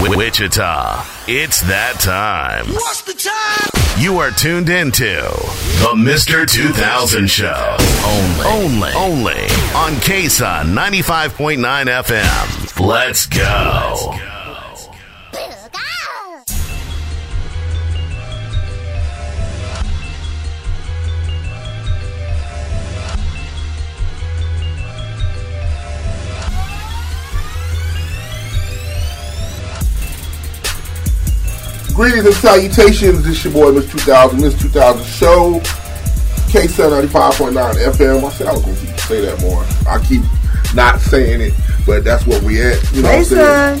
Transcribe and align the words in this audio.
Wichita. 0.00 1.04
It's 1.26 1.60
that 1.62 1.98
time. 2.00 2.66
What's 2.66 3.02
the 3.02 3.14
time? 3.14 4.02
You 4.02 4.18
are 4.18 4.30
tuned 4.30 4.68
into 4.68 5.04
the 5.04 5.94
Mr. 5.96 6.48
2000 6.48 7.28
Show. 7.28 7.76
Only, 8.06 8.46
only, 8.46 8.92
only 8.92 9.42
on 9.74 9.94
KSUN 10.02 10.72
95.9 10.74 11.58
FM. 12.04 12.86
Let's 12.86 13.26
go. 13.26 14.37
Greetings 31.98 32.26
and 32.26 32.34
salutations. 32.36 33.24
This 33.24 33.42
your 33.42 33.52
boy, 33.52 33.72
Mr. 33.72 33.90
2000, 33.90 34.38
Mr. 34.38 34.60
2000 34.70 35.04
Show. 35.04 35.58
KSUN 36.46 37.02
95.9 37.10 37.74
FM. 37.90 38.22
I 38.24 38.30
said 38.30 38.46
I 38.46 38.52
was 38.52 38.62
going 38.62 38.76
to 38.76 38.98
say 38.98 39.20
that 39.22 39.40
more. 39.40 39.64
I 39.90 39.98
keep 40.06 40.22
not 40.76 41.00
saying 41.00 41.40
it, 41.40 41.54
but 41.84 42.04
that's 42.04 42.24
what 42.24 42.40
we 42.44 42.62
at. 42.62 42.80
You 42.94 43.02
know 43.02 43.08
Hey, 43.08 43.24
what 43.24 43.32
I'm 43.32 43.34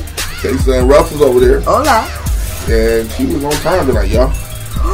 K7 0.58 0.90
Russell's 0.90 1.20
over 1.22 1.38
there, 1.38 1.60
Hola. 1.60 2.08
and 2.68 3.08
she 3.12 3.24
was 3.26 3.44
on 3.44 3.52
time 3.62 3.86
tonight, 3.86 4.10
y'all. 4.10 4.32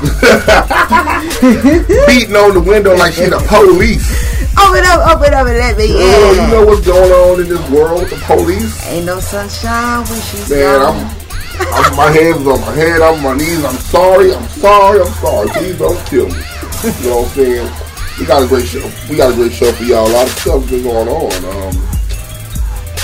Beating 2.08 2.34
on 2.34 2.54
the 2.54 2.60
window 2.66 2.96
like 2.96 3.12
she 3.12 3.26
the 3.26 3.44
police. 3.46 4.08
Open 4.56 4.84
up, 4.86 5.06
open 5.14 5.34
up 5.34 5.46
and 5.46 5.58
let 5.58 5.76
me 5.76 5.84
in. 5.84 5.96
Oh, 6.00 6.32
you 6.32 6.46
know 6.50 6.64
what's 6.64 6.80
going 6.86 7.12
on 7.12 7.40
in 7.42 7.48
this 7.48 7.70
world 7.70 8.00
with 8.00 8.08
the 8.10 8.16
police? 8.24 8.86
Ain't 8.88 9.04
no 9.04 9.20
sunshine 9.20 9.98
when 10.08 10.18
she's 10.22 10.48
Man, 10.48 10.80
gone. 10.80 10.96
I'm, 11.04 11.23
I'm 11.60 11.96
my 11.96 12.10
hands 12.10 12.46
on 12.46 12.60
my 12.60 12.72
head, 12.74 13.00
I'm 13.02 13.14
on 13.16 13.22
my 13.22 13.36
knees. 13.36 13.64
I'm 13.64 13.76
sorry, 13.76 14.34
I'm 14.34 14.48
sorry, 14.48 15.00
I'm 15.00 15.12
sorry. 15.14 15.48
Please 15.50 15.78
don't 15.78 16.06
kill 16.06 16.28
me. 16.28 16.40
You 16.84 17.10
know 17.10 17.16
what 17.22 17.28
I'm 17.28 17.34
saying? 17.34 17.70
We 18.18 18.26
got 18.26 18.42
a 18.42 18.46
great 18.46 18.66
show. 18.66 18.90
We 19.10 19.16
got 19.16 19.32
a 19.32 19.34
great 19.34 19.52
show 19.52 19.72
for 19.72 19.84
y'all. 19.84 20.06
A 20.06 20.12
lot 20.12 20.26
of 20.26 20.32
stuff's 20.38 20.70
been 20.70 20.82
going 20.84 21.08
on. 21.08 21.32
Um, 21.44 21.88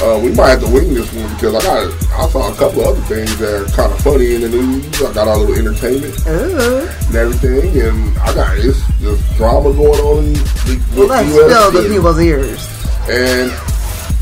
uh, 0.03 0.19
we 0.19 0.33
might 0.33 0.49
have 0.51 0.61
to 0.61 0.71
wing 0.73 0.95
this 0.95 1.13
one 1.13 1.29
because 1.35 1.55
I 1.57 1.61
got 1.61 1.93
I 2.19 2.29
saw 2.31 2.51
a 2.53 2.57
couple 2.57 2.81
other 2.87 3.01
things 3.03 3.37
that 3.39 3.53
are 3.53 3.67
kind 3.77 3.93
of 3.93 3.99
funny 4.01 4.35
in 4.35 4.41
the 4.43 4.49
news. 4.49 5.03
I 5.03 5.13
got 5.13 5.29
a 5.29 5.37
little 5.37 5.55
entertainment 5.55 6.15
Ooh. 6.27 6.89
and 6.89 7.15
everything, 7.17 7.81
and 7.83 8.17
I 8.19 8.33
got 8.35 8.57
this 8.57 8.81
this 9.01 9.37
drama 9.37 9.73
going 9.75 10.01
on 10.01 10.25
in 10.25 10.33
the, 10.35 10.83
Well, 10.97 11.07
the 11.09 11.15
let's 11.15 11.29
US, 11.29 11.53
fill 11.73 11.83
the 11.83 11.89
people's 11.89 12.21
ears. 12.21 12.69
and 13.11 13.53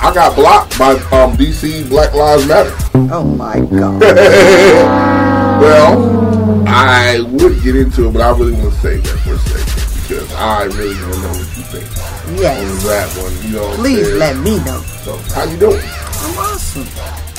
I 0.01 0.15
got 0.15 0.37
blocked 0.37 0.79
by 0.79 0.93
um, 0.93 1.37
DC 1.37 1.89
Black 1.89 2.15
Lives 2.15 2.47
Matter. 2.47 2.75
Oh 3.13 3.25
my 3.25 3.61
god. 3.61 5.09
Well, 5.59 6.69
I 6.69 7.19
would 7.19 7.61
get 7.65 7.75
into 7.75 8.07
it, 8.07 8.13
but 8.13 8.23
I 8.23 8.31
really 8.31 8.53
want 8.53 8.73
to 8.73 8.81
save 8.81 9.03
that 9.03 9.19
for 9.27 9.35
a 9.35 9.39
second 9.39 9.79
because 10.07 10.33
I 10.35 10.65
really 10.67 10.95
to 10.95 11.19
know 11.19 11.35
what 11.35 11.51
you 11.59 11.65
think 11.67 11.85
on 12.29 12.37
yes. 12.39 12.85
that 12.85 13.09
one. 13.21 13.35
You 13.43 13.57
know, 13.59 13.75
Please 13.75 14.13
let 14.15 14.37
me 14.37 14.59
know. 14.59 14.79
So, 15.03 15.17
how 15.35 15.51
you 15.51 15.59
doing? 15.59 15.83
I'm 15.83 16.39
awesome. 16.39 16.87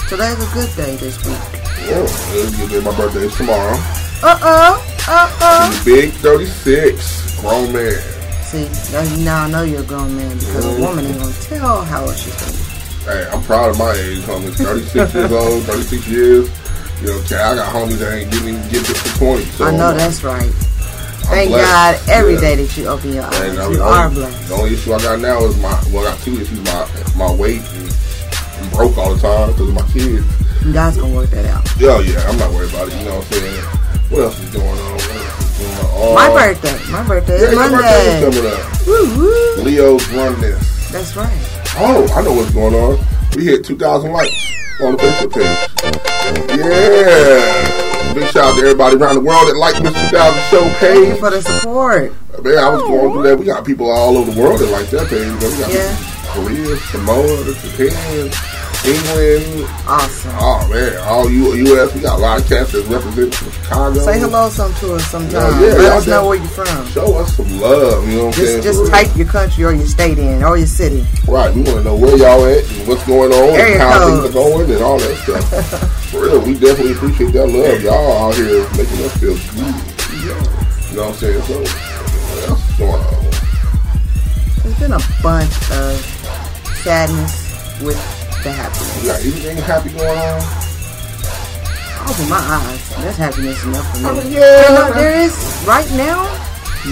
Today's 0.10 0.36
a 0.36 0.54
good 0.54 0.76
day 0.76 0.98
this 0.98 1.16
week. 1.24 1.40
Yeah, 1.88 2.04
it's 2.04 2.58
good 2.58 2.70
day. 2.72 2.82
My 2.84 2.98
birthday 2.98 3.22
is 3.22 3.38
tomorrow. 3.38 3.78
Uh 4.22 4.38
oh. 4.44 5.04
Uh 5.08 5.38
oh. 5.40 5.82
Big 5.86 6.12
36, 6.12 7.40
grown 7.40 7.72
man. 7.72 8.19
See, 8.50 9.24
now 9.24 9.44
I 9.46 9.50
know 9.50 9.62
you're 9.64 9.82
a 9.82 9.86
grown 9.86 10.16
man 10.18 10.38
because 10.38 10.66
Mm-hmm. 10.66 10.82
a 10.84 10.86
woman 10.88 11.06
ain't 11.06 11.20
gonna 11.20 11.34
tell 11.42 11.84
how 11.84 12.02
old 12.06 12.18
she's 12.18 12.34
gonna 12.36 12.52
be. 12.52 12.64
Hey, 13.06 13.30
I'm 13.32 13.44
proud 13.44 13.70
of 13.72 13.78
my 13.78 13.92
age, 13.94 14.20
homie. 14.26 14.52
36 14.54 15.14
years 15.14 15.32
old, 15.32 15.64
36 15.64 16.08
years. 16.08 16.50
You 17.02 17.08
know, 17.08 17.14
okay, 17.20 17.38
I 17.38 17.56
got 17.56 17.72
homies 17.74 18.00
that 18.00 18.12
ain't 18.14 18.32
didn't 18.32 18.48
even 18.50 18.70
get 18.70 18.86
to 18.86 18.94
20. 19.20 19.44
So 19.54 19.66
I 19.66 19.72
know 19.72 19.94
that's 19.94 20.24
right. 20.24 20.44
I'm 21.30 21.36
Thank 21.36 21.50
blessed. 21.52 22.08
God 22.08 22.10
every 22.10 22.34
Yeah. 22.34 22.40
day 22.42 22.56
that 22.66 22.78
you 22.78 22.88
open 22.88 23.14
your 23.14 23.24
eyes. 23.24 23.40
And 23.40 23.60
I 23.60 23.70
you 23.72 23.82
are 23.84 24.10
blessed. 24.10 24.48
The 24.50 24.56
only 24.56 24.74
issue 24.74 24.94
I 24.94 24.98
got 25.02 25.20
now 25.20 25.46
is 25.46 25.56
my 25.62 25.70
well, 25.94 26.08
I 26.08 26.12
got 26.12 26.20
two 26.22 26.42
issues. 26.42 26.60
My 26.66 26.90
my 27.16 27.32
weight 27.32 27.62
and 27.62 27.94
I'm 28.62 28.70
broke 28.72 28.98
all 28.98 29.14
the 29.14 29.22
time 29.22 29.52
because 29.52 29.70
of 29.70 29.76
my 29.76 29.88
kids. 29.94 30.26
God's 30.74 30.98
gonna 30.98 31.14
work 31.14 31.30
that 31.30 31.46
out. 31.46 31.64
Yeah, 31.80 32.00
yeah, 32.02 32.20
I'm 32.28 32.38
not 32.40 32.52
worried 32.52 32.74
about 32.74 32.88
it. 32.90 32.98
You 32.98 33.06
know 33.06 33.18
what 33.22 33.26
I'm 33.26 33.32
saying? 33.40 33.64
What 34.10 34.22
else 34.24 34.40
is 34.42 34.50
going 34.50 34.66
on? 34.68 35.49
What 35.60 35.68
else 35.68 35.76
is 35.76 35.78
going 35.78 35.78
on? 35.78 35.90
Oh, 36.02 36.16
My 36.16 36.30
birthday. 36.34 36.92
My 36.92 37.04
birthday 37.08 37.38
Yeah, 37.42 37.50
is 37.50 37.56
birthday 37.56 38.22
Monday. 38.22 38.38
is 38.40 38.46
up. 38.46 38.88
Woo 38.88 39.18
woo. 39.18 39.64
Leo's 39.64 40.10
run 40.12 40.42
this. 40.42 40.92
That's 40.92 41.16
right. 41.16 41.64
Oh, 41.78 42.08
I 42.16 42.22
know 42.24 42.34
what's 42.34 42.52
going 42.52 42.74
on. 42.76 42.98
We 43.36 43.46
hit 43.46 43.64
2,000 43.66 44.12
likes 44.12 44.52
on 44.82 44.94
the 44.94 45.04
Facebook 45.04 45.34
page. 45.34 46.60
Yeah. 46.60 48.14
Big 48.14 48.24
shout 48.32 48.44
out 48.46 48.56
to 48.58 48.62
everybody 48.66 48.96
around 48.96 49.16
the 49.16 49.22
world 49.22 49.48
that 49.48 49.56
like 49.58 49.76
this 49.84 49.94
2000 50.10 50.42
Show 50.50 50.62
Thank 50.62 50.80
page. 50.80 51.08
you 51.10 51.16
for 51.18 51.30
the 51.30 51.42
support. 51.42 52.14
Man, 52.44 52.58
I 52.58 52.70
was 52.70 52.82
going 52.84 53.12
through 53.14 53.24
that. 53.24 53.38
We 53.38 53.46
got 53.46 53.66
people 53.66 53.92
all 53.92 54.18
over 54.18 54.32
the 54.32 54.42
world 54.42 54.60
that 54.60 54.72
like 54.72 54.90
that 54.90 55.08
page. 55.10 55.32
We 55.32 55.60
got 55.62 55.72
Yeah. 55.72 55.96
Korea, 56.34 56.76
Samoa, 56.90 57.44
Japan, 57.54 58.30
England. 58.86 59.68
Awesome. 59.88 60.32
Oh 60.40 60.68
man, 60.72 60.98
all 61.04 61.30
U- 61.30 61.54
U.S. 61.76 61.94
We 61.94 62.02
got 62.02 62.18
a 62.18 62.22
lot 62.22 62.40
of 62.42 62.48
cats 62.48 62.72
that 62.72 62.86
represent 62.88 63.34
from 63.36 63.52
Chicago. 63.52 64.00
Say 64.00 64.20
hello 64.20 64.50
some 64.50 64.74
to 64.76 64.94
us 64.96 65.06
sometime. 65.08 65.62
Yeah, 65.62 65.68
yeah, 65.68 65.74
Let 65.78 65.92
us 65.98 66.08
know 66.08 66.28
where 66.28 66.38
you're 66.38 66.48
from. 66.48 66.88
Show 66.88 67.16
us 67.18 67.36
some 67.36 67.60
love. 67.60 68.08
You 68.08 68.18
know 68.18 68.26
what 68.28 68.38
I'm 68.40 68.46
saying? 68.46 68.64
Just 68.64 68.80
just 68.80 68.92
type 68.92 69.16
your 69.18 69.28
country 69.28 69.64
or 69.66 69.74
your 69.74 69.86
state 69.88 70.18
in 70.18 70.44
or 70.44 70.58
your 70.58 70.68
city. 70.68 71.06
Right, 71.28 71.54
we 71.54 71.62
want 71.64 71.78
to 71.78 71.84
know 71.84 71.96
where 71.96 72.16
y'all 72.18 72.46
at 72.46 72.64
and 72.72 72.88
what's 72.88 73.06
going 73.06 73.32
on 73.34 73.50
Area 73.60 73.74
and 73.74 73.82
how 73.82 74.00
codes. 74.00 74.22
things 74.24 74.30
are 74.30 74.34
going 74.40 74.72
and 74.72 74.82
all 74.82 74.98
that 75.00 75.16
stuff. 75.18 75.92
For 76.10 76.22
real, 76.24 76.40
we 76.42 76.54
definitely 76.54 76.94
appreciate 76.94 77.34
that 77.34 77.48
love. 77.48 77.82
Y'all 77.84 78.30
out 78.30 78.36
here 78.36 78.62
making 78.78 79.00
us 79.06 79.18
feel 79.18 79.36
good. 79.36 79.76
You 80.90 80.96
know 80.98 81.06
what 81.06 81.10
I'm 81.10 81.14
saying? 81.16 81.42
So, 81.44 81.60
what 81.60 82.50
else 82.50 82.70
is 82.70 82.78
going 82.78 83.02
on? 83.04 83.26
There's 84.64 84.80
been 84.80 84.94
a 84.94 85.00
bunch 85.22 85.54
of 85.72 86.02
sadness 86.84 87.82
with 87.84 87.96
the 88.44 88.52
happiness. 88.52 89.04
You 89.04 89.10
got 89.10 89.22
anything 89.22 89.58
happy 89.58 89.90
going 89.92 90.18
on? 90.18 90.42
Open 92.10 92.30
my 92.30 92.38
eyes. 92.40 92.90
That's 92.96 93.18
happiness 93.18 93.64
enough 93.66 93.86
for 93.92 94.14
me. 94.14 94.24
Mean, 94.24 94.32
yeah. 94.34 94.66
No, 94.70 94.94
there 94.94 95.20
is 95.22 95.34
right 95.68 95.90
now. 95.92 96.24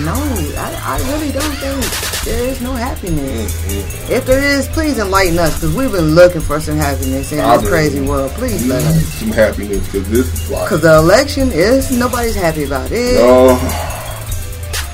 No, 0.03 0.13
I, 0.13 0.99
I 0.99 1.11
really 1.13 1.31
don't 1.31 1.55
think 1.63 2.25
there 2.25 2.43
is 2.49 2.59
no 2.61 2.73
happiness. 2.73 3.55
Mm-hmm. 3.65 4.11
If 4.11 4.25
there 4.25 4.43
is, 4.43 4.67
please 4.67 4.99
enlighten 4.99 5.39
us 5.39 5.55
because 5.55 5.73
we've 5.75 5.91
been 5.93 6.13
looking 6.13 6.41
for 6.41 6.59
some 6.59 6.75
happiness 6.75 7.31
in 7.31 7.37
this 7.37 7.69
crazy 7.69 8.01
world. 8.01 8.31
Please 8.31 8.67
let 8.67 8.83
us. 8.83 9.05
some 9.13 9.29
happiness 9.31 9.85
because 9.85 10.09
this 10.09 10.33
is 10.33 10.51
like, 10.51 10.65
Because 10.65 10.81
the 10.81 10.97
election 10.97 11.49
is 11.53 11.89
nobody's 11.97 12.35
happy 12.35 12.65
about 12.65 12.91
it. 12.91 13.15
oh, 13.21 13.55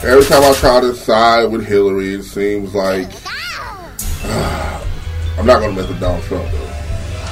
every 0.03 0.24
time 0.25 0.44
I 0.44 0.53
try 0.53 0.80
to 0.81 0.94
side 0.94 1.52
with 1.52 1.66
Hillary, 1.66 2.14
it 2.14 2.24
seems 2.24 2.75
like 2.75 3.09
I'm 5.38 5.45
not 5.45 5.59
going 5.59 5.75
to 5.75 5.81
mess 5.81 5.89
with 5.89 5.99
Donald 5.99 6.23
Trump 6.25 6.49
though. 6.51 6.69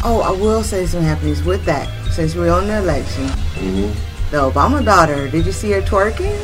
Oh, 0.03 0.21
I 0.25 0.31
will 0.31 0.63
say 0.63 0.85
some 0.87 1.03
happiness 1.03 1.43
with 1.43 1.63
that. 1.65 1.87
Since 2.11 2.35
we're 2.35 2.51
on 2.51 2.67
the 2.67 2.77
election, 2.79 3.25
Mm-hmm. 3.61 4.31
the 4.31 4.37
Obama 4.37 4.83
daughter, 4.83 5.29
did 5.29 5.45
you 5.45 5.51
see 5.51 5.71
her 5.71 5.81
twerking? 5.81 6.35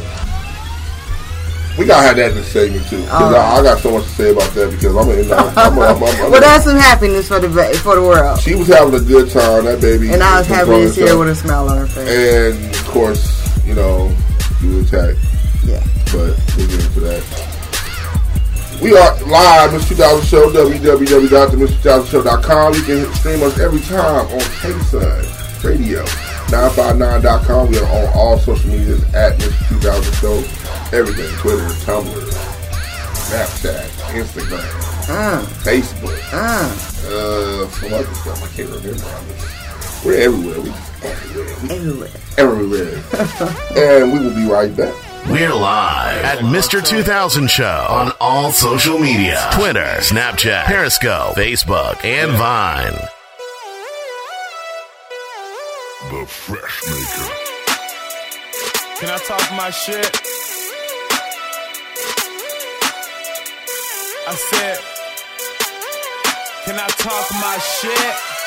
We 1.78 1.86
gotta 1.86 2.08
have 2.08 2.16
that 2.18 2.32
in 2.32 2.38
the 2.38 2.44
segment 2.44 2.88
too. 2.88 2.98
'cause 3.06 3.10
All 3.12 3.36
I, 3.36 3.58
I 3.60 3.64
got 3.64 3.78
so 3.80 3.92
much 3.92 4.04
to 4.06 4.10
say 4.10 4.32
about 4.32 4.50
that 4.56 4.72
because 4.72 4.96
I'm 4.96 5.10
in. 5.10 5.32
I'm, 5.32 5.48
I'm, 5.58 5.80
I'm, 5.80 6.04
I'm, 6.04 6.32
Well, 6.32 6.42
that's 6.42 6.64
some 6.64 6.76
happiness 6.78 7.28
for 7.28 7.40
the 7.40 7.50
for 7.84 7.96
the 7.96 8.02
world. 8.02 8.40
she 8.40 8.56
was 8.56 8.68
having 8.68 8.96
a 8.96 9.00
good 9.00 9.30
time. 9.30 9.66
That 9.66 9.80
baby, 9.80 10.12
And 10.12 10.24
I 10.24 10.40
was 10.40 10.48
happy 10.48 10.72
to 10.72 10.90
see 10.90 11.08
her 11.08 11.18
with 11.18 11.30
a 11.30 11.36
smile 11.36 11.70
on 11.70 11.78
her 11.78 11.86
face. 11.86 12.08
And 12.10 12.76
of 12.76 12.86
course, 12.88 13.66
you 13.66 13.76
know, 13.76 14.12
you 14.62 14.76
was 14.78 14.92
attacked. 14.92 15.20
Yeah. 15.66 15.84
But 16.06 16.34
we'll 16.58 16.66
get 16.68 16.84
into 16.86 17.00
that. 17.02 17.22
We 18.82 18.96
are 18.96 19.16
live, 19.26 19.72
Mr. 19.72 19.90
2000 19.90 20.26
Show, 20.28 20.52
www.themr2000show.com. 20.52 22.74
You 22.76 22.82
can 22.84 23.12
stream 23.16 23.42
us 23.42 23.58
every 23.58 23.82
time 23.82 24.28
on 24.28 24.40
KSUN 24.62 25.64
Radio, 25.64 26.04
959.com. 26.06 27.70
We 27.72 27.80
are 27.80 27.86
on 27.88 28.08
all 28.14 28.38
social 28.38 28.70
medias 28.70 29.02
at 29.16 29.36
Mr. 29.40 29.70
2000 29.82 30.14
Show. 30.16 30.44
Everything, 30.96 31.28
Twitter, 31.40 31.66
Tumblr, 31.86 32.30
Snapchat, 33.16 33.90
Instagram, 34.14 34.62
Uh, 35.10 35.42
Facebook, 35.64 36.20
uh. 36.32 36.70
uh, 37.10 37.66
some 37.70 37.94
other 37.94 38.14
stuff 38.14 38.44
I 38.44 38.48
can't 38.56 38.70
remember. 38.70 39.04
We're 40.06 40.20
everywhere. 40.22 40.62
We're 40.62 40.76
everywhere. 41.10 41.50
Everywhere. 42.38 42.38
everywhere. 42.38 42.94
and 44.04 44.14
we 44.14 44.20
will 44.20 44.36
be 44.36 44.46
right 44.48 44.72
back. 44.78 44.94
We're 45.30 45.54
live 45.54 46.24
at 46.24 46.40
Mr. 46.40 46.82
2000 46.86 47.50
Show 47.50 47.86
on 47.90 48.14
all 48.22 48.52
social 48.52 48.98
media 48.98 49.50
Twitter, 49.54 49.86
Snapchat, 50.00 50.64
Periscope, 50.64 51.36
Facebook, 51.36 52.04
and 52.06 52.32
Vine. 52.32 52.94
The 56.12 56.26
Fresh 56.26 56.82
Maker. 56.88 57.30
Can 59.00 59.10
I 59.10 59.18
talk 59.28 59.52
my 59.56 59.70
shit? 59.70 60.22
I 64.28 64.36
said, 64.36 64.78
can 66.64 66.80
I 66.80 66.88
talk 66.88 67.32
my 67.42 67.58
shit? 67.60 68.38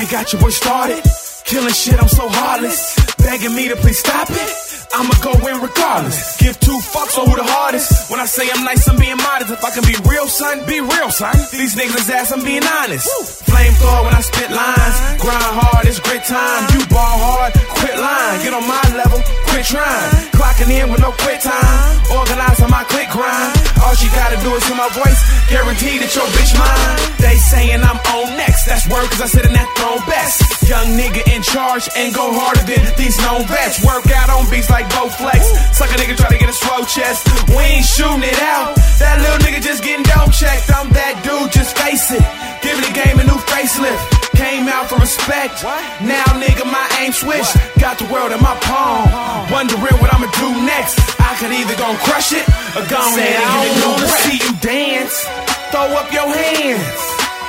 Money 0.00 0.10
got 0.10 0.32
your 0.32 0.40
boy 0.40 0.48
started. 0.48 1.29
Killing 1.50 1.74
shit, 1.74 1.98
I'm 1.98 2.06
so 2.06 2.30
heartless. 2.30 2.94
Begging 3.18 3.50
me 3.58 3.66
to 3.66 3.74
please 3.74 3.98
stop 3.98 4.30
it. 4.30 4.50
I'ma 4.94 5.10
go 5.18 5.34
in 5.50 5.58
regardless. 5.58 6.38
Give 6.38 6.54
two 6.62 6.78
fucks 6.78 7.18
on 7.18 7.26
who 7.26 7.34
the 7.34 7.42
hardest. 7.42 8.06
When 8.06 8.22
I 8.22 8.26
say 8.30 8.46
I'm 8.54 8.62
nice, 8.62 8.86
I'm 8.86 8.94
being 8.94 9.18
modest. 9.18 9.50
If 9.50 9.58
I 9.66 9.74
can 9.74 9.82
be 9.82 9.98
real, 10.06 10.30
son, 10.30 10.62
be 10.62 10.78
real, 10.78 11.10
son. 11.10 11.34
These 11.50 11.74
niggas 11.74 12.06
ass, 12.06 12.30
I'm 12.30 12.46
being 12.46 12.62
honest. 12.62 13.02
Flamethrower 13.50 14.06
when 14.06 14.14
I 14.14 14.22
spit 14.22 14.46
lines. 14.54 14.96
Grind 15.18 15.42
hard, 15.58 15.90
it's 15.90 15.98
grit 15.98 16.22
time. 16.22 16.70
You 16.70 16.86
ball 16.86 17.18
hard, 17.18 17.50
quit 17.82 17.98
lying. 17.98 18.46
Get 18.46 18.54
on 18.54 18.62
my 18.70 18.86
level, 18.94 19.18
quit 19.50 19.66
trying. 19.66 20.30
Clocking 20.30 20.70
in 20.70 20.86
with 20.86 21.02
no 21.02 21.10
quit 21.18 21.42
time. 21.42 21.98
Organize 22.14 22.62
on 22.62 22.70
my 22.70 22.86
click 22.86 23.10
grind. 23.10 23.58
All 23.82 23.98
she 23.98 24.06
gotta 24.14 24.38
do 24.38 24.54
is 24.54 24.62
hear 24.70 24.78
my 24.78 24.90
voice. 24.94 25.18
Guarantee 25.50 25.98
that 25.98 26.14
your 26.14 26.30
bitch 26.30 26.54
mine. 26.54 26.94
They 27.18 27.42
saying 27.42 27.82
I'm 27.82 27.98
on 28.14 28.38
next. 28.38 28.70
That's 28.70 28.86
word 28.86 29.10
cause 29.10 29.18
I 29.18 29.26
sit 29.26 29.42
in 29.42 29.54
that 29.58 29.66
throne 29.74 29.98
best. 30.06 30.59
Young 30.70 30.94
nigga 30.94 31.26
in 31.34 31.42
charge 31.42 31.90
and 31.98 32.14
go 32.14 32.30
harder 32.30 32.62
than 32.62 32.78
these 32.94 33.18
known 33.26 33.42
vets. 33.50 33.82
Work 33.82 34.06
out 34.14 34.30
on 34.30 34.46
beats 34.54 34.70
like 34.70 34.86
Bowflex. 34.94 35.42
Suck 35.74 35.90
a 35.90 35.98
nigga 35.98 36.14
try 36.14 36.30
to 36.30 36.38
get 36.38 36.46
a 36.46 36.54
slow 36.54 36.86
chest. 36.86 37.26
We 37.50 37.58
ain't 37.74 37.82
shooting 37.82 38.22
it 38.22 38.38
out. 38.38 38.78
That 39.02 39.18
little 39.18 39.42
nigga 39.42 39.58
just 39.58 39.82
getting 39.82 40.06
dope 40.06 40.30
checked. 40.30 40.70
I'm 40.70 40.86
that 40.94 41.26
dude, 41.26 41.50
just 41.50 41.74
face 41.74 42.14
it. 42.14 42.22
Giving 42.62 42.86
the 42.86 42.94
game 42.94 43.18
a 43.18 43.26
new 43.26 43.42
facelift. 43.50 43.98
Came 44.38 44.70
out 44.70 44.86
for 44.86 45.02
respect. 45.02 45.66
Now, 46.06 46.22
nigga, 46.38 46.62
my 46.62 46.86
aim 47.02 47.10
switched. 47.10 47.58
Got 47.82 47.98
the 47.98 48.06
world 48.06 48.30
in 48.30 48.38
my 48.38 48.54
palm. 48.62 49.10
Wondering 49.50 49.98
what 49.98 50.14
I'ma 50.14 50.30
do 50.38 50.54
next. 50.62 51.02
I 51.18 51.34
could 51.42 51.50
either 51.50 51.74
gon' 51.82 51.98
crush 52.06 52.30
it 52.30 52.46
or 52.78 52.86
go 52.86 53.02
and 53.18 53.18
give 53.18 53.74
it 53.74 53.74
new 53.74 54.06
breath. 54.06 54.22
see 54.22 54.38
you 54.38 54.54
dance. 54.62 55.26
Throw 55.74 55.90
up 55.98 56.14
your 56.14 56.30
hands. 56.30 57.02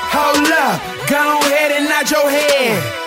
Hold 0.09 0.49
up. 0.57 0.81
Go 1.05 1.21
ahead 1.53 1.69
and 1.69 1.85
nod 1.85 2.09
your 2.09 2.25
head. 2.25 3.00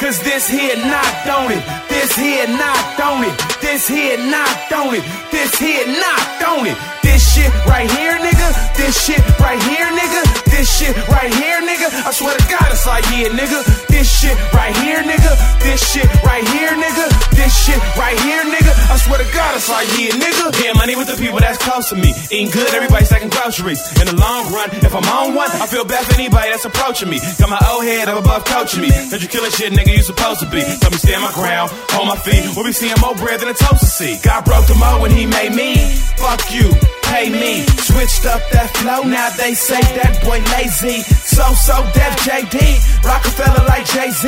Cause 0.00 0.18
this 0.22 0.48
here 0.48 0.76
not 0.76 1.28
on 1.28 1.52
it. 1.52 1.89
This 1.90 2.16
here 2.16 2.46
not 2.48 3.00
on 3.00 3.24
it. 3.24 3.34
This 3.60 3.86
here 3.86 4.18
not 4.18 4.72
on 4.72 4.94
it. 4.94 5.04
This 5.30 5.54
here 5.58 5.86
not 5.86 6.42
on 6.42 6.66
it. 6.66 6.78
This 7.02 7.34
shit 7.34 7.52
right 7.66 7.90
here, 7.90 8.16
nigga. 8.18 8.48
This 8.76 8.94
shit 9.04 9.20
right 9.40 9.60
here, 9.68 9.90
nigga. 9.90 10.22
This 10.48 10.70
shit 10.70 10.96
right 11.08 11.32
here, 11.34 11.60
nigga. 11.60 11.88
I 12.06 12.12
swear 12.12 12.36
to 12.36 12.44
God, 12.48 12.68
it's 12.70 12.86
like 12.86 13.04
yeah, 13.10 13.28
nigga. 13.28 13.60
This 13.88 14.08
shit 14.08 14.36
right 14.52 14.74
here, 14.76 15.02
nigga. 15.02 15.32
This 15.60 15.80
shit 15.80 16.08
right 16.22 16.46
here, 16.48 16.70
nigga. 16.70 17.06
This 17.34 17.52
shit 17.52 17.80
right 17.96 18.18
here, 18.20 18.44
nigga. 18.44 18.72
I 18.92 18.96
swear 18.96 19.18
to 19.18 19.28
God, 19.32 19.56
it's 19.56 19.68
like 19.68 19.88
yeah, 19.98 20.12
nigga. 20.16 20.52
Yeah, 20.62 20.72
money 20.74 20.96
with 20.96 21.08
the 21.08 21.16
people 21.16 21.40
that's 21.40 21.58
close 21.58 21.88
to 21.90 21.96
me. 21.96 22.14
Eating 22.30 22.50
good, 22.50 22.72
everybody 22.74 23.04
stacking 23.04 23.30
groceries. 23.30 23.80
In 24.00 24.06
the 24.06 24.16
long 24.16 24.52
run, 24.52 24.70
if 24.84 24.94
I'm 24.94 25.04
on 25.08 25.34
one, 25.34 25.50
I 25.60 25.66
feel 25.66 25.84
bad 25.84 26.04
for 26.06 26.14
anybody 26.14 26.50
that's 26.50 26.64
approaching 26.64 27.08
me. 27.08 27.18
Got 27.38 27.50
my 27.50 27.60
old 27.72 27.84
head 27.84 28.08
up 28.08 28.20
above 28.20 28.44
coaching 28.44 28.82
me. 28.82 28.90
Cause 29.10 29.22
you 29.22 29.28
killing 29.28 29.50
shit, 29.50 29.72
nigga, 29.72 29.96
you 29.96 30.02
supposed 30.02 30.40
to 30.40 30.48
be. 30.48 30.60
Tell 30.80 30.90
me 30.90 30.98
stand 31.00 31.22
my 31.22 31.32
ground, 31.32 31.72
hold 31.90 32.08
my 32.08 32.16
feet. 32.16 32.44
We'll 32.54 32.64
be 32.64 32.72
seeing 32.72 32.94
more 33.00 33.14
bread 33.14 33.40
than 33.40 33.48
a 33.48 33.54
toaster 33.54 33.86
see. 33.86 34.18
God 34.22 34.44
broke 34.44 34.66
the 34.66 34.74
mold 34.74 35.02
when 35.02 35.10
he 35.10 35.26
made 35.26 35.54
me. 35.54 35.76
Fuck 36.16 36.52
you, 36.52 36.70
pay 37.10 37.28
me. 37.28 37.66
Switched 37.82 38.24
up 38.24 38.40
that 38.54 38.70
flow, 38.78 39.02
now 39.02 39.28
they 39.34 39.52
say 39.52 39.82
that 39.98 40.22
boy 40.22 40.38
lazy. 40.54 41.02
So, 41.02 41.42
so 41.58 41.82
deaf 41.92 42.14
JD, 42.22 42.56
Rockefeller 43.02 43.66
like 43.66 43.84
Jay-Z. 43.90 44.24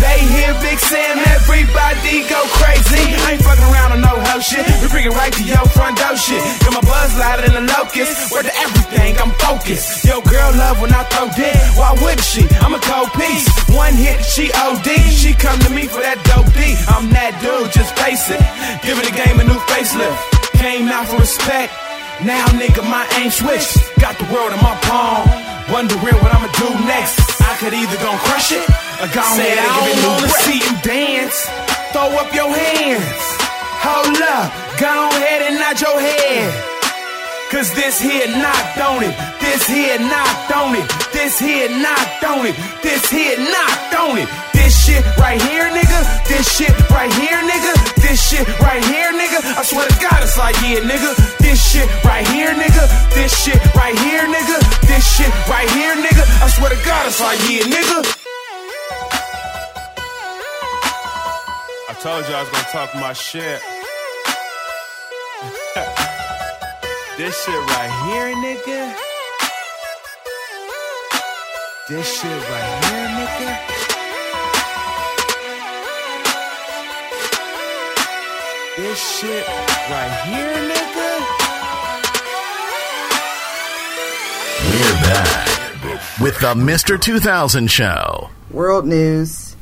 They 0.00 0.18
hear 0.32 0.50
Big 0.64 0.80
Sam, 0.80 1.20
everybody 1.36 2.24
go 2.26 2.40
crazy. 2.58 3.04
I 3.28 3.36
ain't 3.36 3.44
fucking 3.44 3.68
around 3.68 3.92
on 3.92 4.00
no 4.00 4.16
hoe 4.16 4.40
shit. 4.40 4.64
We 4.80 4.88
bring 4.88 5.06
it 5.06 5.14
right 5.14 5.32
to 5.32 5.44
your 5.44 5.62
front 5.76 6.00
door 6.00 6.16
shit. 6.16 6.42
Got 6.64 6.80
my 6.80 6.84
buzz 6.88 7.12
louder 7.20 7.46
than 7.46 7.54
a 7.62 7.66
locust. 7.68 8.32
Word 8.32 8.48
to 8.48 8.54
everything, 8.64 9.20
I'm 9.20 9.32
focused. 9.36 10.04
Yo, 10.08 10.24
girl 10.24 10.50
love 10.56 10.80
when 10.80 10.90
I 10.90 11.04
throw 11.12 11.28
dick. 11.36 11.54
Why 11.76 11.92
wouldn't 12.00 12.24
she? 12.24 12.48
I'm 12.64 12.72
a 12.74 12.82
cold 12.82 13.12
piece. 13.14 13.46
One 13.68 13.94
hit, 13.94 14.24
she 14.24 14.48
OD. 14.56 14.88
She 15.12 15.36
come 15.36 15.60
to 15.68 15.70
me 15.70 15.84
for 15.86 16.00
that 16.00 16.18
dope 16.24 16.48
D. 16.56 16.74
I'm 16.88 17.12
that 17.12 17.36
dude, 17.44 17.70
just 17.76 17.92
face 18.00 18.32
it. 18.32 18.40
Giving 18.80 19.04
the 19.04 19.14
game 19.14 19.36
a 19.38 19.44
new 19.44 19.60
facelift. 19.68 20.20
Came 20.56 20.88
out 20.88 21.08
for 21.08 21.18
respect. 21.18 21.81
Now, 22.24 22.46
nigga, 22.54 22.86
my 22.86 23.02
aim 23.18 23.30
switched. 23.30 23.76
Got 23.98 24.14
the 24.18 24.26
world 24.30 24.54
in 24.54 24.60
my 24.62 24.78
palm. 24.86 25.26
Wondering 25.74 26.18
what 26.22 26.30
I'ma 26.30 26.46
do 26.54 26.70
next. 26.86 27.18
I 27.42 27.56
could 27.58 27.74
either 27.74 27.98
gon' 27.98 28.18
crush 28.18 28.52
it 28.52 28.62
or 29.02 29.10
go 29.10 29.22
ahead 29.26 29.58
and 29.58 29.70
give 29.74 29.90
it 29.90 29.98
new 29.98 30.08
wanna 30.08 30.28
see 30.46 30.58
you 30.62 30.74
dance. 30.86 31.34
Throw 31.90 32.14
up 32.14 32.30
your 32.32 32.50
hands. 32.54 33.22
Hold 33.82 34.22
up. 34.22 34.54
Go 34.78 35.08
ahead 35.18 35.42
and 35.50 35.58
nod 35.58 35.80
your 35.80 35.98
head. 35.98 36.72
Cause 37.50 37.74
this 37.74 38.00
here 38.00 38.28
not 38.28 38.78
on 38.78 39.02
it. 39.02 39.12
This 39.40 39.66
here 39.66 39.98
not 39.98 40.50
on 40.54 40.74
it. 40.74 40.88
This 41.12 41.38
here 41.38 41.68
not 41.68 42.24
on 42.24 42.46
it. 42.46 42.56
This 42.82 43.10
here 43.10 43.36
not 43.36 43.92
on 43.98 44.16
it. 44.18 44.28
This 44.54 44.72
shit 44.72 45.04
right 45.18 45.42
here, 45.42 45.68
nigga. 45.68 46.00
This 46.28 46.48
shit 46.48 46.72
right 46.88 47.12
here, 47.12 47.42
nigga. 47.42 47.74
This 48.00 48.16
shit 48.16 48.48
right 48.60 48.82
here, 48.84 49.12
nigga. 49.12 49.42
I 49.58 49.62
swear 49.64 49.86
to 49.86 49.96
God, 50.00 50.22
it's 50.22 50.38
like 50.38 50.56
yeah, 50.62 50.80
nigga. 50.80 51.12
This 51.62 51.78
shit 51.78 51.86
right 52.04 52.26
here, 52.26 52.50
nigga. 52.54 52.88
This 53.14 53.44
shit 53.44 53.74
right 53.76 53.96
here, 54.00 54.26
nigga. 54.26 54.58
This 54.88 55.16
shit 55.16 55.32
right 55.48 55.70
here, 55.70 55.94
nigga. 55.94 56.24
I 56.42 56.48
swear 56.48 56.70
to 56.70 56.76
God, 56.84 57.06
it's 57.06 57.20
like 57.20 57.38
yeah, 57.48 57.62
nigga. 57.62 58.02
I 61.88 61.94
told 62.02 62.28
you 62.28 62.34
I 62.34 62.40
was 62.40 62.48
gonna 62.50 62.64
talk 62.72 62.92
my 62.96 63.12
shit. 63.12 63.62
this 67.16 67.44
shit 67.44 67.54
right 67.54 67.90
here, 68.06 68.34
nigga. 68.42 68.96
This 71.88 72.06
shit 72.20 72.42
right 72.50 72.84
here, 72.90 73.08
nigga. 73.22 73.50
This 78.76 78.98
shit 78.98 79.46
right 79.88 80.12
here, 80.26 80.56
nigga. 80.68 81.31
We're 84.70 84.94
back 85.02 86.20
with 86.20 86.38
the 86.38 86.54
Mr. 86.54 87.00
2000 87.00 87.68
Show. 87.70 88.30
World 88.50 88.86
news. 88.86 89.56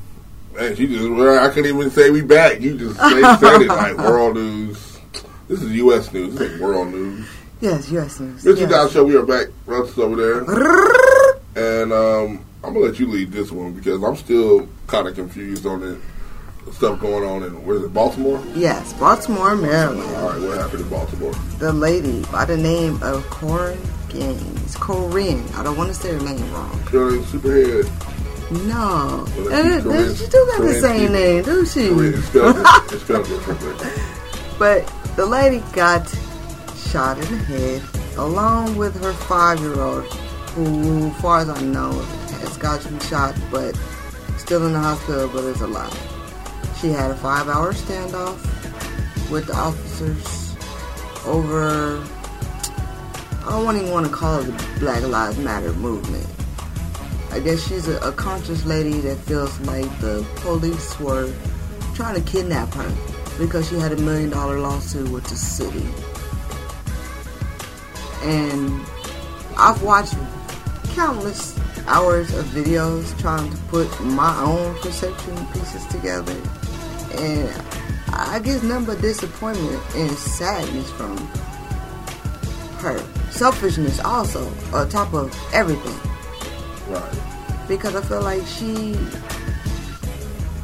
Man, 0.55 0.77
you 0.77 0.89
just, 0.89 1.43
I 1.43 1.49
couldn't 1.49 1.75
even 1.75 1.91
say 1.91 2.11
we 2.11 2.21
back. 2.21 2.61
You 2.61 2.77
just 2.77 2.99
say, 3.01 3.23
said 3.23 3.63
it 3.63 3.69
like 3.69 3.97
world 3.97 4.35
news. 4.35 4.99
This 5.49 5.63
is 5.63 5.73
U.S. 5.73 6.13
news. 6.13 6.35
This 6.35 6.51
is 6.51 6.61
world 6.61 6.89
news. 6.89 7.27
Yes, 7.61 7.91
U.S. 7.91 8.21
news. 8.21 8.45
Mr. 8.45 8.59
yes. 8.61 8.71
Dow 8.71 8.89
Show, 8.89 9.05
we 9.05 9.17
are 9.17 9.25
back. 9.25 9.47
Russ 9.67 9.91
is 9.91 9.99
over 9.99 10.17
there. 10.17 10.41
And 11.57 11.93
um, 11.93 12.45
I'm 12.63 12.75
going 12.75 12.85
to 12.85 12.91
let 12.91 12.99
you 12.99 13.09
lead 13.09 13.33
this 13.33 13.51
one 13.51 13.73
because 13.73 14.03
I'm 14.03 14.17
still 14.17 14.69
kind 14.87 15.09
of 15.09 15.15
confused 15.15 15.65
on 15.65 15.81
the 15.81 15.99
stuff 16.73 17.01
going 17.01 17.25
on 17.29 17.43
in, 17.43 17.65
where 17.65 17.77
is 17.77 17.85
it, 17.85 17.95
Baltimore? 17.95 18.43
Yes, 18.55 18.93
Baltimore, 18.95 19.57
Maryland. 19.57 20.15
All 20.17 20.31
right, 20.31 20.41
what 20.41 20.59
happened 20.59 20.83
in 20.83 20.89
Baltimore? 20.91 21.33
The 21.59 21.73
lady 21.73 22.23
by 22.31 22.45
the 22.45 22.57
name 22.57 23.03
of 23.03 23.25
Korryn 23.25 23.79
Gaines. 24.11 24.77
Corinne. 24.77 25.45
I 25.55 25.63
don't 25.63 25.77
want 25.77 25.89
to 25.89 25.95
say 25.95 26.13
her 26.13 26.21
name 26.21 26.53
wrong. 26.53 26.81
Corinne 26.85 27.23
Superhead. 27.25 27.87
No. 28.67 29.25
Well, 29.39 29.53
And 29.53 29.83
Corinne- 29.83 30.15
she 30.17 30.27
do 30.27 30.47
got 30.51 30.63
the 30.63 30.81
same 30.81 31.13
name, 31.13 31.45
do 31.45 31.65
she? 31.65 31.89
Corinne. 31.89 32.23
But 34.59 34.87
the 35.17 35.27
lady 35.27 35.63
got 35.73 36.09
shot 36.77 37.17
in 37.19 37.31
the 37.31 37.45
head 37.45 37.83
along 38.19 38.77
with 38.77 39.01
her 39.03 39.13
five-year-old, 39.13 40.05
who, 40.55 41.07
as 41.09 41.21
far 41.23 41.39
as 41.41 41.49
I 41.49 41.61
know, 41.63 41.93
has 42.43 42.57
gotten 42.59 42.99
shot, 43.01 43.35
but 43.51 43.75
still 44.37 44.67
in 44.67 44.73
the 44.73 44.79
hospital, 44.81 45.29
but 45.29 45.45
is 45.45 45.61
alive. 45.61 45.97
She 46.81 46.89
had 46.91 47.11
a 47.11 47.15
five-hour 47.17 47.73
standoff 47.73 48.39
with 49.31 49.47
the 49.47 49.55
officers 49.55 50.57
over. 51.27 52.03
I 53.51 53.55
don't 53.55 53.77
even 53.79 53.91
want 53.91 54.07
to 54.07 54.13
call 54.13 54.39
it 54.39 54.45
the 54.45 54.79
Black 54.79 55.03
Lives 55.03 55.37
Matter 55.39 55.73
movement. 55.73 56.25
I 57.33 57.41
guess 57.41 57.67
she's 57.67 57.89
a, 57.89 57.99
a 57.99 58.13
conscious 58.13 58.65
lady 58.65 59.01
that 59.01 59.17
feels 59.17 59.59
like 59.63 59.91
the 59.99 60.25
police 60.37 61.01
were 61.01 61.35
trying 61.93 62.15
to 62.15 62.21
kidnap 62.31 62.73
her 62.75 62.95
because 63.41 63.69
she 63.69 63.75
had 63.75 63.91
a 63.91 63.97
million 63.97 64.31
dollar 64.31 64.61
lawsuit 64.61 65.11
with 65.11 65.25
the 65.25 65.35
city. 65.35 65.85
And 68.23 68.87
I've 69.57 69.83
watched 69.83 70.15
countless 70.95 71.59
hours 71.89 72.33
of 72.33 72.45
videos 72.47 73.19
trying 73.19 73.51
to 73.51 73.57
put 73.63 74.01
my 74.01 74.41
own 74.43 74.77
perception 74.77 75.35
pieces 75.49 75.85
together. 75.87 76.41
And 77.19 77.51
I 78.13 78.39
get 78.39 78.63
nothing 78.63 78.87
but 78.87 79.01
disappointment 79.01 79.83
and 79.97 80.13
sadness 80.13 80.89
from 80.93 81.17
her. 82.81 82.99
Selfishness 83.31 84.01
also, 84.01 84.47
on 84.73 84.89
top 84.89 85.13
of 85.15 85.35
everything 85.53 85.95
Right. 86.89 87.67
because 87.69 87.95
I 87.95 88.03
feel 88.03 88.23
like 88.23 88.45
she. 88.47 88.97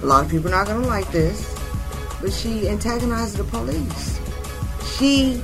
A 0.03 0.07
lot 0.07 0.25
of 0.25 0.31
people 0.31 0.49
are 0.49 0.57
not 0.59 0.67
gonna 0.67 0.87
like 0.87 1.11
this, 1.11 1.55
but 2.21 2.33
she 2.33 2.69
antagonized 2.69 3.37
the 3.37 3.45
police. 3.45 4.21
She 4.99 5.43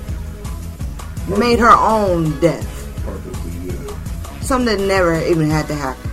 made 1.39 1.59
her 1.59 1.71
own 1.71 2.39
death, 2.41 2.69
Purposely, 3.05 3.53
yeah. 3.73 4.41
something 4.41 4.77
that 4.77 4.85
never 4.87 5.19
even 5.25 5.49
had 5.49 5.67
to 5.69 5.75
happen. 5.75 6.11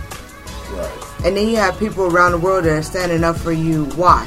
Right. 0.72 1.24
And 1.26 1.36
then 1.36 1.48
you 1.48 1.56
have 1.56 1.78
people 1.78 2.06
around 2.06 2.32
the 2.32 2.38
world 2.38 2.64
that 2.64 2.72
are 2.72 2.82
standing 2.82 3.24
up 3.24 3.36
for 3.36 3.52
you. 3.52 3.84
Why? 3.96 4.26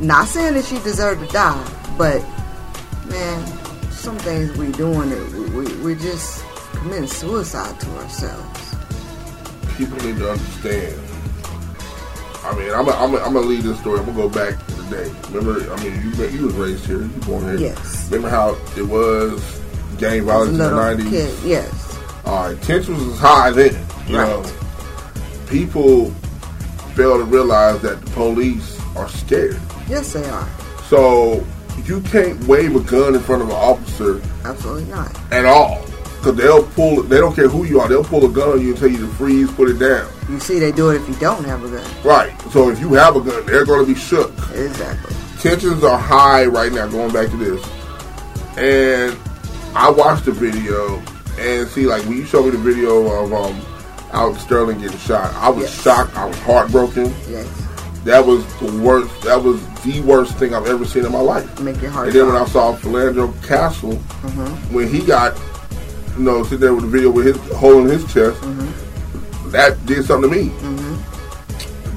Not 0.00 0.28
saying 0.28 0.54
that 0.54 0.64
she 0.66 0.78
deserved 0.80 1.26
to 1.26 1.32
die, 1.32 1.72
but 1.96 2.20
man, 3.08 3.42
some 4.06 4.16
things 4.18 4.56
we 4.56 4.70
doing 4.70 5.10
it, 5.10 5.32
we, 5.32 5.40
we, 5.50 5.76
we're 5.82 5.96
just 5.96 6.44
committing 6.74 7.08
suicide 7.08 7.74
to 7.80 7.90
ourselves. 7.96 8.76
People 9.76 9.98
need 10.06 10.16
to 10.18 10.30
understand. 10.30 10.94
I 12.44 12.54
mean, 12.56 12.70
I'm 12.72 12.84
gonna 12.86 12.92
I'm 12.92 13.16
I'm 13.16 13.32
gonna 13.34 13.40
leave 13.40 13.64
this 13.64 13.80
story. 13.80 13.98
I'm 13.98 14.06
gonna 14.06 14.16
go 14.16 14.28
back 14.28 14.64
to 14.64 14.74
the 14.82 14.96
day. 14.96 15.12
Remember, 15.32 15.72
I 15.72 15.82
mean, 15.82 15.94
you 16.16 16.24
you 16.28 16.44
was 16.46 16.54
raised 16.54 16.86
here, 16.86 17.02
you 17.02 17.08
born 17.26 17.42
here. 17.46 17.56
Yes. 17.56 18.06
Remember 18.08 18.28
how 18.28 18.56
it 18.76 18.82
was 18.86 19.60
gang 19.98 20.22
violence 20.22 20.52
in 20.52 20.58
the 20.58 20.70
'90s? 20.70 21.10
kid, 21.10 21.34
yes. 21.44 21.98
All 22.24 22.46
right, 22.52 22.62
tensions 22.62 23.04
was 23.04 23.18
high 23.18 23.50
then. 23.50 23.74
You 24.06 24.18
Right. 24.18 24.28
know, 24.28 24.52
people 25.48 26.12
fail 26.94 27.18
to 27.18 27.24
realize 27.24 27.82
that 27.82 28.00
the 28.04 28.10
police 28.12 28.80
are 28.94 29.08
scared. 29.08 29.60
Yes, 29.88 30.12
they 30.12 30.24
are. 30.30 30.48
So 30.88 31.44
you 31.84 32.00
can't 32.02 32.42
wave 32.46 32.74
a 32.76 32.80
gun 32.80 33.14
in 33.14 33.20
front 33.20 33.42
of 33.42 33.48
an 33.48 33.54
officer 33.54 34.20
Absolutely 34.44 34.84
not. 34.84 35.14
at 35.32 35.44
all. 35.44 35.84
Because 36.18 36.36
they'll 36.36 36.62
pull, 36.68 37.02
they 37.02 37.18
don't 37.18 37.34
care 37.36 37.48
who 37.48 37.64
you 37.64 37.78
are, 37.80 37.88
they'll 37.88 38.02
pull 38.02 38.24
a 38.24 38.28
gun 38.28 38.48
on 38.48 38.60
you 38.60 38.70
and 38.70 38.76
tell 38.78 38.88
you 38.88 38.98
to 38.98 39.06
freeze, 39.14 39.50
put 39.52 39.68
it 39.68 39.78
down. 39.78 40.10
You 40.28 40.40
see, 40.40 40.58
they 40.58 40.72
do 40.72 40.90
it 40.90 40.96
if 40.96 41.08
you 41.08 41.14
don't 41.16 41.44
have 41.44 41.62
a 41.62 41.68
gun. 41.68 41.86
Right. 42.04 42.32
So 42.50 42.68
if 42.70 42.80
you 42.80 42.92
have 42.94 43.14
a 43.16 43.20
gun, 43.20 43.44
they're 43.46 43.64
going 43.64 43.86
to 43.86 43.92
be 43.94 43.98
shook. 43.98 44.32
Exactly. 44.54 45.14
Tensions 45.38 45.84
are 45.84 45.98
high 45.98 46.46
right 46.46 46.72
now, 46.72 46.88
going 46.88 47.12
back 47.12 47.30
to 47.30 47.36
this. 47.36 47.64
And 48.58 49.16
I 49.76 49.90
watched 49.90 50.24
the 50.24 50.32
video 50.32 51.00
and 51.38 51.68
see, 51.68 51.86
like, 51.86 52.02
when 52.04 52.16
you 52.16 52.24
showed 52.24 52.46
me 52.46 52.50
the 52.52 52.58
video 52.58 53.06
of 53.22 53.32
um, 53.32 53.60
Alex 54.12 54.42
Sterling 54.42 54.80
getting 54.80 54.96
shot, 54.98 55.32
I 55.34 55.50
was 55.50 55.64
Yes. 55.64 55.82
shocked. 55.82 56.16
I 56.16 56.24
was 56.24 56.38
heartbroken. 56.40 57.14
Yes. 57.28 57.46
That 58.06 58.24
was 58.24 58.44
the 58.60 58.70
worst, 58.80 59.22
that 59.22 59.42
was 59.42 59.60
the 59.82 60.00
worst 60.02 60.36
thing 60.38 60.54
I've 60.54 60.66
ever 60.66 60.84
seen 60.84 61.04
in 61.04 61.10
my 61.12 61.20
life. 61.20 61.60
Make 61.60 61.82
your 61.82 61.90
heart 61.90 62.06
And 62.06 62.16
then 62.16 62.26
when 62.28 62.36
I 62.36 62.44
saw 62.46 62.74
Philando 62.76 63.32
Castile, 63.46 63.94
Mm-hmm. 63.94 64.74
when 64.74 64.88
he 64.88 65.04
got, 65.04 65.36
you 66.16 66.22
know, 66.22 66.42
sitting 66.44 66.60
there 66.60 66.72
with 66.74 66.84
the 66.84 66.90
video 66.90 67.10
with 67.10 67.26
his 67.26 67.36
hole 67.56 67.80
in 67.80 67.86
his 67.88 68.04
chest, 68.12 68.40
Mm-hmm. 68.42 69.50
that 69.50 69.84
did 69.86 70.04
something 70.04 70.30
to 70.30 70.36
me. 70.36 70.50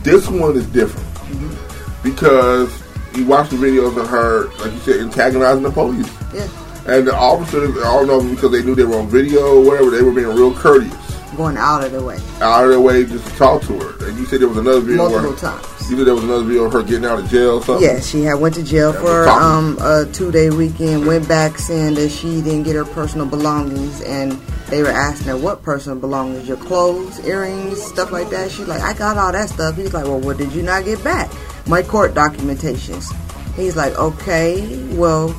This 0.04 0.28
one 0.28 0.56
is 0.58 0.66
different 0.68 1.06
Mm-hmm. 1.30 2.04
because 2.04 2.72
you 3.16 3.26
watch 3.26 3.50
the 3.50 3.58
videos 3.58 3.96
of 3.98 4.08
her, 4.08 4.46
like 4.64 4.74
you 4.74 4.80
said, 4.80 5.02
antagonizing 5.02 5.62
the 5.64 5.72
police. 5.72 6.10
Yeah. 6.34 6.48
And 6.88 7.06
the 7.06 7.16
officers, 7.16 7.78
I 7.78 7.84
don't 7.84 8.08
know 8.08 8.20
because 8.34 8.52
they 8.52 8.64
knew 8.64 8.74
they 8.74 8.84
were 8.84 8.98
on 8.98 9.08
video 9.10 9.58
or 9.62 9.66
whatever, 9.66 9.92
they 9.92 10.02
were 10.02 10.12
being 10.12 10.28
real 10.28 10.54
courteous. 10.56 10.96
Going 11.38 11.56
out 11.58 11.84
of 11.84 11.92
the 11.92 12.04
way. 12.04 12.18
Out 12.42 12.64
of 12.66 12.70
their 12.72 12.80
way 12.82 13.06
just 13.06 13.26
to 13.28 13.36
talk 13.38 13.62
to 13.64 13.78
her. 13.80 14.08
And 14.08 14.18
you 14.18 14.26
said 14.26 14.42
there 14.42 14.48
was 14.50 14.58
another 14.58 14.80
video 14.82 14.98
Multiple 15.08 15.30
where 15.30 15.38
times. 15.40 15.66
You 15.90 15.98
said 15.98 16.08
there 16.08 16.14
was 16.14 16.24
another 16.24 16.44
video 16.44 16.66
of 16.66 16.74
her 16.74 16.84
getting 16.84 17.06
out 17.06 17.20
of 17.20 17.30
jail 17.30 17.56
or 17.56 17.64
something? 17.64 17.84
Yes, 17.84 18.08
she 18.08 18.24
had 18.24 18.36
went 18.36 18.56
to 18.56 18.64
jail 18.64 18.94
Yeah, 18.94 19.02
for 19.02 19.28
um, 19.28 19.78
a 19.82 20.06
two 20.12 20.32
day 20.32 20.50
weekend. 20.50 21.08
Went 21.08 21.28
back 21.28 21.58
saying 21.58 21.96
that 21.96 22.10
she 22.10 22.42
didn't 22.42 22.64
get 22.64 22.76
her 22.76 22.86
personal 22.86 23.26
belongings, 23.26 24.02
and 24.02 24.34
they 24.70 24.84
were 24.84 24.90
asking 24.90 25.28
her 25.28 25.38
what 25.38 25.64
personal 25.64 25.98
belongings, 25.98 26.48
your 26.48 26.58
clothes, 26.58 27.26
earrings, 27.26 27.82
stuff 27.82 28.12
like 28.12 28.30
that. 28.30 28.52
She's 28.52 28.68
like, 28.68 28.82
I 28.82 28.94
got 28.94 29.18
all 29.18 29.32
that 29.32 29.50
stuff. 29.50 29.76
He's 29.76 29.94
like, 29.94 30.06
Well, 30.06 30.20
what 30.20 30.38
did 30.38 30.52
you 30.54 30.62
not 30.62 30.86
get 30.86 31.04
back? 31.04 31.32
My 31.68 31.82
court 31.82 32.14
documentations. 32.14 33.12
He's 33.56 33.76
like, 33.76 33.98
Okay, 33.98 34.84
well, 34.94 35.36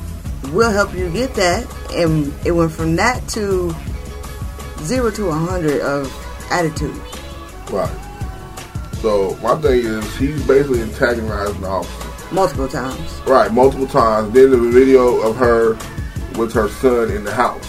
we'll 0.51 0.71
help 0.71 0.93
you 0.93 1.09
get 1.11 1.33
that. 1.35 1.65
And 1.93 2.33
it 2.45 2.51
went 2.51 2.71
from 2.71 2.95
that 2.97 3.27
to 3.29 3.73
zero 4.83 5.11
to 5.11 5.29
a 5.29 5.33
hundred 5.33 5.81
of 5.81 6.11
attitude. 6.51 6.99
Right. 7.71 8.10
So 9.01 9.35
my 9.41 9.55
thing 9.55 9.79
is, 9.85 10.15
he's 10.17 10.45
basically 10.45 10.81
antagonizing 10.81 11.61
the 11.61 11.67
officer. 11.67 12.33
Multiple 12.33 12.67
times. 12.67 13.11
Right, 13.25 13.51
multiple 13.51 13.87
times. 13.87 14.33
Then 14.33 14.51
the 14.51 14.57
video 14.57 15.21
of 15.21 15.35
her 15.37 15.73
with 16.37 16.53
her 16.53 16.69
son 16.69 17.11
in 17.11 17.23
the 17.23 17.33
house. 17.33 17.67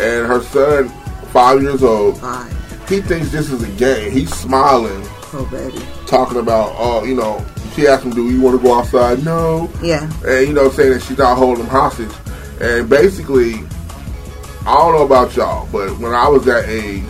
And 0.00 0.26
her 0.28 0.40
son, 0.42 0.88
five 1.32 1.62
years 1.62 1.82
old, 1.82 2.18
Fine. 2.20 2.50
he 2.88 3.00
thinks 3.00 3.30
this 3.32 3.50
is 3.50 3.62
a 3.62 3.70
game. 3.78 4.12
He's 4.12 4.32
smiling, 4.32 5.02
Oh, 5.32 5.48
baby. 5.50 5.84
talking 6.06 6.38
about, 6.38 6.72
oh, 6.78 7.02
you 7.04 7.14
know, 7.16 7.44
she 7.74 7.86
asked 7.88 8.04
him, 8.04 8.12
do 8.12 8.28
you 8.30 8.40
want 8.40 8.56
to 8.60 8.62
go 8.62 8.78
outside? 8.78 9.24
No. 9.24 9.68
Yeah. 9.82 10.08
And, 10.24 10.46
you 10.48 10.52
know, 10.54 10.68
saying 10.70 10.92
that 10.92 11.02
she's 11.02 11.18
not 11.18 11.36
holding 11.36 11.64
him 11.64 11.70
hostage. 11.70 12.12
And 12.60 12.88
basically, 12.88 13.54
I 14.66 14.74
don't 14.74 14.94
know 14.94 15.04
about 15.04 15.34
y'all, 15.36 15.68
but 15.72 15.98
when 15.98 16.12
I 16.12 16.28
was 16.28 16.44
that 16.44 16.68
age, 16.68 17.04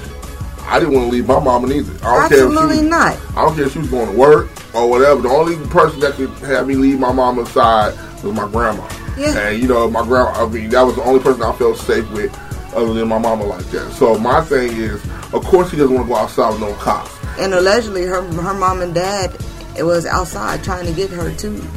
I 0.69 0.79
didn't 0.79 0.95
want 0.95 1.07
to 1.07 1.13
leave 1.13 1.27
my 1.27 1.41
mama 1.41 1.67
neither. 1.67 1.93
I 2.07 2.21
don't 2.21 2.29
care 2.29 2.39
if 2.47 2.51
she 2.53 2.57
Absolutely 2.59 2.89
not. 2.89 3.19
I 3.37 3.45
don't 3.45 3.55
care 3.55 3.65
if 3.67 3.73
she 3.73 3.79
was 3.79 3.89
going 3.91 4.11
to 4.11 4.17
work 4.17 4.51
or 4.75 4.89
whatever. 4.89 5.23
The 5.23 5.29
only 5.31 5.57
person 5.69 6.01
that 6.01 6.15
could 6.15 6.31
have 6.41 6.67
me 6.67 6.75
leave 6.75 6.99
my 7.01 7.13
mama's 7.13 7.49
side 7.51 7.95
was 8.23 8.35
my 8.35 8.47
grandma. 8.49 8.87
Yeah. 9.17 9.37
And 9.39 9.61
you 9.63 9.67
know, 9.69 9.91
my 9.91 10.03
grandma. 10.05 10.31
I 10.33 10.49
mean, 10.49 10.71
that 10.71 10.83
was 10.83 10.97
the 10.97 11.03
only 11.03 11.21
person 11.21 11.43
I 11.43 11.53
felt 11.53 11.79
safe 11.79 12.09
with, 12.13 12.37
other 12.75 12.93
than 12.93 13.09
my 13.09 13.19
mama 13.19 13.45
like 13.45 13.65
that. 13.71 13.91
So 13.93 14.19
my 14.19 14.41
thing 14.43 14.73
is, 14.77 15.03
of 15.33 15.45
course, 15.45 15.71
he 15.71 15.77
doesn't 15.77 15.95
want 15.95 16.07
to 16.07 16.13
go 16.13 16.19
outside 16.19 16.51
with 16.51 16.61
no 16.61 16.73
cops. 16.75 17.11
And 17.39 17.55
allegedly, 17.55 18.03
her 18.05 18.23
her 18.23 18.55
mom 18.55 18.83
and 18.83 18.95
dad 18.95 19.35
it 19.77 19.85
was 19.85 20.07
outside 20.07 20.63
trying 20.65 20.87
to 20.87 20.93
get 20.93 21.09
her 21.11 21.31
to 21.31 21.37
turn 21.37 21.69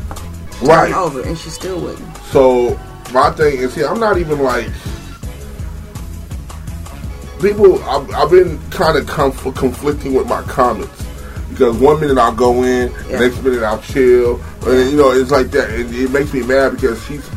Right. 0.62 0.94
over, 0.94 1.22
and 1.22 1.38
she 1.38 1.50
still 1.50 1.80
wouldn't. 1.80 2.18
So 2.32 2.80
my 3.14 3.32
thing 3.32 3.58
is, 3.60 3.74
see, 3.74 3.84
I'm 3.84 4.00
not 4.00 4.18
even 4.18 4.40
like 4.42 4.68
people. 7.42 7.84
I've, 7.84 8.10
I've 8.12 8.30
been 8.30 8.60
kind 8.70 8.98
of 8.98 9.08
conf- 9.08 9.56
conflicting 9.56 10.14
with 10.14 10.28
my 10.28 10.42
comments 10.44 11.06
because 11.50 11.78
one 11.78 12.00
minute 12.00 12.18
I'll 12.18 12.34
go 12.36 12.64
in, 12.64 12.92
Yeah. 12.92 13.18
the 13.18 13.20
next 13.28 13.44
minute 13.44 13.64
I'll 13.64 13.82
chill, 13.82 14.42
and 14.66 14.90
you 14.92 14.98
know 14.98 15.12
it's 15.12 15.32
like 15.32 15.52
that, 15.52 15.70
and 15.72 15.94
it 15.94 16.12
makes 16.12 16.34
me 16.34 16.44
mad 16.44 16.72
because 16.72 17.04
she's 17.06 17.28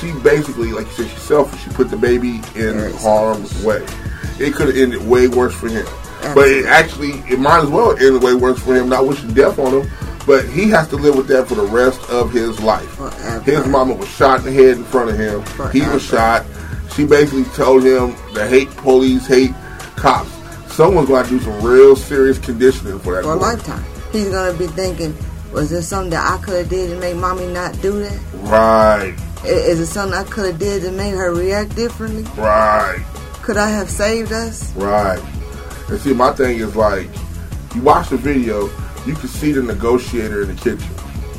she 0.00 0.12
basically, 0.22 0.72
like 0.72 0.86
you 0.86 0.92
said, 0.92 1.10
she's 1.10 1.22
selfish. 1.22 1.62
She 1.62 1.70
put 1.70 1.88
the 1.90 1.96
baby 1.96 2.36
in 2.56 2.74
Very 2.74 2.92
harm's 2.94 3.62
way. 3.62 3.86
It 4.40 4.54
could 4.54 4.66
have 4.68 4.76
ended 4.76 5.06
way 5.06 5.28
worse 5.28 5.54
for 5.54 5.68
him, 5.68 5.86
but 6.34 6.48
it 6.48 6.66
actually 6.66 7.12
it 7.32 7.38
might 7.38 7.62
as 7.62 7.68
well 7.68 7.96
end 7.98 8.22
way 8.22 8.34
worse 8.34 8.58
for 8.58 8.74
him. 8.74 8.88
Not 8.88 9.06
wishing 9.06 9.32
death 9.32 9.58
on 9.58 9.82
him. 9.82 9.90
But 10.26 10.46
he 10.46 10.70
has 10.70 10.88
to 10.88 10.96
live 10.96 11.16
with 11.16 11.26
that 11.28 11.48
for 11.48 11.54
the 11.54 11.66
rest 11.66 12.00
of 12.08 12.32
his 12.32 12.58
life. 12.58 12.88
Forever. 12.92 13.40
His 13.42 13.66
mama 13.66 13.92
was 13.92 14.08
shot 14.08 14.38
in 14.38 14.46
the 14.46 14.52
head 14.52 14.78
in 14.78 14.84
front 14.84 15.10
of 15.10 15.18
him. 15.18 15.42
He 15.70 15.82
was 15.82 16.02
shot. 16.02 16.46
She 16.94 17.04
basically 17.04 17.44
told 17.54 17.82
him 17.84 18.14
to 18.34 18.46
hate 18.46 18.70
police, 18.76 19.26
hate 19.26 19.52
cops. 19.96 20.30
Someone's 20.72 21.08
going 21.08 21.24
to 21.24 21.30
do 21.30 21.40
some 21.40 21.60
real 21.62 21.96
serious 21.96 22.38
conditioning 22.38 22.98
for 23.00 23.14
that. 23.14 23.24
For 23.24 23.32
a 23.32 23.36
lifetime, 23.36 23.84
he's 24.12 24.28
gonna 24.28 24.56
be 24.56 24.66
thinking, 24.68 25.16
was 25.52 25.70
there 25.70 25.82
something 25.82 26.10
that 26.10 26.28
I 26.38 26.42
could 26.42 26.54
have 26.56 26.68
did 26.68 26.90
to 26.90 26.98
make 26.98 27.16
mommy 27.16 27.46
not 27.46 27.80
do 27.80 28.00
that? 28.00 28.18
Right, 28.42 29.14
I- 29.44 29.46
Is 29.46 29.78
it 29.80 29.86
something 29.86 30.18
I 30.18 30.24
could 30.24 30.46
have 30.46 30.58
did 30.58 30.82
to 30.82 30.90
make 30.90 31.14
her 31.14 31.32
react 31.32 31.76
differently? 31.76 32.24
right, 32.36 33.04
Could 33.42 33.56
I 33.56 33.68
have 33.70 33.88
saved 33.90 34.32
us? 34.32 34.72
right. 34.74 35.20
And 35.88 36.00
see, 36.00 36.12
my 36.14 36.32
thing 36.32 36.58
is 36.58 36.74
like, 36.74 37.08
you 37.74 37.82
watch 37.82 38.08
the 38.08 38.16
video, 38.16 38.64
you 39.06 39.14
can 39.14 39.28
see 39.28 39.52
the 39.52 39.62
negotiator 39.62 40.42
in 40.42 40.48
the 40.48 40.54
kitchen. 40.54 40.88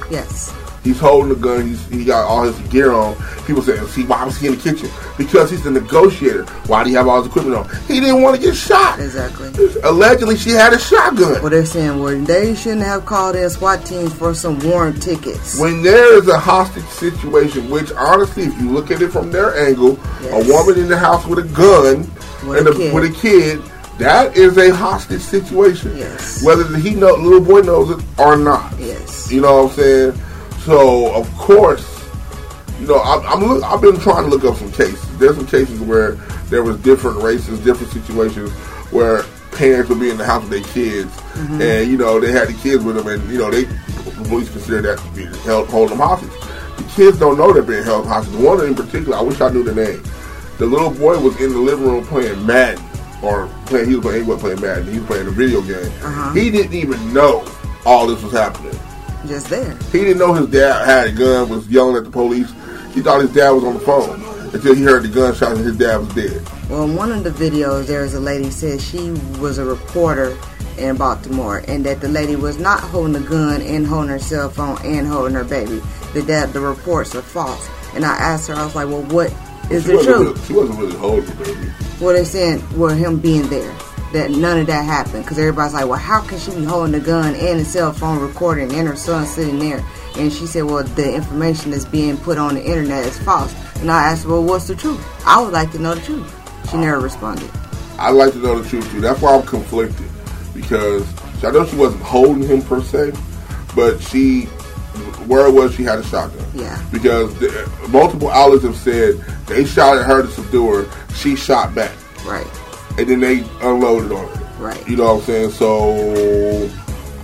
Yes. 0.09 0.53
He's 0.85 0.99
holding 0.99 1.29
the 1.29 1.35
gun. 1.35 1.67
He's, 1.67 1.83
he 1.87 2.05
got 2.05 2.25
all 2.27 2.43
his 2.43 2.57
gear 2.69 2.91
on. 2.91 3.15
People 3.47 3.63
say, 3.63 3.75
"See, 3.87 4.03
why 4.05 4.23
was 4.23 4.37
he 4.37 4.45
in 4.47 4.55
the 4.55 4.61
kitchen? 4.61 4.87
Because 5.17 5.49
he's 5.49 5.63
the 5.63 5.71
negotiator. 5.71 6.43
Why 6.67 6.83
do 6.83 6.89
he 6.89 6.95
have 6.95 7.07
all 7.07 7.17
his 7.17 7.25
equipment 7.27 7.57
on? 7.57 7.67
He 7.87 7.99
didn't 7.99 8.21
want 8.21 8.35
to 8.35 8.41
get 8.41 8.55
shot. 8.55 8.99
Exactly. 8.99 9.47
Allegedly, 9.83 10.37
she 10.37 10.51
had 10.51 10.73
a 10.73 10.77
shotgun. 10.79 11.41
Well, 11.41 11.49
they're 11.49 11.65
saying, 11.65 11.99
well, 11.99 12.15
they 12.21 12.53
shouldn't 12.53 12.83
have 12.83 13.05
called 13.07 13.35
in 13.35 13.49
SWAT 13.49 13.83
teams 13.83 14.13
for 14.13 14.35
some 14.35 14.59
warrant 14.59 15.01
tickets. 15.01 15.59
When 15.59 15.81
there 15.81 16.17
is 16.19 16.27
a 16.27 16.37
hostage 16.39 16.85
situation, 16.85 17.69
which 17.71 17.91
honestly, 17.93 18.43
if 18.43 18.55
you 18.61 18.69
look 18.69 18.91
at 18.91 19.01
it 19.01 19.09
from 19.11 19.31
their 19.31 19.57
angle, 19.57 19.97
Yes. 20.21 20.47
a 20.47 20.53
woman 20.53 20.77
in 20.79 20.87
the 20.87 20.97
house 20.97 21.25
with 21.25 21.39
a 21.39 21.47
gun 21.49 22.01
With 22.47 22.59
and 22.59 22.67
a 22.67 22.71
a, 22.91 22.93
with 22.93 23.05
a 23.11 23.13
kid, 23.19 23.59
that 23.97 24.37
is 24.37 24.57
a 24.59 24.69
hostage 24.75 25.21
situation. 25.21 25.97
Yes. 25.97 26.43
Whether 26.43 26.63
the 26.63 26.77
he 26.77 26.93
know, 26.93 27.15
little 27.15 27.41
boy 27.41 27.61
knows 27.61 27.89
it 27.89 28.03
or 28.19 28.37
not. 28.37 28.71
Yes. 28.77 29.31
You 29.31 29.41
know 29.41 29.63
what 29.63 29.71
I'm 29.71 29.75
saying? 29.77 30.21
So 30.65 31.13
of 31.13 31.31
course, 31.37 31.85
you 32.79 32.87
know 32.87 32.95
I, 32.95 33.23
I'm 33.31 33.39
look, 33.43 33.63
I've 33.63 33.81
been 33.81 33.99
trying 33.99 34.23
to 34.23 34.29
look 34.29 34.43
up 34.43 34.57
some 34.57 34.71
cases. 34.71 35.17
There's 35.17 35.35
some 35.35 35.47
cases 35.47 35.79
where 35.79 36.13
there 36.49 36.63
was 36.63 36.77
different 36.79 37.21
races, 37.21 37.59
different 37.59 37.91
situations 37.93 38.51
where 38.91 39.23
parents 39.51 39.89
would 39.89 39.99
be 39.99 40.09
in 40.09 40.17
the 40.17 40.25
house 40.25 40.41
with 40.43 40.51
their 40.51 40.73
kids, 40.73 41.11
Mm-hmm. 41.35 41.61
and 41.61 41.91
you 41.91 41.97
know 41.97 42.17
they 42.19 42.31
had 42.31 42.47
the 42.47 42.53
kids 42.53 42.81
with 42.83 42.95
them, 42.95 43.07
and 43.07 43.29
you 43.29 43.37
know 43.37 43.51
they 43.51 43.63
the 43.65 44.23
police 44.29 44.49
consider 44.49 44.81
that 44.81 44.97
to 44.99 45.09
be 45.11 45.25
held 45.43 45.67
holding 45.69 45.97
them 45.97 46.07
hostage. 46.07 46.31
The 46.77 46.83
kids 46.95 47.19
don't 47.19 47.37
know 47.37 47.51
they're 47.51 47.61
being 47.61 47.83
held 47.83 48.07
hostage. 48.07 48.33
One 48.35 48.65
in 48.65 48.73
particular, 48.73 49.17
I 49.17 49.21
wish 49.21 49.41
I 49.41 49.49
knew 49.49 49.63
the 49.63 49.75
name. 49.75 50.01
The 50.57 50.65
little 50.65 50.91
boy 50.91 51.19
was 51.19 51.39
in 51.41 51.51
the 51.51 51.59
living 51.59 51.85
room 51.85 52.05
playing 52.07 52.45
Madden, 52.45 52.81
or 53.21 53.47
playing. 53.65 53.89
He 53.89 53.95
was 53.95 54.03
playing. 54.05 54.23
He 54.23 54.29
wasn't 54.29 54.41
playing 54.57 54.61
Madden. 54.61 54.93
He 54.93 54.99
was 54.99 55.07
playing 55.07 55.27
a 55.27 55.31
video 55.31 55.61
game. 55.61 55.91
Uh-huh. 56.01 56.33
He 56.33 56.49
didn't 56.49 56.73
even 56.73 57.13
know 57.13 57.45
all 57.85 58.07
this 58.07 58.23
was 58.23 58.31
happening. 58.31 58.79
Just 59.27 59.49
there. 59.49 59.75
He 59.91 59.99
didn't 59.99 60.19
know 60.19 60.33
his 60.33 60.47
dad 60.47 60.85
had 60.85 61.07
a 61.07 61.11
gun, 61.11 61.49
was 61.49 61.67
yelling 61.67 61.95
at 61.95 62.03
the 62.03 62.11
police. 62.11 62.51
He 62.93 63.01
thought 63.01 63.21
his 63.21 63.33
dad 63.33 63.51
was 63.51 63.63
on 63.63 63.73
the 63.73 63.79
phone 63.79 64.23
until 64.53 64.75
he 64.75 64.83
heard 64.83 65.03
the 65.03 65.09
gunshot 65.09 65.57
and 65.57 65.65
his 65.65 65.77
dad 65.77 65.97
was 65.97 66.13
dead. 66.13 66.47
Well, 66.69 66.83
in 66.83 66.95
one 66.95 67.11
of 67.11 67.23
the 67.23 67.31
videos, 67.31 67.87
there's 67.87 68.13
a 68.13 68.19
lady 68.19 68.49
said 68.51 68.79
she 68.79 69.11
was 69.39 69.57
a 69.57 69.65
reporter 69.65 70.37
in 70.77 70.97
Baltimore, 70.97 71.63
and 71.67 71.85
that 71.85 72.01
the 72.01 72.07
lady 72.07 72.35
was 72.35 72.57
not 72.57 72.79
holding 72.79 73.15
a 73.15 73.25
gun 73.27 73.61
and 73.61 73.87
holding 73.87 74.09
her 74.09 74.19
cell 74.19 74.49
phone 74.49 74.77
and 74.83 75.07
holding 75.07 75.33
her 75.33 75.43
baby. 75.43 75.81
That, 76.13 76.27
that 76.27 76.53
the 76.53 76.59
reports 76.59 77.15
are 77.15 77.21
false. 77.21 77.69
And 77.93 78.05
I 78.05 78.15
asked 78.15 78.47
her, 78.47 78.53
I 78.53 78.65
was 78.65 78.75
like, 78.75 78.87
well, 78.87 79.03
what 79.03 79.33
is 79.71 79.85
she 79.85 79.91
the 79.91 80.03
truth? 80.03 80.07
Really, 80.07 80.41
she 80.45 80.53
wasn't 80.53 80.79
really 80.79 80.97
holding 80.97 81.25
the 81.25 81.35
baby. 81.43 81.71
Well, 81.99 82.13
they're 82.13 82.25
saying, 82.25 82.63
well, 82.77 82.95
him 82.95 83.19
being 83.19 83.47
there, 83.49 83.71
that 84.15 84.31
none 84.31 84.57
of 84.57 84.67
that 84.67 84.83
happened. 84.83 85.23
Because 85.23 85.37
everybody's 85.37 85.73
like, 85.73 85.87
well, 85.87 85.99
how 85.99 86.21
can 86.21 86.39
she 86.39 86.51
be 86.51 86.63
holding 86.63 86.95
a 86.95 86.99
gun 86.99 87.35
and 87.35 87.59
a 87.59 87.65
cell 87.65 87.93
phone 87.93 88.19
recording 88.19 88.73
and 88.73 88.87
her 88.87 88.95
son 88.95 89.25
sitting 89.25 89.59
there? 89.59 89.83
And 90.17 90.31
she 90.31 90.47
said, 90.47 90.63
well, 90.63 90.83
the 90.83 91.13
information 91.13 91.71
that's 91.71 91.85
being 91.85 92.17
put 92.17 92.37
on 92.37 92.55
the 92.55 92.65
internet 92.65 93.05
is 93.05 93.19
false. 93.19 93.53
And 93.81 93.91
I 93.91 94.03
asked, 94.11 94.25
well, 94.25 94.43
what's 94.43 94.67
the 94.67 94.75
truth? 94.75 95.05
I 95.25 95.41
would 95.41 95.53
like 95.53 95.71
to 95.73 95.79
know 95.79 95.95
the 95.95 96.01
truth. 96.01 96.69
She 96.71 96.77
never 96.77 96.99
responded. 96.99 97.49
I'd 97.99 98.11
like 98.11 98.33
to 98.33 98.39
know 98.39 98.59
the 98.59 98.67
truth 98.67 98.89
too. 98.91 99.01
That's 99.01 99.21
why 99.21 99.35
I'm 99.35 99.45
conflicted 99.45 100.07
because 100.53 101.05
I 101.43 101.51
know 101.51 101.65
she 101.65 101.75
wasn't 101.75 102.01
holding 102.01 102.43
him 102.43 102.61
per 102.61 102.81
se, 102.81 103.11
but 103.75 103.99
she, 103.99 104.45
where 105.27 105.47
it 105.47 105.51
was, 105.51 105.75
she 105.75 105.83
had 105.83 105.99
a 105.99 106.03
shotgun. 106.03 106.45
Yeah. 106.53 106.81
Because 106.91 107.37
the, 107.39 107.69
multiple 107.89 108.29
outlets 108.29 108.63
have 108.63 108.75
said 108.75 109.15
they 109.47 109.65
shot 109.65 109.97
at 109.97 110.05
her 110.05 110.21
to 110.21 110.27
subdue 110.29 110.67
her. 110.73 111.13
She 111.13 111.35
shot 111.35 111.75
back, 111.75 111.91
Right, 112.25 112.47
and 112.97 113.07
then 113.07 113.19
they 113.19 113.43
unloaded 113.61 114.11
on 114.11 114.27
her. 114.27 114.63
right. 114.63 114.87
You 114.87 114.97
know 114.97 115.15
what 115.15 115.19
I'm 115.19 115.21
saying? 115.21 115.51
So 115.51 116.69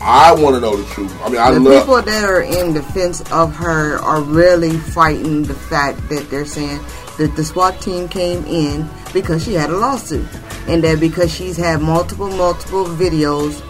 I 0.01 0.33
want 0.33 0.55
to 0.55 0.61
know 0.61 0.75
the 0.75 0.93
truth. 0.93 1.15
I 1.21 1.29
mean, 1.29 1.37
I 1.37 1.51
the 1.51 1.59
love. 1.59 1.83
people 1.83 2.01
that 2.01 2.23
are 2.23 2.41
in 2.41 2.73
defense 2.73 3.21
of 3.31 3.55
her 3.55 3.97
are 3.99 4.21
really 4.21 4.77
fighting 4.77 5.43
the 5.43 5.53
fact 5.53 6.09
that 6.09 6.29
they're 6.29 6.45
saying 6.45 6.79
that 7.17 7.35
the 7.35 7.43
SWAT 7.43 7.79
team 7.81 8.07
came 8.07 8.43
in 8.45 8.89
because 9.13 9.43
she 9.43 9.53
had 9.53 9.69
a 9.69 9.77
lawsuit, 9.77 10.25
and 10.67 10.83
that 10.83 10.99
because 10.99 11.33
she's 11.33 11.55
had 11.55 11.81
multiple, 11.81 12.29
multiple 12.29 12.85
videos 12.85 13.61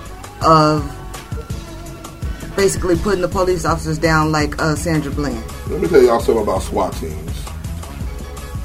of 0.46 0.86
basically 2.56 2.96
putting 2.98 3.22
the 3.22 3.28
police 3.28 3.66
officers 3.66 3.98
down 3.98 4.32
like 4.32 4.60
uh, 4.62 4.76
Sandra 4.76 5.12
Bland. 5.12 5.44
Let 5.70 5.82
me 5.82 5.88
tell 5.88 6.02
y'all 6.02 6.20
something 6.20 6.44
about 6.44 6.62
SWAT 6.62 6.94
teams. 6.94 7.46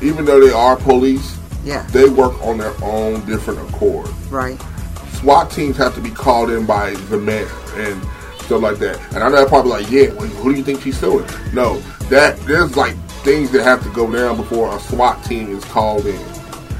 Even 0.02 0.24
though 0.24 0.40
they 0.40 0.52
are 0.52 0.76
police, 0.76 1.35
Yeah, 1.66 1.82
they 1.88 2.08
work 2.08 2.40
on 2.42 2.58
their 2.58 2.72
own 2.82 3.26
different 3.26 3.60
accord. 3.68 4.08
right. 4.30 4.58
SWAT 5.20 5.50
teams 5.50 5.76
have 5.78 5.94
to 5.94 6.00
be 6.00 6.10
called 6.10 6.50
in 6.50 6.66
by 6.66 6.90
the 7.10 7.16
mayor 7.18 7.48
and 7.74 8.00
stuff 8.42 8.62
like 8.62 8.78
that. 8.78 9.00
And 9.14 9.24
I 9.24 9.28
know 9.28 9.36
they're 9.36 9.46
probably 9.46 9.70
like, 9.70 9.90
yeah, 9.90 10.10
well, 10.12 10.28
who 10.28 10.52
do 10.52 10.58
you 10.58 10.64
think 10.64 10.82
she's 10.82 10.98
suing? 10.98 11.26
No, 11.52 11.80
that 12.10 12.38
there's 12.40 12.76
like 12.76 12.94
things 13.24 13.50
that 13.52 13.64
have 13.64 13.82
to 13.82 13.90
go 13.90 14.10
down 14.12 14.36
before 14.36 14.74
a 14.76 14.78
SWAT 14.78 15.24
team 15.24 15.50
is 15.56 15.64
called 15.64 16.06
in. 16.06 16.24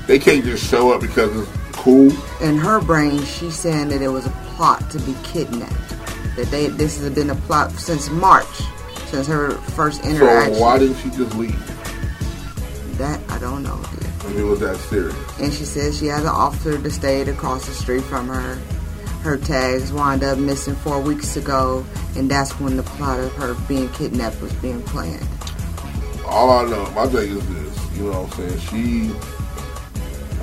They 0.06 0.18
can't 0.20 0.44
just 0.44 0.70
show 0.70 0.92
up 0.92 1.00
because 1.00 1.34
it's 1.36 1.50
cool. 1.72 2.12
In 2.40 2.56
her 2.56 2.80
brain, 2.80 3.24
she's 3.24 3.56
saying 3.56 3.88
that 3.88 4.02
it 4.02 4.08
was 4.08 4.26
a 4.26 4.30
plot 4.54 4.88
to 4.90 4.98
be 5.00 5.16
kidnapped. 5.24 5.74
That 6.36 6.48
they 6.50 6.68
this 6.68 7.00
has 7.00 7.10
been 7.10 7.30
a 7.30 7.34
plot 7.34 7.72
since 7.72 8.10
March, 8.10 8.60
since 9.06 9.26
her 9.26 9.52
first 9.52 10.04
interaction. 10.04 10.54
So 10.54 10.60
why 10.60 10.78
didn't 10.78 10.96
she 10.98 11.08
just 11.10 11.34
leave? 11.34 11.58
That 12.98 13.18
I 13.30 13.38
don't 13.38 13.62
know. 13.62 13.82
If 14.26 14.37
it 14.37 14.45
was 14.45 14.61
that 14.61 14.76
serious. 14.76 15.16
and 15.38 15.52
she 15.52 15.64
says 15.64 15.99
she 15.99 16.06
had 16.06 16.23
an 16.23 16.28
officer 16.28 16.76
that 16.76 16.90
stayed 16.90 17.28
across 17.28 17.66
the 17.66 17.73
street 17.73 18.02
from 18.04 18.28
her. 18.28 18.56
Her 19.23 19.37
tags 19.37 19.92
wound 19.92 20.23
up 20.23 20.38
missing 20.38 20.76
four 20.76 21.00
weeks 21.00 21.37
ago, 21.37 21.85
and 22.16 22.30
that's 22.30 22.59
when 22.61 22.76
the 22.76 22.83
plot 22.83 23.18
of 23.18 23.33
her 23.35 23.54
being 23.66 23.88
kidnapped 23.90 24.40
was 24.40 24.52
being 24.54 24.83
planned. 24.83 25.26
All 26.26 26.50
I 26.50 26.64
know, 26.68 26.88
my 26.92 27.06
thing 27.06 27.37
is 27.37 27.49
this. 27.49 27.97
You 27.99 28.04
know 28.11 28.23
what 28.23 28.38
I'm 28.38 28.49
saying? 28.49 28.61
She, 28.61 29.09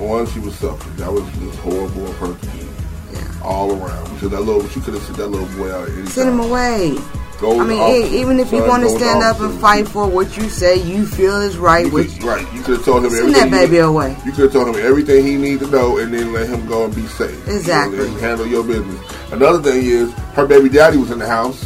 one, 0.02 0.26
she 0.26 0.38
was 0.40 0.54
selfish. 0.56 0.92
That 0.98 1.12
was 1.12 1.24
just 1.38 1.58
horrible 1.60 2.08
of 2.08 2.16
her 2.16 2.34
to 2.34 2.58
do. 2.58 2.68
Yeah. 3.12 3.40
All 3.42 3.70
around. 3.72 4.12
Because 4.14 4.30
that 4.30 4.40
little, 4.40 4.66
she 4.68 4.80
could 4.80 4.94
have 4.94 5.02
sent 5.04 5.18
that 5.18 5.28
little 5.28 5.46
boy 5.56 5.72
out 5.72 5.88
Send 6.08 6.28
him 6.30 6.40
away. 6.40 6.96
Go 7.44 7.60
I 7.60 7.64
mean, 7.64 7.78
off- 7.78 8.12
even 8.12 8.40
if 8.40 8.50
you 8.52 8.62
want 8.64 8.84
to 8.84 8.88
stand 8.88 9.22
up 9.22 9.38
and 9.40 9.60
fight 9.60 9.86
for 9.86 10.06
what 10.08 10.34
you 10.36 10.48
say 10.48 10.76
you 10.82 11.04
feel 11.04 11.36
is 11.42 11.58
right, 11.58 11.84
You 11.84 11.92
which 11.92 12.14
could, 12.14 12.24
right, 12.24 12.52
you 12.54 12.62
could 12.62 12.76
have 12.76 12.84
told 12.86 13.04
him 13.04 13.10
send 13.10 13.20
everything. 13.34 13.50
that 13.50 13.56
baby 13.66 13.78
away. 13.78 14.16
You 14.24 14.32
could 14.32 14.44
have 14.44 14.52
told 14.54 14.74
him 14.74 14.82
everything 14.82 15.26
he 15.26 15.36
needs 15.36 15.60
to 15.62 15.68
know, 15.70 15.98
and 15.98 16.14
then 16.14 16.32
let 16.32 16.48
him 16.48 16.66
go 16.66 16.86
and 16.86 16.94
be 16.94 17.06
safe. 17.06 17.38
You 17.46 17.52
know, 17.52 17.58
Exactly. 17.58 17.98
and 18.06 18.16
handle 18.20 18.46
your 18.46 18.64
business. 18.64 18.98
Another 19.30 19.60
thing 19.60 19.84
is, 19.84 20.10
her 20.34 20.46
baby 20.46 20.70
daddy 20.70 20.96
was 20.96 21.10
in 21.10 21.18
the 21.18 21.26
house. 21.28 21.62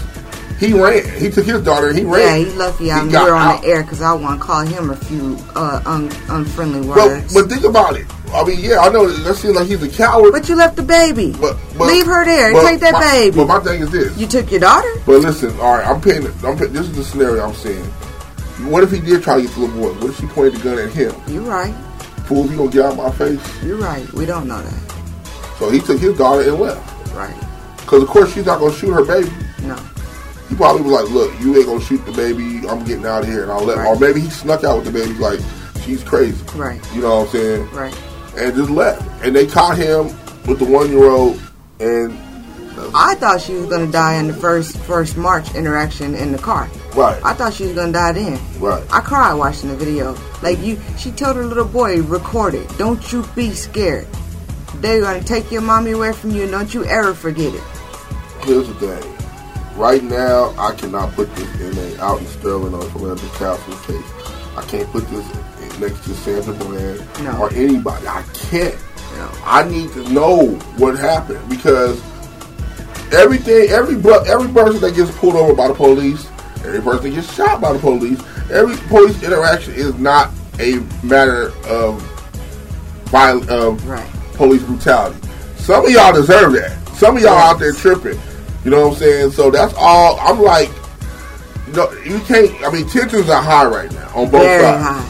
He 0.59 0.73
ran. 0.73 1.09
He 1.21 1.31
took 1.31 1.45
his 1.47 1.63
daughter 1.63 1.87
and 1.91 1.97
he 1.99 2.05
ran. 2.05 2.21
Yeah, 2.41 2.45
he's 2.45 2.55
lucky 2.57 2.91
I'm 2.91 3.09
here 3.09 3.33
on 3.33 3.47
out. 3.57 3.63
the 3.63 3.69
air 3.69 3.83
because 3.85 4.03
I 4.03 4.13
want 4.15 4.41
to 4.41 4.45
call 4.45 4.63
him 4.67 4.91
a 4.91 4.97
few 4.97 5.39
uh, 5.55 5.81
un- 5.87 6.11
unfriendly 6.29 6.81
words. 6.81 7.33
but 7.33 7.49
think 7.49 7.63
about 7.63 7.97
it. 7.97 8.07
I 8.33 8.45
mean, 8.45 8.61
yeah, 8.61 8.81
I 8.81 8.89
know 8.91 9.07
that 9.11 9.35
seems 9.37 9.55
like 9.57 9.67
he's 9.67 9.83
a 9.83 9.89
coward. 9.89 10.33
But 10.33 10.49
you 10.49 10.55
left 10.57 10.77
the 10.77 10.83
baby. 10.83 11.33
but, 11.41 11.57
but 11.79 11.87
Leave 11.89 12.07
her 12.07 12.25
there. 12.25 12.53
but 12.53 12.63
Take 12.69 12.81
that 12.81 12.93
my- 12.93 13.01
baby. 13.01 13.37
But 13.37 13.47
my 13.47 13.61
thing 13.61 13.81
is 13.83 13.91
this. 13.91 14.17
you 14.19 14.27
took 14.27 14.51
your 14.51 14.61
daughter? 14.61 14.89
But 15.07 15.21
listen, 15.23 15.51
all 15.61 15.77
right, 15.77 15.87
I'm 15.87 16.01
paying. 16.01 16.27
I'm 16.45 16.57
pay, 16.59 16.67
this 16.67 16.87
is 16.87 16.97
the 16.97 17.05
scenario 17.05 17.47
I'm 17.47 17.55
saying. 17.55 17.85
What 18.71 18.83
if 18.83 18.91
he 18.91 19.01
did 19.01 19.23
try 19.23 19.37
to 19.37 19.43
get 19.43 19.51
the 19.53 19.61
little 19.61 19.77
boy? 19.81 19.93
What 20.01 20.11
if 20.11 20.19
she 20.21 20.27
pointed 20.27 20.55
the 20.57 20.65
gun 20.65 20.79
at 20.79 20.91
him? 20.93 21.15
You're 21.29 21.43
right. 21.43 21.75
Fool, 22.27 22.51
you 22.51 22.57
gonna 22.57 22.71
get 22.71 22.85
out 22.85 22.97
my 22.97 23.11
face? 23.13 23.41
You're 23.63 23.77
right. 23.79 24.11
We 24.13 24.27
don't 24.27 24.47
know 24.49 24.61
that. 24.61 25.29
So 25.59 25.71
he 25.71 25.81
took 25.81 25.99
his 25.99 26.17
daughter 26.19 26.43
and 26.43 26.59
left. 26.61 27.15
Right. 27.15 27.35
Because 27.79 28.03
of 28.03 28.09
course 28.09 28.33
she's 28.35 28.45
not 28.47 28.59
gonna 28.61 28.75
shoot 28.75 28.93
her 28.93 29.05
baby. 29.05 29.31
No. 29.63 29.77
He 30.49 30.55
probably 30.55 30.83
was 30.83 30.93
like, 31.03 31.11
"Look, 31.11 31.33
you 31.41 31.57
ain't 31.57 31.67
gonna 31.67 31.81
shoot 31.81 32.05
the 32.05 32.13
baby. 32.13 32.67
I'm 32.69 32.85
getting 32.85 33.07
out 33.07 33.23
of 33.23 33.29
here, 33.29 33.43
and 33.43 33.53
I'll 33.53 33.65
let." 33.65 33.79
Right. 33.79 33.87
Or 33.87 33.99
maybe 33.99 34.21
he 34.21 34.29
snuck 34.31 34.65
out 34.65 34.77
with 34.77 34.87
the 34.87 34.93
baby, 34.93 35.15
like 35.15 35.41
she's 35.83 36.03
crazy. 36.03 36.43
Right. 36.55 36.81
You 36.95 37.03
know 37.03 37.21
what 37.21 37.27
I'm 37.27 37.33
saying? 37.33 37.71
Right. 37.71 37.95
And 38.39 38.55
just 38.55 38.71
left. 38.71 39.03
And 39.25 39.35
they 39.35 39.47
caught 39.47 39.77
him 39.77 40.07
with 40.47 40.59
the 40.61 40.65
one 40.65 40.91
year 40.91 41.05
old, 41.11 41.41
and 41.81 42.13
uh, 42.79 42.91
I 42.95 43.15
thought 43.17 43.41
she 43.41 43.55
was 43.55 43.67
gonna 43.67 43.91
die 43.91 44.15
in 44.15 44.29
the 44.29 44.33
first 44.35 44.79
first 44.79 45.17
March 45.17 45.55
interaction 45.55 46.15
in 46.15 46.31
the 46.33 46.39
car. 46.39 46.69
right, 46.95 47.21
I 47.25 47.35
thought 47.35 47.53
she 47.55 47.65
was 47.65 47.75
gonna 47.75 47.93
die 47.93 48.13
then. 48.13 48.39
right. 48.61 48.83
I 48.93 49.01
cried 49.01 49.35
watching 49.35 49.69
the 49.71 49.77
video. 49.77 50.17
Like 50.43 50.59
you, 50.61 50.79
she 50.97 51.11
told 51.11 51.37
her 51.37 51.45
little 51.45 51.65
boy, 51.65 52.01
"Record 52.03 52.55
it. 52.55 52.69
Don't 52.79 53.13
you 53.13 53.25
be 53.35 53.51
scared. 53.51 54.07
They're 54.77 55.01
gonna 55.01 55.23
take 55.25 55.51
your 55.51 55.63
mommy 55.63 55.91
away 55.91 56.13
from 56.13 56.31
you. 56.31 56.43
and 56.43 56.53
Don't 56.53 56.73
you 56.73 56.85
ever 56.85 57.15
forget 57.15 57.53
it." 57.53 57.63
Here's 58.43 58.69
the 58.69 58.75
thing. 58.75 59.15
Right 59.77 60.03
now, 60.03 60.55
I 60.59 60.75
cannot 60.75 61.13
put 61.15 61.35
this 61.35 61.61
inmate 61.61 61.99
out 62.01 62.21
in 62.21 62.27
Sterling 62.29 62.75
or 62.75 62.83
Philadelphia 62.91 63.31
Castle 63.31 63.75
case. 63.93 64.13
I 64.57 64.63
can't 64.63 64.89
put 64.91 65.09
this 65.11 65.25
in- 65.35 65.45
next 65.81 66.05
to 66.05 66.15
Sandra 66.15 66.55
Bland 66.55 67.03
No. 67.23 67.39
or 67.39 67.53
anybody. 67.53 68.07
I 68.07 68.23
can't. 68.35 68.75
No. 69.17 69.31
I 69.45 69.69
need 69.69 69.93
to 69.93 70.09
know 70.11 70.47
what 70.77 70.99
happened 70.99 71.49
because 71.49 72.01
everything, 73.13 73.69
every 73.71 73.97
every 73.97 74.49
person 74.53 74.81
that 74.81 74.95
gets 74.95 75.11
pulled 75.19 75.35
over 75.37 75.55
by 75.55 75.69
the 75.69 75.75
police, 75.75 76.29
every 76.65 76.81
person 76.81 77.05
that 77.11 77.17
gets 77.17 77.35
shot 77.35 77.61
by 77.61 77.73
the 77.73 77.79
police, 77.79 78.21
every 78.51 78.77
police 78.89 79.21
interaction 79.23 79.75
is 79.75 79.95
not 79.99 80.31
a 80.61 80.77
matter 81.03 81.53
of 81.69 82.01
viol- 83.07 83.49
of 83.51 83.87
Right. 83.89 84.07
police 84.35 84.63
brutality. 84.63 85.19
Some 85.57 85.85
of 85.85 85.91
y'all 85.91 86.13
deserve 86.13 86.53
that. 86.55 86.73
Some 86.97 87.17
of 87.17 87.23
y'all 87.23 87.39
out 87.39 87.59
there 87.59 87.73
tripping. 87.73 88.19
You 88.65 88.71
know 88.73 88.89
what 88.89 88.95
I'm 88.95 88.99
saying? 88.99 89.31
So 89.33 89.51
that's 89.51 89.73
all. 89.79 90.19
I'm 90.21 90.41
like, 90.43 90.71
you 91.69 91.73
know, 91.75 91.91
you 92.05 92.19
can't. 92.21 92.51
I 92.65 92.71
mean, 92.71 92.89
tensions 92.89 93.29
are 93.31 93.41
high 93.43 93.67
right 93.67 93.91
now 93.93 94.09
on 94.15 94.31
both 94.31 94.43
Very 94.43 94.63
sides. 94.63 94.85
high. 94.85 95.05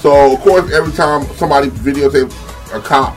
So 0.00 0.32
of 0.34 0.40
course, 0.40 0.72
every 0.72 0.92
time 0.92 1.24
somebody 1.36 1.68
videotapes 1.68 2.34
a 2.74 2.80
cop, 2.80 3.16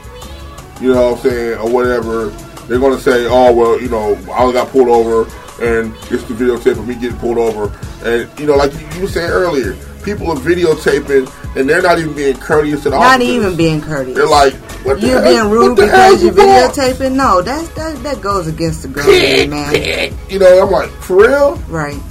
you 0.82 0.94
know 0.94 1.12
what 1.12 1.18
I'm 1.26 1.30
saying, 1.32 1.58
or 1.60 1.70
whatever, 1.72 2.28
they're 2.68 2.80
gonna 2.80 3.00
say, 3.00 3.26
"Oh 3.30 3.54
well, 3.54 3.80
you 3.82 3.90
know, 3.90 4.18
I 4.34 4.52
got 4.52 4.70
pulled 4.70 4.90
over, 4.90 5.22
and 5.62 5.94
it's 6.12 6.24
the 6.24 6.34
videotape 6.34 6.78
of 6.80 6.88
me 6.88 6.96
getting 6.96 7.18
pulled 7.18 7.38
over." 7.38 7.72
And 8.04 8.28
you 8.40 8.48
know, 8.48 8.56
like 8.56 8.74
you, 8.74 9.02
you 9.02 9.08
said 9.08 9.30
earlier, 9.30 9.76
people 10.04 10.30
are 10.32 10.36
videotaping, 10.36 11.32
and 11.56 11.70
they're 11.70 11.82
not 11.82 12.00
even 12.00 12.14
being 12.14 12.36
courteous 12.38 12.86
at 12.86 12.94
all. 12.94 13.00
Not 13.00 13.22
even 13.22 13.56
being 13.56 13.80
courteous. 13.82 14.18
They're 14.18 14.28
like, 14.28 14.54
what 14.84 15.00
the 15.00 15.08
You're 15.08 15.22
hell- 15.22 15.50
being 15.50 15.50
rude 15.50 15.76
because 15.78 16.22
you 16.22 16.34
you're 16.34 16.36
videotaping. 16.36 17.14
No, 17.16 17.42
that's 17.42 17.70
that 17.76 18.02
that 18.04 18.22
goes 18.22 18.48
against 18.48 18.82
the 18.82 18.90
grain, 18.90 19.50
man. 19.50 20.14
You 20.30 20.40
know, 20.40 20.64
I'm 20.66 20.72
like, 20.72 20.90
for 20.90 21.18
real? 21.18 21.56
Right. 21.70 22.02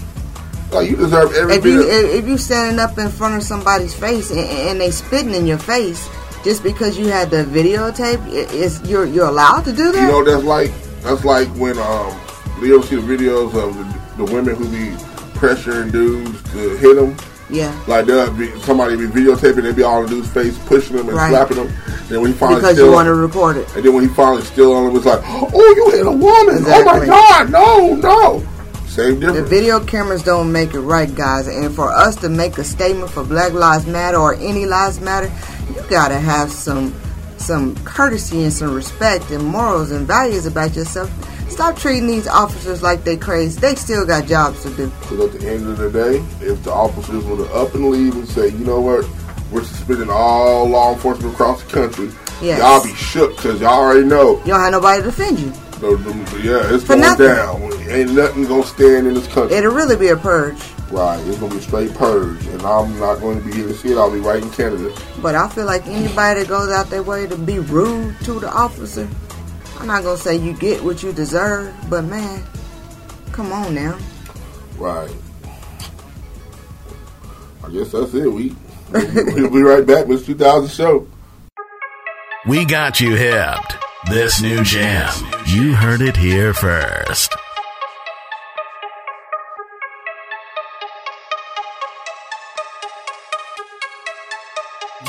Like, 0.72 0.88
you 0.90 0.96
deserve 0.96 1.32
every 1.34 1.54
If 1.56 1.64
you 1.64 1.82
if, 1.82 2.22
if 2.22 2.28
you 2.28 2.38
standing 2.38 2.78
up 2.78 2.96
in 2.98 3.08
front 3.10 3.36
of 3.36 3.42
somebody's 3.42 3.94
face 3.94 4.30
and, 4.30 4.40
and 4.40 4.80
they 4.80 4.90
spitting 4.90 5.34
in 5.34 5.46
your 5.46 5.58
face 5.58 6.08
just 6.44 6.62
because 6.62 6.98
you 6.98 7.06
had 7.08 7.30
the 7.30 7.44
videotape, 7.44 8.26
is 8.28 8.80
you're 8.88 9.06
you're 9.06 9.28
allowed 9.28 9.62
to 9.66 9.72
do 9.72 9.92
that? 9.92 10.00
You 10.02 10.08
know, 10.08 10.24
that's 10.24 10.44
like 10.44 10.72
that's 11.02 11.24
like 11.24 11.48
when 11.56 11.78
um, 11.78 12.18
you 12.62 12.76
ever 12.78 12.86
see 12.86 12.96
the 12.96 13.02
videos 13.02 13.54
of 13.54 13.76
the, 13.76 14.24
the 14.24 14.32
women 14.32 14.54
who 14.56 14.64
be 14.70 14.96
pressuring 15.38 15.90
dudes 15.92 16.42
to 16.52 16.76
hit 16.76 16.94
them. 16.96 17.16
yeah. 17.50 17.76
Like 17.88 18.06
they'll 18.06 18.32
be, 18.32 18.48
somebody 18.60 18.96
be 18.96 19.06
videotaping, 19.06 19.62
they 19.64 19.72
be 19.72 19.82
all 19.82 20.00
in 20.04 20.06
the 20.06 20.10
dude's 20.16 20.30
face, 20.32 20.56
pushing 20.66 20.96
them 20.96 21.08
and 21.08 21.16
Right. 21.16 21.30
slapping 21.30 21.56
him. 21.58 21.72
Then 22.08 22.20
when 22.22 22.32
he 22.32 22.38
finally 22.38 22.60
Because 22.60 22.76
still, 22.76 22.86
you 22.86 22.92
want 22.92 23.06
to 23.06 23.14
record 23.14 23.56
it. 23.56 23.74
and 23.74 23.84
then 23.84 23.92
when 23.94 24.08
he 24.08 24.14
finally 24.14 24.42
still 24.42 24.72
on 24.74 24.90
him, 24.90 24.96
it's 24.96 25.06
like, 25.06 25.20
oh, 25.24 25.74
you 25.76 25.90
hit 25.96 26.06
a 26.06 26.10
woman! 26.10 26.56
Exactly. 26.56 26.92
Oh 26.92 26.98
my 26.98 27.06
God, 27.06 27.50
no, 27.50 27.94
no. 27.96 28.48
Same 28.92 29.20
The 29.20 29.42
video 29.42 29.82
cameras 29.82 30.22
don't 30.22 30.52
make 30.52 30.74
it 30.74 30.80
right, 30.80 31.12
guys. 31.14 31.46
And 31.48 31.74
for 31.74 31.90
us 31.90 32.14
to 32.16 32.28
make 32.28 32.58
a 32.58 32.64
statement 32.64 33.10
for 33.10 33.24
Black 33.24 33.54
Lives 33.54 33.86
Matter 33.86 34.18
or 34.18 34.34
any 34.34 34.66
lives 34.66 35.00
matter, 35.00 35.32
you 35.74 35.82
gotta 35.88 36.18
have 36.18 36.52
some 36.52 36.94
some 37.38 37.74
courtesy 37.86 38.42
and 38.42 38.52
some 38.52 38.74
respect 38.74 39.30
and 39.30 39.42
morals 39.46 39.92
and 39.92 40.06
values 40.06 40.44
about 40.44 40.76
yourself. 40.76 41.10
Stop 41.50 41.78
treating 41.78 42.06
these 42.06 42.28
officers 42.28 42.82
like 42.82 43.02
they 43.02 43.16
crazy. 43.16 43.58
They 43.58 43.76
still 43.76 44.04
got 44.04 44.26
jobs 44.26 44.62
to 44.64 44.76
do. 44.76 44.92
Because 45.00 45.20
at 45.34 45.40
the 45.40 45.48
end 45.48 45.66
of 45.68 45.78
the 45.78 45.90
day, 45.90 46.16
if 46.46 46.62
the 46.62 46.70
officers 46.70 47.24
were 47.24 47.38
to 47.38 47.50
up 47.54 47.74
and 47.74 47.88
leave 47.88 48.14
and 48.14 48.28
say, 48.28 48.48
you 48.50 48.64
know 48.64 48.80
what, 48.80 49.08
we're 49.50 49.64
suspending 49.64 50.10
all 50.10 50.68
law 50.68 50.92
enforcement 50.92 51.32
across 51.32 51.62
the 51.62 51.70
country, 51.70 52.10
Yes. 52.42 52.58
y'all 52.58 52.84
be 52.84 52.92
shook 52.94 53.36
because 53.36 53.58
y'all 53.58 53.80
already 53.80 54.04
know. 54.04 54.38
You 54.40 54.48
don't 54.52 54.60
have 54.60 54.72
nobody 54.72 55.00
to 55.02 55.06
defend 55.10 55.38
you. 55.40 55.50
The, 55.82 55.96
the- 55.96 56.40
yeah, 56.44 56.72
it's 56.74 56.84
For 56.84 56.90
going 56.94 57.00
nothing. 57.00 57.26
down. 57.26 57.90
Ain't 57.90 58.12
nothing 58.12 58.44
gonna 58.46 58.62
stand 58.64 59.06
in 59.08 59.14
this 59.14 59.26
country. 59.26 59.56
It'll 59.56 59.74
really 59.74 59.96
be 59.96 60.08
a 60.08 60.16
purge. 60.16 60.56
right, 60.92 61.18
it's 61.26 61.38
gonna 61.38 61.52
be 61.52 61.58
a 61.58 61.62
straight 61.62 61.92
purge, 61.94 62.46
and 62.46 62.62
I'm 62.62 62.98
not 63.00 63.16
going 63.20 63.40
to 63.42 63.44
be 63.44 63.52
here 63.52 63.66
to 63.66 63.74
see 63.74 63.90
it. 63.90 63.98
I'll 63.98 64.08
be 64.10 64.20
right 64.20 64.40
in 64.40 64.48
Canada. 64.52 64.94
But 65.20 65.34
I 65.34 65.48
feel 65.48 65.66
like 65.66 65.84
anybody 65.88 66.40
that 66.40 66.48
goes 66.48 66.70
out 66.70 66.86
their 66.88 67.02
way 67.02 67.26
to 67.26 67.36
be 67.36 67.58
rude 67.58 68.14
to 68.22 68.38
the 68.38 68.48
officer, 68.48 69.08
I'm 69.80 69.88
not 69.88 70.04
gonna 70.04 70.16
say 70.18 70.36
you 70.36 70.52
get 70.54 70.84
what 70.84 71.02
you 71.02 71.12
deserve, 71.12 71.74
but 71.90 72.04
man, 72.04 72.44
come 73.32 73.52
on 73.52 73.74
now. 73.74 73.98
Right. 74.78 75.10
I 77.64 77.70
guess 77.70 77.90
that's 77.90 78.14
it. 78.14 78.32
We 78.32 78.54
we'll 78.92 79.50
be 79.50 79.62
right 79.62 79.84
back. 79.84 80.06
Mr. 80.06 80.26
2000 80.26 80.70
show. 80.70 81.08
We 82.46 82.64
got 82.64 83.00
you 83.00 83.16
hipped. 83.16 83.76
This 84.10 84.42
new 84.42 84.64
jam. 84.64 85.12
You 85.46 85.74
heard 85.74 86.00
it 86.00 86.16
here 86.16 86.52
first. 86.52 87.32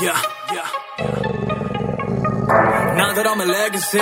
Yeah, 0.00 0.20
yeah. 0.52 0.68
Now 2.96 3.12
that 3.14 3.26
I'm 3.26 3.40
a 3.40 3.46
legacy, 3.46 3.98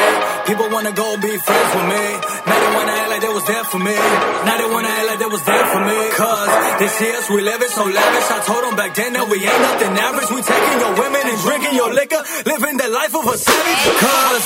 people 0.47 0.69
wanna 0.71 0.93
go 0.93 1.17
be 1.17 1.37
friends 1.39 1.75
with 1.75 1.89
me. 1.89 2.05
Now 2.47 2.61
they 2.61 2.75
wanna 2.77 3.02
like 3.23 3.31
they 3.31 3.35
was 3.35 3.47
there 3.47 3.65
for 3.65 3.79
me. 3.79 3.95
Now 4.43 4.59
they 4.59 4.67
wanna 4.67 4.89
act 4.91 5.07
like 5.07 5.19
they 5.23 5.31
was 5.31 5.43
there 5.47 5.67
for 5.71 5.79
me. 5.87 5.99
Cause 6.19 6.51
this 6.83 6.95
year's 7.01 7.31
we 7.31 7.41
live 7.43 7.63
it 7.63 7.71
so 7.71 7.85
lavish. 7.87 8.29
I 8.35 8.43
told 8.43 8.65
them 8.67 8.75
back 8.75 8.95
then 8.99 9.13
that 9.15 9.27
we 9.31 9.39
ain't 9.39 9.63
nothing 9.63 9.95
average. 9.95 10.31
We 10.35 10.43
taking 10.43 10.79
your 10.83 10.95
women 10.99 11.23
and 11.31 11.39
drinking 11.47 11.75
your 11.79 11.95
liquor, 11.95 12.19
living 12.47 12.77
the 12.83 12.89
life 12.91 13.15
of 13.15 13.23
a 13.23 13.37
savage. 13.39 13.83
Cause 14.03 14.45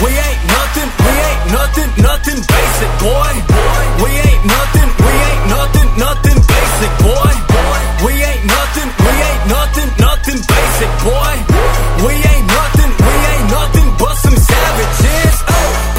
we 0.00 0.10
ain't 0.16 0.40
nothing, 0.48 0.88
we 1.04 1.12
ain't 1.12 1.44
nothing, 1.52 1.88
nothing 2.00 2.40
basic, 2.40 2.90
boy. 3.04 3.32
We 4.00 4.10
ain't 4.16 4.44
nothing, 4.48 4.88
we 5.04 5.12
ain't 5.12 5.44
nothing, 5.52 5.88
nothing 6.00 6.38
basic, 6.48 6.92
boy. 7.04 7.32
We 8.08 8.12
ain't 8.24 8.44
nothing, 8.48 8.88
we 9.04 9.12
ain't 9.20 9.44
nothing, 9.52 9.88
nothing 10.00 10.40
basic, 10.40 10.90
boy. 11.04 11.34
We 12.08 12.12
ain't 12.24 12.46
nothing, 12.48 12.90
we 13.04 13.14
ain't 13.36 13.48
nothing 13.52 13.88
but 14.00 14.14
some 14.16 14.38
savages. 14.38 15.36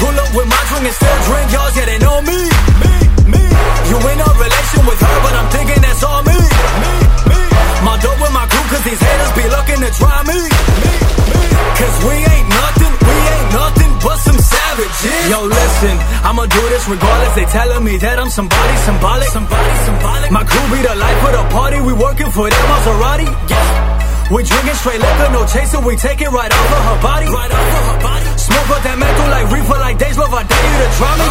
Pull 0.02 0.16
up 0.18 0.30
with 0.34 0.48
my 0.50 0.65
drink 0.76 0.92
and 0.92 0.96
still 0.96 1.18
drink 1.24 1.48
yours, 1.52 1.72
yeah, 1.76 1.86
they 1.88 1.98
know 1.98 2.20
me. 2.20 2.38
Me, 2.84 2.92
me. 3.32 3.42
You 3.88 3.96
in 3.96 4.18
a 4.20 4.28
relation 4.36 4.82
with 4.84 5.00
her, 5.00 5.16
but 5.24 5.32
I'm 5.32 5.48
thinking 5.48 5.80
that's 5.80 6.02
all 6.04 6.22
me. 6.22 6.36
Me, 6.36 6.92
me. 7.32 7.40
My 7.80 7.96
dope 8.02 8.20
with 8.20 8.34
my 8.36 8.44
crew, 8.44 8.66
cause 8.68 8.84
these 8.84 9.00
haters 9.00 9.32
be 9.32 9.44
looking 9.48 9.80
to 9.80 9.90
try 9.96 10.20
me. 10.28 10.36
Me, 10.36 10.92
me. 11.32 11.42
Cause 11.80 11.96
we 12.04 12.14
ain't 12.28 12.48
nothing, 12.48 12.92
we 12.92 13.16
ain't 13.16 13.50
nothing 13.52 13.92
but 14.04 14.18
some 14.20 14.40
savages. 14.40 15.28
Yo, 15.32 15.40
listen, 15.48 15.96
I'ma 16.24 16.44
do 16.44 16.62
this 16.68 16.84
regardless. 16.88 17.34
They 17.36 17.46
telling 17.46 17.84
me 17.84 17.96
that 17.98 18.18
I'm 18.18 18.28
somebody 18.28 18.76
symbolic. 18.84 19.28
Somebody 19.28 19.74
symbolic. 19.84 20.30
My 20.30 20.44
crew 20.44 20.66
be 20.72 20.80
the 20.84 20.94
life 20.94 21.20
of 21.24 21.32
the 21.40 21.44
party. 21.56 21.80
We 21.80 21.92
working 21.92 22.30
for 22.30 22.48
that 22.48 22.64
Maserati. 22.68 23.28
Yeah. 23.48 24.05
We 24.26 24.42
drinking 24.42 24.74
straight 24.74 24.98
liquor, 24.98 25.30
no 25.30 25.46
chaser. 25.46 25.78
We 25.78 25.94
take 25.94 26.20
it 26.20 26.30
right 26.34 26.50
off 26.50 26.70
of 26.74 26.82
her 26.82 26.98
body. 26.98 27.26
Right 27.30 27.52
off 27.52 27.70
of 27.78 27.84
her 27.94 28.00
body. 28.02 28.26
Smoke 28.34 28.70
up 28.74 28.82
that 28.82 28.98
mental 28.98 29.28
like 29.30 29.46
reefer, 29.54 29.78
like 29.78 29.98
days 30.02 30.18
love. 30.18 30.34
I 30.34 30.42
dare 30.42 30.66
you 30.66 30.78
to 30.82 30.90
try 30.98 31.14
me. 31.14 31.28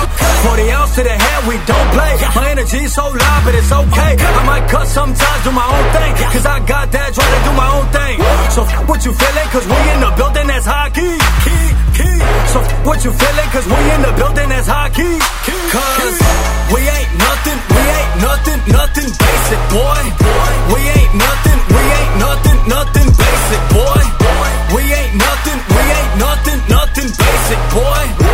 40 0.47 0.71
ounce 0.71 0.95
to 0.95 1.03
the 1.03 1.11
head, 1.11 1.41
we 1.43 1.59
don't 1.67 1.89
play. 1.91 2.13
My 2.39 2.47
energy 2.55 2.87
so 2.87 3.11
loud, 3.11 3.41
but 3.43 3.51
it's 3.51 3.67
okay. 3.67 4.15
I 4.15 4.43
might 4.47 4.65
cut 4.71 4.87
sometimes, 4.87 5.39
do 5.43 5.51
my 5.51 5.67
own 5.67 5.85
thing. 5.91 6.11
Cause 6.31 6.45
I 6.47 6.63
got 6.63 6.87
that, 6.95 7.11
try 7.11 7.27
to 7.27 7.39
do 7.43 7.51
my 7.51 7.69
own 7.75 7.87
thing. 7.91 8.15
So 8.55 8.63
f 8.63 8.87
what 8.87 9.03
you 9.03 9.11
feeling, 9.11 9.47
cause 9.51 9.67
we 9.67 9.75
in 9.91 9.99
the 9.99 10.11
building 10.15 10.47
that's 10.47 10.63
high 10.63 10.87
key. 10.95 11.19
Key, 11.43 11.67
key. 11.95 12.17
So 12.51 12.59
what 12.83 13.03
you 13.03 13.11
feeling, 13.11 13.49
cause 13.55 13.65
we 13.65 13.79
in 13.95 14.01
the 14.03 14.13
building 14.19 14.49
that's 14.49 14.67
high 14.67 14.91
key. 14.91 15.15
Cause 15.71 16.17
we 16.73 16.81
ain't 16.83 17.11
nothing, 17.15 17.59
we 17.71 17.83
ain't 17.83 18.13
nothing, 18.19 18.59
nothing 18.71 19.09
basic, 19.11 19.61
boy. 19.71 20.01
We 20.71 20.79
ain't 20.83 21.13
nothing, 21.15 21.59
we 21.71 21.81
ain't 21.97 22.13
nothing, 22.19 22.57
nothing 22.67 23.09
basic, 23.15 23.61
boy. 23.71 24.03
We 24.75 24.81
ain't 24.91 25.15
nothing, 25.15 25.59
we 25.71 25.83
ain't 25.99 26.13
nothing, 26.19 26.59
nothing 26.67 27.09
basic, 27.15 27.59
boy. 27.71 28.24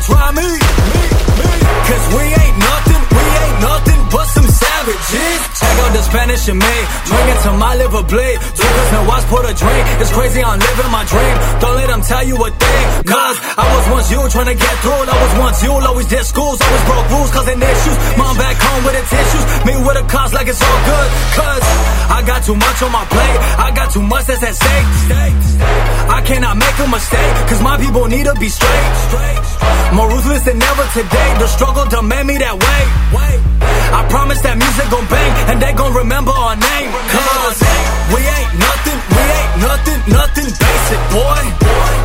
Try 0.00 0.30
me. 0.32 0.42
Me, 0.42 1.02
me. 1.40 1.52
Cause 1.88 2.14
we 2.14 2.35
the 5.96 6.02
Spanish 6.04 6.44
in 6.52 6.58
me, 6.60 6.76
drinking 7.08 7.40
till 7.40 7.56
my 7.56 7.72
liver 7.80 8.04
bleed. 8.04 8.36
Drinkers 8.52 8.90
and 8.92 9.04
watch 9.08 9.24
pour 9.32 9.40
the 9.40 9.56
drink. 9.56 9.84
It's 9.96 10.12
crazy, 10.12 10.44
I'm 10.44 10.60
living 10.60 10.92
my 10.92 11.04
dream. 11.08 11.34
Don't 11.56 11.76
let 11.80 11.88
them 11.88 12.02
tell 12.04 12.20
you 12.20 12.36
a 12.36 12.50
thing. 12.52 12.84
Cause 13.08 13.36
I 13.56 13.64
was 13.64 13.84
once 13.88 14.06
you 14.12 14.20
trying 14.28 14.52
to 14.52 14.58
get 14.60 14.74
through. 14.84 15.08
I 15.08 15.16
was 15.16 15.32
once 15.40 15.58
you, 15.64 15.72
always 15.72 16.08
did 16.12 16.24
schools, 16.28 16.60
always 16.60 16.84
broke 16.84 17.08
rules, 17.16 17.30
causing 17.32 17.60
issues. 17.64 17.96
Mom 18.20 18.36
back 18.36 18.56
home 18.60 18.84
with 18.84 18.92
the 18.92 19.04
tissues. 19.08 19.44
Me 19.64 19.72
with 19.80 19.96
a 19.96 20.04
cause 20.04 20.36
like 20.36 20.48
it's 20.52 20.60
all 20.60 20.80
good. 20.84 21.08
Cause 21.32 21.66
I 22.12 22.20
got 22.28 22.44
too 22.44 22.56
much 22.60 22.78
on 22.84 22.92
my 22.92 23.04
plate. 23.08 23.38
I 23.56 23.72
got 23.72 23.88
too 23.88 24.04
much 24.04 24.28
that's 24.28 24.44
at 24.44 24.52
stake. 24.52 24.88
I 26.12 26.20
cannot 26.28 26.60
make 26.60 26.76
a 26.76 26.88
mistake, 26.92 27.32
cause 27.48 27.62
my 27.64 27.80
people 27.80 28.04
need 28.04 28.28
to 28.28 28.36
be 28.36 28.52
straight. 28.52 28.92
More 29.96 30.08
ruthless 30.12 30.44
than 30.44 30.60
ever 30.60 30.86
today. 30.92 31.30
The 31.40 31.48
struggle 31.48 31.86
done 31.88 32.08
made 32.08 32.26
me 32.28 32.36
that 32.36 32.52
way. 32.52 32.80
I 33.92 34.06
promise 34.10 34.40
that 34.42 34.56
music 34.58 34.86
gon' 34.90 35.06
bang, 35.06 35.32
and 35.50 35.58
they 35.62 35.72
gon' 35.72 35.94
remember 35.94 36.32
our 36.32 36.56
name. 36.56 36.90
Cause 37.10 37.58
we 38.14 38.20
ain't 38.22 38.52
nothing, 38.58 38.98
we 39.14 39.22
ain't 39.22 39.54
nothing, 39.62 40.00
nothing 40.10 40.48
basic, 40.50 41.00
boy. 41.14 41.42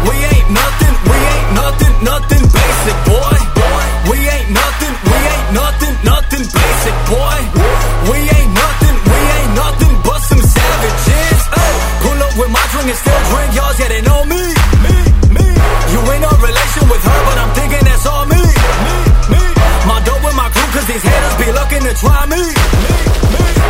We 0.08 0.15
ain't 0.26 0.50
nothing, 0.50 0.94
we 1.10 1.17
ain't 1.17 1.50
nothing, 1.58 1.94
nothing 2.06 2.44
basic, 2.50 2.98
boy. 3.06 3.38
We 4.10 4.17
ain't 4.17 4.50
nothing, 4.50 4.94
we 5.06 5.17
ain't 5.17 5.50
nothing, 5.54 5.94
nothing 6.06 6.44
basic, 6.50 6.96
boy. 7.10 7.38
We 8.10 8.17
ain't 8.30 8.52
nothing, 8.54 8.81
Me, 22.04 22.10
me. 22.10 22.42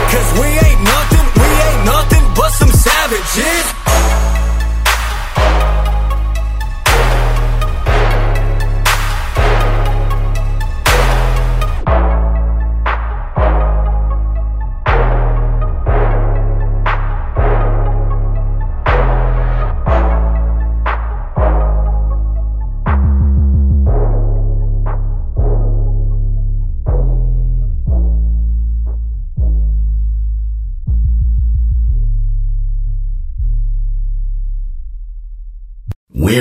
Cause 0.07 0.39
we 0.39 0.47
ain't 0.47 0.81
nothing, 0.81 1.25
we 1.35 1.49
ain't 1.67 1.85
nothing 1.85 2.23
but 2.33 2.49
some 2.51 2.71
savages. 2.71 3.70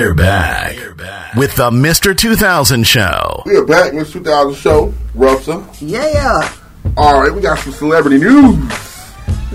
We're 0.01 0.15
back 0.15 0.77
with 1.37 1.55
the 1.57 1.69
Mr. 1.69 2.17
2000 2.17 2.87
Show. 2.87 3.43
We 3.45 3.55
are 3.55 3.63
back, 3.63 3.91
Mr. 3.91 4.13
2000 4.13 4.55
show. 4.55 4.91
Rupsa. 5.13 5.63
Yeah. 5.79 6.51
All 6.97 7.21
right, 7.21 7.31
we 7.31 7.39
got 7.39 7.59
some 7.59 7.71
celebrity 7.71 8.17
news. 8.17 8.57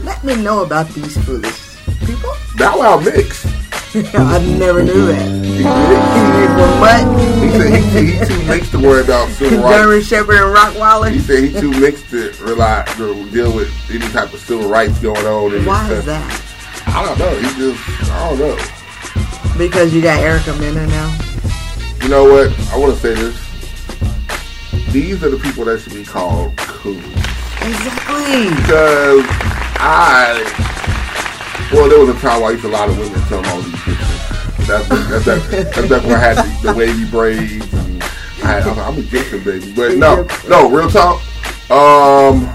Let 0.05 0.23
me 0.23 0.37
know 0.37 0.63
about 0.63 0.87
these 0.91 1.19
foolish 1.25 1.85
people. 2.07 2.31
Bow 2.57 2.79
Wow 2.79 3.01
mix. 3.01 3.45
I 4.15 4.39
never 4.57 4.85
knew 4.85 5.07
that. 5.09 5.27
He, 5.45 5.65
From 5.65 6.81
what? 6.81 7.21
he 7.43 7.51
said 7.51 8.07
he, 8.07 8.13
he 8.13 8.25
too 8.25 8.47
mixed 8.47 8.71
to 8.71 8.79
worry 8.79 9.03
about 9.03 9.29
civil 9.33 9.59
rights. 9.59 9.77
German 9.79 10.03
Shepherd 10.03 10.37
and 10.45 10.53
Rock 10.53 10.75
Rottweiler. 10.75 11.11
He 11.11 11.19
said 11.19 11.43
he 11.43 11.61
too 11.61 11.73
mixed 11.81 12.09
to 12.11 12.31
rely 12.41 12.85
to 12.99 13.31
deal 13.31 13.53
with 13.53 13.75
any 13.91 14.07
type 14.13 14.33
of 14.33 14.39
civil 14.39 14.69
rights 14.71 14.97
going 15.01 15.27
on. 15.27 15.53
in 15.57 15.65
Why 15.65 15.89
this 15.89 15.99
is 15.99 16.05
that? 16.05 16.43
I 16.87 17.05
don't 17.05 17.19
know. 17.19 17.35
He 17.37 17.59
just 17.59 18.11
I 18.13 18.29
don't 18.31 18.39
know. 18.39 18.76
Because 19.59 19.95
you 19.95 20.03
got 20.03 20.21
Erica 20.21 20.53
Mena 20.55 20.87
now. 20.87 21.19
You 22.03 22.09
know 22.09 22.25
what? 22.25 22.53
I 22.71 22.77
want 22.77 22.95
to 22.95 23.01
say 23.01 23.15
this. 23.15 23.37
these 24.93 25.25
are 25.25 25.31
the 25.31 25.39
people 25.39 25.65
that 25.65 25.81
should 25.81 25.95
be 25.95 26.05
called 26.05 26.57
coons. 26.57 27.05
Exactly. 27.63 28.51
Because 28.51 29.25
I, 29.81 30.43
well, 31.73 31.89
there 31.89 31.99
was 31.99 32.11
a 32.11 32.19
time 32.21 32.41
where 32.41 32.51
I 32.51 32.53
used 32.53 32.65
to 32.65 32.69
lie 32.69 32.87
to 32.87 32.93
women 32.93 33.21
tell 33.29 33.43
them 33.43 33.51
all 33.53 33.63
these 33.63 33.83
pictures. 33.83 34.17
That's 34.67 34.89
that's 34.89 35.25
that, 35.25 35.73
that's 35.75 35.89
back 35.89 36.03
when 36.03 36.13
I 36.13 36.19
had 36.19 36.37
the, 36.37 36.73
the 36.73 36.79
wavy 36.79 37.11
braids 37.11 37.73
and 37.73 38.03
I 38.43 38.61
I'm 38.61 38.99
a 38.99 39.03
gangster 39.03 39.39
baby. 39.39 39.73
But 39.73 39.97
no, 39.97 40.27
no, 40.49 40.69
real 40.71 40.91
talk. 40.91 41.21
Um, 41.71 42.47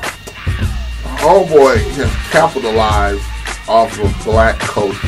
homeboy 1.20 1.78
has 1.96 2.12
capitalized 2.32 3.24
off 3.72 3.98
of 4.00 4.24
black 4.26 4.60
culture. 4.60 5.08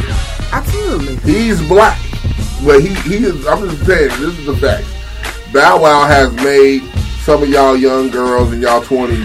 Absolutely. 0.53 1.15
He's 1.31 1.61
black, 1.67 1.99
but 2.65 2.79
he 2.81 2.93
he 3.09 3.25
is. 3.25 3.45
I'm 3.45 3.67
just 3.69 3.85
saying, 3.85 4.09
this 4.21 4.37
is 4.39 4.45
the 4.45 4.55
fact. 4.57 4.85
Bow 5.53 5.81
Wow 5.81 6.05
has 6.07 6.31
made 6.35 6.81
some 7.23 7.43
of 7.43 7.49
y'all 7.49 7.75
young 7.75 8.09
girls 8.09 8.53
in 8.53 8.61
y'all 8.61 8.81
20s 8.81 9.23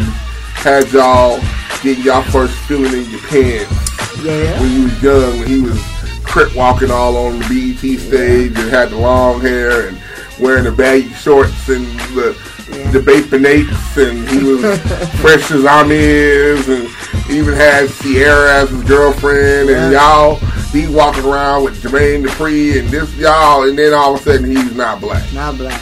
had 0.59 0.91
y'all 0.93 1.41
getting 1.83 2.05
y'all 2.05 2.23
first 2.23 2.55
feeling 2.67 2.93
in 2.93 3.09
your 3.11 3.21
pants 3.21 4.25
Yeah. 4.25 4.61
when 4.61 4.71
you 4.73 4.83
was 4.85 5.03
young, 5.03 5.39
when 5.39 5.49
he 5.49 5.61
was 5.63 5.81
crip 6.25 6.55
walking 6.55 6.91
all 6.91 7.17
on 7.17 7.39
the 7.39 7.45
BET 7.49 7.79
stage 8.01 8.49
and 8.59 8.71
had 8.71 8.91
the 8.91 8.97
long 8.99 9.41
hair 9.41 9.89
and 9.89 9.99
wearing 10.39 10.65
the 10.65 10.73
baggy 10.73 11.09
shorts 11.15 11.69
and 11.69 11.87
the 12.15 12.37
Yeah. 12.71 12.91
the 12.91 13.01
Bapenates 13.01 13.97
and 13.97 14.29
he 14.29 14.45
was 14.45 14.61
fresh 15.21 15.51
as 15.51 15.65
I'm 15.65 15.91
is 15.91 16.69
and 16.69 16.89
even 17.31 17.55
had 17.55 17.89
Ciara 17.91 18.63
as 18.63 18.71
his 18.71 18.83
girlfriend 18.85 19.71
and 19.71 19.93
y'all 19.93 20.37
he 20.73 20.87
walking 20.89 21.25
around 21.25 21.65
with 21.65 21.83
Jermaine 21.83 22.25
Dupri 22.25 22.79
and 22.79 22.89
this 22.89 23.15
y'all 23.17 23.69
and 23.69 23.79
then 23.79 23.93
all 23.93 24.15
of 24.15 24.21
a 24.21 24.25
sudden 24.25 24.51
he's 24.51 24.75
not 24.75 25.01
black. 25.01 25.31
Not 25.33 25.57
black. 25.57 25.81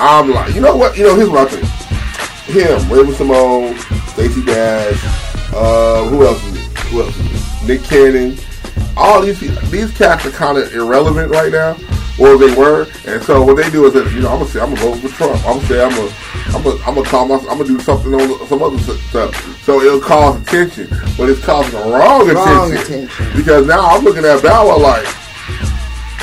I'm 0.00 0.30
like, 0.30 0.54
you 0.54 0.60
know 0.60 0.76
what? 0.76 0.96
You 0.96 1.04
know, 1.04 1.16
here's 1.16 1.30
what 1.30 1.46
I 1.46 1.56
think. 1.56 1.64
Him, 2.44 2.92
Raven-Symoné, 2.92 3.78
Stacey 4.08 4.44
Dash, 4.44 5.00
uh, 5.54 6.04
who 6.08 6.26
else 6.26 6.44
is 6.44 6.56
it? 6.56 6.78
Who 6.78 7.02
else 7.02 7.16
is 7.16 7.62
it? 7.62 7.68
Nick 7.68 7.82
Cannon. 7.84 8.36
All 8.96 9.22
these 9.22 9.40
these 9.70 9.96
cats 9.96 10.26
are 10.26 10.30
kind 10.30 10.58
of 10.58 10.72
irrelevant 10.74 11.30
right 11.30 11.50
now, 11.50 11.74
or 12.18 12.36
they 12.38 12.54
were. 12.54 12.86
And 13.06 13.22
so 13.22 13.42
what 13.44 13.56
they 13.56 13.68
do 13.70 13.86
is 13.86 13.92
that 13.94 14.10
you 14.12 14.20
know 14.20 14.30
I'm 14.30 14.38
gonna 14.38 14.50
say 14.50 14.60
I'm 14.60 14.74
gonna 14.74 14.94
vote 14.94 14.98
for 15.00 15.08
Trump. 15.16 15.36
I'm 15.46 15.56
gonna 15.56 15.66
say 15.66 15.82
I'm 15.84 15.90
gonna 15.94 16.12
I'm 16.56 16.62
gonna 16.62 16.82
I'm 16.86 16.94
gonna 16.94 17.08
call 17.08 17.26
my 17.26 17.34
I'm 17.36 17.58
gonna 17.58 17.64
do 17.64 17.80
something 17.80 18.14
on 18.14 18.46
some 18.46 18.62
other 18.62 18.78
stuff. 18.78 19.62
So 19.64 19.80
it'll 19.80 20.00
cause 20.00 20.40
attention, 20.42 20.88
but 21.16 21.28
it's 21.30 21.44
causing 21.44 21.72
the 21.72 21.78
wrong, 21.86 22.28
Wrong 22.28 22.72
attention. 22.72 23.04
attention. 23.08 23.36
Because 23.36 23.66
now 23.66 23.80
I'm 23.88 24.04
looking 24.04 24.24
at 24.24 24.42
Bow 24.42 24.68
Wow 24.68 24.78
like, 24.78 25.06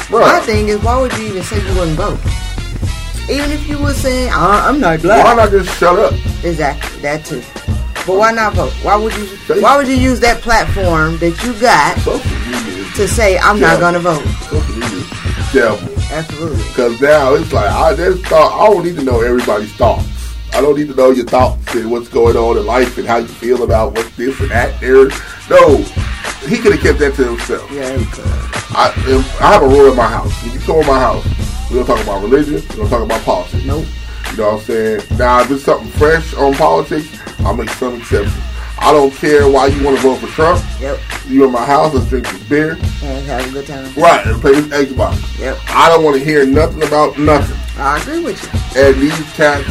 bro, 0.09 0.21
My 0.21 0.39
thing 0.41 0.69
is, 0.69 0.79
why 0.81 0.99
would 1.01 1.15
you 1.17 1.25
even 1.27 1.43
say 1.43 1.57
you 1.67 1.73
wouldn't 1.79 1.97
vote? 1.97 2.19
Even 3.29 3.51
if 3.51 3.67
you 3.69 3.77
were 3.77 3.93
saying, 3.93 4.29
"I- 4.33 4.67
I'm 4.67 4.79
not 4.79 5.01
black. 5.01 5.23
why 5.23 5.35
not 5.35 5.51
just 5.51 5.69
shut 5.77 5.97
up? 5.97 6.13
Exactly, 6.43 7.01
that 7.01 7.23
too. 7.23 7.41
But 8.07 8.17
why 8.17 8.31
not 8.31 8.53
vote? 8.53 8.73
Why 8.81 8.95
would 8.95 9.13
you? 9.15 9.27
Why 9.61 9.77
would 9.77 9.87
you 9.87 9.95
use 9.95 10.19
that 10.21 10.41
platform 10.41 11.17
that 11.19 11.43
you 11.43 11.53
got 11.53 11.97
Social 11.99 12.19
media 12.47 12.83
is 12.83 12.93
to 12.95 13.07
say 13.07 13.37
I'm 13.37 13.57
Yeah. 13.57 13.67
not 13.73 13.79
going 13.79 13.93
to 13.93 13.99
vote? 13.99 15.20
Social 15.51 15.71
media 15.71 15.73
is 15.73 15.87
devil. 15.87 16.03
Absolutely. 16.11 16.57
Because 16.67 17.01
now 17.01 17.33
it's 17.35 17.53
like 17.53 17.71
I 17.71 17.95
just 17.95 18.25
thought 18.25 18.59
I 18.59 18.73
don't 18.73 18.85
need 18.85 18.95
to 18.95 19.03
know 19.03 19.21
everybody's 19.21 19.73
thoughts. 19.73 20.07
I 20.53 20.59
don't 20.59 20.77
need 20.77 20.89
to 20.89 20.95
know 20.95 21.11
your 21.11 21.25
thoughts 21.25 21.75
and 21.75 21.89
what's 21.89 22.09
going 22.09 22.35
on 22.35 22.57
in 22.57 22.65
life 22.65 22.97
and 22.97 23.07
how 23.07 23.17
you 23.17 23.27
feel 23.27 23.63
about 23.63 23.93
what 23.93 24.11
this 24.17 24.39
and 24.41 24.51
that 24.51 24.79
there. 24.81 25.07
No, 25.49 25.77
he 26.47 26.57
could 26.57 26.73
have 26.73 26.81
kept 26.81 26.99
that 26.99 27.13
to 27.15 27.25
himself. 27.25 27.71
Yeah, 27.71 27.95
you 27.95 28.05
could. 28.05 28.25
I, 28.73 28.93
I 29.39 29.53
have 29.53 29.63
a 29.63 29.67
rule 29.67 29.89
in 29.89 29.95
my 29.95 30.07
house. 30.07 30.31
When 30.43 30.53
you 30.53 30.59
come 30.59 30.77
in 30.77 30.87
my 30.87 30.99
house, 30.99 31.25
we 31.69 31.77
don't 31.77 31.85
talk 31.85 32.03
about 32.03 32.21
religion. 32.21 32.55
We 32.55 32.75
don't 32.75 32.89
talk 32.89 33.03
about 33.03 33.21
politics. 33.21 33.65
Nope. 33.65 33.85
You 34.31 34.37
know 34.37 34.51
what 34.51 34.59
I'm 34.59 34.65
saying? 34.65 35.01
Now, 35.17 35.41
if 35.41 35.51
it's 35.51 35.63
something 35.63 35.89
fresh 35.91 36.33
on 36.35 36.53
politics, 36.53 37.19
I'll 37.39 37.55
make 37.55 37.69
some 37.69 37.95
exceptions. 37.95 38.50
I 38.81 38.91
don't 38.91 39.13
care 39.13 39.47
why 39.47 39.67
you 39.67 39.83
want 39.83 39.97
to 39.97 40.01
vote 40.01 40.17
for 40.17 40.27
Trump. 40.27 40.59
Yep. 40.79 40.99
You 41.27 41.45
in 41.45 41.51
my 41.51 41.63
house, 41.63 41.93
let's 41.93 42.09
drink 42.09 42.27
this 42.27 42.43
beer. 42.49 42.71
And 43.03 43.25
have 43.27 43.47
a 43.47 43.51
good 43.51 43.67
time. 43.67 43.93
Right, 43.93 44.25
and 44.25 44.41
play 44.41 44.59
this 44.59 44.67
Xbox. 44.67 45.39
Yep. 45.39 45.57
I 45.67 45.87
don't 45.87 46.03
want 46.03 46.17
to 46.17 46.23
hear 46.23 46.45
nothing 46.47 46.81
about 46.81 47.17
nothing. 47.19 47.57
I 47.77 48.01
agree 48.01 48.23
with 48.23 48.41
you. 48.41 48.81
And 48.81 48.99
these 48.99 49.33
cats 49.33 49.69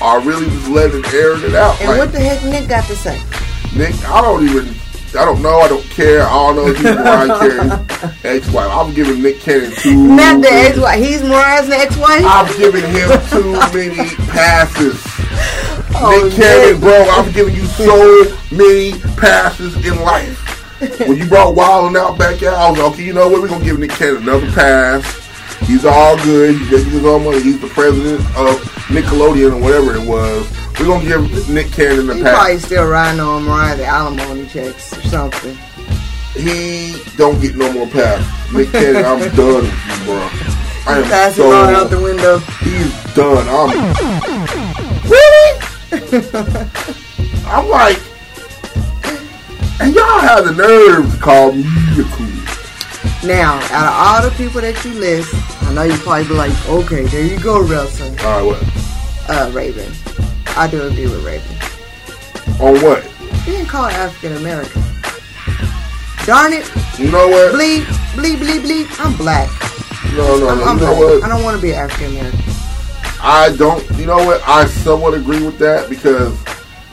are 0.00 0.20
really 0.20 0.46
just 0.46 0.68
letting 0.68 1.04
air 1.06 1.34
it 1.44 1.54
out. 1.54 1.80
And 1.80 1.90
like, 1.90 1.98
what 1.98 2.12
the 2.12 2.20
heck 2.20 2.42
Nick 2.44 2.68
got 2.68 2.84
to 2.84 2.94
say? 2.94 3.20
Nick, 3.76 3.94
I 4.08 4.20
don't 4.22 4.44
even, 4.44 4.74
I 5.16 5.24
don't 5.24 5.42
know, 5.42 5.58
I 5.60 5.68
don't 5.68 5.84
care. 5.90 6.22
I 6.22 6.30
don't 6.30 6.56
know 6.56 6.66
if 6.68 6.76
he's 6.76 6.84
Mariah 6.84 7.38
Carey's 7.38 8.24
ex-wife. 8.24 8.70
I'm 8.70 8.94
giving 8.94 9.22
Nick 9.22 9.40
Cannon 9.40 9.72
too 9.72 9.94
Not 9.94 10.34
the 10.34 10.38
many- 10.50 10.68
ex-wife. 10.68 10.98
He's 11.04 11.22
Mariah's 11.22 11.70
ex-wife. 11.70 12.22
I'm 12.24 12.56
giving 12.58 12.84
him 12.84 13.08
too 13.30 13.52
many 13.74 14.08
passes. 14.30 15.02
Oh, 15.98 16.22
Nick 16.28 16.34
Cannon, 16.34 16.80
bro, 16.80 17.04
I'm 17.10 17.32
giving 17.32 17.54
you 17.54 17.64
so 17.66 18.24
many 18.50 18.92
passes 19.16 19.74
in 19.86 20.00
life. 20.02 20.42
When 21.08 21.16
you 21.16 21.26
brought 21.26 21.54
Wild 21.54 21.86
'N 21.86 21.96
Out 21.96 22.18
back 22.18 22.42
out, 22.42 22.54
I 22.54 22.70
was 22.70 22.78
like, 22.78 22.92
okay, 22.92 23.04
you 23.04 23.14
know 23.14 23.28
what? 23.28 23.40
We're 23.40 23.48
going 23.48 23.60
to 23.60 23.66
give 23.66 23.78
Nick 23.78 23.90
Cannon 23.92 24.22
another 24.24 24.50
pass. 24.52 25.04
He's 25.66 25.86
all 25.86 26.16
good. 26.22 26.54
He's 26.54 26.70
making 26.70 26.90
his 26.90 27.04
own 27.06 27.24
money. 27.24 27.40
He's 27.42 27.58
the 27.58 27.68
president 27.68 28.20
of 28.36 28.60
Nickelodeon 28.92 29.52
or 29.54 29.60
whatever 29.62 29.94
it 29.96 30.06
was. 30.06 30.46
We're 30.78 30.86
going 30.86 31.00
to 31.02 31.08
give 31.08 31.48
Nick 31.48 31.72
Cannon 31.72 32.06
the 32.06 32.14
He 32.16 32.22
pass. 32.22 32.34
probably 32.34 32.58
still 32.58 32.86
riding 32.86 33.20
on 33.20 33.44
Mariah's 33.44 33.80
alimony 33.80 34.46
checks 34.46 34.96
or 34.96 35.02
something. 35.02 35.56
He 36.34 36.96
don't 37.16 37.40
get 37.40 37.56
no 37.56 37.72
more 37.72 37.86
passes. 37.86 38.52
Nick 38.54 38.70
Cannon, 38.72 39.04
I'm 39.04 39.18
done 39.36 39.62
with 39.62 39.98
you, 39.98 40.04
bro. 40.04 40.28
I 40.86 40.98
am 40.98 41.04
Pass 41.04 41.36
so... 41.36 41.50
out 41.50 41.90
the 41.90 42.00
window. 42.00 42.38
He's 42.60 42.92
done. 43.14 43.46
I'm 43.48 43.70
really. 45.08 45.46
I'm 47.48 47.68
like, 47.68 47.98
and 49.80 49.94
y'all 49.94 50.20
have 50.20 50.44
the 50.44 50.52
nerve 50.54 51.10
to 51.12 51.18
call 51.20 51.52
me 51.52 51.62
a 51.98 52.04
cool. 52.12 52.26
Now, 53.26 53.58
out 53.72 54.22
of 54.22 54.24
all 54.24 54.30
the 54.30 54.36
people 54.36 54.60
that 54.60 54.84
you 54.84 54.92
list, 54.92 55.34
I 55.64 55.72
know 55.72 55.82
you 55.82 55.96
probably 55.98 56.28
be 56.28 56.34
like, 56.34 56.68
okay, 56.68 57.04
there 57.06 57.24
you 57.24 57.38
go, 57.40 57.62
Russell. 57.62 58.08
All 58.26 58.52
right, 58.52 58.60
what? 58.60 59.28
Uh, 59.28 59.50
Raven. 59.52 59.90
I 60.56 60.66
do 60.70 60.86
agree 60.86 61.04
with 61.06 61.24
Raven. 61.24 61.56
On 62.60 62.74
what? 62.82 63.04
Being 63.44 63.66
called 63.66 63.92
African 63.92 64.36
American. 64.38 64.82
Darn 66.24 66.52
it. 66.52 66.68
You 66.98 67.10
know 67.12 67.28
what? 67.28 67.54
Bleep, 67.54 67.84
bleep, 68.14 68.36
bleep, 68.36 68.62
bleep. 68.62 69.04
I'm 69.04 69.16
black. 69.16 69.48
No, 70.16 70.38
no, 70.38 70.48
I'm, 70.48 70.58
no. 70.58 70.64
I'm 70.64 70.78
You 70.78 70.84
know 70.84 71.18
black. 71.20 71.24
I 71.24 71.28
don't 71.34 71.44
want 71.44 71.56
to 71.56 71.62
be 71.62 71.72
African 71.74 72.16
American. 72.16 72.40
I 73.20 73.54
don't. 73.56 73.88
You 73.98 74.06
know 74.06 74.16
what? 74.16 74.42
I 74.46 74.66
somewhat 74.66 75.14
agree 75.14 75.44
with 75.44 75.58
that 75.58 75.88
because 75.90 76.36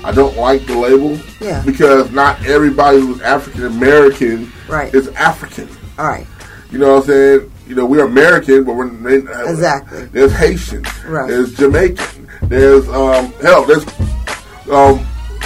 I 0.03 0.11
don't 0.11 0.35
like 0.37 0.65
the 0.65 0.77
label. 0.77 1.17
Yeah. 1.39 1.63
Because 1.65 2.11
not 2.11 2.43
everybody 2.45 2.99
who's 2.99 3.21
African 3.21 3.65
American 3.65 4.51
Right. 4.67 4.93
is 4.93 5.07
African. 5.09 5.69
All 5.97 6.05
right. 6.05 6.27
You 6.71 6.79
know 6.79 6.95
what 6.95 7.01
I'm 7.03 7.07
saying? 7.07 7.51
You 7.67 7.75
know, 7.75 7.85
we're 7.85 8.05
American, 8.05 8.63
but 8.63 8.75
we're 8.75 8.87
Exactly. 9.49 10.05
There's 10.05 10.33
Haitian. 10.33 10.83
Right. 11.07 11.27
There's 11.29 11.53
Jamaican. 11.55 12.27
There's 12.43 12.87
um 12.89 13.31
hell. 13.41 13.65
There's 13.65 13.85
um 14.69 15.05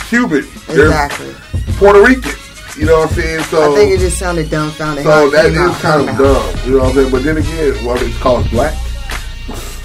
Cuban. 0.09 0.45
There's 0.67 0.89
Exactly. 0.89 1.33
Puerto 1.77 2.03
Rican. 2.03 2.31
You 2.77 2.85
know 2.85 2.99
what 2.99 3.09
I'm 3.09 3.15
saying? 3.15 3.43
So 3.45 3.73
I 3.73 3.75
think 3.75 3.91
it 3.91 3.99
just 3.99 4.17
sounded 4.19 4.49
dumbfounded. 4.49 5.03
so 5.03 5.29
that 5.31 5.45
is 5.45 5.57
out 5.57 5.75
kind 5.81 6.01
of 6.01 6.05
mouth. 6.07 6.17
dumb. 6.17 6.67
You 6.67 6.71
know 6.77 6.83
what 6.83 6.89
I'm 6.89 6.95
saying? 6.95 7.11
But 7.11 7.23
then 7.23 7.37
again, 7.37 7.85
what 7.85 8.01
it's 8.01 8.17
called 8.19 8.49
black. 8.51 8.75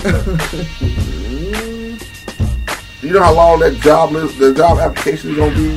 you 3.03 3.13
know 3.13 3.23
how 3.23 3.35
long 3.35 3.59
that 3.61 3.77
job 3.81 4.13
list, 4.13 4.39
the 4.39 4.55
job 4.55 4.79
application 4.79 5.31
is 5.31 5.37
gonna 5.37 5.55
be 5.55 5.69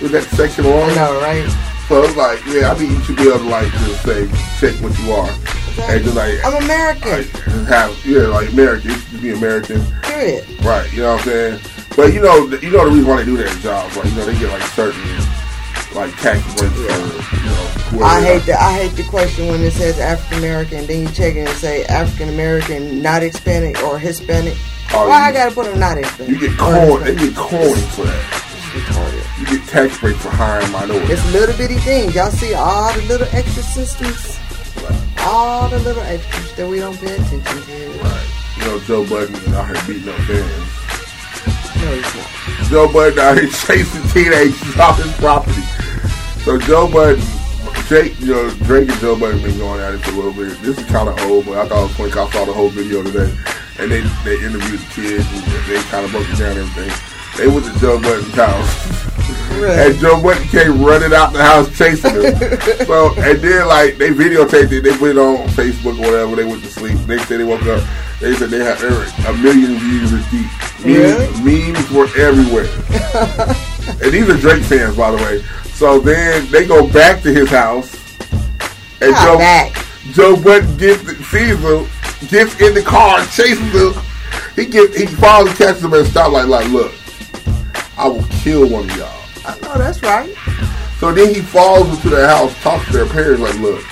with 0.00 0.12
that 0.12 0.24
section 0.34 0.64
alone? 0.64 0.90
I 0.90 0.94
know, 0.94 1.20
right? 1.20 1.48
So 1.88 2.02
it's 2.02 2.16
like, 2.16 2.44
yeah, 2.46 2.72
I 2.72 2.74
think 2.74 2.90
you 2.90 3.00
should 3.04 3.16
be 3.16 3.28
able 3.28 3.38
to 3.38 3.44
like 3.44 3.70
just 3.72 4.02
say 4.02 4.26
check 4.58 4.74
what 4.82 4.98
you 5.00 5.12
are, 5.12 5.30
and 5.78 6.04
just 6.04 6.16
like 6.16 6.34
I'm 6.44 6.62
American. 6.64 7.10
like, 7.10 7.66
have 7.68 8.06
yeah, 8.06 8.26
like 8.28 8.48
American, 8.52 8.90
you 8.90 8.96
should 8.96 9.22
be 9.22 9.30
American, 9.30 9.84
Period. 10.02 10.44
right? 10.64 10.90
You 10.92 11.02
know 11.02 11.12
what 11.14 11.26
I'm 11.26 11.28
saying? 11.28 11.60
But 11.96 12.12
you 12.12 12.20
know, 12.20 12.46
you 12.60 12.70
know 12.70 12.84
the 12.84 12.90
reason 12.90 13.06
why 13.08 13.16
they 13.18 13.24
do 13.24 13.36
that 13.38 13.58
job, 13.62 13.90
like 13.96 14.04
you 14.06 14.10
know 14.12 14.24
they 14.26 14.38
get 14.38 14.50
like 14.50 14.62
certain 14.62 15.00
like 15.94 16.14
tax 16.20 16.42
breaks 16.54 16.74
for 16.74 17.36
you 17.36 17.98
know. 17.98 18.04
I 18.04 18.20
hate 18.22 18.42
the 18.44 18.54
I 18.60 18.72
hate 18.74 18.92
the 18.96 19.04
question 19.04 19.46
when 19.48 19.62
it 19.62 19.70
says 19.72 19.98
African 19.98 20.38
American, 20.38 20.86
then 20.86 21.02
you 21.06 21.08
check 21.12 21.34
it 21.36 21.48
and 21.48 21.56
say 21.56 21.84
African 21.86 22.28
American, 22.28 23.00
not 23.00 23.22
Hispanic 23.22 23.82
or 23.82 23.98
Hispanic. 23.98 24.56
Oh, 24.92 25.08
Why 25.08 25.28
I 25.28 25.32
gotta 25.32 25.54
put 25.54 25.66
them 25.66 25.78
not 25.80 25.96
Hispanic? 25.96 26.30
You 26.32 26.48
get 26.48 26.58
corn. 26.58 27.02
They 27.04 27.14
get 27.16 27.34
corn 27.36 27.78
for 27.96 28.04
that. 28.04 28.42
You 29.38 29.46
get 29.58 29.66
tax 29.68 29.98
breaks 30.00 30.18
for 30.20 30.28
hiring 30.28 30.70
minorities. 30.72 31.10
It's 31.10 31.32
little 31.32 31.56
bitty 31.56 31.76
things. 31.76 32.14
Y'all 32.14 32.30
see 32.30 32.52
all 32.54 32.92
the 32.92 33.02
little 33.06 33.26
extra 33.32 33.62
systems, 33.62 34.38
all 35.20 35.68
the 35.68 35.78
little 35.80 36.02
extras 36.02 36.54
that 36.56 36.68
we 36.68 36.78
don't 36.78 36.98
pay 36.98 37.14
attention 37.14 37.40
to. 37.40 37.88
Right. 38.00 38.26
You 38.56 38.64
know, 38.64 38.80
Joe 38.80 39.06
Budden 39.08 39.34
out 39.54 39.66
here 39.66 39.82
beating 39.86 40.08
up 40.08 40.16
fans. 40.26 40.86
No, 41.82 41.92
it's 41.92 42.14
not. 42.14 42.70
Joe 42.70 42.92
Budden 42.92 43.18
out 43.18 43.38
here 43.38 43.48
chasing 43.66 44.06
teenagers 44.10 44.76
off 44.78 45.02
his 45.02 45.12
property. 45.14 45.62
So 46.42 46.58
Joe 46.58 46.90
Budden, 46.90 47.22
Jake, 47.88 48.18
you 48.20 48.34
know, 48.34 48.50
Drake 48.64 48.88
and 48.88 49.00
Joe 49.00 49.18
Budden 49.18 49.42
been 49.42 49.58
going 49.58 49.80
at 49.80 49.94
it 49.94 49.98
for 49.98 50.12
a 50.12 50.14
little 50.14 50.32
bit. 50.32 50.58
This 50.62 50.78
is 50.78 50.86
kind 50.86 51.08
of 51.08 51.18
old, 51.26 51.46
but 51.46 51.58
I 51.58 51.68
thought 51.68 51.80
it 51.80 51.98
was 51.98 52.12
funny 52.12 52.12
I 52.12 52.30
saw 52.30 52.44
the 52.44 52.52
whole 52.52 52.68
video 52.70 53.02
today. 53.02 53.32
and 53.78 53.90
they 53.90 54.00
they 54.24 54.36
interviewed 54.44 54.80
the 54.80 54.90
kids 54.94 55.26
and 55.32 55.42
they 55.66 55.80
kind 55.90 56.04
of 56.04 56.10
broke 56.10 56.28
it 56.28 56.38
down 56.38 56.56
and 56.56 56.60
everything. 56.66 56.92
They 57.36 57.46
went 57.48 57.66
to 57.66 57.78
Joe 57.78 58.00
Budden's 58.00 58.34
house. 58.34 59.02
Really? 59.56 59.90
And 59.90 59.98
Joe 59.98 60.20
Budden 60.22 60.46
came 60.48 60.82
running 60.84 61.14
out 61.14 61.32
the 61.32 61.42
house 61.42 61.76
chasing 61.76 62.14
him. 62.14 62.36
so 62.86 63.14
and 63.16 63.38
then 63.40 63.68
like 63.68 63.96
they 63.96 64.10
videotaped 64.10 64.72
it, 64.72 64.82
they 64.82 64.96
put 64.96 65.10
it 65.10 65.18
on 65.18 65.48
Facebook 65.48 65.98
or 65.98 66.10
whatever. 66.10 66.36
They 66.36 66.44
went 66.44 66.62
to 66.62 66.68
sleep. 66.68 66.98
Next 67.06 67.28
day 67.28 67.38
they 67.38 67.44
woke 67.44 67.62
up. 67.62 67.82
They 68.20 68.34
said 68.34 68.50
they 68.50 68.64
had 68.64 68.80
a 68.82 69.32
million 69.38 69.78
views 69.78 70.10
deep. 70.30 70.46
Memes, 70.84 71.40
memes 71.42 71.90
were 71.90 72.08
everywhere. 72.16 72.64
and 74.02 74.12
these 74.12 74.28
are 74.28 74.36
Drake 74.36 74.62
fans, 74.62 74.96
by 74.96 75.10
the 75.10 75.16
way. 75.18 75.42
So 75.72 76.00
then 76.00 76.50
they 76.50 76.66
go 76.66 76.88
back 76.90 77.22
to 77.22 77.32
his 77.32 77.50
house, 77.50 77.94
and 79.02 79.14
Joe 79.16 79.38
back. 79.38 79.84
Joe 80.12 80.36
Budden 80.36 80.76
gets 80.76 81.02
sees 81.26 81.58
him, 81.58 81.86
gets 82.28 82.60
in 82.60 82.74
the 82.74 82.82
car, 82.82 83.18
chases 83.26 83.58
him. 83.72 83.92
He 84.54 84.64
get 84.64 84.94
he 84.94 85.06
finally 85.06 85.52
catches 85.52 85.84
him 85.84 85.92
at 85.92 86.00
a 86.00 86.04
stoplight. 86.04 86.48
Like, 86.48 86.68
look, 86.68 86.94
I 87.98 88.08
will 88.08 88.24
kill 88.42 88.68
one 88.68 88.88
of 88.90 88.96
y'all. 88.96 89.22
I 89.46 89.58
know 89.60 89.78
that's 89.78 90.02
right. 90.02 90.34
So 90.98 91.12
then 91.12 91.34
he 91.34 91.40
falls 91.40 91.88
into 91.88 92.08
their 92.10 92.28
house, 92.28 92.54
talks 92.62 92.86
to 92.86 92.92
their 92.92 93.06
parents, 93.06 93.40
like, 93.40 93.58
look, 93.58 93.82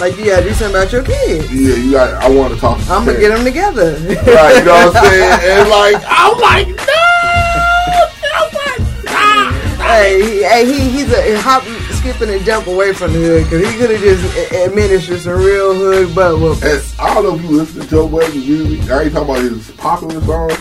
Like 0.00 0.16
you 0.16 0.26
gotta 0.26 0.42
do 0.46 0.54
something 0.54 0.76
about 0.80 0.92
your 0.92 1.02
kids. 1.02 1.52
yeah, 1.52 1.74
you 1.74 1.90
got. 1.92 2.22
I 2.22 2.30
want 2.30 2.54
to 2.54 2.60
talk. 2.60 2.78
to 2.80 2.92
I'm 2.92 3.04
gonna 3.04 3.18
get 3.18 3.34
them 3.34 3.44
together. 3.44 3.96
parents." 3.96 4.28
Right, 4.28 4.58
you 4.58 4.64
know 4.64 4.72
what 4.86 4.96
I'm 4.96 5.04
saying? 5.10 5.40
And 5.42 5.68
like, 5.68 5.96
I'm 6.06 6.38
like, 6.38 6.68
no, 6.68 6.74
I'm 8.36 8.52
like, 8.54 9.78
hey, 9.80 10.22
he, 10.22 10.42
hey, 10.44 10.66
he, 10.66 10.90
he's 10.90 11.12
a 11.12 11.38
hop, 11.40 11.64
skipping 11.96 12.30
and 12.30 12.44
jump 12.44 12.66
away 12.68 12.92
from 12.92 13.12
the 13.12 13.18
hood 13.18 13.44
because 13.44 13.66
he 13.72 13.78
could 13.78 13.90
have 13.90 14.00
just 14.00 14.36
a- 14.52 14.64
administered 14.66 15.20
some 15.20 15.38
real 15.42 15.74
hood 15.74 16.14
butt. 16.14 16.34
And 16.62 16.84
I 17.00 17.14
don't 17.14 17.24
know 17.24 17.34
if 17.36 17.42
you 17.42 17.56
listen 17.56 17.80
to 17.82 17.88
Joe 17.88 18.06
Budden 18.08 18.38
music. 18.38 18.88
I 18.90 19.02
ain't 19.04 19.12
talking 19.12 19.30
about 19.30 19.42
his 19.42 19.70
popular 19.72 20.20
songs. 20.20 20.58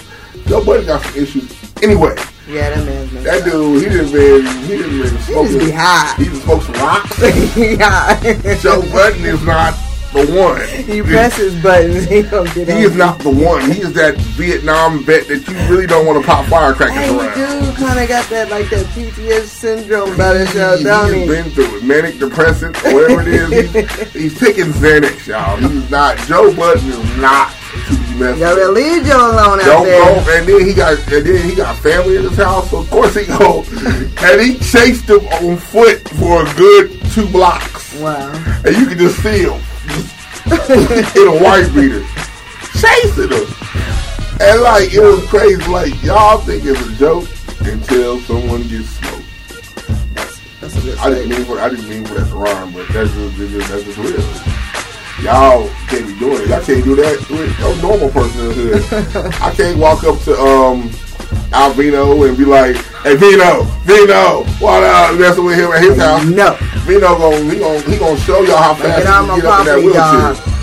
Joe 0.48 0.64
Budden 0.66 0.86
got 0.88 1.02
some 1.04 1.16
issues. 1.16 1.54
Anyway, 1.84 2.16
Yeah, 2.48 2.70
that 2.70 2.86
man's 2.86 3.12
messed 3.12 3.26
that 3.26 3.44
dude, 3.44 3.84
he 3.84 3.90
didn't 3.90 4.12
been, 4.12 4.46
he 4.64 4.68
didn't 4.78 5.02
been 5.02 5.12
He 5.18 5.22
smoking. 5.24 5.52
just 5.52 5.66
be 5.66 5.72
high. 5.72 6.16
He 6.18 6.26
just 6.26 6.44
smoked 6.44 6.64
some 6.66 6.76
rocks. 6.76 7.20
yeah. 7.58 8.56
Joe 8.62 8.82
Budden 8.92 9.26
is 9.26 9.44
not 9.44 9.74
the 10.14 10.26
one. 10.34 10.66
he 10.86 11.02
presses 11.02 11.62
buttons, 11.62 12.06
he 12.06 12.22
don't 12.22 12.52
get 12.56 12.70
He 12.70 12.84
is 12.84 12.96
not 12.96 13.20
the 13.20 13.30
one. 13.30 13.70
He 13.70 13.82
is 13.82 13.92
that 13.94 14.16
Vietnam 14.40 15.04
vet 15.04 15.28
that 15.28 15.46
you 15.46 15.54
really 15.70 15.86
don't 15.86 16.06
want 16.08 16.22
to 16.22 16.26
pop 16.26 16.46
firecrackers 16.46 16.96
Hey, 16.96 17.10
around. 17.10 17.36
dude, 17.36 17.76
kind 17.76 18.00
of 18.00 18.08
got 18.08 18.30
that 18.30 18.50
like 18.50 18.70
that 18.70 18.86
PTS 18.96 19.44
syndrome 19.44 20.14
about 20.14 20.38
himself, 20.38 20.78
He, 20.78 20.86
don't 20.86 21.06
has 21.06 21.14
he? 21.14 21.28
been 21.28 21.50
through 21.52 21.78
it. 21.78 21.84
Manic 21.84 22.18
depressant, 22.20 22.78
whatever 22.84 23.22
it 23.22 23.28
is. 23.28 23.52
He's, 23.74 24.14
he's 24.32 24.40
taking 24.40 24.68
Xanax, 24.72 25.28
y'all. 25.28 25.58
He's 25.58 25.92
not. 25.92 26.18
Joe 26.20 26.56
Budden 26.56 26.88
is 26.88 27.18
not 27.18 27.52
to 27.86 27.94
be 27.94 28.20
messed 28.20 28.40
Y'all 28.40 28.56
with. 28.56 28.58
better 28.58 28.72
leave 28.72 29.06
Joe 29.06 29.32
alone 29.32 29.60
out 29.62 29.66
Don't 29.66 29.86
there. 29.86 30.04
go. 30.24 30.32
And 30.32 30.48
then 30.48 30.66
he 30.68 30.74
got. 30.74 30.98
And 31.12 31.26
then 31.26 31.50
he 31.50 31.56
got 31.56 31.76
family 31.78 32.16
in 32.18 32.24
his 32.24 32.38
house. 32.38 32.70
So 32.72 32.80
of 32.80 32.90
course 32.90 33.16
he 33.16 33.26
go. 33.26 33.64
And 34.22 34.42
he 34.42 34.58
chased 34.60 35.10
him 35.10 35.26
on 35.44 35.58
foot 35.58 36.08
for 36.10 36.46
a 36.46 36.54
good 36.56 37.00
two 37.12 37.28
blocks. 37.30 37.94
Wow. 38.00 38.32
And 38.66 38.76
you 38.76 38.86
can 38.88 38.98
just 38.98 39.22
see 39.24 39.44
him 39.44 39.58
in 40.48 41.28
a 41.28 41.44
white 41.44 41.70
beater 41.74 42.06
chasing 42.80 43.32
him. 43.32 43.46
And 44.40 44.62
like 44.62 44.94
it 44.94 45.00
was 45.02 45.26
crazy. 45.28 45.66
Like 45.68 46.02
y'all 46.04 46.38
think 46.40 46.64
it's 46.66 46.80
a 46.82 46.94
joke 46.96 47.28
until 47.62 48.20
someone 48.22 48.68
gets 48.68 48.90
smoked. 48.90 49.24
That's 50.62 50.76
a 50.78 50.82
good 50.82 50.98
I 51.00 51.10
didn't 51.10 51.30
mean 51.30 51.46
for 51.46 51.60
I 51.60 51.70
didn't 51.70 51.90
mean 51.90 52.06
for 52.06 52.16
that 52.16 52.28
to 52.30 52.36
rhyme, 52.36 52.72
but 52.74 52.88
that's 52.90 53.12
just, 53.14 53.38
that's 53.38 53.52
just, 53.52 53.70
that's 53.72 53.84
just 53.84 53.98
real. 53.98 54.87
Y'all 55.22 55.68
can't 55.88 56.06
be 56.06 56.18
doing 56.20 56.42
it. 56.44 56.50
Y'all 56.50 56.62
can't 56.62 56.84
do 56.84 56.96
that 56.96 57.18
with 57.30 57.60
a 57.60 57.82
normal 57.82 58.10
person 58.10 58.42
in 58.42 58.48
the 58.50 58.78
hood. 58.78 59.34
I 59.42 59.52
can't 59.52 59.80
walk 59.80 60.04
up 60.04 60.20
to 60.22 60.38
um 60.38 60.90
Alvino 61.50 62.28
and 62.28 62.38
be 62.38 62.46
like, 62.46 62.76
"Hey 63.02 63.16
Vino, 63.16 63.64
Vino, 63.84 64.44
what 64.60 64.84
up?" 64.84 65.18
Messing 65.20 65.46
with 65.46 65.58
him 65.58 65.72
at 65.72 65.82
his 65.82 65.98
house. 65.98 66.24
No. 66.26 66.56
Vino 66.86 67.18
gonna 67.18 67.54
he 67.54 67.60
gonna 67.60 67.80
he 67.82 67.98
gonna 67.98 68.20
show 68.20 68.42
y'all 68.44 68.58
how 68.58 68.76
fast 68.76 69.04
Get 69.04 69.08
he 69.08 69.28
can 69.28 69.36
get 69.36 69.46
up 69.46 69.60
in 69.60 69.66
that 69.66 69.80
wheelchair. 69.80 70.54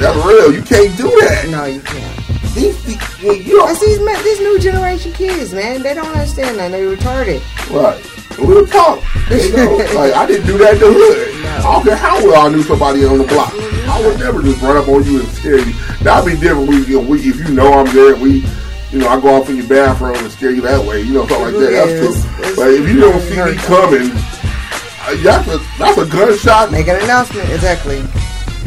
That's 0.00 0.16
real. 0.26 0.52
You 0.52 0.62
can't 0.62 0.96
do 0.96 1.08
that. 1.20 1.48
No, 1.50 1.64
you 1.66 1.80
can't. 1.82 2.16
These, 2.54 2.82
these, 2.84 3.22
you 3.22 3.58
know, 3.58 3.68
these, 3.68 4.24
these 4.24 4.40
new 4.40 4.58
generation 4.58 5.12
kids, 5.12 5.52
man. 5.52 5.82
They 5.82 5.94
don't 5.94 6.08
understand 6.08 6.58
that. 6.58 6.72
They're 6.72 6.96
retarded. 6.96 7.40
Right. 7.70 8.19
Real 8.40 8.66
talk. 8.66 9.02
You 9.30 9.56
know, 9.56 9.76
like 9.94 10.14
I 10.14 10.26
didn't 10.26 10.46
do 10.46 10.58
that 10.58 10.74
in 10.74 10.80
the 10.80 10.90
hood. 10.90 11.42
No. 11.42 11.50
I 11.50 11.62
don't 11.62 11.84
care 11.84 11.96
how 11.96 12.16
well 12.24 12.46
I 12.46 12.48
knew 12.50 12.62
somebody 12.62 13.04
on 13.04 13.18
the 13.18 13.24
block. 13.24 13.52
I 13.54 14.00
would 14.06 14.18
never 14.18 14.42
just 14.42 14.60
run 14.62 14.76
up 14.76 14.88
on 14.88 15.04
you 15.04 15.20
and 15.20 15.28
scare 15.28 15.58
you. 15.58 15.72
That'd 16.02 16.32
be 16.32 16.40
different. 16.40 16.68
We, 16.68 16.84
you 16.86 17.00
know, 17.00 17.08
we, 17.08 17.20
if 17.20 17.36
you 17.36 17.54
know 17.54 17.72
I'm 17.72 17.94
there, 17.94 18.16
we, 18.16 18.44
you 18.90 18.98
know, 18.98 19.08
I 19.08 19.20
go 19.20 19.40
off 19.40 19.50
in 19.50 19.56
your 19.56 19.68
bathroom 19.68 20.16
and 20.16 20.32
scare 20.32 20.50
you 20.50 20.62
that 20.62 20.84
way. 20.84 21.02
You 21.02 21.14
know, 21.14 21.26
something 21.26 21.54
like 21.54 21.70
that. 21.70 21.86
That's 21.86 22.22
true. 22.22 22.54
But 22.56 22.70
if 22.74 22.88
you 22.88 23.00
don't 23.00 23.20
see 23.22 23.38
me 23.42 23.54
coming, 23.66 24.10
uh, 24.10 25.16
that's 25.22 25.48
a 25.48 25.58
that's 25.78 25.98
a 25.98 26.06
gunshot. 26.06 26.72
Make 26.72 26.88
an 26.88 27.02
announcement. 27.02 27.50
Exactly. 27.50 28.02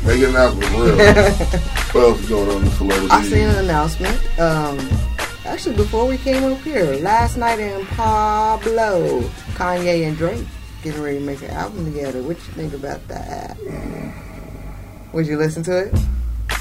Make 0.05 0.19
for 0.19 0.51
real. 0.83 0.97
what 1.93 2.03
else 2.03 2.19
is 2.19 2.29
going 2.29 2.49
on 2.49 2.57
in 2.57 2.65
the 2.65 2.71
celebrity? 2.71 3.09
I 3.09 3.23
seen 3.23 3.47
an 3.47 3.55
announcement. 3.63 4.39
Um, 4.39 4.77
actually, 5.53 5.75
before 5.75 6.07
we 6.07 6.17
came 6.17 6.43
up 6.51 6.59
here, 6.61 6.95
last 6.95 7.37
night 7.37 7.59
in 7.59 7.85
Pablo, 7.85 9.21
Kanye 9.53 10.07
and 10.07 10.17
Drake 10.17 10.47
getting 10.81 11.01
ready 11.01 11.19
to 11.19 11.23
make 11.23 11.43
an 11.43 11.51
album 11.51 11.85
together. 11.85 12.23
What 12.23 12.37
you 12.37 12.53
think 12.53 12.73
about 12.73 13.07
that? 13.07 13.55
Would 15.13 15.27
you 15.27 15.37
listen 15.37 15.61
to 15.63 15.85
it? 15.85 15.95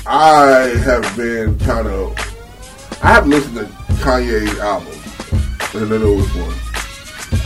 I 0.06 0.74
have 0.84 1.16
been 1.16 1.58
kind 1.60 1.88
of. 1.88 2.14
I 3.02 3.14
have 3.14 3.26
listened 3.26 3.56
to 3.56 3.64
Kanye's 4.04 4.58
album, 4.58 4.92
the 5.72 5.98
newest 5.98 6.34
one. 6.36 6.50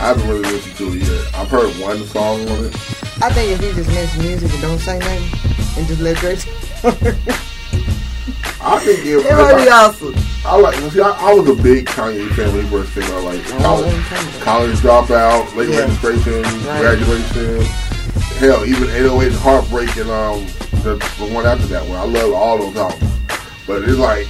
I 0.01 0.09
haven't 0.09 0.27
really 0.27 0.41
listened 0.41 0.75
to 0.75 0.87
it 0.89 1.07
yet. 1.07 1.35
I've 1.35 1.47
heard 1.47 1.73
one 1.79 2.03
song 2.07 2.41
on 2.41 2.65
it. 2.65 2.75
I 3.23 3.31
think 3.31 3.53
if 3.53 3.61
he 3.61 3.71
just 3.71 3.89
makes 3.89 4.17
music 4.17 4.51
and 4.51 4.61
don't 4.61 4.79
say 4.79 4.99
nothing 4.99 5.77
and 5.77 5.87
just 5.87 6.01
let 6.01 6.17
Drake, 6.17 6.43
I 8.69 8.79
think 8.79 8.99
if, 9.05 9.25
it 9.25 9.31
might 9.33 9.63
be 9.63 9.69
I, 9.69 9.85
awesome. 9.85 10.15
I 10.45 10.57
like. 10.57 10.75
See, 10.91 10.99
I, 11.01 11.09
I 11.09 11.33
was 11.33 11.47
a 11.47 11.61
big 11.61 11.85
Kanye 11.85 12.29
fan 12.35 12.53
when 12.53 12.63
he 12.65 12.69
first 12.69 12.93
came 12.93 13.03
out. 13.15 13.23
Like 13.23 13.43
college, 13.59 13.95
college 14.41 14.75
dropout, 14.77 15.55
late 15.55 15.69
Yeah. 15.69 15.79
registration, 15.81 16.43
Right. 16.65 16.81
graduation. 16.81 17.61
Hell, 18.39 18.65
even 18.65 18.89
808 18.89 19.27
and 19.27 19.35
Heartbreak 19.37 19.95
and 19.97 20.09
um 20.11 20.45
the, 20.83 20.95
the 21.17 21.25
one 21.33 21.45
after 21.45 21.65
that 21.67 21.85
one. 21.87 21.97
I 21.97 22.03
love 22.03 22.33
all 22.33 22.57
those 22.57 22.75
albums. 22.75 23.11
But 23.65 23.83
it's 23.83 23.97
like 23.97 24.27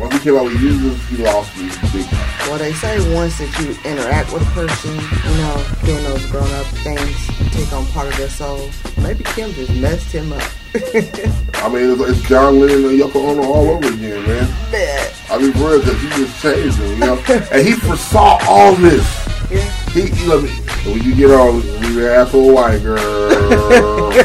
once 0.00 0.14
he 0.14 0.20
came 0.20 0.36
out 0.36 0.44
with 0.44 0.54
Yeezus, 0.54 0.96
he 1.08 1.22
lost 1.22 1.54
me 1.58 1.68
big 1.92 2.08
time. 2.08 2.48
Well, 2.48 2.58
they 2.58 2.72
say 2.72 3.14
once 3.14 3.36
that 3.36 3.52
you 3.60 3.76
interact 3.84 4.32
with 4.32 4.42
a 4.42 4.50
person, 4.52 4.94
you 4.96 5.36
know, 5.36 5.64
doing 5.84 6.02
those 6.04 6.24
grown 6.30 6.50
up 6.52 6.66
things, 6.80 7.28
you 7.38 7.50
take 7.50 7.70
on 7.74 7.84
part 7.92 8.08
of 8.08 8.16
their 8.16 8.30
soul. 8.30 8.70
Maybe 8.96 9.24
Kim 9.24 9.52
just 9.52 9.72
messed 9.74 10.10
him 10.10 10.32
up. 10.32 10.42
I 10.74 11.68
mean, 11.68 11.90
it's, 11.90 12.00
it's 12.00 12.22
John 12.22 12.58
Lennon 12.58 12.84
and 12.86 12.98
Yoko 12.98 13.16
Ono 13.16 13.42
all 13.42 13.68
over 13.68 13.88
again, 13.88 14.26
man. 14.26 14.48
Man. 14.72 15.12
I 15.30 15.38
mean, 15.38 15.52
for 15.52 15.68
real, 15.68 15.80
because 15.80 16.00
he 16.00 16.08
just 16.08 16.42
changed 16.42 16.78
him, 16.78 16.90
you 16.92 16.98
know. 16.98 17.22
and 17.52 17.66
he 17.66 17.74
foresaw 17.74 18.38
all 18.48 18.74
this. 18.76 19.04
Yeah. 19.50 19.70
He, 19.90 20.08
let 20.26 20.42
me. 20.42 20.50
When 20.90 21.02
you 21.02 21.14
get 21.14 21.30
on, 21.30 21.60
leave 21.80 21.94
your 21.94 22.10
ass 22.10 22.30
for 22.30 22.54
white 22.54 22.82
girl. 22.82 24.12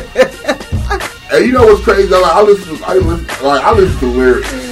and 1.33 1.45
you 1.45 1.51
know 1.51 1.65
what's 1.65 1.83
crazy? 1.83 2.07
Like, 2.07 2.23
I 2.23 2.41
listen, 2.43 2.77
to, 2.77 2.85
I 2.85 2.93
listen, 2.93 3.45
like 3.45 3.63
I 3.63 3.73
listen 3.73 3.99
to 3.99 4.05
lyrics. 4.05 4.64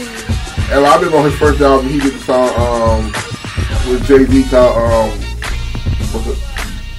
And 0.71 0.81
like, 0.81 0.93
I 0.93 0.95
remember 0.95 1.17
on 1.17 1.25
his 1.25 1.37
first 1.37 1.61
album, 1.61 1.89
he 1.89 1.99
did 1.99 2.13
the 2.13 2.19
song 2.19 2.49
um, 2.55 3.05
with 3.89 4.05
Jay 4.05 4.25
Z 4.25 4.49
called 4.49 4.77
um, 4.77 5.19
what's 6.11 6.27
it? 6.27 6.53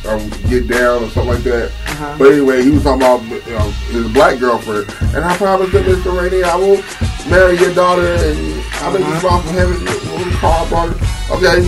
Um, 0.07 0.29
Get 0.51 0.69
Down 0.69 1.03
or 1.03 1.09
something 1.11 1.33
like 1.33 1.43
that. 1.45 1.71
Uh-huh. 1.71 2.17
But 2.19 2.33
anyway, 2.33 2.63
he 2.63 2.71
was 2.71 2.83
talking 2.83 3.01
about 3.01 3.23
you 3.25 3.55
know, 3.55 3.71
his 3.89 4.13
black 4.13 4.39
girlfriend, 4.39 4.93
and 5.15 5.25
I 5.25 5.37
promised 5.37 5.73
that 5.73 5.87
Mr. 5.87 6.21
Rainey, 6.21 6.43
I 6.43 6.57
will 6.57 6.83
marry 7.31 7.59
your 7.59 7.73
daughter, 7.73 8.05
and 8.05 8.63
I'll 8.85 8.93
make 8.93 9.07
you 9.07 9.17
smile 9.21 9.41
from 9.41 9.55
heaven. 9.55 9.85
Little 9.85 10.33
car 10.39 10.69
brought 10.69 10.89
her. 10.91 11.35
Okay, 11.37 11.65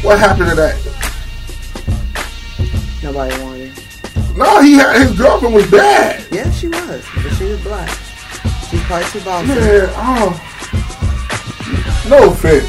what 0.00 0.18
happened 0.18 0.50
to 0.50 0.56
that? 0.56 0.76
Nobody 3.02 3.42
wanted. 3.42 3.72
No, 4.36 4.60
he 4.60 4.74
had 4.74 5.00
his 5.00 5.16
girlfriend 5.16 5.54
was 5.54 5.70
bad. 5.70 6.26
Yeah, 6.30 6.50
she 6.50 6.68
was, 6.68 7.04
but 7.14 7.32
she 7.34 7.44
was 7.44 7.60
black. 7.62 7.88
She's 8.70 8.84
quite 8.86 9.06
too 9.06 9.20
bossy. 9.20 9.48
Man, 9.48 9.88
oh, 9.96 10.32
no 12.08 12.30
offense. 12.30 12.68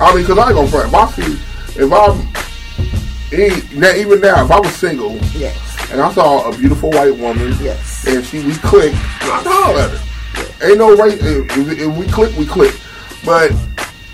I 0.00 0.14
mean, 0.14 0.24
cause 0.26 0.38
I 0.38 0.48
ain't 0.48 0.54
gonna 0.56 0.68
front. 0.68 0.88
If 0.88 0.94
I 0.94 1.10
see, 1.12 1.38
if 1.80 1.92
I'm, 1.92 2.28
even 3.32 4.20
now, 4.20 4.44
if 4.44 4.50
I 4.50 4.60
was 4.60 4.74
single 4.74 5.16
Yes. 5.36 5.56
and 5.90 6.00
I 6.00 6.12
saw 6.12 6.48
a 6.50 6.56
beautiful 6.56 6.90
white 6.90 7.16
woman, 7.16 7.54
Yes. 7.60 8.06
and 8.06 8.24
she 8.24 8.44
we 8.44 8.54
click, 8.56 8.92
I'd 8.94 9.44
holler 9.46 9.80
at 9.82 9.90
her. 9.90 10.66
Ain't 10.68 10.78
no 10.78 10.96
right. 10.96 11.14
If, 11.14 11.56
if- 11.56 11.78
if 11.80 11.96
we 11.96 12.06
click, 12.06 12.36
we 12.36 12.44
click. 12.46 12.74
But 13.24 13.52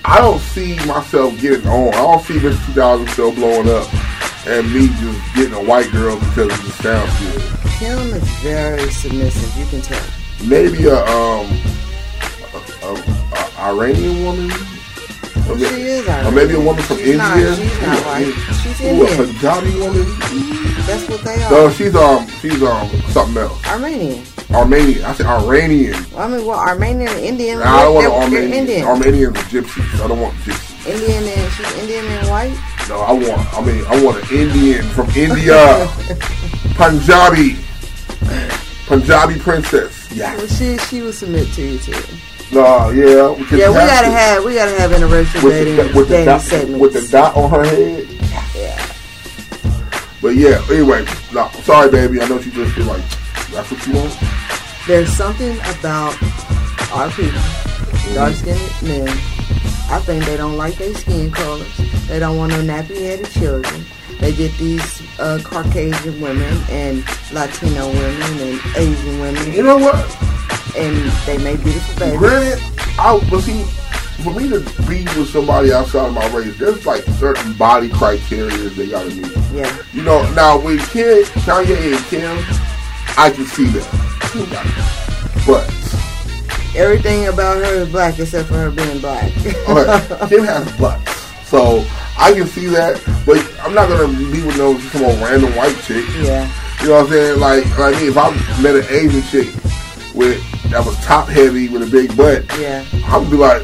I 0.05 0.19
don't 0.21 0.39
see 0.41 0.77
myself 0.87 1.39
getting 1.41 1.67
on. 1.67 1.89
I 1.95 1.99
don't 1.99 2.23
see 2.23 2.39
this 2.39 2.57
2000 2.67 3.07
show 3.09 3.31
blowing 3.33 3.69
up 3.69 3.89
and 4.47 4.73
me 4.73 4.89
just 4.89 5.35
getting 5.35 5.55
a 5.55 5.63
white 5.63 5.91
girl 5.93 6.17
because 6.19 6.49
it 6.49 6.63
just 6.65 6.83
sounds 6.83 7.19
good. 7.21 7.43
Kim 7.79 7.99
is 8.15 8.29
very 8.41 8.91
submissive. 8.91 9.57
You 9.59 9.67
can 9.67 9.83
tell. 9.83 10.03
maybe 10.47 10.87
a 10.87 10.97
um 11.07 11.47
a, 12.55 12.87
a 12.87 13.20
Iranian 13.61 14.25
woman. 14.25 14.51
Or 15.49 15.59
She 15.59 15.65
may- 15.65 15.83
is 15.83 16.09
Or 16.09 16.31
maybe 16.31 16.55
a 16.55 16.61
woman 16.61 16.83
from 16.83 16.97
She's 16.99 17.09
India. 17.09 17.19
not- 17.19 17.59
she's 17.59 17.83
not. 17.83 18.23
She's 18.63 18.81
ooh, 18.81 18.85
a 18.85 18.89
Indian. 18.91 19.17
Punjabi 19.17 19.73
woman. 19.81 20.07
That's 20.87 21.09
what 21.09 21.23
they 21.25 21.43
are. 21.43 21.51
No, 21.51 21.71
she's 21.71 21.95
um, 21.95 22.27
she's 22.41 22.63
um, 22.63 22.89
something 23.11 23.37
else. 23.43 23.67
Armenian. 23.67 24.25
Armenian. 24.51 25.05
I 25.05 25.13
said 25.15 25.27
Iranian. 25.27 25.95
Well, 26.13 26.23
I 26.23 26.29
mean, 26.29 26.47
well, 26.47 26.59
Armenian 26.59 27.09
and 27.09 27.21
Indian. 27.21 27.63
I 27.63 27.83
don't 27.83 27.95
want 27.95 28.07
Armenian. 28.13 28.53
Indian. 28.53 28.87
Armenians 28.87 29.37
are 29.37 29.43
gypsies. 29.53 30.01
I 30.03 30.09
don't 30.09 30.21
want 30.21 30.35
gypsies. 30.47 30.69
Indian 30.87 31.23
and 31.25 31.53
she's 31.53 31.73
Indian 31.79 32.05
and 32.07 32.29
white. 32.29 32.57
No, 32.89 33.01
I 33.01 33.13
want. 33.13 33.55
I 33.59 33.61
mean, 33.63 33.85
I 33.87 34.03
want 34.03 34.17
an 34.31 34.37
Indian 34.39 34.83
from 34.91 35.11
India. 35.11 35.87
Punjabi. 36.81 37.57
Punjabi 38.87 39.39
princess. 39.39 40.09
Well, 40.11 40.19
Yeah. 40.19 40.47
she 40.47 40.77
she 40.79 41.03
will 41.03 41.13
submit 41.13 41.53
to 41.55 41.63
you 41.63 41.79
too. 41.79 41.95
No, 42.53 42.91
yeah. 42.91 43.37
Yeah, 43.57 43.69
we 43.71 43.75
gotta 43.77 44.07
to. 44.07 44.13
have 44.13 44.45
we 44.45 44.55
gotta 44.55 44.79
have 44.81 44.91
interracial 44.91 45.43
with 45.45 45.53
dating 45.53 45.77
the, 45.77 45.93
with 45.97 46.09
the 46.09 46.25
dot, 46.25 46.41
segments. 46.41 46.81
with 46.81 46.93
the 46.95 47.09
dot 47.11 47.37
on 47.37 47.49
her 47.51 47.65
head. 47.65 48.09
yeah. 48.55 48.87
But 50.21 50.35
yeah, 50.35 50.63
anyway, 50.71 51.05
no, 51.33 51.49
sorry, 51.63 51.91
baby. 51.91 52.21
I 52.21 52.29
know 52.29 52.39
you 52.41 52.51
just 52.51 52.75
feel 52.75 52.87
like 52.87 53.03
that's 53.51 53.71
what 53.71 53.87
you 53.87 53.95
want. 53.95 54.17
There's 54.87 55.13
something 55.13 55.57
about 55.79 56.21
our 56.93 57.09
people, 57.11 57.41
dark 58.15 58.35
skinned 58.35 58.61
men. 58.83 59.09
I 59.89 60.01
think 60.05 60.25
they 60.25 60.37
don't 60.37 60.57
like 60.57 60.75
their 60.75 60.95
skin 60.95 61.31
colors. 61.31 61.77
They 62.09 62.19
don't 62.19 62.37
want 62.37 62.53
no 62.53 62.63
nappy 62.63 63.01
headed 63.01 63.31
children. 63.31 63.85
They 64.19 64.33
get 64.35 64.53
these 64.59 65.03
uh, 65.19 65.39
Caucasian 65.43 66.21
women 66.21 66.53
and 66.69 67.05
Latino 67.33 67.89
women 67.89 68.39
and 68.41 68.61
Asian 68.77 69.21
women. 69.21 69.53
You 69.53 69.63
know 69.63 69.79
what? 69.79 70.30
And 70.77 70.97
they 71.27 71.39
make 71.39 71.63
beautiful 71.63 71.99
babies. 71.99 72.19
Granted, 72.19 72.63
I 72.99 73.19
but 73.31 73.41
see, 73.41 73.63
for 74.23 74.33
me 74.35 74.49
to 74.51 74.61
be 74.89 75.05
with 75.19 75.29
somebody 75.31 75.73
outside 75.73 76.07
of 76.09 76.15
my 76.15 76.27
race, 76.37 76.57
there's 76.59 76.85
like 76.87 77.03
certain 77.19 77.53
body 77.55 77.89
criteria 77.89 78.69
they 78.71 78.89
gotta 78.89 79.09
meet. 79.11 79.33
Yeah, 79.53 79.77
You 79.93 80.03
know, 80.03 80.23
now 80.35 80.59
with 80.61 80.81
Kim, 80.91 81.25
Kanye 81.45 81.95
and 81.97 82.05
Kim, 82.07 82.39
I 83.17 83.31
can 83.31 83.45
see 83.47 83.67
that. 83.67 84.31
Kim 84.33 84.49
got 84.51 84.65
it. 84.67 85.47
But 85.47 85.67
everything 86.77 87.27
about 87.29 87.57
her 87.57 87.75
is 87.83 87.89
black 87.89 88.19
except 88.19 88.49
for 88.49 88.55
her 88.55 88.71
being 88.71 89.01
black. 89.01 89.31
okay, 89.69 90.27
Kim 90.29 90.45
has 90.45 90.71
butts, 90.79 91.13
so 91.49 91.85
I 92.19 92.33
can 92.33 92.47
see 92.47 92.67
that. 92.67 93.03
But 93.27 93.39
I'm 93.63 93.75
not 93.75 93.89
gonna 93.89 94.09
be 94.09 94.43
with 94.43 94.57
no 94.59 94.79
some 94.79 95.03
old 95.05 95.19
random 95.21 95.55
white 95.57 95.77
chick. 95.83 96.05
yeah, 96.21 96.51
You 96.83 96.89
know 96.89 96.95
what 96.97 97.05
I'm 97.07 97.11
saying? 97.11 97.41
Like, 97.41 97.67
I 97.79 97.91
mean, 97.93 98.11
if 98.11 98.17
I 98.19 98.31
met 98.63 98.77
an 98.77 98.85
Asian 98.91 99.23
chick 99.23 99.49
with 100.15 100.41
that 100.71 100.87
was 100.87 100.97
top 101.05 101.29
heavy 101.29 101.69
with 101.69 101.83
a 101.83 101.91
big 101.91 102.17
butt, 102.17 102.45
yeah. 102.59 102.85
I'd 103.07 103.31
be 103.31 103.37
like, 103.37 103.63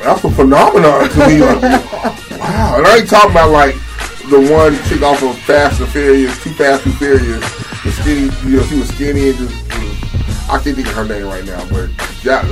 that's 0.00 0.24
a 0.24 0.30
phenomenon 0.30 1.08
to 1.10 1.18
me. 1.28 1.40
Like, 1.40 1.62
wow. 2.40 2.74
And 2.78 2.86
I 2.86 2.98
ain't 2.98 3.08
talking 3.08 3.32
about 3.32 3.50
like 3.50 3.74
the 4.30 4.48
one 4.50 4.76
chick 4.88 5.02
off 5.02 5.22
of 5.22 5.36
Fast 5.40 5.80
and 5.80 5.88
Furious, 5.90 6.42
Too 6.42 6.50
Fast 6.50 6.84
Too 6.84 6.92
Furious, 6.92 7.44
the 7.84 7.92
skinny, 7.92 8.30
you 8.48 8.56
know, 8.56 8.62
she 8.64 8.78
was 8.78 8.88
skinny 8.88 9.30
and 9.30 9.38
just, 9.38 9.54
I 10.50 10.58
can't 10.58 10.76
think 10.76 10.88
of 10.88 10.94
her 10.94 11.04
name 11.04 11.26
right 11.26 11.44
now, 11.44 11.60
but 11.68 11.88
that, 12.24 12.44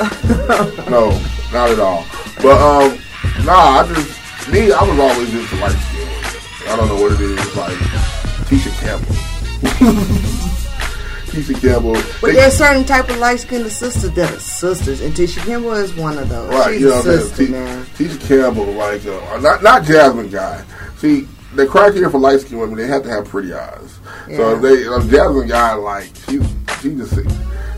ugh, 0.00 0.90
no, 0.90 1.10
not 1.52 1.70
at 1.70 1.78
all. 1.78 2.06
But, 2.40 2.56
um, 2.56 2.98
nah, 3.44 3.80
I 3.80 3.86
just, 3.88 4.48
me, 4.50 4.72
I 4.72 4.82
was 4.82 4.98
always 4.98 5.32
into 5.32 5.56
light 5.56 5.76
skin. 5.76 6.08
I 6.68 6.76
don't 6.76 6.88
know 6.88 7.02
what 7.02 7.12
it 7.12 7.20
is, 7.20 7.56
like 7.56 7.76
Tisha 8.48 8.72
Campbell. 8.80 10.52
Tisha 11.32 11.60
Campbell. 11.60 11.94
But 12.20 12.28
They- 12.28 12.32
there's 12.34 12.54
certain 12.56 12.84
type 12.84 13.08
of 13.08 13.16
light 13.18 13.40
skinned 13.40 13.70
sisters 13.72 14.10
that 14.12 14.30
are 14.32 14.38
sisters, 14.40 15.00
and 15.00 15.14
Tisha 15.14 15.44
Campbell 15.46 15.72
is 15.72 15.94
one 15.94 16.18
of 16.18 16.28
those. 16.28 16.48
Right, 16.50 16.72
She's 16.72 16.80
you 16.82 16.88
know 16.88 16.92
a 16.92 16.96
what 16.96 17.04
sister, 17.04 17.42
man. 17.48 17.86
T- 17.96 18.04
Tisha 18.04 18.20
Campbell, 18.28 18.66
like, 18.72 19.06
uh, 19.06 19.38
not 19.40 19.62
not 19.62 19.84
Jasmine 19.84 20.28
Guy. 20.30 20.62
See, 20.98 21.26
the 21.54 21.66
criteria 21.66 22.08
for 22.10 22.18
light 22.18 22.40
skinned 22.40 22.60
women, 22.60 22.76
they 22.76 22.86
have 22.86 23.02
to 23.04 23.08
have 23.10 23.24
pretty 23.26 23.52
eyes. 23.52 23.98
So 24.36 24.54
if 24.56 24.62
they, 24.62 24.82
a 24.84 25.00
Jasmine 25.10 25.48
Guy, 25.48 25.74
like, 25.74 26.10
she, 26.28 26.40
she 26.80 26.94
just, 26.94 27.14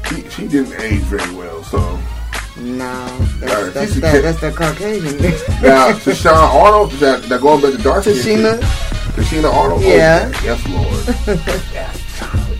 she, 0.08 0.28
she 0.30 0.46
didn't 0.48 0.74
age 0.80 1.00
very 1.02 1.34
well. 1.34 1.62
So 1.64 1.98
No, 2.60 3.06
that's, 3.40 3.72
that's, 3.74 3.94
that, 4.00 4.22
that's 4.22 4.40
the 4.40 4.50
Caucasian. 4.52 5.16
now, 5.62 5.90
Tashawn 6.04 6.34
Arnold, 6.54 6.90
that, 6.92 7.22
that 7.24 7.40
going 7.40 7.60
back 7.62 7.72
to 7.72 7.78
dark 7.82 8.04
Tichina, 8.04 8.58
Tichina 9.16 9.52
Arnold, 9.52 9.82
oh, 9.84 9.88
Yeah. 9.88 10.28
yes, 10.44 10.60
Lord. 10.68 11.40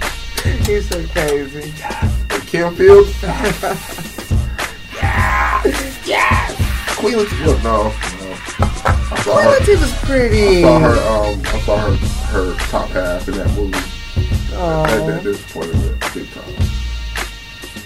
he's 0.67 0.89
so 0.89 1.07
crazy. 1.09 1.73
And 2.31 2.43
Kim 2.47 2.75
Fields, 2.77 3.23
yes, 4.93 6.07
yes. 6.07 6.97
Queen 6.97 7.15
Latifah, 7.19 7.63
no, 7.65 7.77
no. 7.85 7.93
I 8.61 9.23
Queen. 9.23 9.47
Latifah's 9.77 9.95
pretty. 10.05 10.59
I 10.59 10.63
saw 10.63 10.79
her. 10.79 10.97
Um, 11.33 11.43
I 11.47 11.61
saw 11.61 11.77
her. 11.79 11.97
Her 12.35 12.55
top 12.69 12.89
half 12.91 13.29
in 13.29 13.35
that 13.35 13.51
movie. 13.53 13.71
That, 14.51 15.07
that 15.07 15.21
Oh, 15.21 15.23
disappointed 15.23 15.77
me 15.77 15.89
big 16.15 16.29
time. 16.33 16.55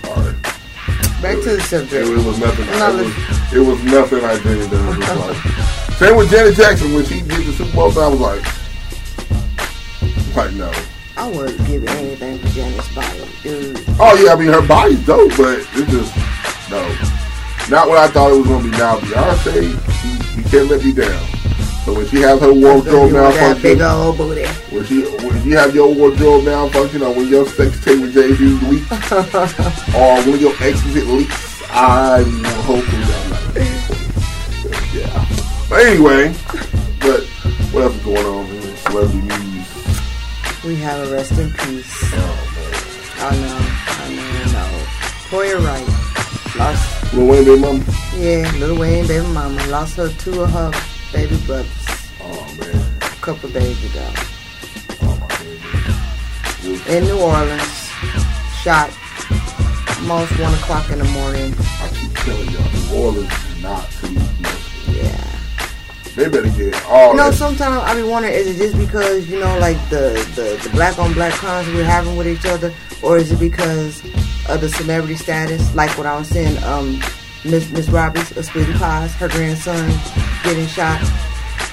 Sorry. 0.05 0.33
back 1.23 1.37
to 1.43 1.51
the 1.57 1.61
subject. 1.61 2.07
it 2.09 2.25
was 2.25 2.39
nothing. 2.39 2.67
No, 2.67 2.99
It 2.99 3.05
was, 3.05 3.53
it 3.53 3.61
was 3.61 3.83
nothing 3.85 4.25
I 4.25 4.39
dreamed 4.39 4.73
of. 4.73 4.73
It 4.73 4.99
was 4.99 4.99
like, 5.27 5.37
same 5.97 6.17
with 6.17 6.31
Janet 6.31 6.55
Jackson 6.57 6.93
when 6.95 7.05
she 7.05 7.21
did 7.21 7.47
the 7.47 7.53
Super 7.53 7.73
Bowl. 7.75 7.99
I 7.99 8.09
was 8.09 8.21
like, 8.21 8.43
like 10.37 10.53
no. 10.55 10.71
I 11.19 11.27
wouldn't 11.27 11.67
give 11.67 11.85
anything 11.85 12.39
for 12.39 12.47
Janet's 12.51 12.95
body, 12.95 13.25
dude. 13.43 13.85
Oh 13.99 14.15
yeah, 14.23 14.35
I 14.35 14.37
mean 14.37 14.53
her 14.53 14.65
body's 14.65 15.05
dope, 15.05 15.37
but 15.37 15.59
it's 15.59 15.91
just 15.91 16.15
no. 16.71 16.79
Not 17.69 17.89
what 17.89 17.99
I 17.99 18.07
thought 18.07 18.31
it 18.31 18.39
was 18.39 18.47
gonna 18.47 18.63
be. 18.63 18.71
Now 18.71 18.99
Beyonce, 19.01 19.75
she, 19.99 20.39
you 20.39 20.45
can't 20.49 20.71
let 20.71 20.85
me 20.85 20.93
down. 20.93 21.27
So 21.85 21.95
when 21.95 22.07
she 22.07 22.19
has 22.21 22.41
her 22.41 22.53
wardrobe 22.53 23.11
that 23.11 23.61
big 23.61 23.79
malfunction, 23.79 23.83
old 23.83 24.17
booty. 24.17 24.47
when 24.71 24.85
she 24.85 25.03
when 25.27 25.43
you 25.43 25.57
have 25.57 25.75
your 25.75 25.93
wardrobe 25.93 26.45
malfunction, 26.45 27.03
or 27.03 27.13
when 27.13 27.27
your 27.27 27.49
sex 27.49 27.85
tape 27.85 28.01
with 28.01 28.15
Jay 28.15 28.33
Z 28.35 28.45
leaks, 28.69 29.13
or 29.99 30.23
when 30.23 30.39
your 30.39 30.55
exit 30.63 31.05
leaks, 31.09 31.65
I 31.71 32.23
will 32.23 32.63
hopefully 32.63 33.03
I'm 33.03 33.31
not. 33.31 33.57
Yeah. 34.95 35.27
But 35.69 35.85
anyway, 35.85 36.33
but 37.01 37.25
what 37.75 37.83
else 37.83 37.97
is 37.97 38.05
going 38.05 38.25
on 38.25 38.47
in 38.47 38.77
celebrity 38.77 39.21
news? 39.21 39.48
We 40.65 40.75
have 40.77 41.09
a 41.09 41.13
rest 41.13 41.33
in 41.39 41.51
peace. 41.53 41.93
Oh 42.15 42.55
I 43.21 43.37
know, 43.37 43.59
I 44.05 44.15
know, 44.15 44.23
I 44.23 44.53
know. 44.53 44.85
Toya 45.31 45.59
Wright 45.65 45.89
lost, 46.57 47.15
Lil 47.15 47.27
Wayne, 47.29 47.45
baby 47.45 47.61
mama. 47.61 47.85
yeah, 48.17 48.53
Lil 48.59 48.79
Wayne 48.79 49.07
baby 49.07 49.27
mama 49.29 49.65
lost 49.69 49.97
her 49.97 50.09
two 50.09 50.43
of 50.43 50.51
her 50.51 50.71
baby 51.13 51.37
brothers 51.47 51.71
Oh 52.21 52.57
man, 52.59 52.77
a 53.01 53.05
couple 53.21 53.49
days 53.51 53.79
ago 53.91 54.07
oh 55.03 55.17
my 55.21 55.29
goodness. 55.39 56.89
in 56.89 57.05
New 57.05 57.21
Orleans. 57.21 57.91
Shot 58.63 58.91
almost 60.01 60.39
one 60.41 60.55
o'clock 60.55 60.91
in 60.91 60.99
the 60.99 61.05
morning. 61.13 61.55
I 61.59 61.89
keep 61.95 62.13
telling 62.15 62.51
y'all, 62.51 62.71
New 62.73 63.05
Orleans 63.05 63.33
is 63.33 63.63
not 63.63 63.91
to 63.91 64.09
They 66.19 66.29
better 66.29 66.51
get 66.51 66.75
all 66.87 67.13
You 67.13 67.17
know, 67.17 67.31
sometimes 67.31 67.77
I 67.85 67.95
be 67.95 68.03
wondering, 68.03 68.35
is 68.35 68.49
it 68.49 68.57
just 68.57 68.77
because, 68.77 69.31
you 69.31 69.39
know, 69.39 69.57
like 69.61 69.77
the, 69.89 70.19
the, 70.35 70.61
the 70.65 70.71
black 70.71 70.99
on 70.99 71.13
black 71.15 71.33
crimes 71.35 71.69
we're 71.69 71.85
having 71.85 72.17
with 72.17 72.27
each 72.27 72.45
other, 72.45 72.75
or 73.05 73.19
is 73.19 73.31
it 73.31 73.39
because 73.39 74.05
of 74.49 74.61
the 74.61 74.69
celebrity 74.69 75.15
status? 75.15 75.73
Like 75.77 75.97
what 75.97 76.09
I 76.09 76.19
was 76.19 76.27
saying, 76.29 76.61
um, 76.65 76.99
Miss 77.45 77.71
Miss 77.71 77.89
Robbie's 77.89 78.37
of 78.37 78.45
Sweetie 78.45 78.73
Pies, 78.73 79.15
her 79.15 79.29
grandson 79.29 79.89
getting 80.43 80.67
shot. 80.67 81.01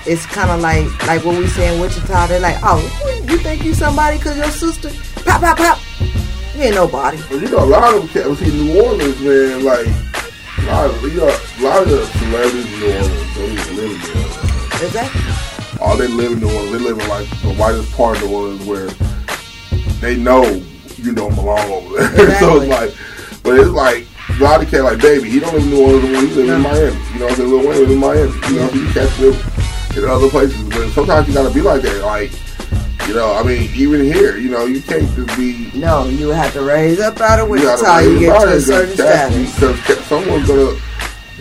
It's 0.05 0.27
kind 0.27 0.51
of 0.51 0.61
like 0.61 0.85
like 1.07 1.25
what 1.25 1.39
we 1.39 1.47
say 1.47 1.73
in 1.73 1.81
Wichita. 1.81 2.27
They're 2.27 2.39
like, 2.39 2.57
oh, 2.61 2.79
you 3.27 3.39
think 3.39 3.63
you 3.63 3.73
somebody 3.73 4.19
because 4.19 4.37
your 4.37 4.51
sister? 4.51 4.91
Pop, 5.23 5.41
pop, 5.41 5.57
pop. 5.57 5.79
You 6.55 6.61
ain't 6.61 6.75
nobody. 6.75 7.17
But 7.29 7.41
you 7.41 7.49
know, 7.49 7.63
a 7.63 7.65
lot 7.65 7.95
of 7.95 8.13
them, 8.13 8.35
see, 8.35 8.51
New 8.51 8.79
Orleans, 8.79 9.19
man, 9.21 9.63
like, 9.63 9.87
a 10.65 10.71
lot 10.71 10.89
of, 10.89 11.03
you 11.03 11.19
know, 11.19 11.27
a 11.27 11.61
lot 11.61 11.83
of 11.83 11.89
the 11.89 12.05
celebrities 12.17 12.73
in 12.73 12.79
New 12.79 12.93
Orleans 12.93 13.35
don't 13.35 13.51
even 13.51 13.75
live 13.75 13.91
in 13.91 13.99
New 14.01 14.19
Orleans. 14.19 14.81
Exactly. 14.81 15.79
All 15.79 15.97
they 15.97 16.07
live 16.07 16.31
in 16.33 16.39
New 16.39 16.51
Orleans, 16.51 16.71
they 16.71 16.79
live 16.79 16.99
in, 16.99 17.07
like, 17.07 17.29
the 17.41 17.53
whitest 17.53 17.93
part 17.93 18.17
of 18.17 18.23
New 18.23 18.35
Orleans 18.35 18.65
where 18.65 18.89
they 20.01 20.17
know 20.17 20.43
you 20.97 21.13
don't 21.13 21.35
belong 21.35 21.71
over 21.71 21.97
there. 22.07 22.39
so 22.39 22.61
it's 22.61 22.69
like, 22.69 22.93
but 23.43 23.59
it's 23.59 23.69
like, 23.69 24.07
a 24.27 24.43
lot 24.43 24.63
of 24.63 24.69
cats, 24.69 24.83
like, 24.83 25.01
baby, 25.01 25.29
he 25.29 25.39
don't 25.39 25.53
live 25.53 25.63
in 25.63 25.69
New 25.69 25.83
Orleans 25.85 26.03
he 26.03 26.35
live 26.35 26.37
in 26.39 26.47
No. 26.47 26.59
Miami. 26.59 26.81
You 27.13 27.19
know 27.19 27.25
what 27.25 27.31
I'm 27.31 27.35
saying? 27.37 27.49
Lil 27.49 27.67
Wayne 27.69 27.79
live 27.79 27.91
in 27.91 27.99
Miami. 27.99 28.33
You 28.49 28.55
know, 28.55 28.71
you 28.71 28.93
catch 28.93 29.17
them 29.17 30.03
in 30.03 30.09
other 30.09 30.29
places. 30.29 30.69
But 30.69 30.89
sometimes 30.89 31.27
you 31.27 31.33
gotta 31.33 31.53
be 31.53 31.61
like 31.61 31.81
that. 31.83 32.01
Like, 32.03 32.31
you 33.07 33.13
know, 33.13 33.33
I 33.33 33.43
mean, 33.43 33.69
even 33.75 34.03
here, 34.03 34.37
you 34.37 34.49
know, 34.49 34.65
you 34.65 34.81
can't 34.81 35.07
just 35.15 35.37
be 35.37 35.69
No, 35.73 36.07
you 36.07 36.27
would 36.27 36.35
have 36.35 36.53
to 36.53 36.61
raise 36.63 36.99
up 36.99 37.19
out 37.21 37.39
of 37.39 37.47
You 37.47 37.51
Wichita. 37.53 37.99
You 37.99 38.09
raise 38.11 38.19
get 38.19 38.41
to 38.41 38.47
a 38.47 38.61
certain 38.61 38.93
status. 38.95 39.55
Because 39.59 40.05
someone's 40.05 40.47
gonna 40.47 40.79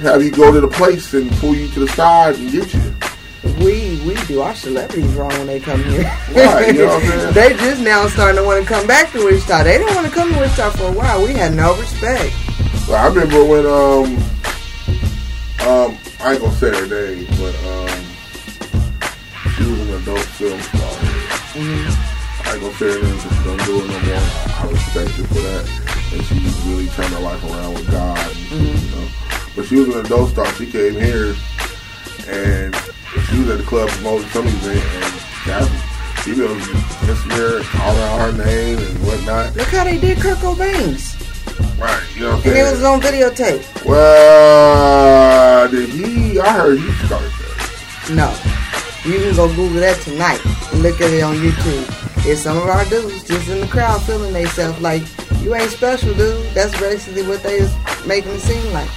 have 0.02 0.22
you 0.22 0.30
go 0.30 0.52
to 0.52 0.60
the 0.60 0.68
place 0.68 1.14
and 1.14 1.30
pull 1.32 1.54
you 1.54 1.68
to 1.68 1.80
the 1.80 1.88
side 1.88 2.36
and 2.36 2.50
get 2.52 2.72
you. 2.74 2.94
We 3.58 4.00
we 4.06 4.14
do 4.26 4.40
our 4.40 4.54
celebrities 4.54 5.12
wrong 5.14 5.30
when 5.30 5.46
they 5.46 5.60
come 5.60 5.82
here. 5.84 6.02
Right, 6.34 6.74
you 6.74 6.80
know 6.80 6.86
what 6.86 7.02
I'm 7.04 7.08
saying? 7.32 7.34
they 7.34 7.50
just 7.54 7.82
now 7.82 8.06
starting 8.08 8.36
to 8.36 8.44
want 8.44 8.62
to 8.62 8.68
come 8.68 8.86
back 8.86 9.12
to 9.12 9.24
Wichita. 9.24 9.64
They 9.64 9.78
didn't 9.78 9.94
want 9.94 10.06
to 10.06 10.12
come 10.12 10.32
to 10.32 10.40
Wichita 10.40 10.70
for 10.70 10.84
a 10.88 10.92
while. 10.92 11.24
We 11.24 11.32
had 11.34 11.54
no 11.54 11.76
respect. 11.78 12.34
Like, 12.88 13.00
I 13.00 13.06
remember 13.06 13.44
when 13.44 13.64
um 13.66 14.16
um 15.68 15.98
I 16.20 16.32
ain't 16.32 16.42
gonna 16.42 16.54
say 16.56 16.70
her 16.70 16.86
name, 16.86 17.26
but 17.38 17.54
um 17.64 18.04
she 19.56 19.62
was 19.70 19.80
an 19.80 20.02
adult 20.02 20.20
film 20.20 20.60
star. 20.60 21.13
I 21.56 22.54
ain't 22.54 22.60
gonna 22.60 22.74
say 22.74 22.90
her 22.90 23.02
name 23.02 23.18
she 23.20 23.28
don't 23.44 23.64
do 23.64 23.78
it 23.78 23.86
no 23.86 23.98
more. 24.00 24.16
I 24.18 24.68
respect 24.70 25.10
her 25.10 25.24
for 25.24 25.34
that, 25.34 25.64
and 26.12 26.24
she 26.26 26.34
really 26.68 26.88
turned 26.88 27.14
her 27.14 27.20
life 27.20 27.44
around 27.44 27.74
with 27.74 27.90
God. 27.90 28.18
And, 28.50 28.68
You 28.68 28.90
know, 28.90 29.08
but 29.54 29.66
she 29.66 29.76
was 29.76 29.94
an 29.94 30.04
adult 30.04 30.30
star. 30.30 30.46
She 30.54 30.66
came 30.66 30.94
here 30.94 31.36
and 32.26 32.74
she 33.30 33.38
was 33.38 33.50
at 33.50 33.58
the 33.58 33.64
club 33.64 33.88
promoting 33.90 34.28
some 34.30 34.48
event, 34.48 34.82
and 34.82 35.04
that 35.46 35.68
females 36.24 36.66
just 37.06 37.28
there 37.28 37.60
calling 37.60 38.02
out 38.02 38.32
her 38.32 38.44
name 38.44 38.78
and 38.78 39.06
whatnot. 39.06 39.54
Look 39.54 39.68
how 39.68 39.84
they 39.84 39.98
did 39.98 40.18
Kurt 40.18 40.38
Cobain's. 40.38 41.14
Right, 41.78 42.02
you 42.16 42.22
know 42.22 42.34
And 42.36 42.46
it 42.46 42.64
was 42.64 42.82
on 42.82 43.00
videotape. 43.00 43.84
Well, 43.84 45.68
did 45.68 45.88
he? 45.90 46.40
I 46.40 46.52
heard 46.52 46.80
he 46.80 46.90
started 47.06 47.30
that. 47.30 48.10
No. 48.10 48.34
You 49.04 49.20
can 49.20 49.36
go 49.36 49.48
Google 49.54 49.80
that 49.80 50.00
tonight 50.00 50.40
and 50.72 50.82
look 50.82 50.98
at 51.00 51.12
it 51.12 51.22
on 51.22 51.36
YouTube. 51.36 51.84
It's 52.24 52.40
some 52.40 52.56
of 52.56 52.64
our 52.64 52.86
dudes 52.86 53.22
just 53.28 53.50
in 53.50 53.60
the 53.60 53.66
crowd 53.66 54.00
feeling 54.02 54.32
themselves 54.32 54.80
like, 54.80 55.02
you 55.42 55.54
ain't 55.54 55.70
special, 55.70 56.14
dude. 56.14 56.42
That's 56.54 56.72
basically 56.80 57.22
what 57.22 57.42
they 57.42 57.58
is 57.58 57.74
making 58.06 58.32
it 58.32 58.40
seem 58.40 58.72
like. 58.72 58.88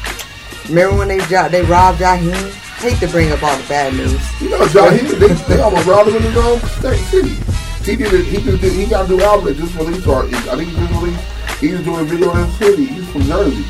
Remember 0.69 0.97
when 0.97 1.09
they 1.09 1.19
they 1.19 1.61
robbed 1.63 1.99
Jaheim? 1.99 2.53
Hate 2.79 2.97
to 2.99 3.07
bring 3.09 3.33
up 3.33 3.43
all 3.43 3.57
the 3.57 3.67
bad 3.67 3.95
news. 3.95 4.13
You 4.39 4.51
know, 4.51 4.63
he, 4.91 4.99
they, 5.17 5.27
they 5.27 5.59
almost 5.59 5.85
robbed 5.85 6.09
him 6.09 6.15
in 6.15 6.21
his 6.21 6.37
own 6.37 6.59
state 6.79 7.03
city. 7.11 7.35
He 7.83 7.95
did 7.97 8.13
it. 8.13 8.25
He 8.27 8.37
did. 8.37 8.61
He 8.61 8.85
got 8.85 9.05
a 9.05 9.07
new 9.09 9.19
album 9.19 9.45
that 9.47 9.57
just 9.57 9.75
released. 9.75 10.07
Or 10.07 10.23
I 10.23 10.29
think 10.29 10.69
he 10.69 10.75
just 10.75 10.93
released. 10.93 11.23
He 11.59 11.73
was 11.73 11.83
doing 11.83 11.99
a 11.99 12.03
video 12.03 12.31
in 12.31 12.45
his 12.45 12.57
city. 12.57 12.85
He's 12.85 13.09
from 13.11 13.23
Jersey, 13.23 13.65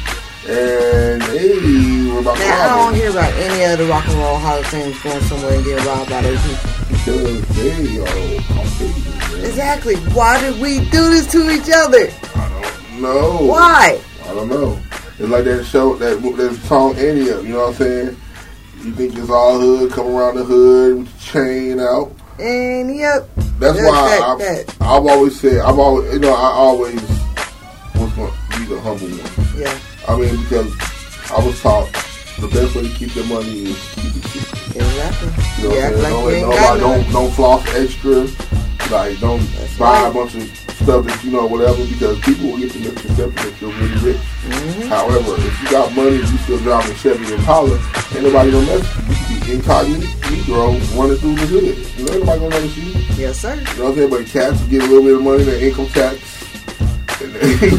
and 0.49 1.21
they 1.23 2.11
were 2.11 2.19
about 2.19 2.37
to 2.37 2.43
Now, 2.43 2.63
I 2.63 2.85
don't 2.85 2.95
hear 2.95 3.09
about 3.11 3.33
any 3.33 3.65
other 3.65 3.85
rock 3.85 4.07
and 4.07 4.17
roll 4.17 4.37
Hall 4.37 4.59
of 4.59 4.65
Fames 4.67 5.01
going 5.01 5.21
somewhere 5.21 5.53
and 5.55 5.63
getting 5.65 5.85
robbed 5.85 6.09
by 6.09 6.21
those 6.21 6.41
people. 6.41 6.69
because 6.89 7.55
they 7.55 7.99
are 7.99 8.41
Caucasian. 8.43 9.45
Exactly. 9.45 9.95
Why 10.13 10.39
did 10.41 10.59
we 10.61 10.79
do 10.89 11.09
this 11.09 11.31
to 11.31 11.49
each 11.51 11.69
other? 11.73 12.09
I 12.35 12.49
don't 12.91 13.01
know. 13.01 13.37
Why? 13.45 13.99
I 14.25 14.33
don't 14.33 14.49
know. 14.49 14.79
It's 15.19 15.29
like 15.29 15.45
that 15.45 15.65
show, 15.65 15.95
that 15.97 16.21
that 16.21 16.55
song 16.67 16.91
Up. 16.91 16.97
You 16.97 17.49
know 17.49 17.59
what 17.59 17.67
I'm 17.69 17.73
saying? 17.75 18.17
You 18.83 18.91
think 18.93 19.17
it's 19.17 19.29
all 19.29 19.59
hood, 19.59 19.91
come 19.91 20.07
around 20.07 20.35
the 20.35 20.43
hood 20.43 20.97
with 20.99 21.33
your 21.35 21.43
chain 21.43 21.79
out. 21.79 22.13
And 22.39 22.95
yep. 22.95 23.27
That's 23.59 23.77
That- 23.79 23.87
why 23.87 24.09
that- 24.09 24.21
I've, 24.21 24.39
that. 24.39 24.75
I've 24.81 25.05
always 25.07 25.39
said 25.39 25.57
I've 25.59 25.79
always 25.79 26.13
you 26.13 26.19
know 26.19 26.33
I 26.33 26.51
always 26.51 27.01
was 27.95 28.13
going 28.13 28.31
to 28.31 28.59
be 28.59 28.65
the 28.65 28.79
humble 28.79 29.07
one. 29.07 29.59
Yeah. 29.59 29.79
I 30.07 30.17
mean 30.17 30.41
because 30.43 30.71
I 31.31 31.43
was 31.45 31.61
taught 31.61 31.91
the 32.39 32.47
best 32.47 32.75
way 32.75 32.87
to 32.87 32.93
keep 32.93 33.15
your 33.15 33.25
money 33.25 33.71
is 33.71 33.93
keep 33.93 34.15
it. 34.15 34.47
Exactly. 34.75 35.29
You 35.57 35.69
know 35.69 35.75
yeah, 35.75 35.89
what 35.89 36.05
I'm 36.05 36.25
saying? 36.29 36.47
like 36.47 36.59
don't, 36.59 36.79
don't 36.79 37.11
don't 37.11 37.31
floss 37.31 37.67
extra. 37.75 38.27
Like 38.91 39.19
don't 39.19 39.39
That's 39.39 39.77
buy 39.77 40.03
right. 40.03 40.09
a 40.09 40.13
bunch 40.13 40.35
of 40.35 40.67
stuff 40.87 41.05
that 41.05 41.23
you 41.23 41.31
know 41.31 41.45
whatever 41.45 41.83
because 41.85 42.19
people 42.21 42.51
will 42.51 42.59
get 42.59 42.71
the 42.71 42.79
misconception 42.79 43.35
that 43.35 43.53
you're 43.59 43.73
really 43.73 44.13
rich. 44.13 44.23
Mm-hmm. 44.47 44.87
However, 44.87 45.35
if 45.35 45.63
you 45.63 45.69
got 45.69 45.93
money, 45.93 46.17
you 46.17 46.37
still 46.47 46.59
driving 46.59 46.95
Chevy 46.95 47.33
Impala, 47.33 47.75
ain't 48.15 48.23
nobody 48.23 48.51
gonna 48.51 48.65
mess 48.65 48.95
with 48.95 49.29
you. 49.29 49.35
You 49.35 49.41
be 49.43 49.51
incognito, 49.59 50.07
Negro 50.31 50.97
running 50.97 51.17
through 51.17 51.35
the 51.35 51.45
hood. 51.47 51.77
You 51.97 52.05
know, 52.05 52.13
ain't 52.13 52.23
nobody 52.23 52.39
gonna 52.39 52.55
notice 52.55 52.77
you. 52.77 53.07
Yes, 53.17 53.39
sir. 53.39 53.55
You 53.55 53.61
know 53.61 53.83
what 53.83 53.89
I'm 53.89 53.95
saying? 53.97 54.09
But 54.09 54.25
cats 54.27 54.61
get 54.67 54.83
a 54.83 54.85
little 54.87 55.03
bit 55.03 55.15
of 55.15 55.23
money, 55.23 55.43
their 55.43 55.59
income 55.59 55.87
tax, 55.87 56.36
and 57.21 57.33
they 57.33 57.69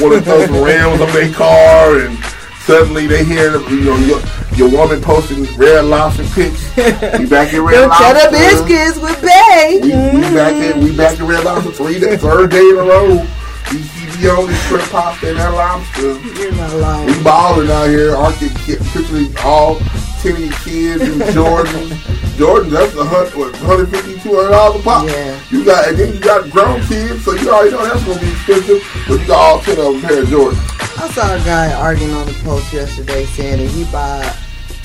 want 0.00 0.14
to 0.14 0.20
throw 0.22 0.46
some 0.46 0.62
rims 0.62 1.00
on 1.00 1.12
their 1.12 1.32
car, 1.32 1.98
and 2.00 2.18
suddenly 2.60 3.06
they 3.06 3.24
hear, 3.24 3.60
you 3.68 3.84
know, 3.84 3.96
your, 3.96 4.20
your 4.56 4.70
woman 4.70 5.00
posting 5.00 5.44
red 5.56 5.84
lobster 5.84 6.24
pics. 6.34 6.74
We 6.76 7.26
back 7.26 7.52
in 7.52 7.60
red 7.64 7.88
lobster. 7.88 8.04
cheddar 8.04 8.30
biscuits 8.30 8.98
with 8.98 9.20
Bay. 9.22 9.80
We, 9.82 9.88
we 9.88 10.22
back 10.34 10.54
in, 10.54 10.84
we 10.84 10.96
back 10.96 11.18
in 11.18 11.26
red 11.26 11.44
lobster 11.44 11.72
three, 11.72 11.98
day, 11.98 12.16
third 12.16 12.50
day 12.50 12.60
in 12.60 12.78
a 12.78 12.82
row. 12.82 13.26
We 13.72 13.80
keep 13.80 14.08
be 14.20 14.28
on 14.28 14.46
this 14.46 14.66
shrimp 14.66 14.90
pasta 14.90 15.28
and 15.28 15.38
that 15.38 15.52
lobster. 15.52 16.18
You're 16.40 16.52
not 16.52 16.72
lying. 16.74 17.06
We 17.06 17.22
balling 17.22 17.70
out 17.70 17.88
here. 17.88 18.16
Our 18.16 18.32
kid, 18.32 18.52
kid 18.64 18.78
picturing 18.92 19.34
all 19.44 19.78
your 20.24 20.52
kids 20.64 21.02
and 21.02 21.32
Jordan. 21.32 21.96
Jordan, 22.36 22.70
that's 22.70 22.94
a 22.94 23.04
hundred, 23.04 23.34
what, 23.34 23.52
150 23.62 24.20
200 24.20 24.50
dollars 24.50 24.80
a 24.80 24.84
pop. 24.84 25.06
Yeah. 25.08 25.40
You 25.50 25.64
got, 25.64 25.88
and 25.88 25.98
then 25.98 26.14
you 26.14 26.20
got 26.20 26.50
grown 26.50 26.80
kids, 26.82 27.24
so 27.24 27.32
you 27.34 27.50
already 27.50 27.70
know 27.70 27.84
that's 27.84 28.04
gonna 28.04 28.20
be 28.20 28.30
expensive. 28.30 28.82
But 29.08 29.20
you 29.20 29.26
got 29.26 29.38
all 29.38 29.60
ten 29.60 29.78
of 29.78 29.92
them 29.92 30.02
pair 30.02 30.22
of 30.22 30.28
Jordans. 30.28 30.78
I 31.00 31.08
saw 31.10 31.34
a 31.34 31.38
guy 31.44 31.72
arguing 31.72 32.12
on 32.12 32.26
the 32.26 32.34
post 32.44 32.72
yesterday 32.72 33.24
saying 33.26 33.58
that 33.58 33.70
he 33.70 33.84
buy 33.92 34.34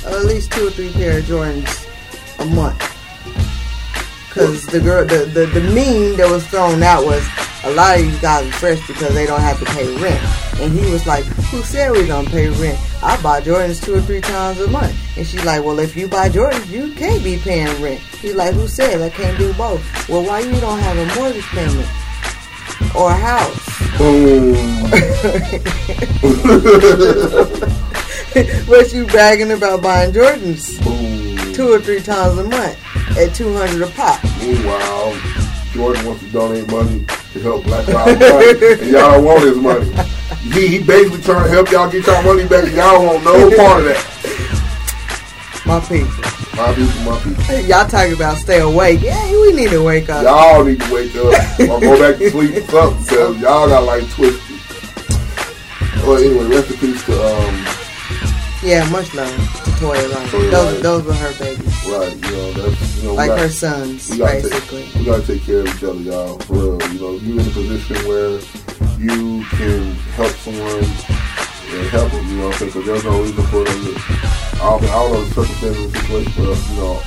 at 0.05 0.25
least 0.25 0.51
two 0.51 0.67
or 0.67 0.71
three 0.71 0.91
pair 0.91 1.19
of 1.19 1.25
Jordans 1.25 1.87
a 2.39 2.45
month. 2.45 2.92
Cause 4.33 4.65
the 4.65 4.79
girl, 4.79 5.05
the, 5.05 5.25
the 5.25 5.45
the 5.45 5.61
meme 5.61 6.17
that 6.17 6.27
was 6.27 6.45
thrown 6.47 6.81
out 6.81 7.05
was 7.05 7.23
a 7.65 7.71
lot 7.71 7.99
of 7.99 8.01
these 8.03 8.19
guys 8.19 8.47
are 8.47 8.51
fresh 8.53 8.85
because 8.87 9.13
they 9.13 9.27
don't 9.27 9.39
have 9.39 9.59
to 9.59 9.65
pay 9.65 9.85
rent. 10.01 10.19
And 10.59 10.71
he 10.73 10.91
was 10.91 11.05
like, 11.05 11.23
"Who 11.51 11.61
said 11.61 11.91
we 11.91 12.07
don't 12.07 12.27
pay 12.27 12.49
rent? 12.49 12.79
I 13.03 13.21
buy 13.21 13.41
Jordans 13.41 13.83
two 13.83 13.93
or 13.93 14.01
three 14.01 14.21
times 14.21 14.59
a 14.59 14.67
month." 14.67 14.95
And 15.17 15.27
she's 15.27 15.45
like, 15.45 15.63
"Well, 15.63 15.77
if 15.77 15.95
you 15.95 16.07
buy 16.07 16.29
Jordans, 16.29 16.67
you 16.67 16.93
can't 16.95 17.23
be 17.23 17.37
paying 17.37 17.79
rent." 17.79 17.99
He's 18.21 18.33
like, 18.33 18.55
"Who 18.55 18.67
said 18.67 19.01
I 19.01 19.11
can't 19.11 19.37
do 19.37 19.53
both?" 19.53 19.83
Well, 20.09 20.23
why 20.25 20.39
you 20.39 20.59
don't 20.59 20.79
have 20.79 20.97
a 20.97 21.05
mortgage 21.19 21.45
payment 21.45 21.87
or 22.95 23.11
a 23.11 23.15
house? 23.15 23.97
Boom. 23.99 24.55
What 28.65 28.91
you 28.93 29.05
bragging 29.05 29.51
about 29.51 29.83
buying 29.83 30.11
Jordans 30.11 30.83
Boom. 30.83 31.53
two 31.53 31.71
or 31.71 31.79
three 31.79 32.01
times 32.01 32.39
a 32.39 32.43
month 32.43 32.79
at 33.17 33.33
two 33.35 33.53
hundred 33.53 33.81
a 33.81 33.91
pop? 33.91 34.23
Meanwhile, 34.39 35.13
Jordan 35.73 36.05
wants 36.05 36.23
to 36.23 36.31
donate 36.31 36.69
money 36.71 37.05
to 37.33 37.39
help 37.41 37.63
Black 37.63 37.87
Lives 37.87 38.19
Matter, 38.19 38.73
and 38.83 38.91
y'all 38.91 39.11
don't 39.13 39.25
want 39.25 39.43
his 39.43 39.57
money. 39.57 39.91
He, 40.53 40.67
he 40.67 40.79
basically 40.83 41.21
trying 41.21 41.43
to 41.45 41.49
help 41.49 41.71
y'all 41.71 41.89
get 41.89 42.05
y'all 42.05 42.21
money 42.23 42.47
back, 42.47 42.65
and 42.65 42.73
y'all 42.75 42.91
don't 42.99 43.05
want 43.05 43.23
no 43.23 43.57
part 43.57 43.79
of 43.81 43.85
that. 43.87 44.09
My 45.65 45.79
people, 45.79 46.11
My 46.57 46.75
people, 46.75 47.01
my 47.07 47.17
people. 47.23 47.59
y'all 47.69 47.87
talking 47.87 48.13
about 48.13 48.37
stay 48.37 48.59
awake? 48.59 48.99
Yeah, 49.01 49.31
we 49.31 49.53
need 49.53 49.69
to 49.69 49.81
wake 49.81 50.09
up. 50.09 50.23
Y'all 50.23 50.63
need 50.65 50.81
to 50.81 50.93
wake 50.93 51.15
up 51.15 51.59
or 51.61 51.79
go 51.79 51.97
back 51.97 52.19
to 52.19 52.29
sleep 52.29 52.55
or 52.57 52.61
something 52.67 53.03
because 53.05 53.39
y'all 53.41 53.67
got 53.69 53.83
like 53.85 54.03
twisted. 54.11 54.59
Well, 56.03 56.17
anyway, 56.17 56.45
rest 56.53 56.69
in 56.71 56.77
peace 56.79 57.05
to 57.05 57.13
um, 57.13 57.62
Yeah, 58.63 58.89
much 58.91 59.13
love 59.13 59.29
to 59.29 59.71
Toya. 59.75 60.07
Toya 60.31 60.51
Those, 60.51 60.81
those 60.81 61.03
were 61.03 61.13
her 61.13 61.37
babies, 61.37 61.85
right. 61.85 62.15
You 62.15 62.31
know, 62.31 62.53
that's 62.53 62.97
you 62.97 63.09
know, 63.09 63.13
like 63.15 63.27
got- 63.27 63.39
her 63.39 63.49
sons, 63.49 64.09
we 64.09 64.19
basically. 64.19 64.85
Take, 64.85 64.95
we 64.95 65.03
gotta 65.03 65.27
take 65.27 65.43
care 65.43 65.59
of 65.59 65.67
each 65.67 65.83
other, 65.83 65.99
y'all. 65.99 66.39
For 66.39 66.53
real, 66.53 66.93
you 66.93 66.99
know, 67.01 67.11
you're 67.17 67.41
in 67.41 67.47
a 67.47 67.51
position 67.51 67.97
where 68.07 68.39
you 68.97 69.43
can 69.51 69.91
help 70.15 70.31
someone 70.39 70.79
and 70.79 71.89
help 71.89 72.11
them, 72.13 72.25
you 72.29 72.37
know, 72.37 72.47
what 72.47 72.61
I'm 72.61 72.69
saying? 72.69 72.71
Because 72.71 72.85
there's 72.85 73.03
no 73.03 73.19
reason 73.21 73.43
for 73.47 73.63
them 73.65 73.83
to. 73.83 73.99
I 74.63 74.79
don't, 74.79 74.81
know 74.81 75.25
the 75.25 75.33
circumstances 75.33 75.85
of 75.85 75.91
the 75.91 75.99
situation, 75.99 76.33
but 76.37 76.69
you 76.69 76.75
know, 76.79 77.01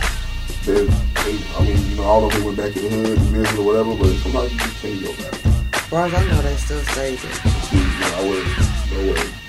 they, 0.66 0.84
they, 1.24 1.56
I 1.56 1.64
mean, 1.64 1.90
you 1.90 1.96
know, 1.96 2.02
all 2.02 2.26
of 2.26 2.34
them 2.34 2.44
went 2.44 2.58
back 2.58 2.76
in 2.76 2.82
the 2.82 2.90
hood 2.90 3.18
and 3.18 3.28
visit 3.32 3.58
or 3.58 3.64
whatever, 3.64 3.96
but 3.96 4.12
sometimes 4.20 4.52
you 4.52 4.58
just 4.58 4.76
can't 4.82 5.02
go 5.02 5.12
back. 5.16 5.46
As 5.72 5.82
far 5.88 6.04
as 6.04 6.12
I 6.12 6.24
know, 6.28 6.42
they 6.42 6.56
still 6.56 6.82
there. 6.94 7.16
See, 7.16 7.78
you 7.78 7.82
I 8.12 8.28
wouldn't. 8.28 8.92
No 8.92 9.12
way. 9.14 9.45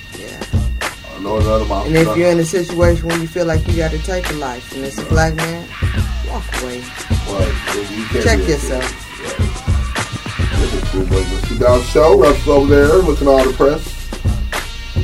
Yeah. 1.22 1.30
I 1.30 1.40
know 1.40 1.40
none 1.40 1.62
of. 1.62 1.72
And 1.88 1.96
if 1.96 2.18
you're 2.18 2.30
in 2.30 2.40
a 2.40 2.46
situation 2.46 3.08
where 3.08 3.20
you 3.20 3.28
feel 3.28 3.46
like 3.46 3.68
you 3.68 3.76
got 3.78 3.92
to 3.92 4.00
take 4.00 4.30
a 4.30 4.34
life, 4.34 4.74
and 4.76 4.86
it's 4.86 4.98
a 4.98 5.06
black 5.06 5.36
man, 5.36 5.68
walk 6.30 6.44
away. 6.62 6.80
Right. 6.82 7.54
You 8.14 8.22
Check 8.24 8.40
yourself. 8.48 8.84
Right. 9.22 9.40
Look 10.60 10.74
at 10.74 10.84
cool. 10.90 11.04
Mr. 11.06 11.60
Down 11.60 11.82
show. 11.84 12.20
Russ 12.20 12.48
over 12.48 12.68
there 12.76 12.88
looking 12.98 13.28
all 13.28 13.44
depressed. 13.44 13.94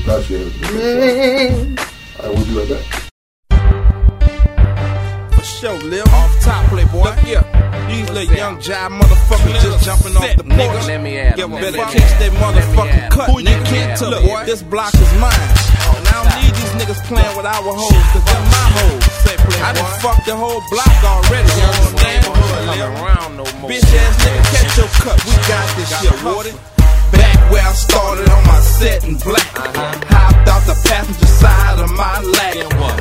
That's 0.06 0.30
it. 0.30 0.52
Mm. 0.54 1.80
All 2.20 2.26
right, 2.26 2.36
we'll 2.36 2.46
be 2.46 2.54
right 2.60 2.70
back. 2.70 2.86
For 5.34 5.44
sure, 5.44 5.78
Lil. 5.80 6.04
Off 6.10 6.40
top, 6.42 6.66
playboy. 6.70 7.04
Look 7.04 7.20
here. 7.20 7.44
These 7.88 8.10
little 8.10 8.36
young 8.36 8.58
jive 8.60 8.90
motherfuckers 9.00 9.62
just 9.62 9.86
jumping 9.86 10.16
off 10.18 10.36
the 10.38 10.44
porch. 10.44 10.88
Let 10.88 11.02
me 11.04 11.18
at 11.18 11.36
Give 11.36 11.46
'em, 11.46 11.54
a 11.58 11.62
better 11.62 11.78
catch 11.78 11.96
at 12.02 12.20
they 12.20 12.28
'em, 12.28 12.34
motherfucking 12.36 13.10
cut. 13.12 13.30
Who 13.30 13.40
you 13.40 13.46
nigga. 13.46 13.66
can't 13.66 14.00
tell, 14.00 14.10
Look, 14.10 14.24
boy? 14.24 14.44
this 14.46 14.62
block 14.64 14.94
is 14.96 15.14
mine. 15.20 15.73
I 16.14 16.22
don't 16.22 16.30
need 16.46 16.54
these 16.54 16.74
niggas 16.78 17.02
playing 17.10 17.36
with 17.36 17.46
our 17.50 17.74
hoes, 17.74 17.90
cause 18.14 18.22
they're 18.22 18.46
my 18.54 18.68
hoes. 18.78 19.02
I 19.66 19.74
done 19.74 20.00
fucked 20.00 20.28
the 20.28 20.36
whole 20.36 20.62
block 20.70 20.94
already, 21.02 21.50
you 21.58 21.66
understand? 21.66 22.14
around 23.02 23.38
no 23.38 23.46
more. 23.58 23.70
Bitch 23.72 23.82
ass 23.82 24.14
nigga, 24.22 24.42
catch 24.54 24.78
your 24.78 24.88
cut. 25.02 25.18
We 25.26 25.34
got 25.50 25.66
this 25.76 25.90
shit, 25.90 26.24
Warden 26.24 26.73
back 27.14 27.38
where 27.52 27.64
I 27.64 27.74
started 27.74 28.30
on 28.30 28.44
my 28.46 28.60
set 28.60 29.04
in 29.08 29.16
black. 29.18 29.52
Uh-huh. 29.56 29.94
Hopped 30.10 30.48
out 30.50 30.64
the 30.66 30.78
passenger 30.90 31.26
side 31.26 31.80
of 31.80 31.90
my 31.94 32.18
lap. 32.22 32.54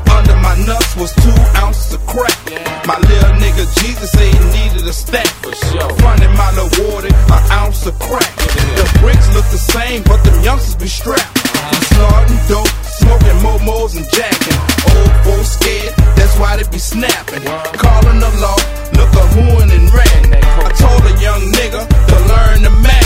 Under 0.08 0.36
my 0.36 0.54
nuts 0.66 0.96
was 0.96 1.12
two 1.24 1.36
ounces 1.62 1.94
of 1.94 2.02
crack. 2.06 2.38
Yeah. 2.50 2.62
My 2.86 2.98
little 2.98 3.34
nigga 3.42 3.64
Jesus 3.80 4.10
said 4.10 4.28
he 4.32 4.42
needed 4.56 4.86
a 4.86 4.92
stack. 4.92 5.28
For 5.42 5.54
sure. 5.54 5.88
Running 6.04 6.34
my 6.36 6.50
water 6.78 7.08
an 7.08 7.42
ounce 7.50 7.86
of 7.86 7.98
crack. 7.98 8.32
Yeah. 8.38 8.76
The 8.78 8.86
bricks 9.00 9.28
look 9.34 9.46
the 9.50 9.58
same, 9.58 10.02
but 10.04 10.22
them 10.24 10.42
youngsters 10.42 10.76
be 10.76 10.88
strapped. 10.88 11.36
Uh-huh. 11.36 11.80
Snorting 11.92 12.42
dope, 12.48 12.74
smoking 12.84 13.38
momos 13.44 13.96
and 13.96 14.06
jacking. 14.12 14.58
Old 14.92 15.12
folks 15.24 15.50
scared, 15.58 15.94
that's 16.16 16.38
why 16.38 16.56
they 16.56 16.66
be 16.70 16.78
snapping. 16.78 17.44
Wow. 17.44 17.62
Calling 17.74 18.18
the 18.20 18.30
law, 18.42 18.60
look 18.98 19.12
a 19.14 19.24
whoin' 19.34 19.70
and 19.70 19.88
ran. 19.92 20.22
I 20.66 20.70
told 20.76 21.02
a 21.06 21.14
young 21.20 21.42
nigga 21.52 21.82
to 21.86 22.16
learn 22.30 22.62
the 22.62 22.70
math 22.82 23.01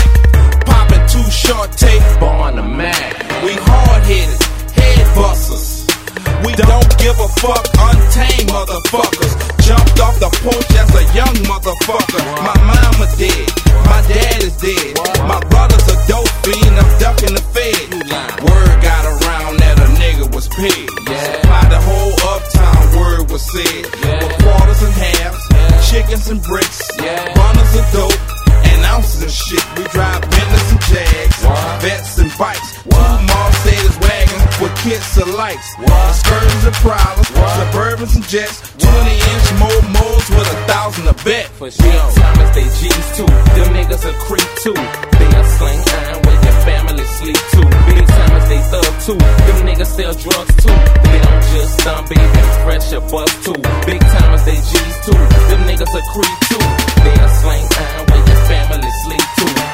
two 1.27 1.31
short 1.31 1.71
tape 1.73 2.21
on 2.21 2.55
the 2.55 2.63
mat. 2.63 3.43
We 3.43 3.53
hard 3.59 4.03
headed, 4.03 4.39
head 4.75 5.07
busters. 5.15 5.87
We 6.45 6.53
don't 6.55 6.87
give 6.99 7.17
a 7.19 7.29
fuck, 7.43 7.63
untamed 7.75 8.49
motherfuckers. 8.49 9.33
Jumped 9.59 9.99
off 9.99 10.15
the 10.19 10.31
porch 10.43 10.71
as 10.79 10.89
a 10.95 11.03
young 11.11 11.35
motherfucker. 11.43 12.23
My 12.39 12.55
mama 12.63 13.07
dead, 13.19 13.47
my 13.91 13.99
dad 14.07 14.43
is 14.43 14.55
dead. 14.57 14.95
My 15.27 15.39
brother's 15.51 15.87
a 15.91 15.97
dope 16.07 16.31
fiend, 16.47 16.75
I'm 16.79 16.89
ducking 16.99 17.35
the 17.35 17.43
fed. 17.51 17.87
Word 18.47 18.75
got 18.79 19.03
around 19.03 19.59
that 19.59 19.75
a 19.83 19.87
nigga 19.99 20.33
was 20.33 20.47
paid. 20.47 20.87
By 21.43 21.63
the 21.67 21.81
whole 21.81 22.13
uptown, 22.31 22.83
word 22.95 23.31
was 23.31 23.43
said. 23.43 23.83
With 23.99 24.35
quarters 24.43 24.81
and 24.83 24.93
halves, 24.95 25.43
chickens 25.89 26.29
and 26.29 26.41
bricks, 26.41 26.87
bundles 27.35 27.75
of 27.75 27.85
dope. 27.91 28.46
And 28.77 28.85
ounces 28.85 29.23
of 29.25 29.31
shit, 29.33 29.65
we 29.73 29.89
drive 29.89 30.21
Bentleys 30.29 30.69
and 30.69 30.81
Jags, 30.85 31.37
vets 31.81 32.17
and 32.21 32.29
bikes, 32.37 32.77
two 32.85 33.17
Mercedes 33.25 33.97
wagons 34.05 34.53
with 34.61 34.73
kits 34.85 35.17
of 35.17 35.33
lights, 35.33 35.73
excursions 35.81 36.63
and 36.63 36.77
prowlers, 36.85 37.25
Suburbans 37.57 38.13
and 38.15 38.25
jets, 38.29 38.61
20 38.77 39.17
inch 39.17 39.47
motos 39.57 40.29
with 40.29 40.45
a 40.45 40.57
thousand 40.69 41.07
a 41.09 41.15
bet. 41.25 41.49
For 41.57 41.71
sure. 41.71 41.89
Big 41.89 41.97
timers, 42.21 42.51
they 42.53 42.69
G's 42.69 43.07
too. 43.17 43.25
Them 43.57 43.69
niggas 43.73 44.05
a 44.05 44.13
creep 44.21 44.49
too. 44.61 44.77
They 44.77 45.29
a 45.33 45.43
sling 45.57 45.81
iron 45.81 46.21
where 46.21 46.37
your 46.37 46.57
family 46.61 47.05
sleep 47.17 47.41
too. 47.57 47.65
Big 47.89 48.05
timers, 48.05 48.45
they 48.45 48.61
thug 48.69 48.93
too. 49.09 49.17
Them 49.17 49.59
niggas 49.65 49.89
sell 49.97 50.13
drugs 50.13 50.53
too. 50.61 50.77
They 51.01 51.17
don't 51.25 51.43
just 51.49 51.81
dump 51.81 52.09
baby, 52.09 52.41
fresh 52.61 52.93
or 52.93 53.01
bust 53.09 53.33
too. 53.41 53.57
Big 53.89 54.01
timers, 54.05 54.45
they 54.45 54.61
G's 54.61 54.95
too. 55.01 55.17
Them 55.49 55.61
niggas 55.65 55.93
a 55.97 56.01
creep 56.13 56.37
too. 56.45 56.65
They 57.01 57.15
a 57.17 57.29
sling 57.41 57.65
iron 57.73 57.96
family 58.47 58.89
sleep. 59.03 59.26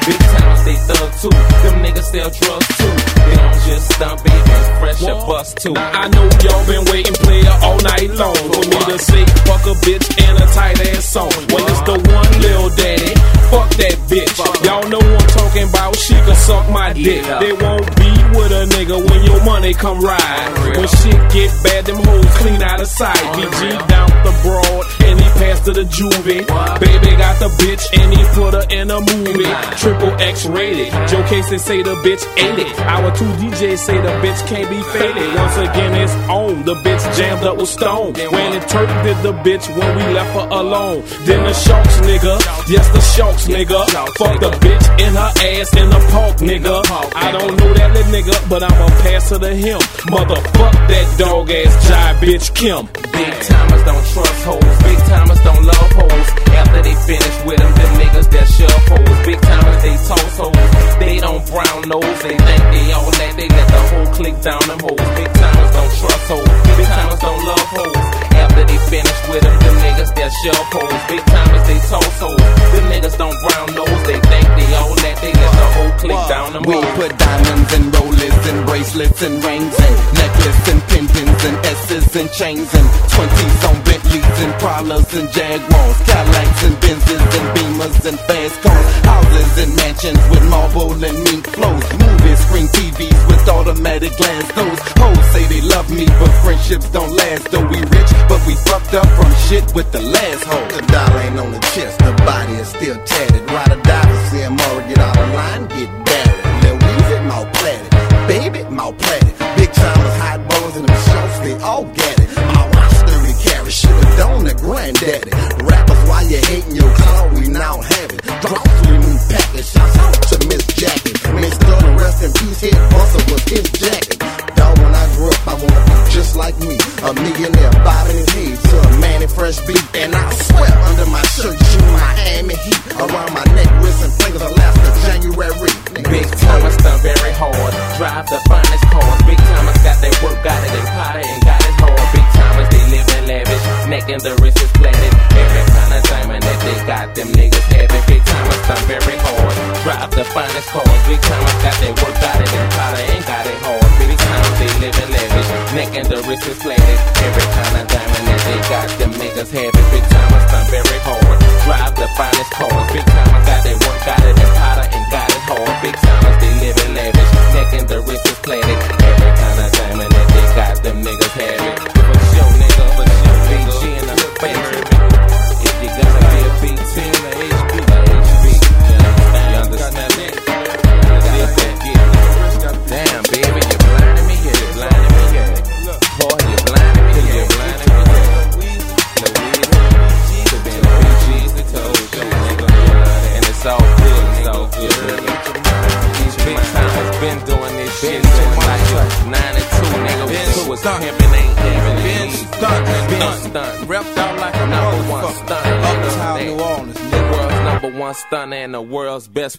Big 0.04 0.20
timers, 0.20 0.64
they 0.64 0.76
thug 0.84 1.10
too. 1.16 1.32
Them 1.64 1.80
niggas 1.80 2.08
sell 2.12 2.28
drugs 2.28 2.68
too. 2.76 2.92
They 3.24 3.36
don't 3.36 3.60
just 3.64 3.98
dump 3.98 4.22
baby, 4.22 4.52
fresh 4.78 5.02
or 5.02 5.16
bust 5.26 5.56
too. 5.58 5.74
I 5.76 6.08
know 6.08 6.28
y'all 6.44 6.66
been 6.66 6.84
waiting 6.92 7.16
player 7.24 7.54
all 7.62 7.78
night 7.80 8.10
long 8.12 8.36
for 8.36 8.64
me 8.68 8.78
to 8.92 8.98
say 8.98 9.24
fuck 9.48 9.64
a 9.64 9.74
bitch 9.80 10.04
and 10.20 10.36
a 10.36 10.46
tight 10.52 10.80
ass 10.92 11.04
song. 11.08 11.32
When 11.48 11.64
it's 11.64 11.80
the 11.88 11.96
one 12.12 12.32
lil 12.44 12.68
daddy, 12.76 13.16
fuck 13.48 13.70
that 13.80 13.96
bitch. 14.12 14.36
Y'all 14.64 14.86
know 14.88 15.00
I'm 15.00 15.28
talking 15.32 15.68
about. 15.68 15.96
She 15.96 16.14
can 16.14 16.36
suck 16.36 16.68
my 16.68 16.92
dick. 16.92 17.24
They 17.40 17.52
won't 17.52 17.88
be 17.96 18.10
with 18.36 18.52
a 18.52 18.68
nigga 18.76 19.00
when 19.08 19.24
your 19.24 19.42
money 19.44 19.72
come 19.72 20.00
ride. 20.00 20.76
When 20.76 20.88
shit 21.00 21.16
get 21.32 21.50
bad, 21.64 21.86
them 21.86 21.96
hoes 22.04 22.28
clean 22.44 22.60
out 22.62 22.80
of 22.80 22.88
sight. 22.88 23.24
BG 23.36 23.88
down 23.88 24.10
the 24.20 24.32
broad 24.44 24.84
and 25.08 25.20
he 25.20 25.28
passed 25.40 25.64
to 25.64 25.72
the 25.72 25.84
juvie. 25.84 26.44
Baby 26.80 27.16
got 27.16 27.40
the 27.40 27.48
bitch 27.56 27.88
and 27.96 28.12
he 28.12 28.22
put 28.36 28.52
her 28.52 28.66
in 28.68 28.90
a 28.90 29.00
movie. 29.00 29.48
Triple 29.94 30.20
X 30.20 30.46
rated. 30.46 30.92
Joe 31.08 31.22
Casey 31.28 31.58
say 31.58 31.82
the 31.82 31.94
bitch 31.96 32.24
ate 32.36 32.58
it. 32.58 32.80
Our 32.80 33.14
two 33.14 33.30
DJs 33.38 33.78
say 33.78 33.96
the 34.00 34.08
bitch 34.22 34.46
can't 34.48 34.68
be 34.68 34.82
faded. 34.90 35.34
Once 35.34 35.56
again, 35.56 35.94
it's 35.94 36.12
on. 36.28 36.64
The 36.64 36.74
bitch 36.74 37.16
jammed 37.16 37.44
up 37.44 37.56
with 37.58 37.68
Stone. 37.68 38.14
When 38.14 38.52
it 38.54 38.66
did 38.68 39.18
the 39.22 39.32
bitch 39.44 39.68
when 39.76 39.96
we 39.96 40.02
left 40.14 40.34
her 40.34 40.48
alone. 40.50 41.04
Then 41.24 41.44
the 41.44 41.52
Sharks 41.52 41.96
nigga. 42.00 42.34
Yes, 42.68 42.88
the 42.90 43.00
Sharks 43.00 43.46
nigga. 43.46 43.86
Fuck 44.18 44.40
the 44.40 44.50
bitch 44.64 44.86
in 45.00 45.14
her 45.14 45.32
ass 45.60 45.76
in 45.76 45.88
the 45.90 46.00
park 46.10 46.36
nigga. 46.38 46.82
I 47.14 47.30
don't 47.32 47.56
know 47.58 47.74
that 47.74 47.92
little 47.94 48.12
nigga, 48.12 48.50
but 48.50 48.62
I'ma 48.62 48.88
pass 49.02 49.30
her 49.30 49.38
to 49.38 49.54
him. 49.54 49.78
Motherfuck 50.10 50.74
that 50.88 51.18
dog 51.18 51.50
ass 51.50 51.72
jive 51.86 52.18
bitch 52.18 52.54
Kim. 52.54 52.86
Big 53.12 53.34
timers 53.46 53.82
don't 53.84 54.04
trust 54.10 54.44
hoes. 54.44 54.76
Big 54.82 54.98
timers 55.06 55.40
don't 55.44 55.64
love 55.64 55.90
hoes. 55.92 56.28
After 56.50 56.82
they 56.82 56.94
finish 57.06 57.36
with 57.44 57.58
them, 57.58 57.72
them 57.74 57.92
niggas 58.00 58.30
that 58.30 58.46
shove 58.48 58.84
hoes. 58.90 59.26
Big 59.26 59.40
timers 59.40 59.83
they 59.84 59.96
toast 60.08 60.36
hoes. 60.40 60.96
They 60.98 61.18
don't 61.20 61.44
brown 61.46 61.88
nose. 61.88 62.22
They 62.22 62.36
think 62.36 62.62
they 62.72 62.92
all 62.92 63.10
that. 63.10 63.32
They 63.36 63.48
let 63.48 63.68
the 63.68 63.82
whole 63.90 64.08
click 64.14 64.36
down 64.40 64.62
them 64.66 64.80
hoes. 64.80 65.08
Big 65.16 65.30
timers 65.40 65.70
don't 65.76 65.92
trust 66.00 66.26
hoes. 66.32 66.76
Big 66.76 66.86
timers 66.86 67.20
don't 67.20 67.44
love 67.44 67.68
hoes. 67.76 68.23
After 68.54 68.70
they 68.70 68.78
finish 68.86 69.18
with 69.26 69.42
them, 69.42 69.58
them 69.58 69.76
niggas 69.82 70.14
that 70.14 70.30
shove 70.46 70.66
hoes. 70.70 71.00
Big 71.10 71.22
timers 71.26 71.66
they 71.66 71.80
toast 71.90 72.18
hoes. 72.22 72.38
Them 72.38 72.86
niggas 72.86 73.18
don't 73.18 73.34
brown 73.42 73.66
nose. 73.74 74.02
They 74.06 74.14
think 74.30 74.46
they 74.54 74.68
all 74.78 74.94
that. 74.94 75.16
They 75.18 75.34
let 75.34 75.52
the 75.58 75.66
whole 75.74 75.92
click 75.98 76.22
down 76.30 76.52
them 76.54 76.62
We 76.62 76.78
hoes. 76.78 76.94
put 76.94 77.10
diamonds 77.18 77.70
and 77.74 77.84
rollers 77.98 78.42
and 78.46 78.58
bracelets 78.62 79.22
and 79.26 79.42
rings 79.42 79.74
and 79.74 79.94
necklaces 80.14 80.68
and 80.70 80.80
pendants 80.86 81.42
and 81.50 81.56
S's 81.66 82.06
and 82.14 82.30
chains 82.30 82.70
and 82.78 82.86
twenties 83.10 83.58
on 83.66 83.76
Bentleys 83.82 84.38
and 84.46 84.52
Prowlers 84.62 85.10
and 85.18 85.26
Jaguars, 85.34 85.98
Cadillacs 86.06 86.60
and 86.62 86.76
Benzes 86.78 87.26
and 87.34 87.46
Beamers 87.58 87.98
and 88.06 88.18
fast 88.30 88.56
cars, 88.62 88.86
houses 89.02 89.52
and 89.66 89.70
mansions 89.82 90.22
with 90.30 90.46
marble 90.46 90.94
and 90.94 91.18
mink 91.26 91.42
flows, 91.50 91.86
movie 91.98 92.36
screen 92.38 92.68
TVs 92.70 93.18
with 93.26 93.42
automatic 93.50 94.14
glass 94.14 94.46
doors. 94.54 94.78
Hoes 95.02 95.26
say 95.34 95.42
they 95.50 95.62
love 95.66 95.90
me, 95.90 96.06
but 96.06 96.30
friendships 96.46 96.86
don't 96.94 97.10
last. 97.18 97.50
Though 97.50 97.66
we 97.66 97.82
rich, 97.82 98.10
but 98.30 98.43
we 98.46 98.54
fucked 98.68 98.94
up 98.94 99.06
from 99.16 99.32
shit 99.48 99.64
with 99.74 99.90
the 99.92 100.00
last 100.00 100.44
hoe. 100.44 100.66
The 100.68 100.82
dollar 100.92 101.20
ain't 101.20 101.38
on 101.38 101.52
the 101.52 101.60
chest, 101.72 101.98
the 101.98 102.12
body 102.24 102.54
is 102.54 102.68
still 102.68 102.98
tatted. 103.04 103.42
Ride 103.50 103.72
or 103.72 103.80
die 103.82 104.06
for 104.08 104.20
seeing 104.30 104.56
Mara 104.56 104.88
get 104.88 104.98
out 104.98 105.16
of 105.16 105.28
line, 105.34 105.62
get 105.68 105.90
buried. 106.04 106.44
Lil 106.62 106.76
Weezy, 106.78 107.18
platted. 107.56 107.90
Baby, 108.28 108.60
platted. 108.98 109.34
Big 109.56 109.70
timers, 109.72 110.16
hot 110.20 110.40
boys, 110.48 110.76
and 110.76 110.88
them 110.88 110.98
shorts, 111.06 111.38
they 111.40 111.54
all 111.62 111.84
get 111.84 112.20
it. 112.20 112.28
My 112.36 112.68
roster 112.68 113.18
to 113.24 113.32
carry, 113.44 113.70
should've 113.70 114.16
done 114.16 114.44
the 114.44 114.54
granddaddy. 114.54 115.30
Rappers, 115.64 116.02
why 116.08 116.22
you 116.22 116.38
hating 116.38 116.76
your 116.76 116.92
clout, 116.94 117.32
we 117.34 117.48
now 117.48 117.80
have 117.80 118.10
it. 118.12 118.22
Drop 118.44 118.64
to 118.64 118.82
the 118.88 118.98
new 118.98 119.18
package, 119.28 119.68
shouts 119.72 119.96
out 119.98 120.14
to 120.30 120.36
Miss 120.48 120.64
Jackie. 120.74 121.14
Miss 121.40 121.56
Donna, 121.58 121.96
rest 121.96 122.24
in 122.24 122.32
peace, 122.32 122.60
head 122.60 122.78
bustle 122.92 123.24
was 123.32 123.44
his 123.48 123.68
jacket. 123.72 124.18
Dog, 124.56 124.78
when 124.78 124.94
I 124.94 125.06
grew 125.16 125.28
up, 125.28 125.48
I 125.48 125.54
wanna 125.54 125.82
be 125.88 125.94
just 126.10 126.36
like 126.36 126.56
me. 126.58 126.76
A 127.04 127.12
millionaire, 127.14 127.53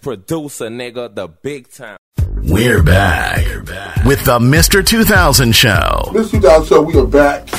producer, 0.06 0.68
nigga. 0.68 1.16
The 1.16 1.28
big 1.28 1.68
time. 1.68 1.98
We're 2.44 2.84
back 2.84 3.44
with 4.06 4.24
the 4.24 4.38
Mr. 4.38 4.86
2000 4.86 5.52
Show. 5.56 6.12
Mr. 6.12 6.30
2000 6.30 6.68
show, 6.68 6.82
we 6.84 6.96
are 6.96 7.08
back. 7.08 7.50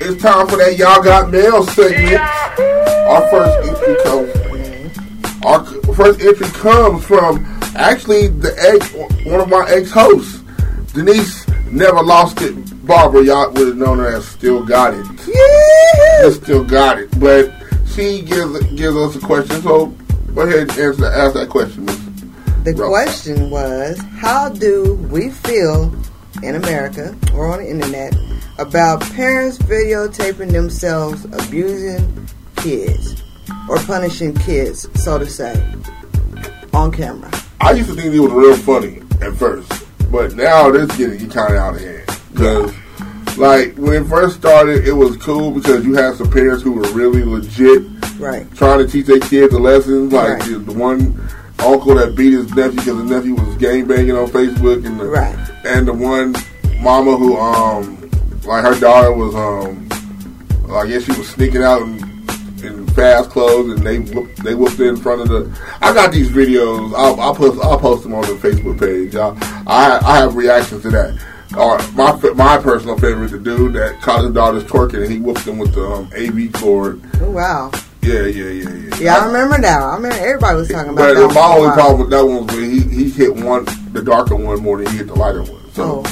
It's 0.00 0.22
time 0.22 0.46
for 0.46 0.58
that 0.58 0.76
Y'all 0.78 1.02
Got 1.02 1.32
Mail 1.32 1.64
segment. 1.64 2.20
Our 2.20 3.28
first 3.30 3.68
entry 3.68 3.96
comes. 4.04 5.44
Our 5.44 5.94
first 5.94 6.20
entry 6.20 6.46
comes 6.60 7.04
from 7.04 7.44
actually 7.74 8.28
the 8.28 8.54
ex, 8.60 8.92
one 9.26 9.40
of 9.40 9.48
my 9.48 9.66
ex-hosts, 9.68 10.38
Denise. 10.92 11.48
Never 11.72 12.00
lost 12.00 12.42
it. 12.42 12.86
Barbara, 12.86 13.24
y'all 13.24 13.50
would 13.54 13.66
have 13.66 13.76
known 13.76 13.98
her 13.98 14.14
as 14.14 14.28
Still 14.28 14.64
Got 14.64 14.94
It. 14.94 15.06
Yeah, 15.26 16.30
Still 16.30 16.62
Got 16.62 17.00
It. 17.00 17.18
But 17.18 17.52
she 17.86 18.22
gives 18.22 18.60
gives 18.74 18.96
us 18.96 19.16
a 19.16 19.20
question. 19.20 19.60
So 19.62 19.92
go 20.34 20.42
ahead 20.42 20.60
and 20.60 20.70
answer 20.70 21.06
ask 21.06 21.34
that 21.34 21.48
question. 21.48 21.86
The 22.64 22.74
question 22.74 23.50
was, 23.50 23.98
how 24.18 24.48
do 24.48 24.94
we 25.10 25.30
feel 25.30 25.92
in 26.42 26.54
America 26.54 27.16
or 27.34 27.52
on 27.52 27.58
the 27.58 27.68
internet 27.68 28.14
about 28.58 29.00
parents 29.12 29.58
videotaping 29.58 30.52
themselves 30.52 31.24
abusing 31.24 32.28
kids 32.56 33.22
or 33.68 33.78
punishing 33.78 34.34
kids, 34.34 34.88
so 35.02 35.18
to 35.18 35.26
say, 35.26 35.54
on 36.72 36.90
camera. 36.90 37.30
I 37.60 37.72
used 37.72 37.88
to 37.90 37.94
think 37.94 38.14
it 38.14 38.20
was 38.20 38.32
real 38.32 38.56
funny 38.56 39.02
at 39.20 39.34
first, 39.36 39.86
but 40.10 40.34
now 40.34 40.70
this 40.70 40.96
getting 40.96 41.28
kind 41.30 41.54
of 41.54 41.60
out 41.60 41.74
of 41.74 41.80
hand. 41.80 42.20
Because, 42.32 43.38
like, 43.38 43.76
when 43.76 44.04
it 44.04 44.08
first 44.08 44.36
started, 44.36 44.86
it 44.86 44.92
was 44.92 45.16
cool 45.18 45.50
because 45.50 45.84
you 45.84 45.94
had 45.94 46.16
some 46.16 46.30
parents 46.30 46.62
who 46.62 46.72
were 46.72 46.90
really 46.92 47.24
legit 47.24 47.82
Right. 48.22 48.46
trying 48.54 48.78
to 48.78 48.86
teach 48.86 49.06
their 49.06 49.18
kids 49.20 49.52
the 49.52 49.58
lessons. 49.58 50.12
Like 50.12 50.28
Right. 50.38 50.42
the, 50.42 50.58
the 50.58 50.72
one 50.72 51.20
uncle 51.58 51.94
that 51.96 52.14
beat 52.16 52.32
his 52.32 52.52
nephew 52.54 52.78
because 52.80 53.00
his 53.00 53.10
nephew 53.10 53.34
was 53.34 53.56
gang 53.56 53.86
banging 53.86 54.12
on 54.16 54.28
Facebook, 54.28 54.84
and 54.86 54.98
the 54.98 55.04
Right. 55.06 55.36
and 55.64 55.86
the 55.88 55.92
one 55.92 56.34
mama 56.80 57.16
who 57.16 57.36
um 57.36 58.10
like 58.44 58.64
her 58.64 58.78
daughter 58.78 59.12
was 59.12 59.34
um 59.34 59.88
I 60.74 60.86
guess 60.86 61.02
she 61.04 61.12
was 61.12 61.28
sneaking 61.28 61.62
out 61.62 61.82
in, 61.82 61.98
in 62.64 62.86
fast 62.88 63.28
clothes, 63.30 63.72
and 63.76 63.86
they 63.86 63.98
whooped, 63.98 64.42
they 64.42 64.54
whooped 64.54 64.80
in 64.80 64.96
front 64.96 65.20
of 65.20 65.28
the. 65.28 65.60
I 65.82 65.92
got 65.92 66.12
these 66.12 66.30
videos. 66.30 66.94
I'll, 66.96 67.20
I'll 67.20 67.34
post 67.34 67.60
I'll 67.62 67.78
post 67.78 68.04
them 68.04 68.14
on 68.14 68.22
the 68.22 68.28
Facebook 68.34 68.80
page. 68.80 69.14
I 69.14 69.28
I, 69.66 70.00
I 70.02 70.16
have 70.18 70.34
reactions 70.34 70.82
to 70.82 70.90
that. 70.90 71.18
Or 71.58 71.76
my 71.92 72.12
my 72.34 72.56
personal 72.56 72.96
favorite, 72.98 73.30
the 73.32 73.38
dude 73.38 73.74
that 73.74 74.00
caught 74.00 74.22
his 74.24 74.32
daughter's 74.32 74.64
twerking 74.64 75.02
and 75.04 75.12
he 75.12 75.18
whooped 75.18 75.40
him 75.46 75.58
with 75.58 75.74
the 75.74 75.84
um, 75.84 76.10
AV 76.16 76.50
cord. 76.54 76.98
Oh, 77.20 77.30
wow. 77.30 77.70
Yeah, 78.02 78.22
yeah, 78.22 78.48
yeah, 78.48 78.68
yeah. 78.68 78.96
Yeah, 78.98 79.16
I 79.18 79.26
remember 79.26 79.60
that. 79.60 79.80
I 79.80 79.94
remember 79.94 80.16
everybody 80.16 80.56
was 80.56 80.68
talking 80.68 80.92
about 80.92 81.14
But 81.14 81.14
that. 81.14 81.28
my 81.28 81.32
for 81.34 81.40
only 81.58 81.70
problem 81.72 82.00
with 82.00 82.10
that 82.10 82.24
one 82.26 82.46
was 82.46 82.56
when 82.56 82.70
he, 82.70 82.80
he 83.04 83.10
hit 83.10 83.34
one, 83.34 83.64
the 83.92 84.02
darker 84.02 84.34
one 84.34 84.60
more 84.60 84.78
than 84.78 84.90
he 84.90 84.98
hit 84.98 85.06
the 85.06 85.14
lighter 85.14 85.42
one. 85.42 85.70
So, 85.72 86.02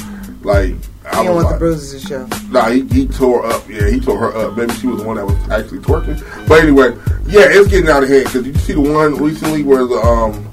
like, 0.41 0.73
I 1.05 1.19
Oh. 1.19 1.23
Don't 1.23 1.35
was 1.35 1.43
want 1.43 1.47
the 1.47 1.51
like, 1.51 1.59
bruises 1.59 2.01
to 2.03 2.07
show. 2.07 2.27
nah, 2.49 2.69
he, 2.69 2.83
he 2.87 3.07
tore 3.07 3.45
up. 3.45 3.67
Yeah, 3.67 3.89
he 3.89 3.99
tore 3.99 4.17
her 4.19 4.35
up. 4.37 4.55
Maybe 4.55 4.71
she 4.75 4.87
was 4.87 5.01
the 5.01 5.07
one 5.07 5.17
that 5.17 5.25
was 5.25 5.35
actually 5.49 5.79
twerking. 5.79 6.47
But 6.47 6.61
anyway, 6.63 6.89
yeah, 7.25 7.47
it's 7.49 7.67
getting 7.69 7.89
out 7.89 8.03
of 8.03 8.09
hand. 8.09 8.25
Because 8.25 8.43
did 8.43 8.55
you 8.55 8.61
see 8.61 8.73
the 8.73 8.81
one 8.81 9.15
recently 9.15 9.63
where 9.63 9.85
the 9.85 9.95
um, 9.95 10.50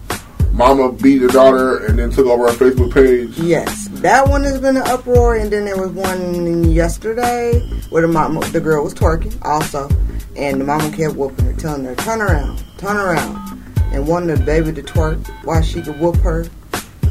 mama 0.58 0.92
beat 0.92 1.22
her 1.22 1.28
daughter 1.28 1.86
and 1.86 1.98
then 1.98 2.10
took 2.10 2.26
over 2.26 2.50
her 2.50 2.56
Facebook 2.58 2.92
page? 2.92 3.38
Yes, 3.38 3.88
that 4.02 4.28
one 4.28 4.42
has 4.42 4.60
been 4.60 4.76
an 4.76 4.82
uproar, 4.86 5.36
and 5.36 5.50
then 5.52 5.64
there 5.64 5.78
was 5.80 5.90
one 5.92 6.70
yesterday 6.70 7.60
where 7.90 8.02
the 8.02 8.08
mom, 8.08 8.38
the 8.52 8.60
girl 8.60 8.82
was 8.84 8.92
twerking 8.92 9.34
also, 9.44 9.88
and 10.36 10.60
the 10.60 10.64
mama 10.64 10.90
kept 10.94 11.14
whooping 11.14 11.44
her, 11.46 11.52
telling 11.54 11.84
her 11.84 11.94
turn 11.94 12.20
around, 12.20 12.62
turn 12.76 12.96
around, 12.96 13.62
and 13.92 14.06
wanted 14.06 14.38
the 14.38 14.44
baby 14.44 14.72
to 14.72 14.82
twerk 14.82 15.24
while 15.44 15.62
she 15.62 15.80
could 15.80 15.98
whoop 16.00 16.16
her. 16.16 16.44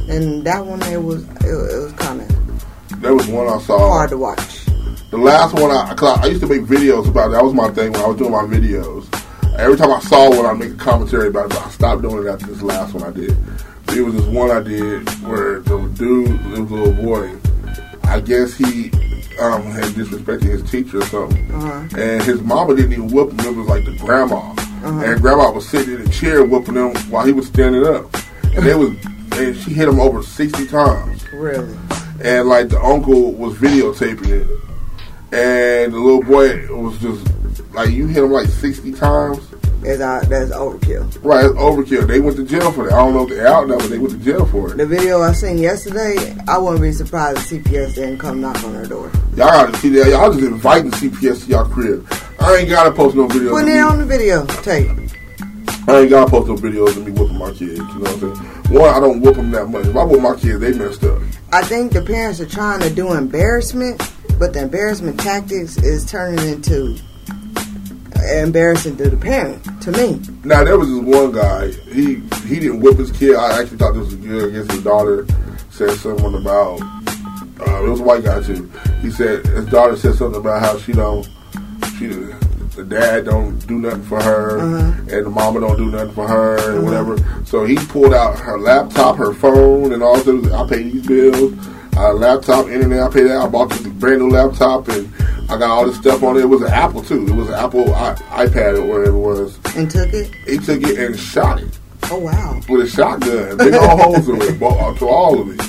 And 0.09 0.45
that 0.45 0.65
one, 0.65 0.81
it 0.83 1.01
was 1.01 1.23
it, 1.23 1.45
it 1.47 1.77
was 1.83 1.93
kind 1.93 2.21
of 2.21 3.01
There 3.01 3.13
was 3.15 3.27
one 3.27 3.47
I 3.47 3.57
saw. 3.59 3.77
hard 3.89 4.09
to 4.11 4.17
watch. 4.17 4.65
The 5.09 5.17
last 5.17 5.53
one, 5.53 5.71
I, 5.71 5.93
cause 5.95 6.19
I 6.19 6.27
used 6.27 6.41
to 6.41 6.47
make 6.47 6.61
videos 6.63 7.07
about. 7.07 7.29
That 7.31 7.43
was 7.43 7.53
my 7.53 7.69
thing 7.71 7.93
when 7.93 8.01
I 8.01 8.07
was 8.07 8.17
doing 8.17 8.31
my 8.31 8.43
videos. 8.43 9.05
Every 9.57 9.77
time 9.77 9.91
I 9.91 9.99
saw 9.99 10.29
one, 10.29 10.45
I'd 10.45 10.57
make 10.57 10.71
a 10.71 10.75
commentary 10.75 11.27
about 11.27 11.45
it. 11.45 11.49
But 11.49 11.65
I 11.65 11.69
stopped 11.69 12.01
doing 12.01 12.25
it 12.25 12.29
after 12.29 12.47
this 12.47 12.61
last 12.61 12.93
one 12.93 13.03
I 13.03 13.11
did. 13.11 13.35
There 13.85 14.05
was 14.05 14.15
this 14.15 14.25
one 14.25 14.51
I 14.51 14.61
did 14.61 15.07
where 15.23 15.59
the 15.61 15.79
dude, 15.95 16.29
it 16.29 16.59
was 16.59 16.71
a 16.71 16.73
little 16.73 16.93
boy. 16.93 17.37
I 18.03 18.19
guess 18.19 18.55
he 18.55 18.91
um, 19.39 19.63
had 19.63 19.85
disrespected 19.95 20.43
his 20.43 20.69
teacher 20.69 20.99
or 20.99 21.05
something. 21.05 21.51
Uh-huh. 21.51 21.97
And 21.97 22.23
his 22.23 22.41
mama 22.41 22.75
didn't 22.75 22.93
even 22.93 23.07
whoop 23.07 23.31
him. 23.31 23.39
It 23.39 23.55
was 23.55 23.67
like 23.67 23.85
the 23.85 23.97
grandma. 23.97 24.53
And 24.83 25.21
grandma 25.21 25.51
was 25.51 25.67
sitting 25.67 25.95
in 25.95 26.01
a 26.01 26.09
chair 26.09 26.45
whooping 26.45 26.75
him 26.75 26.95
while 27.11 27.25
he 27.25 27.33
was 27.33 27.47
standing 27.47 27.85
up. 27.85 28.13
And 28.55 28.65
they 28.65 28.75
was, 28.75 28.91
and 29.33 29.55
she 29.57 29.73
hit 29.73 29.87
him 29.87 29.99
over 29.99 30.23
60 30.23 30.67
times 30.67 31.17
Really, 31.31 31.77
and 32.23 32.47
like 32.47 32.69
the 32.69 32.81
uncle 32.81 33.33
was 33.33 33.55
videotaping 33.55 34.29
it, 34.29 34.47
and 35.31 35.93
the 35.93 35.99
little 35.99 36.23
boy 36.23 36.65
was 36.73 36.97
just 36.99 37.73
like, 37.73 37.89
"You 37.91 38.07
hit 38.07 38.23
him 38.23 38.31
like 38.31 38.47
sixty 38.47 38.91
times." 38.91 39.46
That's 39.81 40.01
uh, 40.01 40.25
that's 40.27 40.51
overkill. 40.51 41.23
Right, 41.23 41.45
it's 41.45 41.55
overkill. 41.55 42.07
They 42.07 42.19
went 42.19 42.37
to 42.37 42.45
jail 42.45 42.71
for 42.71 42.85
that. 42.85 42.93
I 42.93 42.97
don't 42.97 43.13
know 43.13 43.23
if 43.23 43.29
they're 43.29 43.47
out 43.47 43.67
now, 43.67 43.77
but 43.77 43.89
they 43.89 43.97
went 43.97 44.11
to 44.11 44.19
jail 44.19 44.45
for 44.45 44.71
it. 44.71 44.77
The 44.77 44.85
video 44.85 45.21
I 45.21 45.33
seen 45.33 45.57
yesterday, 45.57 46.35
I 46.47 46.57
wouldn't 46.57 46.81
be 46.81 46.91
surprised 46.91 47.51
if 47.51 47.63
CPS 47.63 47.95
didn't 47.95 48.17
come 48.17 48.41
knock 48.41 48.63
on 48.63 48.73
her 48.73 48.85
door. 48.85 49.11
Y'all 49.35 49.49
gotta 49.49 49.77
see 49.77 49.89
that. 49.89 50.09
Y'all 50.09 50.31
just 50.31 50.43
inviting 50.43 50.91
CPS 50.91 51.45
to 51.45 51.51
y'all 51.51 51.65
crib. 51.65 52.07
I 52.39 52.57
ain't 52.57 52.69
gotta 52.69 52.91
post 52.91 53.15
no 53.15 53.27
videos. 53.27 53.51
Putting 53.51 53.69
of 53.69 53.75
it 53.75 53.81
on 53.81 53.97
the 53.99 54.05
video 54.05 54.45
tape. 54.45 54.89
I 55.87 55.99
ain't 56.01 56.09
gotta 56.09 56.29
post 56.29 56.47
no 56.47 56.55
videos 56.55 56.97
of 56.97 57.05
me 57.05 57.11
whooping 57.11 57.37
my 57.37 57.51
kids. 57.51 57.77
You 57.77 57.77
know 57.77 57.99
what 57.99 58.23
I'm 58.23 58.35
saying? 58.35 58.73
One, 58.73 58.93
I 58.93 58.99
don't 58.99 59.21
whoop 59.21 59.35
them 59.35 59.51
that 59.51 59.67
much. 59.67 59.85
If 59.85 59.95
I 59.95 60.03
whoop 60.03 60.21
my 60.21 60.35
kids, 60.35 60.59
they 60.59 60.73
messed 60.73 61.03
up. 61.03 61.21
I 61.53 61.61
think 61.61 61.93
the 61.93 62.01
parents 62.01 62.41
are 62.41 62.45
trying 62.45 62.81
to 62.81 62.89
do 62.93 63.13
embarrassment, 63.13 64.01
but 64.37 64.51
the 64.51 64.63
embarrassment 64.63 65.19
tactics 65.19 65.77
is 65.77 66.05
turning 66.05 66.45
into 66.45 66.97
embarrassing 68.29 68.97
to 68.97 69.09
the 69.09 69.17
parent. 69.17 69.63
To 69.83 69.91
me, 69.91 70.19
Now 70.43 70.63
there 70.63 70.77
was 70.77 70.89
this 70.89 70.99
one 70.99 71.31
guy. 71.31 71.71
He 71.93 72.15
he 72.47 72.59
didn't 72.59 72.81
whip 72.81 72.97
his 72.97 73.11
kid. 73.11 73.35
I 73.35 73.59
actually 73.61 73.77
thought 73.77 73.93
this 73.93 74.05
was 74.05 74.15
good. 74.15 74.53
I 74.53 74.57
guess 74.63 74.71
his 74.73 74.83
daughter 74.83 75.25
said 75.71 75.91
something 75.91 76.35
about. 76.35 76.81
Uh, 77.59 77.83
it 77.85 77.89
was 77.89 77.99
a 77.99 78.03
white 78.03 78.23
guy 78.23 78.41
too. 78.41 78.69
He 79.01 79.09
said 79.11 79.45
his 79.45 79.65
daughter 79.67 79.95
said 79.95 80.15
something 80.15 80.39
about 80.39 80.61
how 80.61 80.77
she 80.77 80.93
don't. 80.93 81.27
She 81.97 82.07
the 82.77 82.83
dad 82.87 83.25
don't 83.25 83.57
do 83.67 83.79
nothing 83.79 84.03
for 84.03 84.21
her, 84.21 84.59
and 84.59 85.07
the 85.09 85.29
mama 85.29 85.59
don't 85.61 85.77
do 85.77 85.85
nothing 85.89 86.13
for 86.13 86.27
her, 86.27 86.75
and 86.75 86.83
whatever. 86.85 87.17
So 87.43 87.65
he 87.65 87.75
pulled 87.75 88.13
out 88.13 88.37
her 88.37 88.59
laptop, 88.59 89.15
her 89.17 89.33
phone, 89.33 89.93
and 89.93 90.03
all 90.03 90.17
those. 90.19 90.51
I 90.51 90.67
pay 90.67 90.83
these 90.83 91.05
bills. 91.07 91.53
Uh, 91.97 92.13
laptop, 92.13 92.67
internet, 92.67 92.99
I 93.01 93.09
paid 93.09 93.23
that. 93.23 93.37
I 93.37 93.47
bought 93.47 93.69
this 93.69 93.81
brand 93.87 94.19
new 94.19 94.29
laptop, 94.29 94.87
and 94.89 95.11
I 95.49 95.57
got 95.57 95.63
all 95.63 95.85
this 95.87 95.97
stuff 95.97 96.21
on 96.21 96.37
it. 96.37 96.41
It 96.41 96.45
was 96.45 96.61
an 96.61 96.71
Apple 96.71 97.01
too. 97.01 97.25
It 97.27 97.33
was 97.35 97.47
an 97.49 97.55
Apple 97.55 97.93
I, 97.95 98.13
iPad 98.45 98.77
or 98.77 98.85
whatever 98.85 99.17
it 99.17 99.19
was 99.19 99.59
and 99.75 99.89
took 99.89 100.13
it. 100.13 100.31
he 100.47 100.57
took 100.59 100.81
it 100.83 100.99
and 100.99 101.19
shot 101.19 101.59
it 101.61 101.79
Oh 102.11 102.19
wow! 102.19 102.61
with 102.69 102.85
a 102.85 102.87
shotgun, 102.87 103.57
big 103.57 103.73
old 103.73 103.99
holes 103.99 104.29
in 104.29 104.41
it, 104.41 104.59
to 104.59 105.05
all 105.07 105.41
of 105.41 105.49
it. 105.49 105.61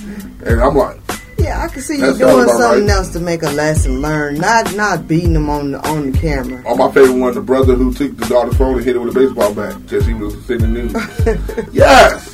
And 0.47 0.61
I'm 0.61 0.77
like, 0.77 1.01
Yeah, 1.39 1.63
I 1.65 1.69
can 1.69 1.81
see 1.83 1.95
you 1.95 2.01
doing 2.19 2.47
something 2.49 2.83
right. 2.87 2.91
else 2.91 3.09
to 3.15 3.21
make 3.21 3.43
a 3.43 3.51
lesson 3.51 4.01
learned, 4.03 4.39
not 4.39 4.75
not 4.77 5.09
beating 5.09 5.33
them 5.33 5.49
on 5.49 5.73
the 5.73 5.89
on 5.89 6.11
the 6.13 6.19
camera. 6.19 6.63
on 6.69 6.77
my 6.79 6.91
favorite 6.93 7.19
one, 7.19 7.35
the 7.35 7.41
brother 7.41 7.75
who 7.75 7.93
took 7.95 8.17
the 8.19 8.27
daughter's 8.27 8.57
phone 8.57 8.77
and 8.77 8.85
hit 8.85 8.97
it 8.97 8.99
with 8.99 9.17
a 9.17 9.19
baseball 9.19 9.55
bat 9.55 9.81
because 9.83 10.07
he 10.07 10.13
was 10.15 10.35
sending 10.45 10.75
news. 10.75 10.93
yes, 11.73 12.28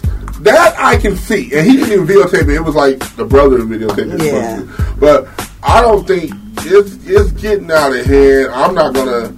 that 0.45 0.75
I 0.79 0.97
can 0.97 1.17
see, 1.17 1.55
and 1.55 1.67
he 1.67 1.77
didn't 1.77 1.93
even 1.93 2.07
videotape 2.07 2.43
it. 2.43 2.51
It 2.51 2.61
was 2.61 2.75
like 2.75 2.99
the 3.17 3.25
brother 3.25 3.59
videotaped 3.59 4.21
it. 4.21 4.23
Yeah. 4.23 4.95
But 4.99 5.29
I 5.63 5.81
don't 5.81 6.07
think 6.07 6.33
it's 6.59 6.97
it's 7.07 7.33
getting 7.33 7.71
out 7.71 7.95
of 7.95 8.05
hand. 8.05 8.51
I'm 8.53 8.75
not 8.75 8.95
gonna 8.95 9.35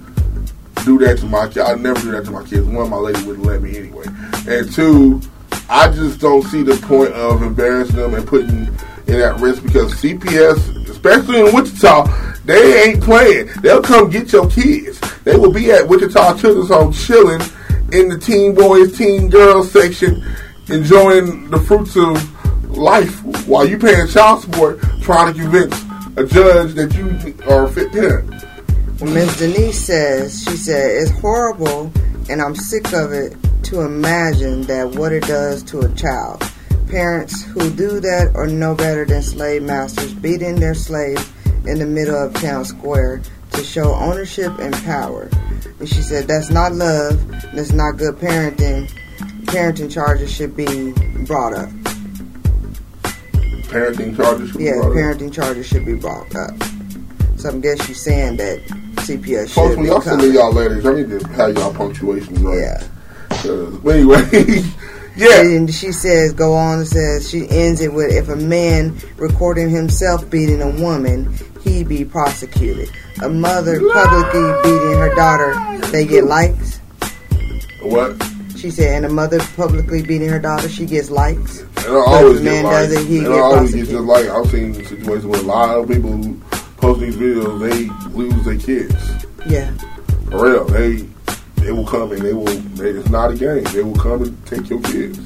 do 0.85 0.97
that 0.99 1.17
to 1.19 1.25
my 1.25 1.47
kid. 1.47 1.59
I 1.59 1.75
never 1.75 1.99
do 2.01 2.11
that 2.11 2.25
to 2.25 2.31
my 2.31 2.43
kids. 2.43 2.67
One, 2.67 2.89
my 2.89 2.97
lady 2.97 3.23
wouldn't 3.23 3.45
let 3.45 3.61
me 3.61 3.77
anyway, 3.77 4.05
and 4.47 4.71
two, 4.71 5.21
I 5.69 5.89
just 5.89 6.19
don't 6.19 6.43
see 6.43 6.63
the 6.63 6.75
point 6.75 7.13
of 7.13 7.41
embarrassing 7.41 7.95
them 7.95 8.13
and 8.13 8.27
putting 8.27 8.67
it 9.07 9.21
at 9.21 9.39
risk 9.39 9.63
because 9.63 9.93
CPS, 9.93 10.89
especially 10.89 11.39
in 11.39 11.55
Wichita, 11.55 12.05
they 12.43 12.83
ain't 12.83 13.01
playing. 13.01 13.47
They'll 13.61 13.81
come 13.81 14.09
get 14.09 14.31
your 14.33 14.49
kids. 14.49 14.99
They 15.23 15.37
will 15.37 15.51
be 15.51 15.71
at 15.71 15.87
Wichita 15.87 16.37
Children's 16.37 16.69
Home 16.69 16.91
chilling 16.91 17.41
in 17.93 18.09
the 18.09 18.17
teen 18.17 18.53
boys, 18.53 18.97
teen 18.97 19.29
girls 19.29 19.71
section, 19.71 20.25
enjoying 20.69 21.49
the 21.49 21.59
fruits 21.59 21.95
of 21.95 22.77
life 22.77 23.23
while 23.47 23.67
you 23.67 23.77
paying 23.77 24.07
child 24.07 24.41
support, 24.41 24.79
trying 25.01 25.33
to 25.33 25.39
convince 25.39 25.75
a 26.17 26.25
judge 26.25 26.73
that 26.73 26.93
you 26.95 27.43
are 27.49 27.65
a 27.65 27.71
fit 27.71 27.91
parent. 27.91 28.29
Ms. 29.01 29.37
Denise 29.37 29.85
says, 29.85 30.43
she 30.43 30.57
said, 30.57 31.01
it's 31.01 31.11
horrible 31.19 31.91
and 32.29 32.41
I'm 32.41 32.55
sick 32.55 32.91
of 32.93 33.13
it 33.13 33.35
to 33.63 33.81
imagine 33.81 34.63
that 34.63 34.89
what 34.89 35.11
it 35.11 35.23
does 35.23 35.63
to 35.63 35.81
a 35.81 35.93
child. 35.93 36.43
Parents 36.87 37.43
who 37.43 37.69
do 37.69 37.99
that 37.99 38.31
are 38.33 38.47
no 38.47 38.75
better 38.75 39.05
than 39.05 39.21
slave 39.21 39.63
masters 39.63 40.13
beating 40.13 40.59
their 40.59 40.73
slaves 40.73 41.29
in 41.65 41.79
the 41.79 41.85
middle 41.85 42.15
of 42.15 42.33
town 42.33 42.65
square 42.65 43.21
to 43.51 43.63
show 43.63 43.93
ownership 43.93 44.57
and 44.59 44.73
power. 44.83 45.29
And 45.79 45.87
she 45.87 46.01
said, 46.01 46.27
that's 46.27 46.49
not 46.49 46.73
love, 46.73 47.31
that's 47.53 47.71
not 47.71 47.97
good 47.97 48.15
parenting. 48.15 48.91
Parenting 49.47 49.91
charges 49.91 50.31
should 50.31 50.55
be 50.55 50.91
brought 51.25 51.53
up. 51.53 51.69
Parenting 53.69 54.15
charges 54.15 54.49
should 54.49 54.57
be 54.57 54.63
Yeah, 54.65 54.73
brought 54.75 54.87
up. 54.91 54.93
parenting 54.93 55.33
charges 55.33 55.65
should 55.67 55.85
be 55.85 55.95
brought 55.95 56.35
up. 56.35 56.51
So 57.37 57.49
I 57.49 57.57
guess 57.59 57.85
she's 57.85 58.01
saying 58.01 58.37
that 58.37 58.59
CPS 58.97 59.49
Folks, 59.51 59.69
should 59.69 59.77
when 59.77 59.83
be 59.83 59.89
y'all 59.89 60.01
send 60.01 60.21
me 60.21 60.29
y'all 60.33 60.51
letters, 60.51 60.83
y'all 60.83 60.95
need 60.95 61.09
to 61.19 61.27
have 61.29 61.55
y'all 61.55 61.73
punctuation 61.73 62.43
right. 62.43 62.57
Yeah. 62.59 62.87
Uh, 63.51 63.69
but 63.83 63.95
anyway, 63.95 64.23
yeah. 65.15 65.41
And 65.41 65.73
she 65.73 65.91
says, 65.91 66.33
go 66.33 66.53
on 66.53 66.79
and 66.79 66.87
says, 66.87 67.29
she 67.29 67.47
ends 67.49 67.81
it 67.81 67.93
with, 67.93 68.11
if 68.11 68.29
a 68.29 68.35
man 68.35 68.97
recording 69.17 69.69
himself 69.69 70.29
beating 70.29 70.61
a 70.61 70.69
woman, 70.81 71.33
he 71.61 71.83
be 71.83 72.03
prosecuted. 72.03 72.89
A 73.23 73.29
mother 73.29 73.79
publicly 73.79 74.53
beating 74.63 74.97
her 74.99 75.13
daughter, 75.15 75.87
they 75.91 76.05
get 76.05 76.25
likes. 76.25 76.77
What? 77.83 78.15
She 78.57 78.71
said, 78.71 78.95
and 78.95 79.05
a 79.05 79.09
mother 79.09 79.39
publicly 79.55 80.01
beating 80.01 80.29
her 80.29 80.39
daughter, 80.39 80.67
she 80.67 80.85
gets 80.85 81.11
likes. 81.11 81.59
And 81.59 81.69
I 81.79 81.91
always 81.91 82.41
get 82.41 82.43
man 82.43 82.63
like, 82.63 82.73
does 82.73 82.91
it, 82.93 83.07
he 83.07 83.19
and 83.19 83.27
get 83.27 83.35
I 83.35 83.39
always 83.39 83.75
get 83.75 83.85
just 83.87 84.03
like 84.03 84.25
I've 84.25 84.49
seen 84.49 84.73
situations 84.73 85.25
with 85.25 85.41
a 85.41 85.43
lot 85.43 85.77
of 85.77 85.87
people 85.87 86.11
who 86.11 86.41
post 86.77 87.01
these 87.01 87.15
videos, 87.15 87.59
they 87.59 88.09
lose 88.17 88.45
their 88.45 88.57
kids. 88.57 89.25
Yeah. 89.47 89.71
For 90.31 90.43
real, 90.43 90.65
they 90.65 91.07
they 91.63 91.71
will 91.71 91.85
come 91.85 92.11
and 92.11 92.21
they 92.21 92.33
will. 92.33 92.45
They, 92.45 92.89
it's 92.89 93.09
not 93.09 93.31
a 93.31 93.35
game. 93.35 93.63
They 93.65 93.83
will 93.83 93.95
come 93.95 94.23
and 94.23 94.45
take 94.47 94.69
your 94.69 94.81
kids. 94.81 95.19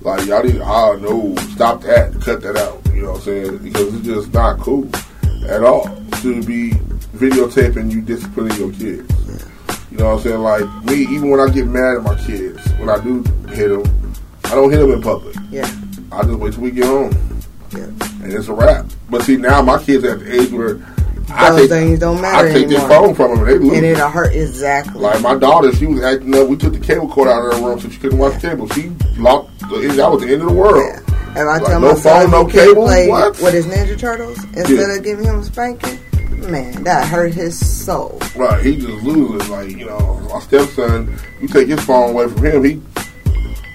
Like 0.00 0.26
y'all 0.26 0.42
need. 0.42 0.60
Ah, 0.62 0.94
no, 0.94 1.34
stop 1.54 1.82
that. 1.82 2.18
Cut 2.22 2.40
that 2.40 2.56
out. 2.56 2.80
You 2.94 3.02
know 3.02 3.12
what 3.12 3.16
I'm 3.18 3.22
saying? 3.24 3.58
Because 3.58 3.94
it's 3.94 4.06
just 4.06 4.32
not 4.32 4.58
cool 4.60 4.88
at 5.46 5.62
all 5.62 5.84
to 6.22 6.42
be 6.44 6.70
videotaping 7.16 7.92
you 7.92 8.00
disciplining 8.00 8.56
your 8.56 8.72
kids. 8.72 9.51
You 9.92 9.98
know 9.98 10.06
what 10.06 10.16
I'm 10.16 10.20
saying? 10.22 10.40
Like 10.40 10.84
me, 10.84 11.02
even 11.14 11.30
when 11.30 11.38
I 11.38 11.48
get 11.52 11.66
mad 11.66 11.96
at 11.98 12.02
my 12.02 12.14
kids, 12.24 12.66
when 12.78 12.88
I 12.88 12.98
do 13.02 13.22
hit 13.50 13.68
them, 13.68 14.14
I 14.44 14.50
don't 14.54 14.70
hit 14.70 14.78
them 14.78 14.90
in 14.90 15.02
public. 15.02 15.36
Yeah. 15.50 15.70
I 16.10 16.22
just 16.24 16.38
wait 16.38 16.54
till 16.54 16.62
we 16.62 16.70
get 16.70 16.86
home, 16.86 17.12
Yeah. 17.72 17.84
and 18.22 18.32
it's 18.32 18.48
a 18.48 18.54
wrap. 18.54 18.86
But 19.10 19.22
see, 19.22 19.36
now 19.36 19.60
my 19.62 19.82
kids 19.82 20.02
at 20.04 20.20
the 20.20 20.40
age 20.42 20.50
where 20.50 20.78
I 21.30 21.50
Those 21.50 21.60
take, 21.60 21.70
things 21.70 21.98
don't 22.00 22.20
matter 22.20 22.48
I 22.48 22.52
take 22.52 22.68
their 22.68 22.80
phone 22.88 23.14
from 23.14 23.30
them, 23.30 23.38
and 23.40 23.48
they 23.48 23.58
lose. 23.58 23.76
And 23.76 23.86
it. 23.86 23.90
it'll 23.92 24.08
hurt 24.10 24.34
exactly. 24.34 25.00
Like 25.00 25.20
my 25.22 25.36
daughter, 25.36 25.72
she 25.74 25.86
was 25.86 26.02
acting 26.02 26.34
up. 26.36 26.48
We 26.48 26.56
took 26.56 26.72
the 26.72 26.80
cable 26.80 27.08
cord 27.08 27.28
out 27.28 27.44
of 27.46 27.52
her 27.58 27.66
room 27.66 27.78
so 27.80 27.88
she 27.90 27.98
couldn't 27.98 28.18
watch 28.18 28.40
cable. 28.40 28.68
She 28.70 28.90
locked. 29.18 29.58
The, 29.60 29.92
that 29.96 30.10
was 30.10 30.22
the 30.22 30.32
end 30.32 30.42
of 30.42 30.48
the 30.48 30.54
world. 30.54 30.82
Yeah. 30.86 31.00
If 31.32 31.36
I 31.38 31.42
Like, 31.44 31.64
tell 31.64 31.80
no 31.80 31.88
my 31.92 31.94
son 31.94 32.30
phone, 32.30 32.46
no 32.46 32.50
cable, 32.50 32.84
play 32.84 33.08
what? 33.08 33.40
with 33.40 33.54
his 33.54 33.66
Ninja 33.66 33.98
Turtles 33.98 34.42
instead 34.44 34.68
Yeah. 34.70 34.96
of 34.96 35.02
giving 35.04 35.24
him 35.24 35.36
a 35.40 35.44
spanking, 35.44 35.98
man, 36.50 36.84
that 36.84 37.06
hurt 37.08 37.34
his 37.34 37.58
soul. 37.58 38.18
Right, 38.36 38.64
he 38.64 38.76
just 38.76 39.02
loses. 39.04 39.48
Like 39.48 39.70
you 39.70 39.86
know, 39.86 40.20
my 40.32 40.40
stepson, 40.40 41.16
you 41.40 41.48
take 41.48 41.68
his 41.68 41.82
phone 41.84 42.10
away 42.10 42.28
from 42.28 42.44
him, 42.44 42.64
he. 42.64 42.80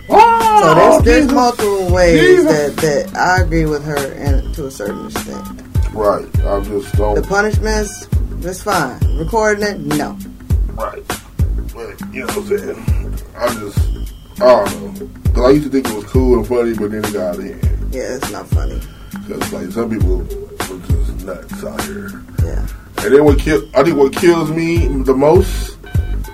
Oh, 0.09 0.61
So 0.61 0.73
there's, 0.75 0.95
oh, 0.95 1.01
there's 1.01 1.23
Jesus. 1.25 1.31
multiple 1.33 1.91
ways 1.93 2.19
Jesus. 2.21 2.75
that, 2.75 2.75
that 2.77 3.17
I 3.17 3.41
agree 3.41 3.65
with 3.65 3.83
her 3.83 4.13
and 4.13 4.55
to 4.55 4.67
a 4.67 4.71
certain 4.71 5.05
extent. 5.07 5.45
Right, 5.93 6.25
I 6.45 6.59
just 6.63 6.93
don't. 6.95 7.15
The 7.15 7.21
punishments, 7.23 8.07
that's 8.41 8.63
fine. 8.63 8.99
Recording 9.17 9.63
it, 9.65 9.79
no. 9.79 10.17
Right, 10.73 11.03
but 11.73 12.13
you 12.13 12.21
know 12.21 12.27
what 12.27 12.37
I'm 12.37 12.47
saying. 12.47 13.19
I 13.35 13.47
just, 13.55 14.41
I 14.41 14.65
don't 14.65 14.99
know. 14.99 15.09
Cause 15.33 15.45
I 15.45 15.49
used 15.49 15.65
to 15.65 15.69
think 15.71 15.87
it 15.87 15.93
was 15.95 16.05
cool 16.05 16.37
and 16.37 16.47
funny, 16.47 16.73
but 16.73 16.91
then 16.91 17.03
it 17.03 17.13
got 17.13 17.37
hand. 17.37 17.93
Yeah, 17.93 18.15
it's 18.15 18.31
not 18.31 18.47
funny. 18.47 18.79
Cause 19.27 19.51
like 19.53 19.71
some 19.71 19.89
people 19.89 20.23
nuts 21.27 21.63
out 21.63 21.81
here. 21.83 22.23
Yeah. 22.43 22.67
And 23.03 23.13
then 23.13 23.23
what 23.25 23.37
kill, 23.37 23.67
I 23.75 23.83
think 23.83 23.97
what 23.97 24.13
kills 24.15 24.49
me 24.49 24.87
the 25.03 25.13
most 25.13 25.77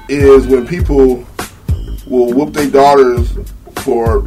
is 0.08 0.48
when 0.48 0.66
people 0.68 1.26
will 2.08 2.34
whoop 2.34 2.54
their 2.54 2.70
daughters 2.70 3.32
for 3.78 4.22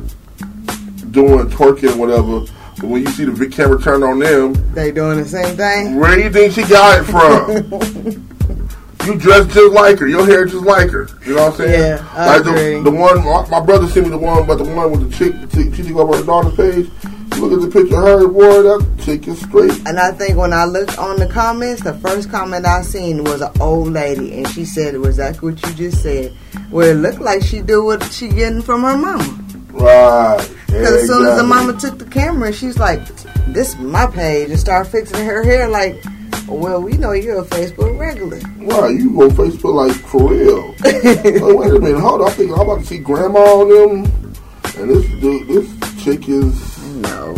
doing 1.13 1.49
twerking 1.49 1.95
or 1.95 1.97
whatever. 1.97 2.53
But 2.79 2.91
when 2.91 3.03
you 3.03 3.09
see 3.09 3.25
the 3.25 3.49
camera 3.49 3.81
turned 3.81 4.05
on 4.05 4.19
them, 4.19 4.53
They 4.75 4.93
doing 4.93 5.19
the 5.19 5.25
same 5.25 5.57
thing? 5.57 5.97
where 5.97 6.15
do 6.15 6.23
you 6.23 6.31
think 6.31 6.53
she 6.53 6.63
got 6.65 7.01
it 7.01 7.05
from? 7.05 8.29
you 9.07 9.19
dress 9.19 9.47
just 9.47 9.73
like 9.73 9.99
her, 10.01 10.07
your 10.09 10.27
hair 10.27 10.45
just 10.45 10.65
like 10.65 10.91
her. 10.91 11.09
You 11.25 11.37
know 11.37 11.45
what 11.51 11.53
I'm 11.53 11.57
saying? 11.59 11.81
Yeah, 11.81 12.09
I 12.13 12.37
like 12.37 12.41
agree. 12.41 12.75
The, 12.75 12.83
the 12.83 12.91
one 12.91 13.25
my, 13.25 13.49
my 13.49 13.65
brother 13.65 13.87
sent 13.87 14.07
me 14.07 14.11
the 14.11 14.19
one, 14.19 14.47
but 14.47 14.57
the 14.57 14.65
one 14.65 14.91
with 14.91 15.11
the 15.11 15.17
chick, 15.17 15.41
the 15.41 15.65
chick 15.65 15.75
she 15.75 15.93
go 15.93 16.01
over 16.01 16.19
her 16.19 16.25
daughter's 16.25 16.55
page. 16.57 16.91
Look 17.39 17.53
at 17.53 17.61
the 17.61 17.71
picture 17.71 17.97
of 17.97 18.21
her, 18.21 18.29
boy, 18.29 18.63
that 18.63 19.01
chick 19.05 19.29
is 19.29 19.41
straight. 19.41 19.87
And 19.87 19.99
I 19.99 20.11
think 20.13 20.39
when 20.39 20.53
I 20.53 20.65
looked 20.65 20.99
on 20.99 21.19
the 21.19 21.27
comments, 21.27 21.83
the 21.83 21.93
first 21.99 22.31
comment 22.31 22.65
I 22.65 22.83
seen 22.83 23.25
was 23.25 23.43
an 23.43 23.53
old 23.61 23.93
lady, 23.93 24.39
and 24.39 24.49
she 24.49 24.65
said 24.65 24.95
it 24.95 24.99
was 24.99 25.19
exactly 25.19 25.53
what 25.53 25.67
you 25.67 25.75
just 25.75 26.03
said. 26.03 26.33
Where 26.71 26.93
it 26.93 26.97
looked 26.97 27.21
like 27.21 27.43
she 27.43 27.61
do 27.61 27.85
what 27.85 28.03
she 28.05 28.29
getting 28.29 28.63
from 28.63 28.83
her 28.83 28.97
mama. 28.97 29.25
Right. 29.73 30.49
Because 30.67 31.03
as 31.03 31.07
soon 31.07 31.27
as 31.27 31.37
the 31.37 31.43
mama 31.43 31.79
took 31.79 31.99
the 31.99 32.07
camera, 32.07 32.53
she's 32.53 32.79
like, 32.79 33.07
"This 33.49 33.75
is 33.75 33.77
my 33.77 34.07
page," 34.07 34.51
and 34.51 34.59
start 34.59 34.87
fixing 34.87 35.25
her 35.25 35.43
hair. 35.43 35.69
Like, 35.69 36.03
well, 36.49 36.81
we 36.81 36.93
know 36.93 37.13
you're 37.13 37.41
a 37.41 37.45
Facebook 37.45 37.99
regular. 37.99 38.41
Wow, 38.59 38.87
you 38.89 39.15
go 39.15 39.29
Facebook 39.29 39.75
like 39.75 39.95
for 39.95 40.31
real. 40.31 40.75
wait 41.57 41.71
a 41.71 41.79
minute, 41.79 42.01
hold 42.01 42.23
on. 42.23 42.29
I 42.29 42.33
think 42.33 42.53
I'm 42.53 42.61
about 42.61 42.81
to 42.81 42.87
see 42.87 42.99
grandma 42.99 43.41
on 43.41 43.69
them. 43.69 44.35
And 44.79 44.91
this 44.91 45.07
dude, 45.21 45.49
this 45.49 46.05
chick 46.05 46.29
is 46.29 46.76
No, 46.97 47.35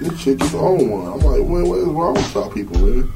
this 0.00 0.22
chick 0.22 0.40
is 0.42 0.54
on 0.54 0.88
one. 0.88 1.06
I'm 1.12 1.18
like, 1.20 1.42
what, 1.42 1.66
what 1.66 1.78
is 1.78 1.84
wrong 1.86 2.14
with 2.14 2.34
y'all 2.34 2.50
people, 2.50 2.78
man? 2.80 3.12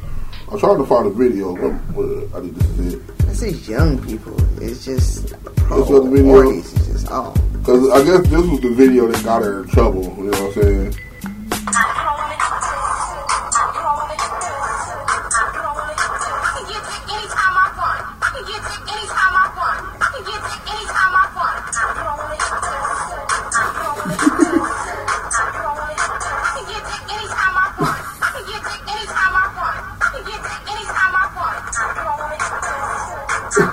I'm 0.50 0.58
trying 0.58 0.76
to 0.78 0.84
find 0.84 1.06
a 1.06 1.10
video. 1.10 1.54
But, 1.56 1.94
but 1.94 2.36
I 2.36 2.40
think 2.42 2.54
this 2.56 2.78
is 2.78 2.94
it. 2.94 3.06
this 3.18 3.42
is 3.42 3.68
young 3.68 3.98
people. 4.04 4.36
It's 4.62 4.84
just 4.84 5.28
This 5.28 5.70
other 5.70 6.02
video? 6.10 6.42
forties. 6.42 6.72
It's 6.74 6.86
just 6.88 7.06
oh, 7.10 7.32
Cause 7.64 7.88
I 7.90 8.04
guess 8.04 8.28
this 8.28 8.46
was 8.46 8.60
the 8.60 8.70
video 8.74 9.06
that 9.10 9.24
got 9.24 9.42
her 9.42 9.62
in 9.62 9.68
trouble. 9.68 10.02
You 10.02 10.24
know 10.30 10.44
what 10.44 10.56
I'm 10.56 10.62
saying? 10.62 10.94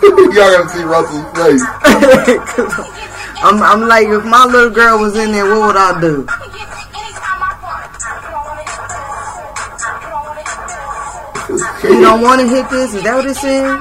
Y'all 0.38 0.52
gotta 0.52 0.70
see 0.70 0.84
Russell's 0.84 1.26
face. 1.38 1.64
I'm, 3.44 3.62
I'm 3.62 3.82
like, 3.88 4.08
if 4.08 4.24
my 4.24 4.46
little 4.46 4.70
girl 4.70 5.00
was 5.00 5.18
in 5.18 5.32
there, 5.32 5.46
what 5.46 5.68
would 5.68 5.76
I 5.76 6.00
do? 6.00 6.26
You 11.84 12.02
don't 12.02 12.22
want 12.22 12.42
to 12.42 12.48
hit 12.48 12.70
this? 12.70 12.94
Is 12.94 13.04
that 13.04 13.16
what 13.16 13.26
it's 13.26 13.40
saying? 13.40 13.66
I 13.66 13.80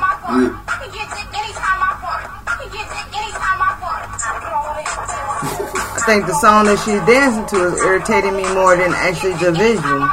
think 6.06 6.26
the 6.26 6.34
song 6.34 6.66
that 6.66 6.78
she's 6.84 7.00
dancing 7.02 7.44
to 7.46 7.64
is 7.66 7.80
irritating 7.82 8.36
me 8.36 8.44
more 8.54 8.76
than 8.76 8.92
actually 8.92 9.34
the 9.42 9.50
visual. 9.50 10.06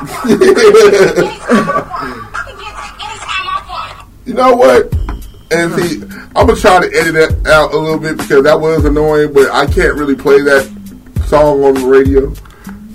You 4.26 4.34
know 4.34 4.56
what? 4.56 5.03
And 5.54 5.74
see, 5.76 6.02
I'm 6.36 6.48
gonna 6.48 6.56
try 6.56 6.80
to 6.88 6.98
edit 6.98 7.14
that 7.14 7.48
out 7.52 7.74
a 7.74 7.78
little 7.78 8.00
bit 8.00 8.18
because 8.18 8.44
that 8.44 8.60
was 8.60 8.86
annoying, 8.86 9.34
but 9.34 9.50
I 9.52 9.66
can't 9.66 9.96
really 9.96 10.16
play 10.16 10.42
that 10.42 10.66
song 11.28 11.64
on 11.64 11.74
the 11.76 11.86
radio. 11.88 12.22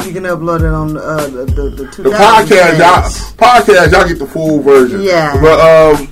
You 0.07 0.15
can 0.15 0.23
upload 0.25 0.61
it 0.61 0.67
on 0.67 0.97
uh, 0.97 1.27
the 1.29 1.45
the, 1.45 1.71
the, 1.71 2.03
The 2.03 2.11
podcast, 2.11 2.79
y'all, 2.79 3.03
podcast, 3.37 3.93
y'all 3.93 4.09
get 4.09 4.19
the 4.19 4.27
full 4.27 4.61
version. 4.63 5.03
Yeah. 5.03 5.39
But 5.41 5.61
um, 5.61 6.07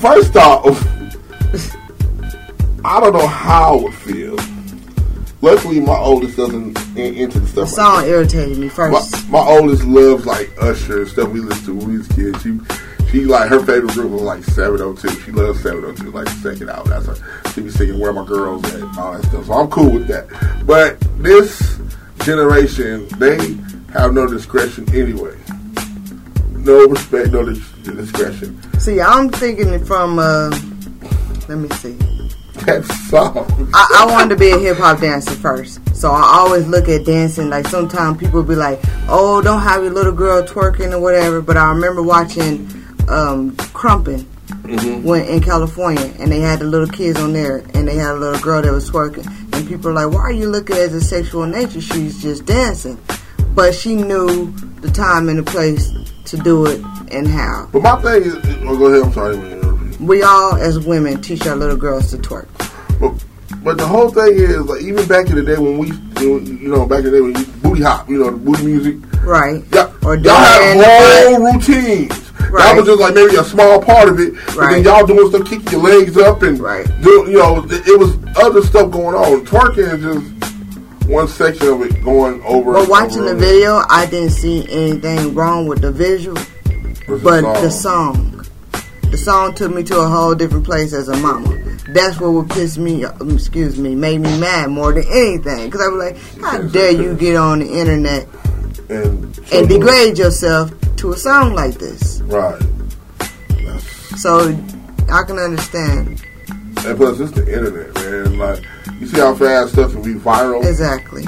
first 0.00 0.34
off, 0.36 0.66
I 2.84 3.00
don't 3.00 3.12
know 3.12 3.26
how 3.26 3.78
I 3.78 3.82
would 3.82 3.94
feel. 3.94 4.36
Luckily, 5.40 5.78
my 5.78 5.96
oldest 5.96 6.36
doesn't 6.36 6.76
in, 6.96 7.14
into 7.14 7.38
the 7.38 7.46
The 7.46 7.66
stuff. 7.66 7.68
song 7.68 7.94
like 7.96 8.06
irritated 8.06 8.58
me 8.58 8.68
first. 8.68 9.28
my 9.30 9.38
oldest 9.38 9.84
loves 9.84 10.26
like 10.26 10.50
Usher 10.60 11.02
and 11.02 11.08
stuff 11.08 11.28
we 11.28 11.38
listen 11.40 11.66
to 11.66 11.74
when 11.74 11.88
we 11.92 11.98
was 11.98 12.08
kids. 12.08 12.42
She 12.42 12.58
she 13.10 13.24
like 13.24 13.48
her 13.48 13.60
favorite 13.60 13.92
group 13.92 14.10
was 14.10 14.22
like 14.22 14.44
702. 14.44 15.08
She 15.22 15.32
loves 15.32 15.62
702, 15.62 16.10
like 16.10 16.26
the 16.26 16.50
second 16.52 16.70
album. 16.70 16.90
That's 16.90 17.06
her. 17.06 17.50
She 17.52 17.62
be 17.62 17.70
singing 17.70 17.98
"Where 17.98 18.12
My 18.12 18.24
Girls 18.24 18.64
At" 18.66 18.80
and 18.80 18.98
all 18.98 19.12
that 19.12 19.24
stuff. 19.24 19.46
So 19.46 19.52
I'm 19.54 19.70
cool 19.70 19.90
with 19.90 20.08
that. 20.08 20.26
But 20.66 21.00
this 21.22 21.80
generation, 22.24 23.08
they 23.18 23.36
have 23.92 24.12
no 24.12 24.26
discretion 24.26 24.86
anyway. 24.94 25.36
No 26.52 26.86
respect, 26.86 27.30
no 27.30 27.44
dis- 27.44 27.70
discretion. 27.82 28.60
See, 28.78 29.00
I'm 29.00 29.30
thinking 29.30 29.72
it 29.72 29.86
from. 29.86 30.18
Uh, 30.18 30.50
let 31.48 31.58
me 31.58 31.68
see. 31.70 31.96
That 32.66 32.84
song. 33.08 33.70
I, 33.72 34.04
I 34.04 34.12
wanted 34.12 34.30
to 34.30 34.36
be 34.36 34.50
a 34.50 34.58
hip 34.58 34.76
hop 34.76 35.00
dancer 35.00 35.30
first, 35.30 35.80
so 35.96 36.10
I 36.10 36.22
always 36.40 36.66
look 36.66 36.88
at 36.88 37.06
dancing. 37.06 37.48
Like 37.48 37.66
sometimes 37.68 38.18
people 38.18 38.42
be 38.42 38.56
like, 38.56 38.80
"Oh, 39.08 39.40
don't 39.40 39.62
have 39.62 39.82
your 39.82 39.92
little 39.92 40.12
girl 40.12 40.42
twerking 40.42 40.92
or 40.92 41.00
whatever." 41.00 41.40
But 41.40 41.56
I 41.56 41.70
remember 41.70 42.02
watching 42.02 42.68
um, 43.08 43.56
Crumpin' 43.56 44.26
when 45.02 45.24
in 45.26 45.40
California, 45.40 46.12
and 46.18 46.30
they 46.32 46.40
had 46.40 46.58
the 46.60 46.64
little 46.64 46.86
kids 46.86 47.18
on 47.20 47.32
there, 47.32 47.58
and 47.74 47.86
they 47.88 47.96
had 47.96 48.12
a 48.12 48.16
little 48.16 48.40
girl 48.40 48.62
that 48.62 48.72
was 48.72 48.90
twerking, 48.90 49.26
and 49.54 49.68
people 49.68 49.90
are 49.90 49.94
like, 49.94 50.12
"Why 50.12 50.20
are 50.20 50.32
you 50.32 50.48
looking 50.48 50.76
at 50.76 50.90
a 50.90 51.00
sexual 51.00 51.46
nature? 51.46 51.80
She's 51.80 52.20
just 52.22 52.46
dancing." 52.46 52.98
But 53.54 53.74
she 53.74 53.96
knew 53.96 54.52
the 54.80 54.90
time 54.90 55.28
and 55.28 55.38
the 55.38 55.42
place 55.42 55.90
to 56.26 56.36
do 56.36 56.66
it 56.66 56.80
and 57.10 57.26
how. 57.26 57.68
But 57.72 57.82
my 57.82 58.00
thing 58.02 58.22
is, 58.22 58.34
oh, 58.36 58.78
go 58.78 58.86
ahead. 58.86 59.02
I'm 59.02 59.12
sorry. 59.12 59.36
I 59.36 59.40
didn't 59.40 59.50
mean 59.50 59.60
to 59.62 59.68
interrupt 59.68 60.00
you. 60.00 60.06
We 60.06 60.22
all, 60.22 60.54
as 60.54 60.78
women, 60.86 61.20
teach 61.22 61.46
our 61.46 61.56
little 61.56 61.76
girls 61.76 62.10
to 62.10 62.18
twerk. 62.18 62.46
But, 63.00 63.24
but 63.64 63.78
the 63.78 63.86
whole 63.86 64.10
thing 64.10 64.34
is 64.34 64.60
like 64.60 64.82
even 64.82 65.08
back 65.08 65.28
in 65.28 65.36
the 65.36 65.42
day 65.42 65.56
when 65.56 65.78
we, 65.78 65.88
you 66.20 66.68
know, 66.68 66.86
back 66.86 67.00
in 67.00 67.06
the 67.06 67.10
day 67.10 67.20
when 67.20 67.36
you 67.36 67.46
booty 67.62 67.82
hop, 67.82 68.08
you 68.08 68.18
know, 68.18 68.30
the 68.30 68.36
booty 68.36 68.66
music. 68.66 68.96
Right. 69.22 69.62
Yeah, 69.72 69.92
Or 70.04 70.16
y'all 70.16 70.36
had 70.36 71.36
whole 71.36 71.52
routines. 71.52 72.27
Right. 72.50 72.64
That 72.64 72.76
was 72.76 72.86
just 72.86 73.00
like 73.00 73.14
maybe 73.14 73.36
a 73.36 73.44
small 73.44 73.80
part 73.82 74.08
of 74.08 74.18
it. 74.20 74.34
But 74.56 74.70
then 74.70 74.84
y'all 74.84 75.06
doing 75.06 75.28
stuff, 75.30 75.48
kicking 75.48 75.70
your 75.72 75.82
legs 75.82 76.16
up 76.16 76.42
and 76.42 76.58
Right. 76.58 76.86
doing, 77.02 77.32
you 77.32 77.38
know, 77.38 77.64
it 77.68 77.98
was 77.98 78.16
other 78.36 78.62
stuff 78.62 78.90
going 78.90 79.14
on. 79.14 79.44
Twerking 79.44 79.92
is 79.94 80.02
just 80.02 81.08
one 81.08 81.28
section 81.28 81.68
of 81.68 81.82
it 81.82 82.02
going 82.04 82.42
over. 82.44 82.72
But 82.72 82.88
watching 82.88 83.20
over 83.20 83.24
the 83.24 83.30
and 83.32 83.40
video, 83.40 83.82
I 83.88 84.06
didn't 84.06 84.30
see 84.30 84.66
anything 84.70 85.34
wrong 85.34 85.66
with 85.66 85.80
the 85.80 85.90
visual. 85.92 86.38
But 87.22 87.42
song. 87.42 87.62
the 87.62 87.70
song, 87.70 88.46
the 89.10 89.16
song 89.16 89.54
took 89.54 89.72
me 89.74 89.82
to 89.84 89.98
a 90.00 90.06
whole 90.06 90.34
different 90.34 90.64
place 90.64 90.92
as 90.92 91.08
a 91.08 91.16
mama. 91.16 91.56
That's 91.94 92.20
what 92.20 92.32
would 92.32 92.50
piss 92.50 92.76
me, 92.76 93.06
um, 93.06 93.30
excuse 93.30 93.78
me, 93.78 93.94
made 93.94 94.20
me 94.20 94.38
mad 94.38 94.68
more 94.70 94.92
than 94.92 95.04
anything. 95.10 95.64
Because 95.70 95.80
I 95.80 95.88
was 95.88 96.12
like, 96.12 96.42
how 96.42 96.58
dare 96.68 96.90
you 96.90 97.14
get 97.14 97.36
on 97.36 97.60
the 97.60 97.66
internet 97.66 98.26
and 98.90 99.38
and 99.52 99.68
degrade 99.68 100.18
yourself 100.18 100.70
to 100.98 101.12
a 101.12 101.16
song 101.16 101.54
like 101.54 101.74
this? 101.74 102.20
Right. 102.22 102.60
So 104.16 104.48
I 105.10 105.22
can 105.22 105.38
understand 105.38 106.20
And 106.84 106.96
plus, 106.96 107.20
it's 107.20 107.32
the 107.32 107.46
internet, 107.46 107.94
man. 107.94 108.38
Like, 108.38 108.64
you 109.00 109.06
see 109.06 109.18
how 109.20 109.34
fast 109.34 109.72
stuff 109.72 109.92
can 109.92 110.02
be 110.02 110.14
viral? 110.14 110.64
exactly. 110.64 111.24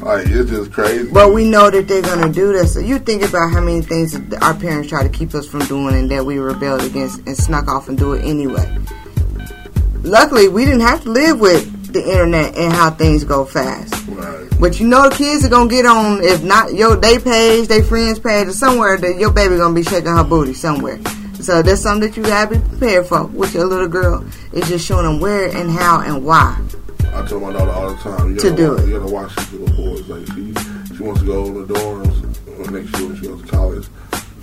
Like, 0.00 0.26
it's 0.28 0.50
just 0.50 0.72
crazy. 0.72 1.08
But 1.12 1.32
we 1.32 1.48
know 1.48 1.70
that 1.70 1.86
they're 1.88 2.02
gonna 2.02 2.32
do 2.32 2.52
this. 2.52 2.74
So 2.74 2.80
you 2.80 2.98
think 2.98 3.22
about 3.22 3.52
how 3.52 3.60
many 3.60 3.82
things 3.82 4.18
that 4.18 4.42
our 4.42 4.54
parents 4.54 4.88
try 4.88 5.02
to 5.02 5.08
keep 5.08 5.34
us 5.34 5.46
from 5.46 5.60
doing, 5.66 5.94
and 5.94 6.10
that 6.10 6.24
we 6.26 6.38
rebelled 6.38 6.82
against 6.82 7.18
and 7.26 7.36
snuck 7.36 7.68
off 7.68 7.88
and 7.88 7.96
do 7.96 8.14
it 8.14 8.24
anyway. 8.24 8.78
Luckily, 10.02 10.48
we 10.48 10.64
didn't 10.64 10.80
have 10.80 11.02
to 11.04 11.10
live 11.10 11.38
with 11.38 11.81
the 11.92 12.02
internet 12.02 12.56
and 12.56 12.72
how 12.72 12.90
things 12.90 13.24
go 13.24 13.44
fast. 13.44 13.94
Right. 14.08 14.48
But 14.60 14.78
you 14.80 14.86
know, 14.88 15.08
the 15.08 15.14
kids 15.14 15.44
are 15.44 15.48
gonna 15.48 15.68
get 15.70 15.86
on 15.86 16.22
if 16.22 16.42
not 16.42 16.74
your 16.74 16.96
they 16.96 17.18
page, 17.18 17.68
they 17.68 17.82
friends 17.82 18.18
page, 18.18 18.48
or 18.48 18.52
somewhere 18.52 18.96
that 18.98 19.18
your 19.18 19.32
baby 19.32 19.56
gonna 19.56 19.74
be 19.74 19.82
shaking 19.82 20.14
her 20.14 20.24
booty 20.24 20.54
somewhere. 20.54 21.00
So 21.40 21.60
that's 21.62 21.80
something 21.80 22.08
that 22.08 22.16
you 22.16 22.22
gotta 22.22 22.58
be 22.58 22.68
prepared 22.68 23.06
for 23.06 23.24
with 23.26 23.52
your 23.54 23.64
little 23.66 23.88
girl. 23.88 24.24
It's 24.52 24.68
just 24.68 24.86
showing 24.86 25.04
them 25.04 25.20
where 25.20 25.48
and 25.54 25.70
how 25.70 26.00
and 26.00 26.24
why. 26.24 26.60
I 27.12 27.26
tell 27.26 27.40
my 27.40 27.52
daughter 27.52 27.70
all 27.72 27.90
the 27.90 27.96
time, 27.96 28.30
you 28.30 28.40
To 28.40 28.50
gotta, 28.50 28.56
do 28.56 28.70
watch, 28.72 28.80
it. 28.82 28.88
you 28.88 28.98
gotta 29.00 29.12
watch 29.12 29.36
these 29.36 29.52
little 29.52 29.76
boys. 29.76 30.08
Like, 30.08 30.26
she, 30.28 30.94
she 30.96 31.02
wants 31.02 31.20
to 31.20 31.26
go 31.26 31.44
in 31.46 31.54
the 31.66 31.74
dorms 31.74 32.70
next 32.70 32.98
year 32.98 33.08
when 33.08 33.16
she 33.20 33.26
goes 33.26 33.42
to 33.42 33.48
college. 33.48 33.86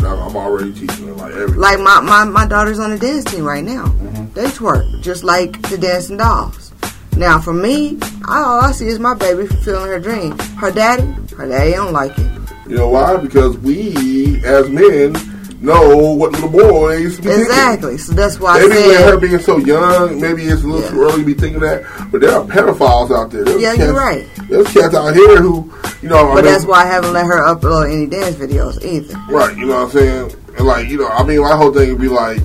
I'm 0.02 0.36
already 0.36 0.74
teaching 0.74 1.08
her, 1.08 1.14
like, 1.14 1.34
everything. 1.34 1.56
Like 1.60 1.80
my, 1.80 2.00
my, 2.02 2.24
my 2.26 2.45
daughter's 2.47 2.80
on 2.80 2.91
the 2.91 2.97
dance 3.00 3.26
team 3.26 3.43
right 3.43 3.64
now. 3.64 3.86
Mm-hmm. 3.86 4.34
They 4.34 4.45
twerk 4.45 5.02
just 5.02 5.24
like 5.24 5.62
the 5.70 5.78
dancing 5.78 6.18
dolls. 6.18 6.68
Now 7.20 7.38
for 7.38 7.51
me, 7.53 7.97
all 8.30 8.61
I 8.61 8.72
see 8.72 8.88
is 8.88 8.97
my 8.97 9.13
baby 9.13 9.45
fulfilling 9.45 9.89
her 9.89 9.99
dream. 9.99 10.39
Her 10.57 10.72
daddy, 10.72 11.03
her 11.36 11.49
daddy 11.49 11.72
don't 11.74 11.91
like 11.91 12.17
it. 12.17 12.32
You 12.65 12.78
know 12.78 12.88
why? 12.88 13.17
Because 13.17 13.57
we, 13.57 14.41
as 14.45 14.70
men, 14.70 15.17
know 15.59 16.13
what 16.13 16.32
little 16.32 16.47
boys 16.47 17.17
be 17.17 17.24
thinking. 17.24 17.41
Exactly. 17.41 17.97
So 17.97 18.13
that's 18.13 18.39
why 18.39 18.55
I 18.55 18.59
Maybe 18.61 18.76
with 18.88 18.99
her 19.01 19.17
being 19.17 19.39
so 19.39 19.57
young, 19.57 20.22
maybe 20.22 20.43
it's 20.43 20.63
a 20.63 20.65
little 20.67 20.82
Yeah. 20.82 20.91
too 20.91 21.01
early 21.01 21.17
to 21.20 21.26
be 21.26 21.34
thinking 21.34 21.59
that. 21.59 21.84
But 22.09 22.22
there 22.22 22.32
are 22.32 22.45
pedophiles 22.45 23.11
out 23.11 23.32
there. 23.32 23.43
There's 23.43 23.61
Yeah, 23.61 23.76
cats, 23.76 23.84
you're 23.88 23.93
right. 23.97 24.26
There's 24.49 24.67
cats 24.72 24.95
out 24.95 25.13
here 25.13 25.41
who, 25.41 25.70
you 26.01 26.07
know, 26.07 26.32
I 26.32 26.36
but 26.36 26.45
mean, 26.45 26.53
that's 26.53 26.63
why 26.63 26.84
I 26.84 26.86
haven't 26.86 27.11
let 27.11 27.26
her 27.26 27.43
upload 27.53 27.91
any 27.91 28.05
dance 28.07 28.38
videos 28.38 28.82
either. 28.82 29.20
Right, 29.30 29.57
you 29.57 29.65
know 29.65 29.76
what 29.76 29.84
I'm 29.88 29.91
saying? 29.91 30.36
And 30.57 30.65
like, 30.65 30.88
you 30.88 30.99
know, 30.99 31.09
I 31.09 31.24
mean, 31.24 31.41
my 31.41 31.57
whole 31.57 31.74
thing 31.74 31.89
would 31.89 31.99
be 31.99 32.07
like, 32.07 32.39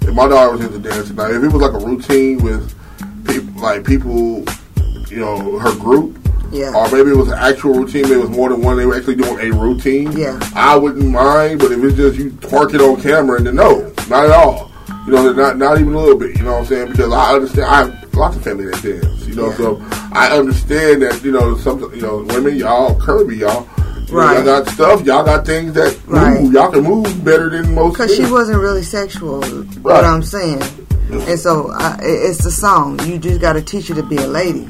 if 0.00 0.12
my 0.12 0.26
daughter 0.26 0.50
was 0.50 0.62
into 0.62 0.80
dancing, 0.80 1.14
now 1.14 1.26
if 1.30 1.40
it 1.40 1.52
was 1.52 1.62
like 1.62 1.80
a 1.80 1.86
routine 1.86 2.42
with 2.42 2.74
people, 3.26 3.60
like 3.62 3.84
people, 3.84 4.44
you 5.08 5.18
know, 5.20 5.58
her 5.58 5.74
group, 5.76 6.18
Yeah. 6.52 6.72
or 6.74 6.90
maybe 6.90 7.10
it 7.10 7.16
was 7.16 7.28
an 7.28 7.38
actual 7.38 7.74
routine, 7.74 8.02
maybe 8.02 8.14
it 8.14 8.28
was 8.28 8.30
more 8.30 8.48
than 8.48 8.62
one, 8.62 8.76
they 8.76 8.86
were 8.86 8.96
actually 8.96 9.16
doing 9.16 9.38
a 9.40 9.54
routine, 9.56 10.12
Yeah. 10.12 10.38
I 10.54 10.76
wouldn't 10.76 11.10
mind, 11.10 11.58
but 11.60 11.72
if 11.72 11.82
it's 11.82 11.96
just 11.96 12.18
you 12.18 12.30
twerk 12.30 12.74
it 12.74 12.80
on 12.80 13.00
camera, 13.00 13.40
then 13.40 13.56
no, 13.56 13.92
not 14.08 14.24
at 14.26 14.30
all. 14.30 14.70
You 15.06 15.12
know, 15.12 15.32
not 15.32 15.58
not 15.58 15.78
even 15.80 15.92
a 15.94 15.98
little 15.98 16.16
bit, 16.18 16.36
you 16.38 16.44
know 16.44 16.52
what 16.52 16.60
I'm 16.60 16.66
saying? 16.66 16.90
Because 16.92 17.12
I 17.12 17.34
understand, 17.34 17.64
I 17.66 17.76
have 17.84 18.14
lots 18.14 18.36
of 18.36 18.42
family 18.44 18.64
that 18.66 18.82
dance, 18.82 19.26
you 19.26 19.34
know, 19.34 19.48
Yeah. 19.50 19.56
so 19.56 19.82
I 20.12 20.36
understand 20.36 21.02
that, 21.02 21.22
you 21.22 21.32
know, 21.32 21.56
something, 21.58 21.90
you 21.94 22.00
know, 22.00 22.24
women, 22.28 22.56
y'all 22.56 22.98
curvy, 22.98 23.38
y'all. 23.38 23.66
Right. 24.12 24.36
Y'all 24.36 24.44
got 24.44 24.68
stuff. 24.68 25.02
Y'all 25.04 25.24
got 25.24 25.44
things 25.46 25.72
that 25.74 25.96
Right. 26.06 26.40
move. 26.42 26.52
Y'all 26.52 26.70
can 26.70 26.84
move 26.84 27.24
better 27.24 27.48
than 27.50 27.74
most. 27.74 27.94
Because 27.94 28.14
she 28.14 28.24
wasn't 28.30 28.60
really 28.60 28.82
sexual, 28.82 29.42
what 29.82 30.04
I'm 30.04 30.22
saying. 30.22 30.62
And 31.10 31.38
so 31.38 31.70
I, 31.72 31.98
it's 32.02 32.42
the 32.44 32.50
song. 32.50 32.98
You 33.06 33.18
just 33.18 33.40
got 33.40 33.52
to 33.54 33.62
teach 33.62 33.88
her 33.88 33.94
to 33.94 34.02
be 34.02 34.16
a 34.16 34.26
lady. 34.26 34.68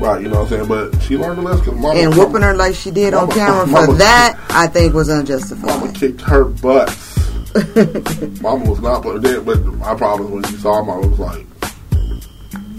right. 0.00 0.20
You 0.22 0.28
know 0.28 0.42
what 0.42 0.52
I'm 0.52 0.66
saying? 0.66 0.68
But 0.68 1.00
she 1.02 1.16
learned 1.18 1.38
a 1.40 1.42
lesson. 1.42 1.80
Mama, 1.80 1.98
And 1.98 2.16
whooping 2.16 2.42
her 2.42 2.54
like 2.54 2.74
she 2.74 2.90
did 2.90 3.12
on 3.14 3.30
camera 3.30 3.64
for 3.66 3.70
Mama- 3.72 3.94
that, 3.94 4.38
I 4.50 4.66
think 4.68 4.94
was 4.94 5.08
unjustified. 5.08 5.66
Mama 5.66 5.92
kicked 5.92 6.20
her 6.22 6.44
butt. 6.44 6.88
Mama 8.40 8.70
was 8.70 8.80
not, 8.80 9.02
but 9.02 9.20
then, 9.22 9.44
but 9.44 9.62
my 9.64 9.94
problem 9.94 10.30
when 10.32 10.42
she 10.44 10.56
saw 10.56 10.82
Mama 10.82 11.06
was 11.08 11.18
like, 11.18 11.46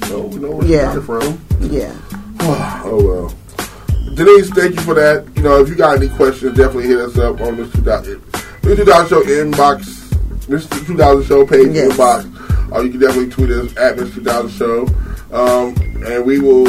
"No, 0.09 0.21
we 0.21 0.39
know 0.39 0.51
where 0.51 0.65
she 0.67 0.73
Yeah. 0.73 0.85
got 0.85 0.97
it 0.97 1.01
from." 1.01 1.45
Yeah. 1.59 1.95
oh 2.85 3.03
well. 3.05 4.15
Denise, 4.15 4.49
thank 4.51 4.75
you 4.75 4.81
for 4.81 4.93
that. 4.95 5.25
You 5.35 5.43
know, 5.43 5.59
if 5.61 5.69
you 5.69 5.75
got 5.75 5.97
any 5.97 6.07
questions, 6.09 6.57
definitely 6.57 6.87
hit 6.87 6.97
us 6.99 7.17
up 7.19 7.39
on 7.41 7.55
this 7.55 7.71
2000, 7.73 8.19
Mr. 8.61 8.75
2000 8.77 9.07
Show 9.09 9.21
inbox, 9.23 10.02
Mr. 10.47 10.85
2000 10.85 11.25
Show 11.25 11.45
page 11.45 11.69
Yes. 11.73 11.91
inbox, 11.93 12.71
or 12.71 12.83
you 12.83 12.89
can 12.91 12.99
definitely 12.99 13.29
tweet 13.29 13.49
us 13.51 13.71
at 13.77 13.95
Mr. 13.97 14.13
2000 14.15 14.49
Show, 14.51 14.87
um, 15.31 15.75
and 16.05 16.25
we 16.25 16.39
will. 16.39 16.67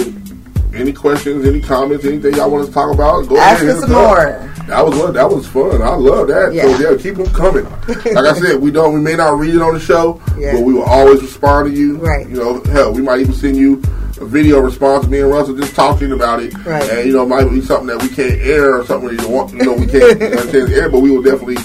Any 0.74 0.92
questions, 0.92 1.46
any 1.46 1.60
comments, 1.60 2.04
anything 2.04 2.34
y'all 2.34 2.50
want 2.50 2.62
us 2.62 2.68
to 2.70 2.74
talk 2.74 2.92
about? 2.92 3.28
Go 3.28 3.36
Ask 3.36 3.62
ahead. 3.62 3.76
us 3.76 3.82
some 3.82 3.92
more. 3.92 4.50
That 4.66 4.84
was 4.84 5.12
that 5.14 5.30
was 5.30 5.46
fun. 5.46 5.80
I 5.80 5.94
love 5.94 6.26
that. 6.26 6.52
Yeah. 6.52 6.62
So 6.76 6.90
yeah, 6.90 6.96
keep 7.00 7.14
them 7.14 7.26
coming. 7.32 7.64
Like 7.86 8.26
I 8.26 8.32
said, 8.34 8.60
we 8.60 8.72
don't. 8.72 8.92
We 8.92 8.98
may 8.98 9.14
not 9.14 9.38
read 9.38 9.54
it 9.54 9.62
on 9.62 9.74
the 9.74 9.78
show, 9.78 10.20
Yeah. 10.36 10.54
but 10.54 10.62
we 10.62 10.72
will 10.74 10.82
always 10.82 11.22
respond 11.22 11.68
to 11.72 11.80
you. 11.80 11.98
Right. 11.98 12.28
You 12.28 12.38
know, 12.38 12.60
hell, 12.64 12.92
we 12.92 13.02
might 13.02 13.20
even 13.20 13.34
send 13.34 13.56
you 13.56 13.82
a 14.20 14.24
video 14.24 14.58
response. 14.58 15.06
Me 15.06 15.20
and 15.20 15.30
Russell 15.30 15.54
just 15.54 15.76
talking 15.76 16.10
about 16.10 16.42
it. 16.42 16.52
Right. 16.66 16.82
And 16.90 17.06
you 17.06 17.12
know, 17.12 17.22
it 17.22 17.28
might 17.28 17.48
be 17.50 17.60
something 17.60 17.86
that 17.86 18.02
we 18.02 18.08
can't 18.08 18.40
air 18.40 18.80
or 18.80 18.84
something 18.84 19.14
that 19.16 19.22
you 19.22 19.28
want. 19.28 19.52
You 19.52 19.62
know, 19.62 19.74
we 19.74 19.86
can't 19.86 20.20
air, 20.72 20.88
but 20.88 20.98
we 21.02 21.12
will 21.12 21.22
definitely 21.22 21.58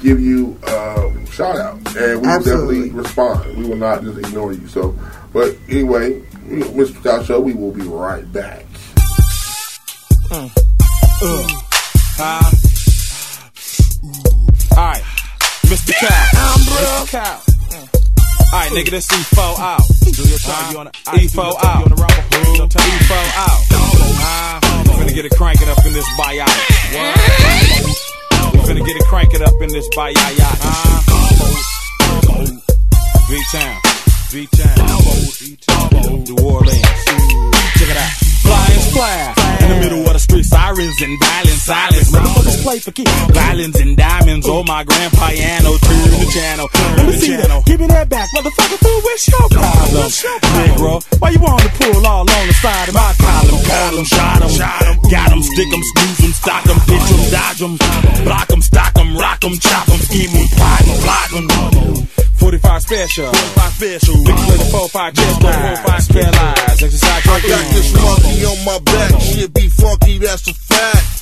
give 0.00 0.18
you 0.20 0.58
a 0.66 1.08
shout 1.36 1.58
out, 1.58 1.74
and 1.96 2.22
we 2.22 2.28
Absolutely. 2.28 2.32
will 2.32 2.40
definitely 2.48 2.90
respond. 2.90 3.56
We 3.58 3.64
will 3.68 3.76
not 3.76 4.02
just 4.02 4.18
ignore 4.18 4.52
you. 4.54 4.66
So, 4.68 4.96
but 5.34 5.54
anyway, 5.68 6.20
Mr. 6.48 6.98
Scott 7.00 7.26
Show, 7.26 7.40
we 7.40 7.52
will 7.52 7.72
be 7.72 7.82
right 7.82 8.24
back. 8.32 8.64
Mm. 10.32 10.48
Mm. 11.20 11.62
Huh? 12.16 12.50
Alright, 14.76 15.02
Mr. 15.68 15.92
Cow. 15.92 16.08
Mr. 16.56 17.10
Cow. 17.10 17.40
Mm. 17.68 18.52
Alright, 18.52 18.72
nigga, 18.72 18.90
this 18.90 19.08
E4 19.08 19.58
out. 19.58 19.82
Do 20.00 20.22
your 20.28 20.38
time. 20.38 20.72
You 20.72 20.78
on 20.78 20.86
the 20.86 20.92
E4 20.92 21.64
out. 21.64 21.78
You 21.78 21.84
on 21.84 21.90
the 21.90 21.96
rubber. 21.96 22.14
E4 22.16 23.12
out. 23.36 23.60
Uh, 24.28 24.60
we 24.84 25.04
finna 25.04 25.14
get 25.14 25.26
it 25.26 25.32
cranking 25.36 25.68
up 25.68 25.84
in 25.84 25.92
this 25.92 26.06
bayou. 26.16 26.46
We 26.92 28.15
finna 28.76 28.86
get 28.86 28.96
it 28.96 29.04
cranking 29.04 29.42
up 29.42 29.54
in 29.60 29.68
this 29.68 29.88
bayou. 29.94 30.14
Uh, 30.16 31.02
V-Town. 33.28 33.80
V-Town. 34.30 34.76
New 36.24 36.36
Orleans. 36.44 37.04
Check 37.76 37.90
it 37.90 37.96
out. 37.96 38.25
Fly 38.46 38.66
and 38.70 38.86
fly. 38.94 39.34
In 39.60 39.68
the 39.74 39.78
middle 39.82 40.02
of 40.06 40.12
the 40.14 40.18
street, 40.20 40.44
sirens 40.46 41.02
and 41.02 41.18
violence, 41.18 41.62
silence. 41.62 42.10
Motherfuckers 42.12 42.62
play 42.62 42.78
for 42.78 42.92
keeps. 42.92 43.10
Violins 43.34 43.80
and 43.80 43.96
diamonds. 43.96 44.46
Oh, 44.48 44.62
my 44.62 44.84
grand 44.84 45.12
piano. 45.12 45.76
Turn 45.78 46.10
the 46.22 46.28
channel. 46.32 46.68
Let 46.96 47.06
me 47.06 47.12
see 47.18 47.34
that. 47.36 47.50
Give 47.66 47.80
me 47.80 47.86
that 47.88 48.08
back, 48.08 48.28
motherfucker. 48.34 48.78
Fool, 48.78 49.00
what's 49.02 49.26
your 49.28 49.48
problem? 49.50 50.06
Negro, 50.06 51.20
why 51.20 51.30
you 51.30 51.40
want 51.40 51.62
to 51.62 51.70
pull 51.80 52.06
all 52.06 52.20
on 52.20 52.46
the 52.46 52.54
side 52.62 52.88
of 52.88 52.94
my 52.94 53.12
column? 53.18 53.58
Call 53.66 53.98
'em, 53.98 54.04
shot 54.04 54.42
'em, 54.42 54.98
got 55.10 55.32
'em, 55.32 55.42
stick 55.42 55.70
'em, 55.72 55.82
snooze 55.82 56.24
'em, 56.24 56.32
stock 56.32 56.66
'em, 56.66 56.78
pitch 56.86 57.10
'em, 57.10 57.30
dodge 57.30 57.62
'em, 57.64 57.76
block 58.24 58.50
'em, 58.52 58.62
stock 58.62 58.92
'em, 58.98 59.14
rock 59.16 59.44
'em, 59.44 59.54
chop 59.60 59.88
'em, 59.90 59.98
scheme 59.98 60.36
'em, 60.38 60.48
plot 60.48 60.82
'em, 60.86 60.96
plot 61.02 61.30
'em. 61.34 62.25
45 62.46 62.82
special. 62.82 63.32
45 63.34 63.72
special. 63.72 64.14
Big 64.22 64.36
play 64.36 64.56
the 64.56 64.70
4-5 64.70 65.16
chest 65.16 65.40
drive. 65.40 65.78
4-5 65.78 66.00
spare 66.00 66.30
lives. 66.30 66.82
Exercise 66.82 67.26
I 67.26 67.40
got 67.42 67.74
this 67.74 67.92
monkey 67.92 68.44
on 68.44 68.64
my 68.64 68.78
back, 68.78 69.20
shit 69.20 69.52
be 69.52 69.68
funky, 69.68 70.18
that's 70.18 70.46
a 70.46 70.54
fact. 70.54 71.15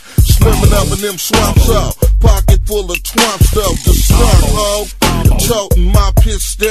Slimming 0.45 0.77
up 0.77 0.93
in 0.93 1.01
them 1.01 1.17
swamps 1.17 1.71
up, 1.71 1.97
pocket 2.21 2.61
full 2.67 2.85
of 2.85 2.99
twamp 3.01 3.41
stuff 3.49 3.83
to 3.85 3.93
start, 3.97 4.45
ho. 4.53 4.85
Toting 5.41 5.91
my 5.91 6.13
pistol, 6.21 6.69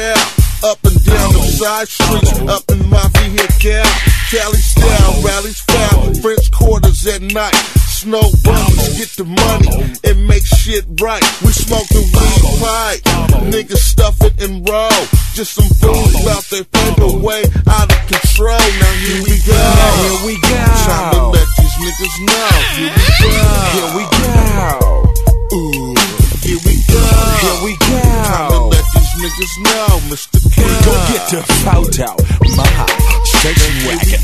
up 0.61 0.77
and 0.85 1.03
down 1.03 1.33
the 1.33 1.41
side 1.57 1.87
streets, 1.87 2.37
up 2.45 2.61
in 2.69 2.87
my 2.87 3.01
vehicle. 3.17 3.81
Cali 4.29 4.61
style, 4.61 5.13
rallies 5.25 5.59
foul, 5.61 6.13
French 6.21 6.51
quarters 6.51 7.07
at 7.07 7.23
night. 7.33 7.55
Snow 7.89 8.21
bunnies, 8.45 8.93
get 8.93 9.09
the 9.17 9.25
money 9.25 9.97
and 10.05 10.27
make 10.27 10.45
shit 10.45 10.85
right. 11.01 11.25
We 11.41 11.49
smoke 11.49 11.89
the 11.89 12.05
weed 12.13 12.43
pipe, 12.61 13.01
niggas 13.49 13.81
stuff 13.81 14.21
it 14.21 14.37
and 14.37 14.69
roll. 14.69 15.01
Just 15.33 15.57
some 15.57 15.69
fools 15.81 16.13
out 16.29 16.45
their 16.53 16.63
paper 16.63 17.09
way 17.25 17.41
out 17.65 17.89
of 17.89 18.01
control. 18.05 18.53
Now 18.53 18.93
here 19.01 19.23
we 19.25 19.41
go. 19.41 19.57
Here 19.97 20.19
we 20.29 20.33
go. 20.45 20.61
Trying 20.85 21.13
to 21.13 21.25
let 21.33 21.62
these 21.73 21.85
niggas 21.85 22.19
know. 22.21 22.49
Here 22.75 22.91
we 22.93 23.03
go. 23.21 23.49
Here 23.73 23.89
we 23.95 24.03
go. 24.19 25.03
Ooh, 25.53 25.95
here 26.41 26.59
we 26.65 26.75
go. 26.89 27.01
Here 27.41 27.59
we 27.63 27.75
Trying 27.77 28.49
to 28.49 28.53
go. 28.53 28.67
let 28.69 28.85
these 28.93 29.13
niggas 29.21 29.55
know, 29.63 29.87
Mr. 30.09 30.39
K. 30.53 30.61
Go 30.85 30.93
get 31.09 31.31
your 31.31 31.43
photo. 31.65 32.09
My 32.55 32.85
station 33.25 33.73
wagon. 33.87 34.21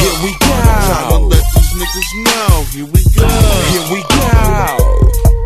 Here 0.00 0.16
we 0.24 0.32
Trying 0.40 1.08
to 1.08 1.18
go. 1.18 1.28
let 1.28 1.44
these 1.54 1.72
niggas 1.76 2.10
know. 2.24 2.64
Here 2.72 2.84
we 2.86 3.02
go. 3.16 3.28
Here 3.72 3.86
we 3.92 4.00
go. 4.02 4.26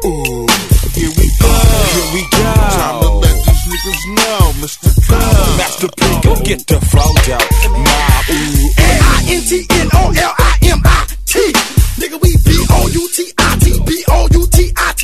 Ooh, 0.06 0.46
here 0.94 1.12
we 1.18 1.26
go. 1.38 1.50
Here 1.50 1.94
Here 1.94 2.08
we 2.14 2.22
go. 2.30 2.54
Time 2.70 3.02
to 3.02 3.08
let 3.22 3.36
these 3.44 3.64
niggas 3.70 4.02
know, 4.14 4.52
Mr. 4.62 5.08
Gun. 5.08 5.56
Master 5.58 5.88
P, 5.96 6.00
go 6.22 6.34
get 6.42 6.66
the 6.66 6.80
flow 6.80 7.10
out. 7.34 7.50
My 7.70 8.22
ooh. 8.30 8.70
N-I-N-T-N-O-L-I-M-I-T. 11.30 11.52
Nigga, 12.02 12.18
we 12.22 12.34
B-O-U-T-I-T, 12.42 13.64
B-O-U-T-I-T. 13.86 15.02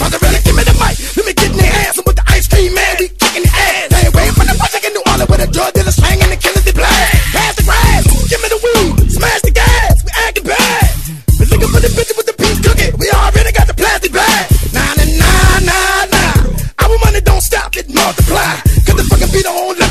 Father, 0.00 0.18
really 0.24 0.40
give 0.40 0.56
me 0.56 0.64
the 0.64 0.72
mic. 0.80 0.96
Let 1.16 1.26
me 1.26 1.32
get 1.36 1.50
in 1.52 1.56
their 1.60 1.72
ass. 1.84 1.98
I'm 1.98 2.04
with 2.06 2.16
the 2.16 2.24
ice 2.32 2.48
cream 2.48 2.72
man. 2.72 2.96
We 2.96 3.08
kicking 3.12 3.44
the 3.44 3.52
ass. 3.52 3.92
They 3.92 4.08
waiting 4.08 4.36
for 4.40 4.46
the 4.48 4.56
project 4.56 4.84
in 4.88 4.92
New 4.96 5.04
Orleans 5.04 5.28
with 5.28 5.44
a 5.44 5.48
drug 5.52 5.72
dealer 5.76 5.92
slanging 5.92 6.30
the 6.32 6.40
killers 6.40 6.64
they 6.64 6.72
blast. 6.72 7.12
Pass 7.36 7.54
the 7.60 7.64
grass. 7.68 8.08
Give 8.32 8.40
me 8.40 8.48
the 8.48 8.60
weed. 8.64 9.12
Smash 9.12 9.42
the 9.44 9.52
gas. 9.52 10.00
We 10.00 10.10
acting 10.24 10.48
bad. 10.48 10.88
We 11.36 11.44
looking 11.44 11.68
for 11.68 11.80
the 11.84 11.92
bitches 11.92 12.16
with 12.16 12.28
the 12.30 12.36
peace 12.40 12.60
cookie. 12.64 12.96
We 12.96 13.12
already 13.12 13.52
got 13.52 13.68
the 13.68 13.76
plastic 13.76 14.12
bag. 14.16 14.48
Nah, 14.72 14.96
nah, 14.96 15.04
nah, 15.12 15.60
nah, 15.60 16.08
nah. 16.08 16.88
Our 16.88 16.96
money 17.04 17.20
don't 17.20 17.44
stop, 17.44 17.76
it 17.76 17.84
multiply. 17.92 18.64
Cause 18.88 18.96
the 18.96 19.04
fucking 19.12 19.28
me 19.28 19.44
the 19.44 19.52
booth, 19.52 19.89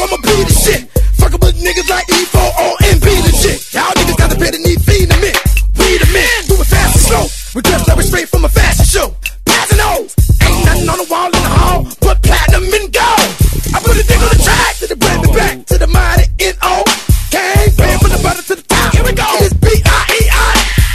I'ma 0.00 0.16
be 0.24 0.36
the 0.48 0.56
shit. 0.56 0.88
Fucking 1.20 1.40
with 1.44 1.56
niggas 1.60 1.88
like 1.92 2.08
E-4-O 2.08 2.66
and 2.88 2.98
B 3.04 3.12
the 3.20 3.32
shit. 3.36 3.60
Y'all 3.76 3.92
niggas 3.92 4.16
got 4.16 4.30
to 4.32 4.38
pay 4.40 4.48
the 4.48 4.60
need 4.64 4.80
feed 4.80 5.12
the 5.12 5.16
mint. 5.20 5.36
We 5.76 6.00
the 6.00 6.08
men, 6.08 6.38
do 6.48 6.56
it 6.56 6.68
fast 6.72 6.96
and 6.96 7.04
slow. 7.04 7.24
We 7.54 7.60
dress 7.60 7.84
like 7.86 7.98
we 8.00 8.04
straight 8.08 8.28
from 8.28 8.44
a 8.44 8.48
fashion 8.48 8.84
show. 8.88 9.12
Passing 9.44 9.80
O's, 9.80 10.16
ain't 10.40 10.64
nothing 10.64 10.88
on 10.88 10.98
the 11.04 11.08
wall 11.12 11.28
in 11.28 11.36
the 11.36 11.52
hall, 11.52 11.84
but 12.00 12.22
platinum 12.24 12.64
and 12.64 12.88
gold. 12.88 13.30
I 13.76 13.78
put 13.84 14.00
a 14.00 14.04
dick 14.08 14.20
on 14.24 14.30
the 14.32 14.40
track, 14.40 14.72
to 14.80 14.86
the 14.88 14.96
bring 14.96 15.20
me 15.20 15.28
back 15.36 15.66
to 15.68 15.76
the 15.76 15.86
mighty 15.86 16.26
N-O. 16.40 16.84
Gang, 17.28 17.68
bang 17.76 17.98
from 18.00 18.10
the 18.16 18.20
butter 18.24 18.40
to 18.40 18.54
the 18.56 18.64
top. 18.64 18.96
Here 18.96 19.04
we 19.04 19.12
go. 19.12 19.28
It's 19.44 19.52
B-I-E-I. 19.52 20.52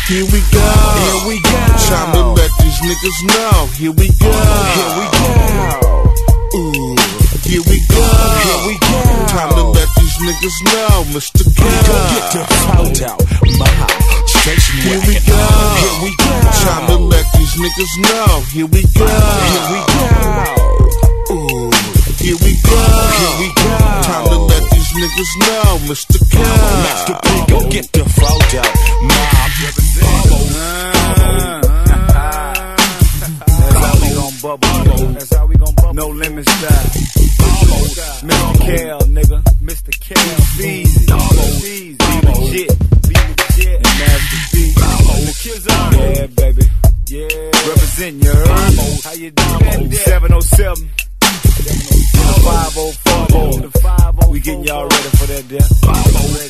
Here 0.10 0.26
we 0.34 0.41
go. 0.49 0.66
Here 0.66 1.20
we 1.30 1.36
go. 1.45 1.62
Time 1.86 2.10
to 2.18 2.22
let 2.41 2.51
these 2.58 2.80
niggas 2.82 3.20
know. 3.30 3.70
Here 3.78 3.93
we 3.93 4.10
go. 4.18 4.55
Niggas 10.36 10.59
know, 10.63 11.03
Mr. 11.15 11.43
Go 11.45 11.63
Gun. 11.63 12.07
get 12.11 12.25
the 12.33 12.41
flow 12.59 12.88
out. 13.07 13.21
My 13.57 13.71
station 14.27 14.75
Here 14.83 14.99
we 15.07 15.15
wagon. 15.15 15.27
go. 15.27 15.39
Here 15.79 15.97
we 16.03 16.11
go. 16.15 16.25
Time 16.63 16.88
to 16.88 16.97
let 16.97 17.25
these 17.38 17.55
niggas 17.55 17.93
know. 18.03 18.41
Here 18.51 18.65
we 18.67 18.81
go. 18.83 19.07
Here 19.07 19.65
we 19.71 19.79
go. 19.95 20.03
Ooh. 21.31 21.71
Here 22.19 22.38
we 22.43 22.51
go. 22.63 22.79
Here 23.15 23.36
we 23.39 23.47
go. 23.55 23.77
Time 24.03 24.25
to 24.27 24.38
let 24.51 24.63
these 24.71 24.91
niggas 24.93 25.31
know, 25.39 25.79
Mr. 25.88 26.19
Master 26.83 27.15
P, 27.23 27.27
go 27.51 27.69
get 27.69 27.91
the 27.91 28.03
flow 28.05 28.39
out. 28.59 28.73
My 29.03 29.15
That's 33.71 34.01
we 34.01 34.09
gon' 34.15 34.33
bubble. 34.41 35.13
That's 35.13 35.33
how 35.36 35.45
we 35.45 35.55
gon' 35.55 35.75
bubble. 35.75 35.93
No 35.93 36.07
limit 36.09 36.47
style. 36.49 37.14
Mystikal, 37.76 38.91
uh, 38.91 38.97
oh 38.99 39.05
nigga. 39.07 39.43
Mystikal. 39.61 40.15
Feezy. 40.57 41.05
Feezy. 41.61 41.97
Be 41.97 42.13
legit. 42.28 42.71
Be 43.07 43.15
legit. 43.36 43.76
And 43.76 43.93
Master 43.99 44.41
P. 44.51 44.55
The 45.26 45.34
kids 45.43 45.65
on. 45.67 45.76
Yeah, 45.93 46.28
baby. 46.28 46.63
Yeah. 47.07 47.51
Represent 47.67 48.23
you 48.23 48.32
heard? 48.32 48.47
How 49.03 49.13
you 49.13 49.32
doing? 49.32 49.91
707. 49.91 50.89
5040. 52.45 54.32
We 54.32 54.39
getting 54.39 54.63
y'all 54.63 54.88
ready 54.88 55.09
for 55.17 55.28
that 55.28 55.43
there. 55.49 55.67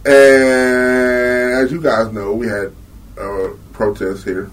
And 0.06 1.64
as 1.64 1.72
you 1.72 1.82
guys 1.82 2.12
know, 2.12 2.34
we 2.34 2.48
had 2.48 2.74
a 3.18 3.56
protest 3.74 4.24
here. 4.24 4.50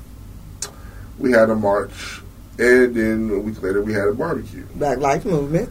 We 1.19 1.33
had 1.33 1.51
a 1.51 1.55
march, 1.55 2.21
and 2.59 2.95
then 2.95 3.31
a 3.31 3.39
week 3.39 3.63
later, 3.63 3.83
we 3.83 3.93
had 3.93 4.09
a 4.09 4.15
barbecue. 4.15 4.65
Black 4.75 4.99
Lives 4.99 5.25
Movement. 5.25 5.71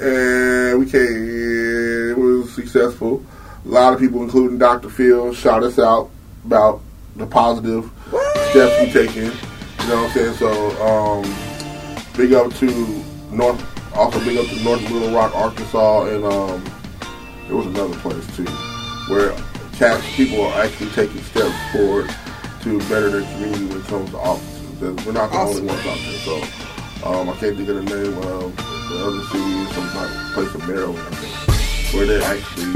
And 0.00 0.78
we 0.78 0.86
came. 0.90 2.10
It 2.10 2.18
was 2.18 2.52
successful. 2.52 3.24
A 3.64 3.68
lot 3.68 3.92
of 3.92 4.00
people, 4.00 4.22
including 4.22 4.58
Dr. 4.58 4.88
Phil, 4.88 5.32
shot 5.34 5.62
us 5.62 5.78
out 5.78 6.10
about 6.44 6.80
the 7.16 7.26
positive 7.26 7.90
steps 8.50 8.80
we 8.80 8.90
taking. 8.92 9.24
You 9.24 9.88
know 9.94 10.02
what 10.02 10.10
I'm 10.10 10.10
saying? 10.10 10.34
So, 10.34 10.52
um, 10.82 11.22
big 12.16 12.32
up 12.32 12.52
to 12.54 13.04
North. 13.30 13.64
Also, 13.96 14.20
big 14.20 14.38
up 14.38 14.46
to 14.46 14.62
North 14.62 14.88
Little 14.90 15.12
Rock, 15.14 15.34
Arkansas, 15.34 16.04
and 16.06 16.24
um, 16.24 16.64
there 17.46 17.56
was 17.56 17.66
another 17.66 17.96
place 17.98 18.36
too, 18.36 18.44
where 19.12 19.32
cats 19.74 20.04
people 20.14 20.42
are 20.46 20.62
actually 20.62 20.90
taking 20.90 21.20
steps 21.22 21.54
forward 21.72 22.08
to 22.62 22.78
better 22.88 23.10
their 23.10 23.22
community 23.32 23.66
when 23.66 23.78
it 23.80 23.84
comes 23.86 24.10
to 24.10 24.18
offices. 24.18 25.06
We're 25.06 25.12
not 25.12 25.30
the 25.32 25.36
Awesome. 25.38 25.68
only 25.68 25.72
ones 25.74 25.86
out 25.86 25.98
there. 25.98 26.18
So, 26.20 26.67
um, 27.04 27.28
I 27.30 27.36
can't 27.36 27.56
think 27.56 27.68
of 27.68 27.76
the 27.76 27.82
name 27.82 28.16
of 28.18 28.56
the 28.56 28.96
other 29.06 29.22
city, 29.30 29.72
some 29.74 29.86
like 29.94 30.10
place 30.34 30.54
in 30.54 30.66
Maryland, 30.66 30.98
I 30.98 31.14
think, 31.14 31.94
where 31.94 32.06
they're 32.06 32.22
actually 32.22 32.72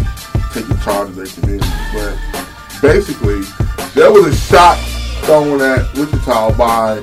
taking 0.53 0.79
charge 0.81 1.09
of 1.11 1.17
their 1.17 1.27
community. 1.27 1.69
But 1.93 2.17
basically, 2.83 3.41
there 3.95 4.13
was 4.13 4.27
a 4.27 4.37
shot 4.37 4.77
thrown 5.25 5.61
at 5.61 5.93
Wichita 5.95 6.57
by 6.57 6.97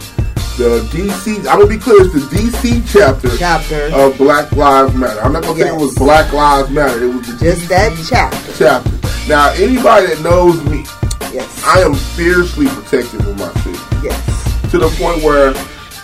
the 0.57 0.85
DC. 0.91 1.37
I'm 1.47 1.59
gonna 1.59 1.67
be 1.67 1.77
clear, 1.77 2.03
it's 2.03 2.13
the 2.13 2.19
DC 2.35 2.83
chapter, 2.91 3.29
Chapter. 3.37 3.89
of 3.93 4.17
Black 4.17 4.51
Lives 4.53 4.93
Matter. 4.93 5.19
I'm 5.21 5.31
not 5.33 5.43
gonna 5.43 5.59
say 5.59 5.67
it 5.69 5.75
was 5.79 5.95
Black 5.95 6.31
Lives 6.33 6.69
Matter. 6.69 7.03
It 7.03 7.13
was 7.13 7.27
the 7.27 7.45
Just 7.45 7.69
that 7.69 7.97
chapter. 8.07 8.53
chapter. 8.57 8.91
Now, 9.27 9.49
anybody 9.51 10.07
that 10.07 10.21
knows 10.21 10.61
me, 10.65 10.85
Yes. 11.31 11.61
I 11.63 11.81
am 11.81 11.93
fiercely 11.93 12.65
protective 12.67 13.25
of 13.27 13.37
my 13.37 13.53
city 13.61 13.77
Yes. 14.03 14.71
to 14.71 14.79
the 14.79 14.89
point 14.99 15.23
where 15.23 15.53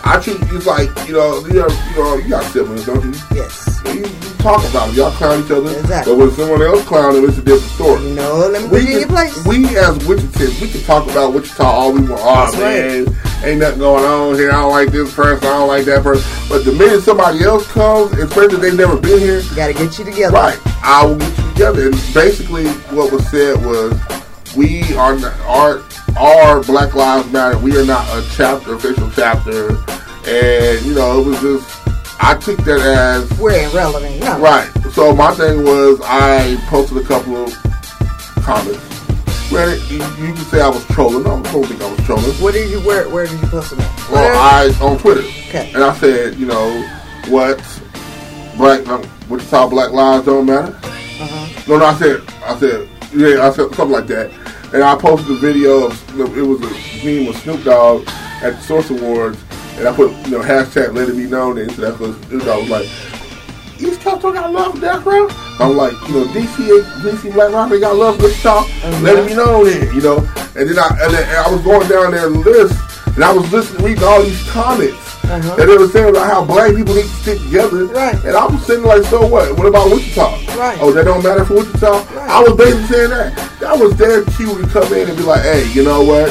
I 0.06 0.20
treat 0.20 0.38
it's 0.40 0.66
like 0.66 0.88
you 1.08 1.14
know 1.14 1.44
you 1.46 1.54
know 1.54 1.68
you 1.68 1.96
know 1.96 2.16
you 2.16 2.28
got 2.30 2.44
siblings, 2.52 2.86
don't 2.86 3.04
you? 3.04 3.12
Yes. 3.34 3.80
You, 3.86 4.00
you 4.00 4.04
talk 4.38 4.64
about 4.70 4.88
it. 4.90 4.94
Y'all 4.94 5.10
clown 5.12 5.44
each 5.44 5.50
other. 5.50 5.70
Exactly. 5.78 6.12
But 6.12 6.18
when 6.18 6.30
someone 6.30 6.62
else 6.62 6.84
clown 6.84 7.14
them, 7.14 7.24
it's 7.28 7.38
a 7.38 7.42
different 7.42 7.72
story. 7.72 8.02
You 8.08 8.14
know, 8.14 8.36
let 8.36 8.62
me 8.62 8.68
put 8.68 8.78
We 8.78 8.86
you 8.86 8.92
in 8.94 8.98
your 9.00 9.08
place. 9.08 9.44
we 9.46 9.66
as 9.76 9.98
Wichitans, 9.98 10.60
we 10.60 10.68
can 10.68 10.80
talk 10.82 11.10
about 11.10 11.34
Wichita 11.34 11.64
all 11.64 11.92
we 11.92 12.00
want. 12.00 12.20
Oh 12.22 12.50
That's 12.52 12.56
right. 12.56 13.44
ain't 13.44 13.58
nothing 13.60 13.80
going 13.80 14.04
on 14.04 14.34
here. 14.36 14.50
I 14.50 14.60
don't 14.62 14.70
like 14.70 14.90
this 14.92 15.12
person. 15.12 15.46
I 15.48 15.58
don't 15.58 15.68
like 15.68 15.84
that 15.86 16.02
person. 16.04 16.24
But 16.48 16.64
the 16.64 16.72
minute 16.72 17.02
somebody 17.02 17.42
else 17.42 17.66
comes, 17.72 18.12
especially 18.12 18.56
if 18.56 18.60
they've 18.60 18.76
never 18.76 18.96
been 19.00 19.18
here, 19.18 19.42
Got 19.56 19.68
to 19.68 19.74
get 19.74 19.98
you 19.98 20.04
together. 20.04 20.34
Right. 20.34 20.58
I 20.84 21.04
will 21.04 21.18
get 21.18 21.36
you 21.38 21.44
together. 21.52 21.82
And 21.88 21.94
basically, 22.14 22.66
what 22.94 23.10
was 23.12 23.28
said 23.28 23.64
was, 23.64 23.92
we 24.56 24.82
are 24.96 25.18
not, 25.18 25.34
our 26.16 26.46
our 26.56 26.62
Black 26.62 26.94
Lives 26.94 27.30
Matter. 27.32 27.58
We 27.58 27.76
are 27.78 27.84
not 27.84 28.06
a 28.16 28.26
chapter, 28.36 28.74
official 28.74 29.10
chapter, 29.10 29.70
and 30.26 30.84
you 30.86 30.94
know, 30.94 31.20
it 31.20 31.26
was 31.26 31.40
just. 31.40 31.82
I 32.18 32.34
took 32.38 32.56
that 32.64 32.80
as 32.80 33.38
We're 33.38 33.68
irrelevant. 33.68 34.20
No. 34.20 34.38
right. 34.40 34.70
So 34.92 35.14
my 35.14 35.32
thing 35.34 35.64
was, 35.64 36.00
I 36.02 36.56
posted 36.68 36.96
a 36.96 37.04
couple 37.04 37.36
of 37.44 37.52
comments. 38.42 38.82
Granted, 39.50 39.82
you, 39.90 39.98
you 39.98 40.32
can 40.32 40.44
say 40.46 40.60
I 40.62 40.68
was 40.68 40.84
trolling. 40.86 41.26
I 41.26 41.40
don't 41.42 41.66
think 41.66 41.80
I 41.80 41.90
was 41.90 42.00
trolling. 42.06 42.24
Where 42.42 42.52
did 42.52 42.70
you 42.70 42.80
where 42.80 43.08
where 43.10 43.26
did 43.26 43.38
you 43.40 43.46
post 43.48 43.70
them 43.70 43.80
at? 43.80 44.10
Well, 44.10 44.36
I 44.38 44.72
on 44.84 44.98
Twitter, 44.98 45.20
Okay. 45.48 45.72
and 45.74 45.84
I 45.84 45.94
said, 45.94 46.36
you 46.36 46.46
know, 46.46 46.80
what 47.28 47.58
black 48.56 48.86
um, 48.88 49.04
Wichita 49.28 49.68
Black 49.68 49.92
Lives 49.92 50.24
don't 50.26 50.46
matter. 50.46 50.74
Uh-huh. 50.82 51.62
No, 51.68 51.78
no, 51.78 51.84
I 51.84 51.94
said, 51.94 52.22
I 52.44 52.58
said, 52.58 52.88
yeah, 53.14 53.46
I 53.46 53.50
said 53.50 53.74
something 53.74 53.90
like 53.90 54.06
that, 54.08 54.30
and 54.76 54.84
I 54.84 54.94
posted 54.94 55.30
a 55.30 55.38
video 55.38 55.86
of 55.86 56.20
it 56.20 56.42
was 56.42 56.60
a 56.60 57.02
meme 57.02 57.28
of 57.28 57.36
Snoop 57.38 57.64
Dogg 57.64 58.06
at 58.42 58.56
the 58.56 58.60
Source 58.60 58.90
Awards, 58.90 59.42
and 59.78 59.88
I 59.88 59.96
put 59.96 60.10
you 60.26 60.32
know 60.32 60.42
hashtag 60.42 60.92
Let 60.92 61.08
It 61.08 61.16
Be 61.16 61.26
Known, 61.26 61.56
so 61.70 61.80
that's 61.80 61.98
what 61.98 62.22
Snoop 62.26 62.44
Dogg 62.44 62.68
was 62.68 62.68
like. 62.68 62.84
East 63.80 64.02
Coast 64.02 64.20
don't 64.20 64.34
got 64.34 64.52
love 64.52 64.74
for 64.74 64.80
Death 64.82 65.06
Row. 65.06 65.28
I'm 65.60 65.78
like, 65.78 65.94
you 66.08 66.14
know, 66.16 66.24
DC, 66.26 66.82
DC 67.00 67.32
Black 67.32 67.52
Rock, 67.54 67.70
they 67.70 67.80
got 67.80 67.96
love 67.96 68.16
for 68.16 68.24
Wichita. 68.24 68.66
Let 69.00 69.16
it 69.16 69.28
be 69.28 69.34
known 69.34 69.64
then, 69.64 69.94
you 69.94 70.02
know. 70.02 70.18
And 70.54 70.68
then 70.68 70.78
I, 70.78 70.88
and 71.00 71.14
then 71.14 71.46
I 71.46 71.50
was 71.50 71.62
going 71.62 71.88
down 71.88 72.10
their 72.10 72.28
list, 72.28 72.78
and 73.06 73.24
I 73.24 73.32
was 73.32 73.50
listening, 73.50 73.82
reading 73.82 74.04
all 74.04 74.22
these 74.22 74.50
comments, 74.50 75.05
Uh-huh. 75.28 75.56
and 75.58 75.68
they 75.68 75.76
were 75.76 75.88
saying 75.88 76.08
about 76.10 76.26
how 76.30 76.44
black 76.44 76.74
people 76.74 76.94
need 76.94 77.02
to 77.02 77.08
stick 77.08 77.40
together. 77.42 77.86
Right. 77.86 78.14
And 78.24 78.36
I 78.36 78.46
was 78.46 78.64
sitting 78.64 78.84
like, 78.84 79.02
so 79.04 79.26
what? 79.26 79.58
What 79.58 79.66
about 79.66 79.90
Wichita? 79.90 80.38
Right. 80.56 80.78
Oh, 80.80 80.92
that 80.92 81.04
don't 81.04 81.22
matter 81.22 81.44
for 81.44 81.54
Wichita. 81.54 82.06
I 82.14 82.40
was 82.42 82.56
basically 82.56 82.86
saying 82.86 83.10
that. 83.10 83.58
That 83.60 83.78
was 83.78 83.96
their 83.96 84.24
cue 84.24 84.56
to 84.56 84.68
come 84.68 84.92
in 84.92 85.08
and 85.08 85.16
be 85.16 85.24
like, 85.24 85.42
hey, 85.42 85.68
you 85.72 85.82
know 85.82 86.04
what? 86.04 86.30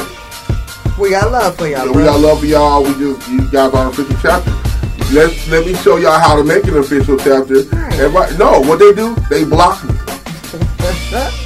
We 0.98 1.10
got 1.10 1.30
love 1.30 1.58
for 1.58 1.68
y'all, 1.68 1.88
Yeah, 1.88 1.92
we 1.92 2.04
got 2.04 2.20
love 2.22 2.40
for 2.40 2.46
y'all. 2.46 2.84
We 2.84 2.94
just 2.94 3.28
you 3.28 3.42
guys 3.52 3.74
are 3.74 3.88
an 3.88 3.92
official 3.92 4.16
chapter. 4.22 4.52
Let 5.12 5.36
let 5.50 5.66
me 5.66 5.74
show 5.76 5.98
y'all 5.98 6.18
how 6.18 6.38
to 6.38 6.44
make 6.44 6.64
an 6.64 6.78
official 6.78 7.18
chapter. 7.18 7.68
And 7.76 8.14
right, 8.14 8.32
no, 8.40 8.62
what 8.62 8.80
they 8.80 8.94
do, 8.94 9.14
they 9.30 9.44
block 9.44 9.84
me. 9.84 9.92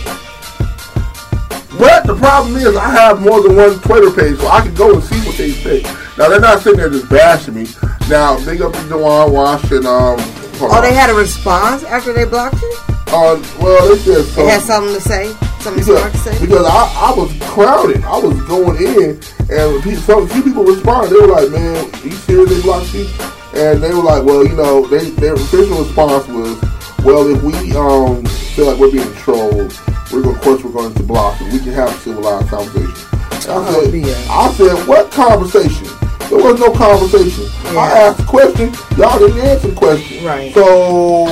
But 1.80 2.06
the 2.06 2.16
problem 2.16 2.58
is, 2.58 2.76
I 2.76 2.90
have 2.90 3.22
more 3.22 3.42
than 3.42 3.56
one 3.56 3.80
Twitter 3.80 4.12
page, 4.12 4.38
so 4.38 4.50
I 4.50 4.60
can 4.60 4.76
go 4.76 4.96
and 4.96 5.04
see 5.04 5.18
what 5.22 5.38
they 5.38 5.52
say. 5.52 5.82
Now 6.20 6.28
they're 6.28 6.41
not 6.41 6.60
sitting 6.62 6.78
there 6.80 6.90
just 6.90 7.10
bashing 7.10 7.56
me. 7.56 7.66
Now 8.10 8.44
big 8.46 8.62
up 8.62 8.74
to 8.74 8.90
Dewan 8.90 9.32
Wash 9.32 9.64
and 9.72 9.86
um. 9.88 10.18
Oh, 10.62 10.68
on. 10.70 10.84
they 10.84 10.94
had 10.94 11.10
a 11.10 11.14
response 11.14 11.84
after 11.86 12.12
they 12.12 12.26
blocked 12.26 12.62
you? 12.62 12.76
Uh, 13.08 13.41
well, 13.62 13.88
they 13.90 13.98
said 13.98 14.26
They 14.36 14.46
had 14.46 14.62
something. 14.62 14.91
something 14.91 14.94
to 14.96 15.02
say? 15.02 15.48
Something 15.64 15.84
Because, 15.86 16.12
to 16.12 16.18
say? 16.20 16.46
because 16.46 16.66
I, 16.68 17.10
I 17.10 17.14
was 17.18 17.32
crowded. 17.50 18.04
I 18.04 18.18
was 18.20 18.40
going 18.44 18.76
in, 18.84 19.20
and 19.50 19.82
pe- 19.84 19.96
some 19.96 20.28
few 20.28 20.44
people 20.44 20.64
responded. 20.66 21.10
They 21.12 21.22
were 21.26 21.28
like, 21.32 21.50
"Man, 21.52 21.86
you 22.04 22.12
serious? 22.12 22.50
They 22.50 22.62
blocked 22.62 22.94
you?" 22.94 23.08
And 23.56 23.82
they 23.82 23.90
were 23.94 24.04
like, 24.04 24.24
"Well, 24.26 24.46
you 24.46 24.56
know, 24.56 24.86
they, 24.88 25.10
their 25.12 25.34
official 25.36 25.80
response 25.84 26.28
was, 26.28 26.62
well, 27.06 27.26
if 27.34 27.41
we 27.41 27.54
um 27.78 28.26
feel 28.56 28.66
like 28.68 28.78
we're 28.80 28.91
being 28.91 29.14
trolled, 29.16 29.72
we're 30.12 30.22
going, 30.22 30.36
of 30.36 30.41
course, 30.41 30.64
we're 30.64 30.72
going 30.74 30.94
to 30.94 31.04
block 31.04 31.40
you. 31.40 31.48
We 31.48 31.60
can 31.60 31.72
have 31.74 31.90
a 31.90 31.98
civilized 32.00 32.50
conversation." 32.50 33.08
And 33.48 33.52
I 33.52 33.56
Oh, 33.56 33.90
said, 33.90 34.30
"I 34.30 34.52
said, 34.54 34.88
what 34.88 35.12
conversation?" 35.12 35.88
There 36.30 36.38
was 36.38 36.60
no 36.60 36.72
conversation. 36.72 37.46
I 37.76 37.90
asked 37.92 38.20
a 38.20 38.26
question. 38.26 38.72
Y'all 38.98 39.18
didn't 39.18 39.40
answer 39.40 39.70
the 39.70 39.76
question. 39.76 40.24
Right. 40.24 40.54
So 40.54 41.26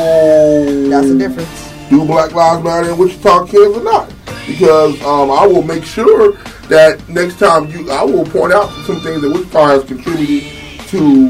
That's 0.89 1.07
the 1.07 1.17
difference. 1.19 1.89
do 1.91 2.03
Black 2.03 2.33
Lives 2.33 2.63
Matter 2.63 2.89
in 2.89 2.97
Wichita, 2.97 3.45
Kansas 3.45 3.77
or 3.77 3.83
not? 3.83 4.11
Because 4.47 4.99
um, 5.03 5.29
I 5.29 5.45
will 5.45 5.61
make 5.61 5.83
sure 5.83 6.33
that 6.69 7.07
next 7.09 7.37
time 7.37 7.67
you, 7.69 7.91
I 7.91 8.03
will 8.03 8.25
point 8.25 8.53
out 8.53 8.69
some 8.87 8.99
things 9.01 9.21
that 9.21 9.29
Wichita 9.31 9.65
has 9.67 9.83
contributed 9.83 10.49
to 10.87 11.29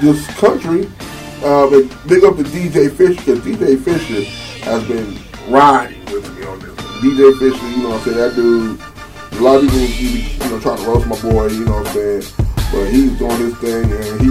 this 0.00 0.24
country. 0.38 0.88
And 1.42 1.70
big 2.06 2.22
up 2.22 2.36
to 2.36 2.44
DJ 2.44 2.88
Fisher 2.96 3.14
because 3.14 3.40
DJ 3.40 3.82
Fisher 3.82 4.22
has 4.64 4.84
been 4.86 5.18
riding 5.52 6.04
with 6.04 6.38
me 6.38 6.46
on 6.46 6.60
this. 6.60 6.76
DJ 7.02 7.36
Fisher, 7.36 7.68
you 7.68 7.82
know 7.82 7.90
what 7.90 8.06
I'm 8.06 8.14
saying? 8.14 8.16
That 8.16 8.36
dude, 8.36 8.80
a 9.32 9.42
lot 9.42 9.56
of 9.56 9.62
people, 9.62 9.78
you, 9.80 10.08
you 10.08 10.50
know, 10.50 10.60
trying 10.60 10.76
to 10.78 10.84
roast 10.84 11.06
my 11.08 11.20
boy, 11.20 11.48
you 11.48 11.64
know 11.64 11.78
what 11.78 11.88
I'm 11.88 11.94
saying? 11.94 12.22
But 12.72 12.88
he's 12.90 13.16
doing 13.18 13.38
his 13.38 13.56
thing 13.58 13.92
and 13.92 14.20
he 14.20 14.30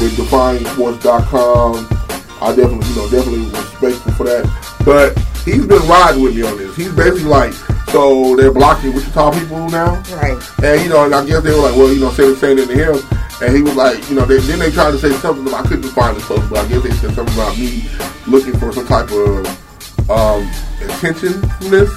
with 0.00 0.16
DefiantSports.com. 0.16 1.86
I 2.40 2.54
definitely, 2.54 2.88
you 2.88 2.96
know, 2.96 3.10
definitely 3.10 3.44
respectful 3.50 4.12
for 4.12 4.24
that. 4.24 4.46
But 4.84 5.18
he's 5.44 5.66
been 5.66 5.82
riding 5.88 6.22
with 6.22 6.36
me 6.36 6.42
on 6.42 6.56
this. 6.56 6.76
He's 6.76 6.92
basically 6.92 7.24
like, 7.24 7.52
so 7.90 8.36
they're 8.36 8.52
blocking 8.52 8.94
Wichita 8.94 9.32
people 9.32 9.68
now. 9.70 10.00
Right. 10.14 10.38
And 10.62 10.82
you 10.82 10.88
know, 10.88 11.04
and 11.04 11.14
I 11.14 11.26
guess 11.26 11.42
they 11.42 11.50
were 11.50 11.62
like, 11.62 11.74
well, 11.74 11.92
you 11.92 12.00
know, 12.00 12.10
say 12.10 12.28
the 12.28 12.36
same 12.36 12.56
thing 12.56 12.68
to 12.68 12.74
him. 12.74 12.96
And 13.40 13.54
he 13.54 13.62
was 13.62 13.74
like, 13.74 14.08
you 14.08 14.16
know, 14.16 14.24
they, 14.24 14.38
then 14.38 14.58
they 14.58 14.70
tried 14.70 14.92
to 14.92 14.98
say 14.98 15.10
something 15.12 15.46
about 15.46 15.66
I 15.66 15.68
couldn't 15.68 15.90
find 15.90 16.16
the 16.16 16.20
post, 16.20 16.48
but 16.50 16.58
I 16.58 16.68
guess 16.68 16.82
they 16.82 16.90
said 16.90 17.14
something 17.14 17.34
about 17.34 17.56
me 17.58 17.88
looking 18.26 18.58
for 18.58 18.72
some 18.72 18.86
type 18.86 19.10
of 19.10 20.10
um, 20.10 20.48
attention 20.82 21.40
from 21.58 21.70
this. 21.70 21.90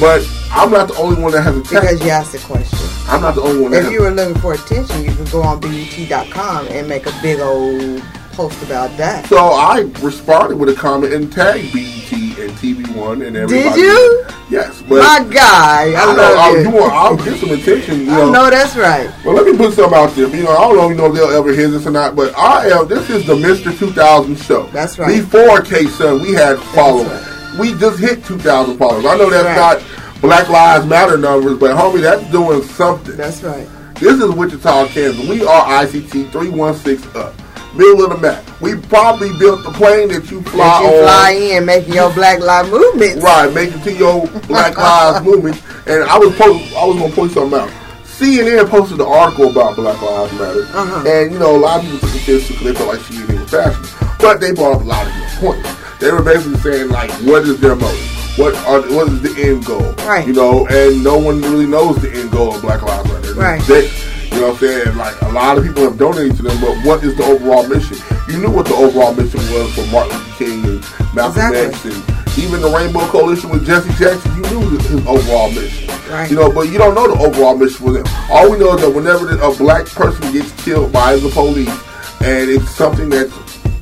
But 0.00 0.24
I'm 0.50 0.70
not 0.70 0.88
the 0.88 0.96
only 0.96 1.20
one 1.20 1.32
that 1.32 1.42
has 1.42 1.56
a 1.56 1.60
attacked. 1.60 1.82
Because 1.82 2.04
you 2.04 2.10
asked 2.10 2.32
the 2.32 2.38
question. 2.38 2.78
I'm 3.08 3.20
not 3.22 3.34
the 3.34 3.42
only 3.42 3.62
one 3.62 3.72
that 3.72 3.84
If 3.86 3.92
you 3.92 4.02
were 4.02 4.10
looking 4.10 4.40
for 4.40 4.54
attention, 4.54 5.04
you 5.04 5.14
could 5.14 5.30
go 5.30 5.42
on 5.42 5.60
BET.com 5.60 6.68
and 6.68 6.88
make 6.88 7.06
a 7.06 7.12
big 7.22 7.40
old 7.40 8.02
post 8.32 8.62
about 8.62 8.94
that. 8.98 9.26
So 9.26 9.38
I 9.38 9.80
responded 10.02 10.56
with 10.58 10.68
a 10.68 10.74
comment 10.74 11.12
and 11.12 11.32
tagged 11.32 11.72
BET 11.72 12.12
and 12.38 12.52
TV1 12.58 13.26
and 13.26 13.36
everybody. 13.36 13.70
Did 13.70 13.76
you? 13.76 14.26
Yes, 14.50 14.82
but 14.82 14.98
My 14.98 15.26
guy, 15.32 15.92
I, 15.92 15.94
I 15.94 16.16
know 16.16 16.34
I'll, 16.38 16.62
you. 16.62 16.70
want, 16.70 16.92
I'll 16.92 17.16
get 17.16 17.38
some 17.40 17.50
attention. 17.50 18.00
You 18.04 18.10
I 18.12 18.16
know. 18.16 18.32
know 18.32 18.50
that's 18.50 18.76
right. 18.76 19.10
Well, 19.24 19.34
let 19.34 19.46
me 19.46 19.56
put 19.56 19.72
something 19.74 19.98
out 19.98 20.10
there. 20.10 20.28
You 20.28 20.44
know, 20.44 20.50
I 20.50 20.60
don't 20.68 20.76
know, 20.76 20.88
you 20.90 20.94
know 20.94 21.06
if 21.06 21.14
they'll 21.14 21.30
ever 21.30 21.52
hear 21.52 21.68
this 21.68 21.86
or 21.86 21.90
not, 21.90 22.14
but 22.14 22.36
I 22.38 22.68
am. 22.68 22.86
This 22.88 23.08
is 23.10 23.26
the 23.26 23.34
Mr. 23.34 23.76
2000 23.76 24.36
show. 24.36 24.64
That's 24.66 24.98
right. 24.98 25.08
Before 25.08 25.60
KSUN, 25.60 26.20
we 26.22 26.32
had 26.34 26.58
followers. 26.74 27.26
We 27.58 27.72
just 27.78 27.98
hit 27.98 28.22
2,000 28.24 28.76
followers. 28.76 29.06
I 29.06 29.16
know 29.16 29.30
that's 29.30 29.58
not 29.58 30.05
Black 30.20 30.48
Lives 30.48 30.86
Matter 30.86 31.16
numbers, 31.16 31.58
but 31.58 31.76
homie, 31.76 32.00
that's 32.00 32.24
doing 32.30 32.62
something. 32.62 33.16
That's 33.16 33.42
right. 33.42 33.68
This 33.96 34.20
is 34.20 34.30
Wichita, 34.30 34.88
Kansas. 34.88 35.26
We 35.28 35.42
are 35.46 35.64
ICT 35.84 36.30
316 36.32 37.16
up. 37.16 37.34
Middle 37.74 38.04
of 38.04 38.10
the 38.10 38.16
map. 38.18 38.42
We 38.60 38.74
probably 38.76 39.28
built 39.38 39.62
the 39.62 39.70
plane 39.72 40.08
that 40.08 40.30
you 40.30 40.40
fly 40.42 40.64
That 40.66 40.80
you 40.82 40.98
on. 40.98 41.04
fly 41.04 41.30
in 41.56 41.64
making 41.66 41.92
your 41.94 42.12
Black 42.14 42.40
Lives 42.40 42.70
movement. 42.70 43.22
Right, 43.22 43.52
make 43.52 43.70
it 43.74 43.82
to 43.84 43.92
your 43.92 44.26
Black 44.48 44.76
Lives 44.78 45.24
movement. 45.24 45.62
And 45.86 46.02
I 46.04 46.18
was 46.18 46.34
post, 46.36 46.74
I 46.74 46.84
was 46.86 46.98
gonna 46.98 47.14
point 47.14 47.32
something 47.32 47.58
out. 47.58 47.70
CNN 48.04 48.66
posted 48.70 48.98
an 48.98 49.06
article 49.06 49.50
about 49.50 49.76
Black 49.76 50.00
Lives 50.00 50.32
Matter, 50.32 50.62
Uh-huh. 50.72 51.04
and 51.06 51.32
you 51.32 51.38
know 51.38 51.54
a 51.54 51.58
lot 51.58 51.80
of 51.84 51.90
people 51.90 51.98
took 52.08 52.16
offense 52.16 52.48
because 52.48 52.62
they 52.64 52.74
felt 52.74 52.88
like 52.88 53.00
CNN 53.00 53.40
was 53.40 53.50
fashion, 53.50 54.16
but 54.20 54.40
they 54.40 54.52
brought 54.52 54.76
up 54.76 54.80
a 54.80 54.84
lot 54.84 55.06
of 55.06 55.12
good 55.12 55.28
points. 55.38 55.98
They 56.00 56.10
were 56.10 56.22
basically 56.22 56.56
saying 56.60 56.88
like, 56.88 57.10
what 57.28 57.42
is 57.42 57.60
their 57.60 57.76
motive? 57.76 58.15
What 58.36 58.54
are 58.66 58.80
what 58.94 59.08
is 59.08 59.22
the 59.22 59.34
end 59.42 59.64
goal? 59.64 59.92
Right. 60.06 60.26
You 60.26 60.32
know, 60.34 60.66
and 60.68 61.02
no 61.02 61.16
one 61.18 61.40
really 61.42 61.66
knows 61.66 62.00
the 62.02 62.12
end 62.12 62.30
goal 62.30 62.54
of 62.54 62.60
Black 62.62 62.82
Lives 62.82 63.08
Matter. 63.10 63.34
Right. 63.34 63.62
They- 63.62 63.90
you 64.36 64.42
know 64.42 64.48
what 64.52 64.62
I'm 64.62 64.68
saying? 64.68 64.96
Like 64.98 65.22
a 65.22 65.28
lot 65.30 65.56
of 65.56 65.64
people 65.64 65.84
have 65.84 65.96
donated 65.96 66.36
to 66.36 66.42
them, 66.42 66.60
but 66.60 66.76
what 66.84 67.02
is 67.02 67.16
the 67.16 67.24
overall 67.24 67.66
mission? 67.66 67.96
You 68.28 68.36
knew 68.38 68.50
what 68.50 68.66
the 68.66 68.74
overall 68.74 69.14
mission 69.14 69.40
was 69.50 69.72
for 69.74 69.86
Martin 69.86 70.12
Luther 70.18 70.34
King 70.36 70.64
and 70.66 70.80
Malcolm 71.14 71.40
Exactly. 71.54 71.58
X 71.60 71.84
and 71.86 72.38
even 72.44 72.60
the 72.60 72.68
Rainbow 72.68 73.06
Coalition 73.06 73.48
with 73.48 73.64
Jesse 73.64 73.88
Jackson. 73.94 74.34
You 74.36 74.42
knew 74.50 74.68
his 74.76 74.84
his 74.88 75.06
overall 75.06 75.50
mission. 75.52 75.88
Right. 76.10 76.28
You 76.28 76.36
know, 76.36 76.52
but 76.52 76.68
you 76.68 76.76
don't 76.76 76.94
know 76.94 77.08
the 77.14 77.18
overall 77.24 77.56
mission 77.56 77.86
for 77.86 77.92
them. 77.92 78.04
All 78.30 78.50
we 78.50 78.58
know 78.58 78.74
is 78.74 78.82
that 78.82 78.90
whenever 78.90 79.30
a 79.40 79.50
black 79.56 79.86
person 79.86 80.30
gets 80.34 80.52
killed 80.62 80.92
by 80.92 81.16
the 81.16 81.30
police, 81.30 81.72
and 82.20 82.50
it's 82.50 82.68
something 82.70 83.08
that's 83.08 83.32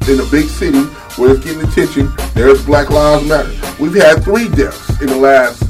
in 0.09 0.21
a 0.21 0.25
big 0.31 0.47
city 0.47 0.85
where 1.19 1.35
it's 1.35 1.45
getting 1.45 1.63
attention, 1.63 2.13
there's 2.35 2.65
Black 2.65 2.91
Lives 2.91 3.27
Matter. 3.29 3.53
We've 3.81 3.95
had 3.95 4.23
three 4.25 4.49
deaths 4.49 5.01
in 5.01 5.09
the 5.09 5.17
last 5.17 5.63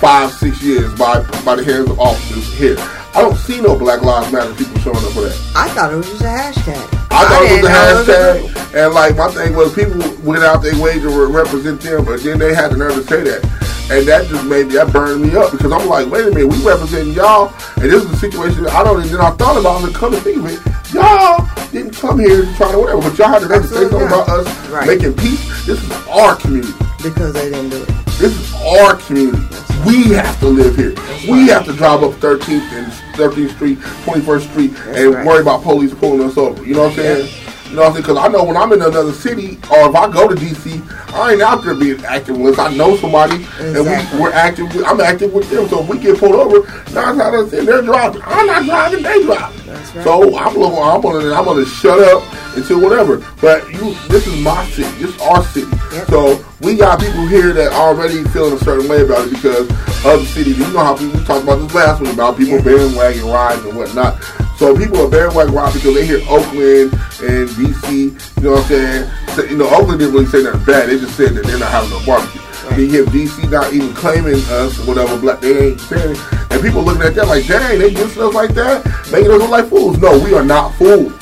five, 0.00 0.32
six 0.32 0.62
years 0.62 0.92
by 0.94 1.22
by 1.44 1.56
the 1.56 1.64
hands 1.64 1.90
of 1.90 2.00
officers 2.00 2.52
here. 2.54 2.76
I 3.14 3.22
don't 3.22 3.36
see 3.36 3.60
no 3.60 3.76
Black 3.78 4.02
Lives 4.02 4.32
Matter 4.32 4.54
people 4.54 4.78
showing 4.80 4.96
up 4.96 5.12
for 5.12 5.22
that. 5.22 5.52
I 5.54 5.68
thought 5.70 5.92
it 5.92 5.96
was 5.96 6.08
just 6.08 6.22
a 6.22 6.26
hashtag. 6.26 7.08
I 7.10 7.26
thought 7.26 7.42
it 7.42 7.62
was 7.62 8.08
a 8.08 8.12
hashtag, 8.12 8.59
and 8.74 8.94
like 8.94 9.16
my 9.16 9.28
thing 9.28 9.54
was 9.56 9.74
people 9.74 9.98
went 10.22 10.42
out 10.44 10.62
their 10.62 10.78
way 10.80 10.98
to 10.98 11.08
re- 11.08 11.30
represent 11.32 11.80
them, 11.80 12.04
but 12.04 12.22
then 12.22 12.38
they 12.38 12.54
had 12.54 12.70
the 12.72 12.76
nerve 12.76 12.94
to 12.94 13.02
say 13.04 13.22
that, 13.22 13.42
and 13.90 14.06
that 14.06 14.26
just 14.28 14.44
made 14.46 14.68
me 14.68 14.74
that 14.74 14.92
burned 14.92 15.22
me 15.22 15.34
up 15.36 15.50
because 15.52 15.72
I'm 15.72 15.88
like, 15.88 16.08
wait 16.10 16.26
a 16.26 16.30
minute, 16.30 16.46
we 16.48 16.58
representing 16.64 17.12
y'all, 17.14 17.52
and 17.76 17.90
this 17.90 18.04
is 18.04 18.10
a 18.10 18.16
situation 18.16 18.64
that 18.64 18.72
I 18.72 18.84
don't. 18.84 19.00
And 19.00 19.10
then 19.10 19.20
I 19.20 19.30
thought 19.32 19.56
about 19.58 19.88
it, 19.88 19.94
come 19.94 20.12
to 20.12 20.20
think 20.20 20.38
of 20.38 20.46
it, 20.46 20.60
y'all 20.94 21.46
didn't 21.72 21.94
come 21.94 22.18
here 22.18 22.44
to 22.44 22.54
try 22.54 22.70
to 22.72 22.78
whatever, 22.78 23.00
but 23.02 23.16
y'all 23.18 23.28
had 23.28 23.40
to 23.42 23.62
say 23.68 23.88
something 23.88 24.02
about 24.06 24.28
us 24.28 24.68
Right. 24.70 24.86
making 24.86 25.14
peace. 25.14 25.66
This 25.66 25.82
is 25.82 25.90
our 26.08 26.36
community. 26.36 26.72
because 27.02 27.32
they 27.32 27.48
didn't 27.48 27.70
do 27.70 27.82
it. 27.82 27.88
This 28.18 28.36
is 28.38 28.52
our 28.54 28.94
community. 28.96 29.42
We 29.86 30.12
have 30.12 30.38
to 30.40 30.46
live 30.48 30.76
here. 30.76 30.94
We 31.30 31.46
have 31.48 31.64
to 31.64 31.72
drive 31.72 32.02
up 32.02 32.12
13th 32.20 32.70
and 32.72 32.92
13th 33.16 33.52
Street, 33.52 33.78
21st 34.04 34.50
Street, 34.50 34.72
and 34.88 35.14
right. 35.14 35.26
worry 35.26 35.40
about 35.40 35.62
police 35.62 35.94
pulling 35.94 36.20
us 36.22 36.36
over. 36.36 36.62
You 36.62 36.74
know 36.74 36.82
what 36.88 36.90
I'm 36.90 36.96
saying? 36.96 37.28
You 37.70 37.76
know 37.76 37.82
what 37.82 37.86
I'm 37.88 37.92
saying? 37.94 38.02
Because 38.02 38.16
I 38.18 38.28
know 38.28 38.42
when 38.44 38.56
I'm 38.56 38.72
in 38.72 38.82
another 38.82 39.12
city, 39.12 39.56
or 39.70 39.88
if 39.88 39.94
I 39.94 40.10
go 40.10 40.28
to 40.28 40.34
DC, 40.34 40.82
I 41.14 41.32
ain't 41.32 41.42
out 41.42 41.62
there 41.62 41.74
being 41.74 42.04
active 42.04 42.34
unless 42.36 42.58
I 42.58 42.74
know 42.74 42.96
somebody, 42.96 43.46
and 43.60 43.76
we, 44.14 44.20
we're 44.20 44.32
active. 44.32 44.74
with- 44.74 44.84
I'm 44.86 45.00
active 45.00 45.32
with 45.32 45.48
them. 45.50 45.68
So 45.68 45.80
if 45.82 45.88
we 45.88 45.98
get 45.98 46.18
pulled 46.18 46.34
over, 46.34 46.66
nine 46.92 47.20
out 47.20 47.34
of 47.34 47.50
ten, 47.50 47.64
they're 47.66 47.82
driving. 47.82 48.22
I'm 48.24 48.46
not 48.46 48.64
driving. 48.64 49.02
They 49.04 49.22
driving. 49.22 49.66
right. 49.68 50.04
So 50.04 50.36
I'm 50.36 50.54
looking. 50.56 50.78
I'm 50.78 51.00
gonna. 51.00 51.32
I'm 51.32 51.44
gonna 51.44 51.64
shut 51.64 51.98
up 52.00 52.22
until 52.56 52.80
whatever. 52.80 53.24
But 53.40 53.72
you, 53.72 53.94
this 54.08 54.26
is 54.26 54.36
my 54.42 54.64
city. 54.70 54.90
This 54.98 55.14
is 55.14 55.20
our 55.22 55.44
city. 55.44 55.70
So 56.08 56.44
we 56.60 56.76
got 56.76 57.00
people 57.00 57.26
here 57.26 57.52
that 57.52 57.72
already 57.72 58.22
feeling 58.24 58.52
a 58.52 58.58
certain 58.58 58.88
way 58.88 59.02
about 59.02 59.26
it 59.26 59.30
because 59.30 59.68
of 60.04 60.20
the 60.20 60.26
city. 60.26 60.50
You 60.50 60.70
know 60.72 60.84
how 60.84 60.96
people 60.96 61.18
talked 61.24 61.44
about 61.44 61.56
this 61.56 61.74
last 61.74 62.02
one 62.02 62.12
about 62.12 62.36
people 62.36 62.62
bandwagon 62.62 63.26
riding 63.26 63.68
and 63.68 63.76
whatnot. 63.76 64.22
So 64.56 64.76
people 64.76 65.00
are 65.00 65.10
bandwagon 65.10 65.54
riding 65.54 65.80
because 65.80 65.94
they 65.94 66.06
hear 66.06 66.20
Oakland 66.28 66.92
and 67.24 67.48
DC. 67.56 68.12
You 68.36 68.42
know 68.42 68.52
what 68.52 68.60
I'm 68.60 68.68
saying? 68.68 69.10
So, 69.28 69.44
you 69.44 69.56
know, 69.56 69.68
Oakland 69.70 70.00
didn't 70.00 70.12
really 70.12 70.26
say 70.26 70.42
nothing 70.42 70.64
bad. 70.64 70.90
They 70.90 70.98
just 70.98 71.16
said 71.16 71.34
that 71.34 71.46
they're 71.46 71.58
not 71.58 71.70
having 71.70 71.90
no 71.90 72.04
barbecue. 72.04 72.42
Then 72.68 72.80
you 72.80 72.88
hear 72.90 73.04
DC 73.06 73.50
not 73.50 73.72
even 73.72 73.94
claiming 73.94 74.34
us 74.34 74.78
or 74.80 74.86
whatever, 74.86 75.18
black 75.18 75.40
they 75.40 75.70
ain't 75.70 75.80
saying 75.80 76.12
it. 76.12 76.52
And 76.52 76.62
people 76.62 76.82
looking 76.82 77.02
at 77.02 77.14
that 77.14 77.26
like, 77.26 77.46
dang, 77.46 77.78
they 77.78 77.92
do 77.92 78.06
stuff 78.08 78.34
like 78.34 78.50
that, 78.54 78.84
making 79.10 79.30
us 79.30 79.38
look 79.38 79.50
like 79.50 79.68
fools. 79.68 79.98
No, 79.98 80.18
we 80.18 80.34
are 80.34 80.44
not 80.44 80.74
fools. 80.74 81.19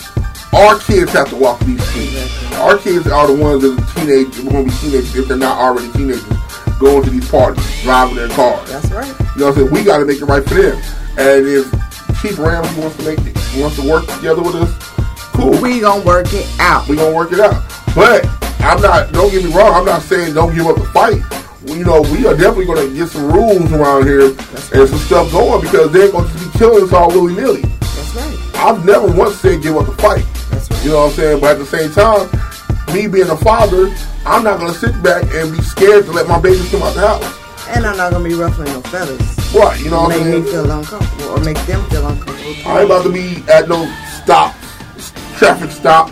Our 0.52 0.78
kids 0.78 1.12
have 1.12 1.28
to 1.30 1.36
walk 1.36 1.60
these 1.60 1.82
streets. 1.88 2.52
Our 2.54 2.78
kids 2.78 3.06
are 3.06 3.26
the 3.26 3.34
ones 3.34 3.62
that 3.62 3.78
are 3.78 4.00
teenagers, 4.00 4.42
we're 4.42 4.52
gonna 4.52 4.64
be 4.64 4.70
teenagers 4.80 5.14
if 5.14 5.28
they're 5.28 5.36
not 5.36 5.58
already 5.58 5.92
teenagers, 5.92 6.24
going 6.78 7.04
to 7.04 7.10
these 7.10 7.28
parties, 7.30 7.82
driving 7.82 8.16
their 8.16 8.28
cars. 8.30 8.68
That's 8.70 8.90
right. 8.90 9.06
You 9.06 9.40
know 9.40 9.46
what 9.46 9.46
I'm 9.46 9.54
saying? 9.54 9.70
We 9.72 9.84
gotta 9.84 10.04
make 10.04 10.20
it 10.20 10.24
right 10.24 10.42
for 10.42 10.54
them. 10.54 10.76
And 11.18 11.46
if 11.46 11.70
Chief 12.22 12.38
Ramsay 12.38 12.80
wants 12.80 12.96
to 12.96 13.04
make 13.04 13.20
it, 13.20 13.36
wants 13.60 13.76
to 13.76 13.88
work 13.88 14.06
together 14.06 14.42
with 14.42 14.56
us, 14.56 14.72
cool. 15.32 15.60
We 15.60 15.80
gonna 15.80 16.04
work 16.04 16.32
it 16.32 16.48
out. 16.58 16.88
We 16.88 16.96
gonna 16.96 17.14
work 17.14 17.32
it 17.32 17.40
out. 17.40 17.62
But 17.94 18.26
I'm 18.60 18.80
not. 18.80 19.12
Don't 19.12 19.30
get 19.30 19.44
me 19.44 19.52
wrong. 19.52 19.74
I'm 19.74 19.84
not 19.84 20.02
saying 20.02 20.34
don't 20.34 20.54
give 20.54 20.66
up 20.66 20.76
the 20.76 20.84
fight. 20.86 21.22
You 21.64 21.84
know, 21.84 22.00
we 22.00 22.26
are 22.26 22.34
definitely 22.34 22.66
gonna 22.66 22.88
get 22.88 23.08
some 23.08 23.30
rules 23.30 23.70
around 23.72 24.06
here 24.06 24.28
and 24.30 24.88
some 24.88 24.98
stuff 24.98 25.30
going 25.30 25.60
because 25.60 25.92
they're 25.92 26.10
going 26.10 26.26
to 26.26 26.34
be 26.34 26.58
killing 26.58 26.84
us 26.84 26.92
all 26.92 27.08
willy 27.08 27.34
nilly. 27.34 27.62
That's 27.62 28.14
right. 28.16 28.38
I've 28.54 28.84
never 28.84 29.06
once 29.12 29.36
said 29.36 29.62
give 29.62 29.76
up 29.76 29.86
the 29.86 29.92
fight. 30.02 30.24
You 30.82 30.90
know 30.90 31.04
what 31.04 31.10
I'm 31.10 31.16
saying? 31.16 31.40
But 31.40 31.50
at 31.52 31.58
the 31.58 31.66
same 31.66 31.90
time, 31.90 32.28
me 32.94 33.06
being 33.08 33.28
a 33.28 33.36
father, 33.36 33.92
I'm 34.24 34.42
not 34.44 34.58
gonna 34.60 34.72
sit 34.72 35.00
back 35.02 35.24
and 35.34 35.52
be 35.54 35.60
scared 35.62 36.04
to 36.06 36.12
let 36.12 36.26
my 36.28 36.40
babies 36.40 36.70
come 36.70 36.82
out 36.82 36.94
the 36.94 37.00
house. 37.06 37.68
And 37.76 37.84
I'm 37.84 37.96
not 37.96 38.12
gonna 38.12 38.26
be 38.28 38.34
ruffling 38.34 38.72
no 38.72 38.80
feathers. 38.82 39.20
Right, 39.54 39.78
you 39.80 39.90
know 39.90 40.02
what 40.02 40.08
make 40.10 40.20
I'm 40.20 40.24
saying? 40.32 40.44
me 40.44 40.50
feel 40.50 40.70
uncomfortable 40.70 41.30
or 41.30 41.40
make 41.44 41.58
them 41.66 41.82
feel 41.90 42.06
uncomfortable. 42.06 42.54
I 42.70 42.76
ain't 42.80 42.84
about 42.86 43.02
to 43.04 43.12
be 43.12 43.42
at 43.50 43.68
no 43.68 43.84
stop, 44.22 44.54
traffic 45.36 45.70
stop, 45.70 46.10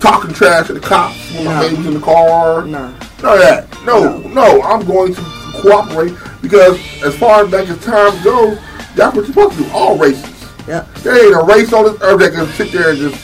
talking 0.00 0.32
trash 0.34 0.66
to 0.68 0.74
the 0.74 0.80
cops 0.80 1.16
when 1.34 1.44
my 1.46 1.54
No. 1.62 1.68
baby's 1.70 1.86
in 1.86 1.94
the 1.94 2.00
car. 2.00 2.64
No. 2.64 2.88
None 3.22 3.32
of 3.32 3.38
that. 3.40 3.66
No, 3.84 4.18
no, 4.18 4.62
I'm 4.62 4.84
going 4.86 5.14
to 5.14 5.20
cooperate 5.62 6.12
because 6.42 6.78
as 7.02 7.16
far 7.16 7.44
as 7.44 7.50
back 7.50 7.68
as 7.68 7.78
time 7.84 8.22
goes, 8.22 8.58
that's 8.94 9.14
what 9.16 9.26
you're 9.26 9.26
supposed 9.26 9.56
to 9.56 9.64
do. 9.64 9.70
All 9.72 9.96
races. 9.96 10.24
Yeah. 10.68 10.84
There 11.02 11.14
ain't 11.26 11.34
a 11.34 11.44
race 11.44 11.72
on 11.72 11.84
this 11.84 12.00
earth 12.02 12.20
that 12.20 12.32
can 12.32 12.46
sit 12.54 12.72
there 12.72 12.90
and 12.90 12.98
just 12.98 13.16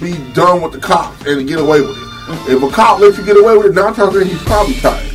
be 0.00 0.12
done 0.32 0.62
with 0.62 0.72
the 0.72 0.80
cops 0.80 1.24
and 1.26 1.46
get 1.46 1.58
away 1.58 1.80
with 1.80 1.96
it. 1.96 2.14
If 2.48 2.62
a 2.62 2.70
cop 2.70 3.00
lets 3.00 3.18
you 3.18 3.24
get 3.24 3.36
away 3.36 3.56
with 3.56 3.66
it, 3.66 3.74
nine 3.74 3.94
times 3.94 4.16
out 4.16 4.26
he's 4.26 4.42
probably 4.44 4.74
tired. 4.74 5.10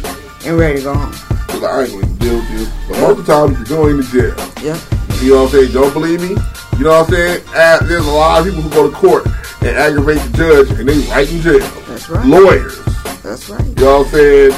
And 0.46 0.58
ready 0.58 0.78
to 0.78 0.84
go 0.84 0.94
home. 0.94 1.12
Cause 1.48 1.64
I 1.64 1.84
ain't 1.84 1.92
going 1.92 2.06
to 2.06 2.20
deal 2.20 2.36
with 2.36 2.50
this. 2.50 2.70
But 2.88 3.00
most 3.02 3.20
of 3.20 3.26
the 3.26 3.34
time, 3.34 3.54
you're 3.54 3.66
going 3.66 3.98
to 3.98 4.04
jail. 4.12 4.36
Yep. 4.64 4.78
You 5.22 5.30
know 5.34 5.44
what 5.44 5.54
I'm 5.54 5.60
saying? 5.60 5.72
Don't 5.74 5.94
believe 5.94 6.22
me? 6.22 6.30
You 6.78 6.86
know 6.86 6.92
what 6.92 7.10
I'm 7.10 7.14
saying? 7.14 7.44
Uh, 7.50 7.84
there's 7.84 8.06
a 8.06 8.12
lot 8.12 8.40
of 8.40 8.46
people 8.46 8.62
who 8.62 8.70
go 8.70 8.90
to 8.90 8.96
court 8.96 9.26
and 9.62 9.76
aggravate 9.76 10.22
the 10.32 10.38
judge 10.38 10.80
and 10.80 10.88
they 10.88 10.98
right 11.10 11.30
in 11.30 11.42
jail. 11.42 11.60
That's 11.88 12.10
right. 12.10 12.26
Lawyers. 12.26 12.80
That's 13.24 13.50
right. 13.50 13.66
You 13.66 13.76
know 13.76 14.00
what 14.00 14.08
I'm 14.08 14.12
saying? 14.14 14.52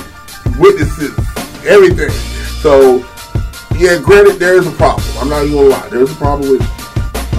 Witnesses. 0.59 1.17
Everything. 1.65 2.11
So, 2.61 2.97
yeah, 3.77 3.97
granted, 3.97 4.37
there 4.37 4.55
is 4.55 4.67
a 4.67 4.71
problem. 4.71 5.07
I'm 5.17 5.29
not 5.29 5.45
even 5.45 5.55
gonna 5.55 5.69
lie. 5.69 5.89
There's 5.89 6.11
a 6.11 6.15
problem 6.15 6.51
with 6.51 6.63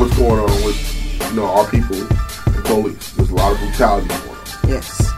what's 0.01 0.17
going 0.17 0.41
on 0.41 0.65
with, 0.65 1.31
you 1.31 1.37
know, 1.37 1.47
our 1.47 1.69
people 1.71 1.97
police. 2.81 3.13
There's 3.13 3.31
a 3.31 3.35
lot 3.35 3.53
of 3.53 3.59
brutality 3.59 4.09
going 4.09 4.21
on. 4.31 4.37
Yes. 4.69 5.09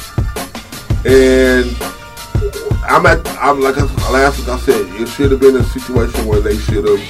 And 1.07 1.77
I'm 2.85 3.05
at, 3.07 3.27
I'm 3.41 3.61
like 3.61 3.77
I- 3.79 4.11
last 4.11 4.39
week 4.39 4.49
I 4.49 4.59
said, 4.59 4.87
it 5.01 5.09
should 5.09 5.31
have 5.31 5.41
been 5.41 5.57
a 5.57 5.65
situation 5.65 6.27
where 6.27 6.41
they 6.41 6.57
should 6.57 6.87
have 6.89 7.01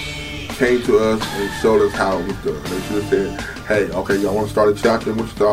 came 0.57 0.83
to 0.83 0.99
us 0.99 1.23
and 1.35 1.51
showed 1.63 1.83
us 1.83 1.93
how 1.93 2.19
it 2.19 2.27
was 2.27 2.37
done. 2.39 2.63
They 2.65 2.81
should 2.83 3.03
have 3.03 3.09
said, 3.11 3.41
hey, 3.67 3.91
okay, 3.93 4.17
y'all 4.19 4.35
want 4.35 4.47
to 4.49 4.53
start 4.53 4.69
a 4.69 4.75
chapter 4.75 5.11
in 5.11 5.17
Wichita? 5.17 5.53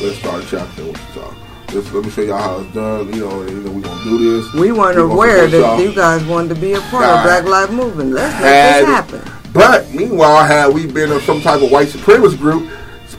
Let's 0.00 0.18
start 0.18 0.44
a 0.44 0.46
chapter 0.46 0.82
in 0.82 0.88
Wichita. 0.88 1.34
Let's, 1.72 1.92
let 1.92 2.04
me 2.04 2.10
show 2.10 2.22
y'all 2.22 2.38
how 2.38 2.60
it's 2.60 2.74
done. 2.74 3.12
You 3.12 3.20
know, 3.20 3.42
and, 3.42 3.50
you 3.50 3.56
know 3.62 3.70
we're 3.70 3.82
gonna 3.82 4.04
do 4.04 4.18
this. 4.42 4.52
We 4.54 4.72
weren't 4.72 4.96
We 4.96 5.02
aware 5.02 5.46
that 5.46 5.56
y'all. 5.56 5.94
guys 5.94 6.24
wanted 6.24 6.54
to 6.54 6.60
be 6.60 6.72
a 6.72 6.80
part 6.80 7.04
of 7.04 7.22
Black 7.24 7.44
Lives 7.44 7.70
Movement. 7.72 8.10
Let's 8.12 8.34
it. 8.34 8.42
this 8.42 8.86
happen. 8.86 9.52
But 9.52 9.88
meanwhile, 9.92 10.44
had 10.44 10.72
we 10.74 10.86
been 10.86 11.12
of 11.12 11.22
some 11.22 11.40
type 11.40 11.62
of 11.62 11.70
white 11.70 11.88
supremacist 11.88 12.38
group 12.38 12.68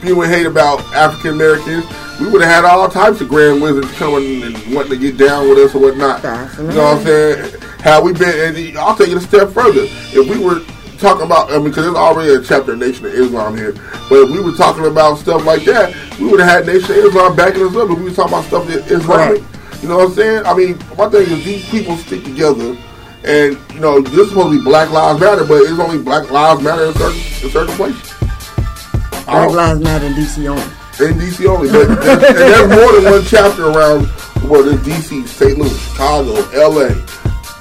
spewing 0.02 0.28
hate 0.28 0.46
about 0.46 0.80
African 0.94 1.30
Americans, 1.30 1.86
we 2.20 2.28
would 2.28 2.42
have 2.42 2.50
had 2.50 2.64
all 2.64 2.88
types 2.88 3.20
of 3.20 3.28
grand 3.28 3.62
wizards 3.62 3.90
coming 3.92 4.42
and 4.42 4.74
wanting 4.74 4.90
to 4.90 4.98
get 4.98 5.16
down 5.16 5.48
with 5.48 5.58
us 5.58 5.74
or 5.76 5.80
whatnot. 5.80 6.22
You 6.58 6.64
know 6.74 6.82
what 6.82 6.98
I'm 6.98 7.04
saying? 7.04 7.60
Had 7.78 8.02
we 8.02 8.12
been, 8.12 8.56
and 8.56 8.78
I'll 8.78 8.96
take 8.96 9.10
it 9.10 9.16
a 9.16 9.20
step 9.20 9.50
further. 9.50 9.82
If 10.10 10.28
we 10.28 10.44
were 10.44 10.60
talking 10.98 11.24
about, 11.24 11.52
I 11.52 11.58
mean, 11.58 11.68
because 11.68 11.84
there's 11.84 11.96
already 11.96 12.34
a 12.34 12.42
chapter 12.42 12.72
of 12.72 12.78
Nation 12.78 13.06
of 13.06 13.14
Islam 13.14 13.56
here, 13.56 13.74
but 14.08 14.22
if 14.22 14.30
we 14.30 14.40
were 14.40 14.56
talking 14.56 14.86
about 14.86 15.18
stuff 15.18 15.44
like 15.44 15.64
that, 15.64 15.94
we 16.18 16.28
would 16.28 16.40
have 16.40 16.50
had 16.50 16.66
Nation 16.66 16.90
of 16.90 17.04
Islam 17.04 17.36
backing 17.36 17.62
us 17.62 17.76
up. 17.76 17.88
If 17.88 17.98
we 17.98 18.04
were 18.04 18.10
talking 18.10 18.34
about 18.34 18.44
stuff 18.46 18.66
that 18.68 18.90
Islamic, 18.90 19.42
you 19.82 19.88
know 19.88 19.98
what 19.98 20.08
I'm 20.08 20.14
saying? 20.14 20.46
I 20.46 20.54
mean, 20.54 20.78
my 20.98 21.08
thing 21.08 21.30
is 21.30 21.44
these 21.44 21.68
people 21.70 21.96
stick 21.96 22.24
together. 22.24 22.76
And 23.24 23.56
you 23.72 23.78
know 23.78 24.00
this 24.00 24.14
is 24.14 24.30
supposed 24.30 24.50
to 24.50 24.58
be 24.58 24.64
Black 24.64 24.90
Lives 24.90 25.20
Matter, 25.20 25.44
but 25.44 25.62
it's 25.62 25.78
only 25.78 26.02
Black 26.02 26.28
Lives 26.32 26.60
Matter 26.60 26.86
in 26.86 26.94
certain 26.94 27.20
in 27.46 27.50
certain 27.50 27.76
places. 27.76 28.11
I 29.28 29.46
Black 29.46 29.46
don't- 29.48 29.54
Lives 29.56 29.80
Matter 29.80 30.06
in 30.06 30.12
DC 30.14 30.48
only. 30.48 30.62
in 31.00 31.18
DC 31.18 31.46
only. 31.46 31.68
But 31.70 31.88
there's, 31.88 32.24
and 32.24 32.36
there's 32.36 32.68
more 32.68 32.92
than 33.00 33.04
one 33.12 33.24
chapter 33.24 33.66
around 33.70 34.08
well 34.48 34.62
there's 34.62 34.80
DC, 34.80 35.26
St. 35.28 35.56
Louis, 35.58 35.78
Chicago, 35.90 36.32
LA, 36.52 36.90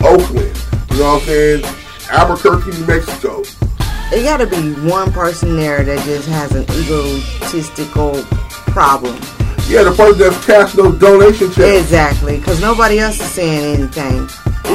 Oakland, 0.07 0.57
you 0.91 0.97
know 0.97 1.13
what 1.13 1.21
I'm 1.21 1.27
saying? 1.27 1.63
Albuquerque, 2.09 2.71
New 2.71 2.85
Mexico. 2.87 3.43
It 4.13 4.23
got 4.23 4.37
to 4.37 4.47
be 4.47 4.73
one 4.89 5.11
person 5.13 5.55
there 5.55 5.83
that 5.83 6.03
just 6.05 6.27
has 6.27 6.51
an 6.53 6.63
egotistical 6.71 8.21
problem. 8.73 9.15
Yeah, 9.69 9.83
the 9.83 9.93
person 9.95 10.19
that's 10.19 10.45
cashing 10.45 10.83
those 10.83 10.99
donation 10.99 11.47
checks. 11.51 11.81
Exactly, 11.81 12.37
because 12.39 12.59
nobody 12.59 12.99
else 12.99 13.21
is 13.21 13.27
saying 13.27 13.79
anything. 13.79 14.27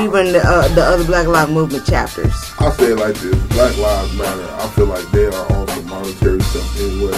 Even 0.05 0.33
the, 0.33 0.43
uh, 0.45 0.69
the 0.75 0.83
other 0.83 1.05
Black 1.05 1.27
Lives 1.27 1.51
Movement 1.51 1.87
chapters. 1.87 2.33
I 2.59 2.71
say 2.71 2.93
it 2.93 2.97
like 2.99 3.15
this: 3.17 3.35
Black 3.55 3.77
Lives 3.79 4.13
Matter. 4.17 4.49
I 4.61 4.69
feel 4.69 4.87
like 4.87 5.05
they 5.13 5.27
are 5.27 5.53
on 5.53 5.69
some 5.69 5.89
monetary 5.89 6.41
stuff 6.41 6.81
anyway. 6.81 7.13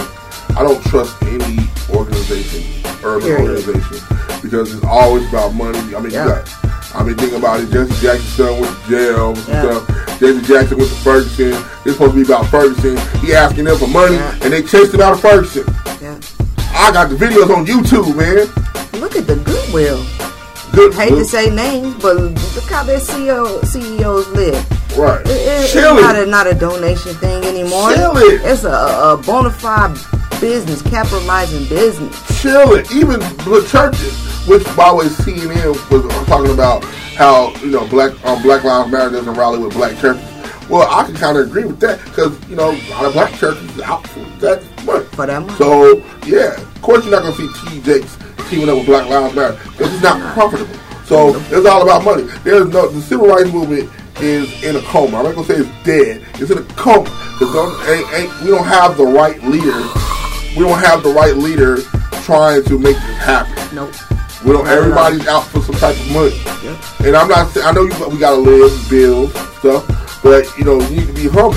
I 0.57 0.63
don't 0.63 0.81
trust 0.85 1.15
any 1.23 1.59
organization, 1.93 2.63
urban 3.03 3.27
Period. 3.27 3.49
organization, 3.67 4.07
because 4.41 4.73
it's 4.73 4.83
always 4.85 5.27
about 5.29 5.53
money. 5.53 5.77
I 5.95 5.99
mean, 5.99 6.11
Yeah. 6.11 6.25
you 6.25 6.29
got. 6.31 6.49
I 6.95 7.03
mean, 7.03 7.15
think 7.17 7.33
about 7.33 7.59
it. 7.59 7.69
Jesse 7.69 7.93
Jackson's 8.01 8.33
son 8.33 8.59
went 8.61 8.83
to 8.83 8.89
jail 8.89 9.29
and 9.29 9.47
Yeah. 9.47 9.61
stuff. 9.61 10.19
Jesse 10.19 10.41
Jackson 10.41 10.77
went 10.79 10.89
to 10.89 10.95
Ferguson. 10.97 11.53
It's 11.85 11.93
supposed 11.93 12.11
to 12.13 12.15
be 12.15 12.21
about 12.23 12.47
Ferguson. 12.47 12.97
He 13.21 13.33
asking 13.35 13.65
them 13.65 13.77
for 13.77 13.87
money, 13.87 14.17
and 14.17 14.51
they 14.53 14.63
chased 14.63 14.93
him 14.93 15.01
out 15.01 15.13
of 15.13 15.19
Ferguson. 15.21 15.63
Yeah. 16.01 16.15
I 16.73 16.91
got 16.91 17.09
the 17.09 17.15
videos 17.15 17.55
on 17.55 17.65
YouTube, 17.65 18.15
man. 18.15 18.47
Look 18.99 19.15
at 19.15 19.27
the 19.27 19.35
goodwill. 19.35 20.03
Good. 20.79 20.93
Hate 20.93 21.09
to 21.09 21.25
say 21.25 21.49
names, 21.49 21.95
but 22.01 22.15
look 22.15 22.69
how 22.69 22.83
their 22.83 22.99
CEO, 22.99 23.65
CEOs 23.65 24.27
live. 24.29 24.97
Right. 24.97 25.19
It- 25.25 25.29
it- 25.29 25.63
it's 25.65 25.75
not 25.75 26.15
a, 26.15 26.25
not 26.25 26.47
a 26.47 26.53
donation 26.53 27.13
thing 27.15 27.43
anymore. 27.43 27.91
Chilling. 27.93 28.39
It's 28.43 28.63
a, 28.63 28.69
a 28.69 29.21
bona 29.25 29.51
fide 29.51 29.97
business, 30.39 30.81
capitalizing 30.81 31.65
business. 31.67 32.41
chilling. 32.41 32.85
Even 32.93 33.19
the 33.19 33.65
churches, 33.69 34.17
which 34.47 34.63
by 34.75 34.89
the 34.89 34.95
way, 34.95 35.05
CNN 35.07 35.91
was 35.91 36.27
talking 36.27 36.51
about 36.53 36.83
how 37.15 37.53
you 37.57 37.71
know 37.71 37.85
black 37.89 38.13
um, 38.25 38.41
Black 38.41 38.63
Lives 38.63 38.89
Matter 38.89 39.09
doesn't 39.11 39.33
rally 39.33 39.59
with 39.59 39.73
black 39.73 39.97
churches. 39.99 40.23
Well, 40.69 40.87
I 40.89 41.03
can 41.03 41.15
kind 41.15 41.37
of 41.37 41.47
agree 41.47 41.65
with 41.65 41.79
that 41.81 41.99
because 42.05 42.37
you 42.49 42.55
know 42.55 42.71
a 42.71 42.89
lot 42.91 43.05
of 43.05 43.13
black 43.13 43.33
churches 43.33 43.81
out 43.81 44.07
for 44.07 44.19
that 44.39 44.63
money. 44.85 45.03
For 45.07 45.25
that 45.25 45.41
money. 45.41 45.53
So 45.57 45.97
yeah, 46.25 46.55
of 46.61 46.81
course 46.81 47.03
you're 47.03 47.11
not 47.11 47.23
gonna 47.23 47.35
see 47.35 47.49
T. 47.69 47.81
Jakes 47.81 48.17
teaming 48.49 48.69
up 48.69 48.77
with 48.77 48.85
Black 48.87 49.07
Lives 49.09 49.35
Matter 49.35 49.59
because 49.71 49.93
it's 49.93 50.03
not 50.03 50.33
profitable. 50.33 50.75
So 51.05 51.35
it's 51.49 51.65
all 51.65 51.81
about 51.81 52.03
money. 52.03 52.23
There's 52.43 52.67
no 52.67 52.87
the 52.89 53.01
civil 53.01 53.27
rights 53.27 53.51
movement 53.51 53.89
is 54.21 54.63
in 54.63 54.75
a 54.75 54.81
coma. 54.81 55.17
I'm 55.17 55.23
not 55.25 55.35
gonna 55.35 55.47
say 55.47 55.55
it's 55.55 55.83
dead. 55.83 56.23
It's 56.35 56.51
in 56.51 56.57
a 56.59 56.63
coma. 56.75 57.09
'Cause 57.39 57.53
don't- 57.53 57.89
ain't- 57.89 58.13
ain't- 58.13 58.41
we 58.43 58.49
don't 58.51 58.65
have 58.65 58.97
the 58.97 59.05
right 59.05 59.41
leader. 59.45 59.81
We 60.57 60.63
don't 60.65 60.77
have 60.79 61.03
the 61.03 61.11
right 61.13 61.35
leader 61.37 61.77
trying 62.23 62.63
to 62.65 62.77
make 62.77 62.95
this 62.97 63.17
happen. 63.17 63.53
Nope. 63.73 63.91
We 64.45 64.51
don't. 64.51 64.65
Not 64.65 64.71
at 64.73 64.77
all. 64.77 64.83
Everybody's 64.83 65.27
out 65.27 65.45
for 65.47 65.61
some 65.61 65.75
type 65.75 65.95
of 65.95 66.11
money. 66.11 66.41
And 67.05 67.15
I'm 67.15 67.27
not. 67.29 67.55
I 67.63 67.71
know 67.71 67.83
you, 67.83 67.93
we 68.09 68.17
gotta 68.17 68.35
live, 68.35 68.89
bills, 68.89 69.31
stuff. 69.59 70.19
But 70.21 70.45
you 70.57 70.65
know, 70.65 70.79
you 70.81 70.97
need 70.97 71.07
to 71.07 71.13
be 71.13 71.27
humble. 71.29 71.55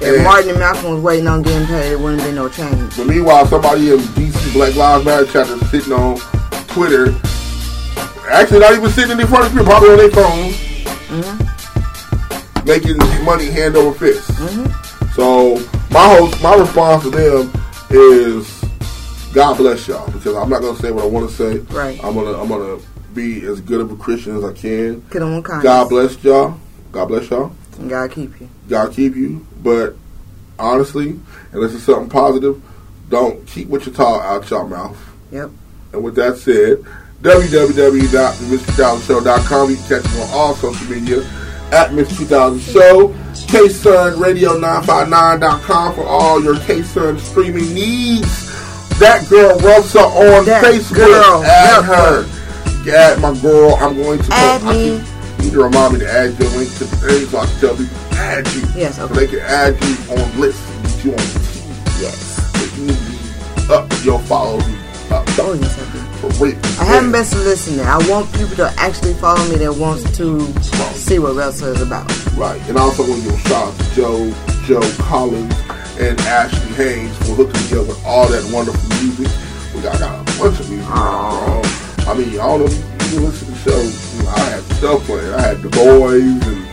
If 0.00 0.14
And- 0.14 0.24
Martin 0.24 0.50
and 0.50 0.58
Malcolm 0.58 0.90
was 0.90 1.00
waiting 1.00 1.26
on 1.28 1.42
getting 1.42 1.66
paid, 1.66 1.92
it 1.92 2.00
wouldn't 2.00 2.22
be 2.22 2.32
no 2.32 2.48
change. 2.48 2.96
but 2.96 3.06
meanwhile, 3.06 3.46
somebody 3.46 3.92
in 3.92 3.98
DC 3.98 4.52
Black 4.52 4.74
Lives 4.74 5.04
Matter 5.04 5.26
chapter 5.30 5.58
sitting 5.66 5.92
on 5.92 6.18
Twitter, 6.68 7.14
actually 8.30 8.60
not 8.60 8.72
even 8.74 8.90
sitting 8.90 9.18
in 9.18 9.26
front 9.26 9.46
of 9.46 9.52
people, 9.52 9.66
probably 9.66 9.90
on 9.90 9.96
their 9.98 10.10
phone, 10.10 10.50
mm-hmm. 11.08 12.64
making 12.66 12.96
money 13.24 13.46
hand 13.46 13.76
over 13.76 13.96
fist. 13.96 14.30
Mm-hmm. 14.32 15.10
So 15.12 15.56
my 15.90 16.16
whole 16.16 16.28
my 16.42 16.56
response 16.56 17.04
to 17.04 17.10
them 17.10 17.52
is, 17.90 18.64
God 19.32 19.56
bless 19.56 19.86
y'all, 19.86 20.10
because 20.10 20.34
I'm 20.34 20.50
not 20.50 20.60
gonna 20.60 20.78
say 20.78 20.90
what 20.90 21.04
I 21.04 21.06
want 21.06 21.30
to 21.30 21.34
say. 21.36 21.58
Right. 21.72 22.02
I'm 22.02 22.14
gonna 22.14 22.40
I'm 22.40 22.48
gonna 22.48 22.82
be 23.14 23.44
as 23.46 23.60
good 23.60 23.80
of 23.80 23.92
a 23.92 23.96
Christian 23.96 24.36
as 24.36 24.44
I 24.44 24.52
can. 24.52 25.04
Get 25.10 25.22
on 25.22 25.32
one 25.32 25.42
kindness. 25.42 25.62
God 25.62 25.88
bless 25.88 26.24
y'all. 26.24 26.58
God 26.90 27.06
bless 27.06 27.30
y'all. 27.30 27.52
And 27.78 27.90
God 27.90 28.10
keep 28.12 28.40
you. 28.40 28.48
God 28.68 28.92
keep 28.92 29.14
you. 29.16 29.44
But 29.62 29.94
honestly, 30.58 31.18
unless 31.52 31.74
it's 31.74 31.84
something 31.84 32.08
positive, 32.08 32.60
don't 33.08 33.46
keep 33.46 33.68
what 33.68 33.84
you 33.86 33.92
talk 33.92 34.22
out 34.24 34.48
your 34.50 34.66
mouth. 34.66 34.96
Yep. 35.30 35.50
And 35.92 36.02
with 36.04 36.14
that 36.16 36.36
said, 36.38 36.78
www.the2000show.com. 37.22 39.70
You 39.70 39.76
can 39.76 39.86
catch 39.88 40.04
us 40.04 40.20
on 40.20 40.28
all 40.38 40.54
social 40.54 40.86
media 40.90 41.20
at 41.72 41.90
Mr. 41.90 42.16
2000 42.18 42.60
Show. 42.60 43.14
KSUN 43.48 44.18
Radio 44.20 44.58
959.com 44.60 45.94
for 45.94 46.04
all 46.04 46.42
your 46.42 46.54
KSUN 46.56 47.18
streaming 47.20 47.72
needs. 47.74 48.44
That 48.98 49.26
girl 49.28 49.56
Russa 49.58 50.02
on 50.04 50.44
That 50.46 50.64
Facebook. 50.64 50.96
girl, 50.96 51.42
Add 51.44 51.82
her. 51.84 52.24
Add 52.90 53.20
my 53.20 53.34
girl. 53.40 53.74
I'm 53.76 53.94
going 53.96 54.18
to. 54.22 54.28
Add 54.32 54.62
me. 54.64 55.00
You 55.44 55.50
need 55.50 55.56
to 55.56 55.64
remind 55.64 55.92
me 55.92 55.98
to 56.00 56.10
add 56.10 56.40
your 56.40 56.48
link 56.56 56.72
to 56.78 56.84
the 56.84 56.96
thing 56.96 57.26
so 57.28 57.36
I 57.36 57.44
can 57.44 57.60
tell 57.60 57.76
people 57.76 57.92
to 57.92 58.16
add 58.16 58.48
you. 58.54 58.62
Yes, 58.74 58.96
So 58.96 59.06
they 59.08 59.26
can 59.26 59.40
add 59.40 59.76
you 59.76 60.16
on 60.16 60.40
lists. 60.40 60.64
Get 60.80 61.04
you 61.04 61.10
on 61.12 61.20
the 61.20 61.36
team. 61.52 61.68
Yes. 62.00 62.40
But 62.56 62.72
you 62.78 62.86
need 62.86 62.96
to 62.96 63.04
be 63.12 63.74
up 63.74 63.92
your 64.04 64.18
followers 64.20 64.64
up. 65.12 65.28
Oh, 65.36 65.52
yes, 65.60 65.76
I 65.76 65.92
do. 65.92 66.30
For. 66.32 66.46
I 66.80 66.84
haven't 66.86 67.12
been 67.12 67.26
soliciting. 67.26 67.84
I 67.84 67.98
want 68.08 68.32
people 68.32 68.56
to 68.56 68.72
actually 68.78 69.12
follow 69.12 69.46
me 69.50 69.56
that 69.56 69.76
wants 69.76 70.16
to 70.16 70.40
see 70.96 71.18
what 71.18 71.36
wrestling 71.36 71.74
is 71.74 71.82
about. 71.82 72.08
Right. 72.38 72.58
And 72.66 72.78
also 72.78 73.06
want 73.06 73.22
to 73.22 73.28
give 73.28 73.34
a 73.38 73.48
shout 73.48 73.68
out 73.68 73.78
to 73.78 73.94
Joe, 73.94 74.34
Joe 74.64 74.90
Collins, 74.96 75.52
and 76.00 76.18
Ashley 76.22 76.72
Haynes 76.72 77.14
for 77.18 77.36
hooking 77.36 77.60
together 77.68 77.92
all 78.06 78.28
that 78.28 78.50
wonderful 78.50 78.80
music. 79.04 79.28
We 79.74 79.82
got, 79.82 79.98
got 80.00 80.16
a 80.16 80.38
bunch 80.40 80.58
of 80.58 80.70
music 80.70 80.88
now. 80.88 81.60
I 82.08 82.14
mean, 82.16 82.40
all 82.40 82.62
of 82.64 82.72
you, 82.72 82.80
you 82.80 83.20
can 83.20 83.24
listen 83.28 83.48
to 83.48 83.52
the 83.52 83.58
show. 83.60 84.13
I 84.28 84.38
had 84.50 84.62
stuff 84.76 85.04
playing. 85.04 85.32
I 85.34 85.40
had 85.40 85.62
The 85.62 85.68
Boys 85.70 86.22
and 86.22 86.64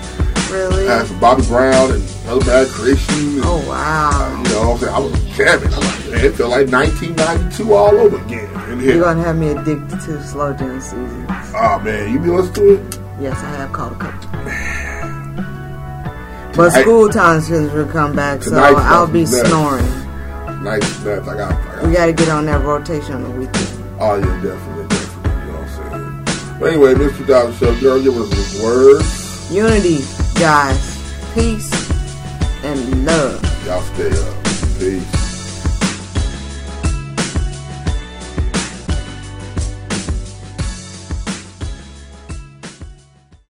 Really? 0.51 0.87
I 0.89 0.97
had 0.97 1.07
some 1.07 1.19
Bobby 1.19 1.43
Brown 1.47 1.91
and 1.91 2.03
Other 2.27 2.43
Bad 2.45 2.67
Creation. 2.67 3.15
And, 3.15 3.41
Oh, 3.45 3.63
wow. 3.69 4.09
Uh, 4.11 4.37
you 4.43 4.49
know 4.49 4.69
what 4.69 4.73
I'm 4.73 4.79
saying? 4.79 4.93
I 4.93 4.99
was 4.99 5.13
jamming. 5.37 5.73
I'm 5.73 5.79
like, 5.79 6.09
man, 6.11 6.25
it 6.25 6.33
felt 6.35 6.51
like 6.51 6.67
1992 6.67 7.73
all 7.73 7.95
over 7.97 8.17
again 8.25 8.69
in 8.71 8.79
here. 8.81 8.95
You're 8.95 9.03
going 9.05 9.17
to 9.17 9.23
have 9.23 9.37
me 9.37 9.49
addicted 9.49 9.89
to 10.01 10.23
slow 10.23 10.51
jam 10.53 10.81
season. 10.81 11.25
Oh, 11.55 11.79
man, 11.83 12.11
you 12.11 12.19
be 12.19 12.27
listening 12.29 12.53
to 12.55 12.73
it? 12.73 12.99
Yes, 13.21 13.37
I 13.37 13.49
have 13.55 13.71
caught 13.71 13.93
a 13.93 13.95
couple. 13.95 14.29
But 16.55 16.71
school 16.71 17.07
time 17.07 17.41
will 17.49 17.87
come 17.87 18.13
back, 18.13 18.43
so 18.43 18.57
I'll 18.61 19.07
be 19.07 19.21
nuts. 19.21 19.39
snoring. 19.47 19.85
Nice 20.63 21.03
nuts. 21.05 21.27
I 21.27 21.37
got, 21.37 21.53
I 21.53 21.75
got 21.75 21.87
We 21.87 21.93
got 21.93 22.05
to 22.07 22.13
get 22.13 22.27
on 22.29 22.45
that 22.47 22.63
rotation 22.65 23.13
on 23.15 23.23
the 23.23 23.29
weekend. 23.31 23.67
Oh 23.99 24.15
yeah, 24.17 24.41
definitely. 24.41 24.80
But 26.61 26.73
anyway, 26.73 26.93
this 26.93 27.17
2000 27.17 27.57
show, 27.57 27.81
girl, 27.81 27.99
give 27.99 28.15
us 28.15 28.59
a 28.59 28.63
word. 28.63 29.01
Unity, 29.49 30.05
guys. 30.39 31.01
Peace 31.33 31.71
and 32.63 33.03
love. 33.03 33.65
Y'all 33.65 33.81
stay 33.81 34.11
up. 34.11 34.43
Peace. 34.77 35.30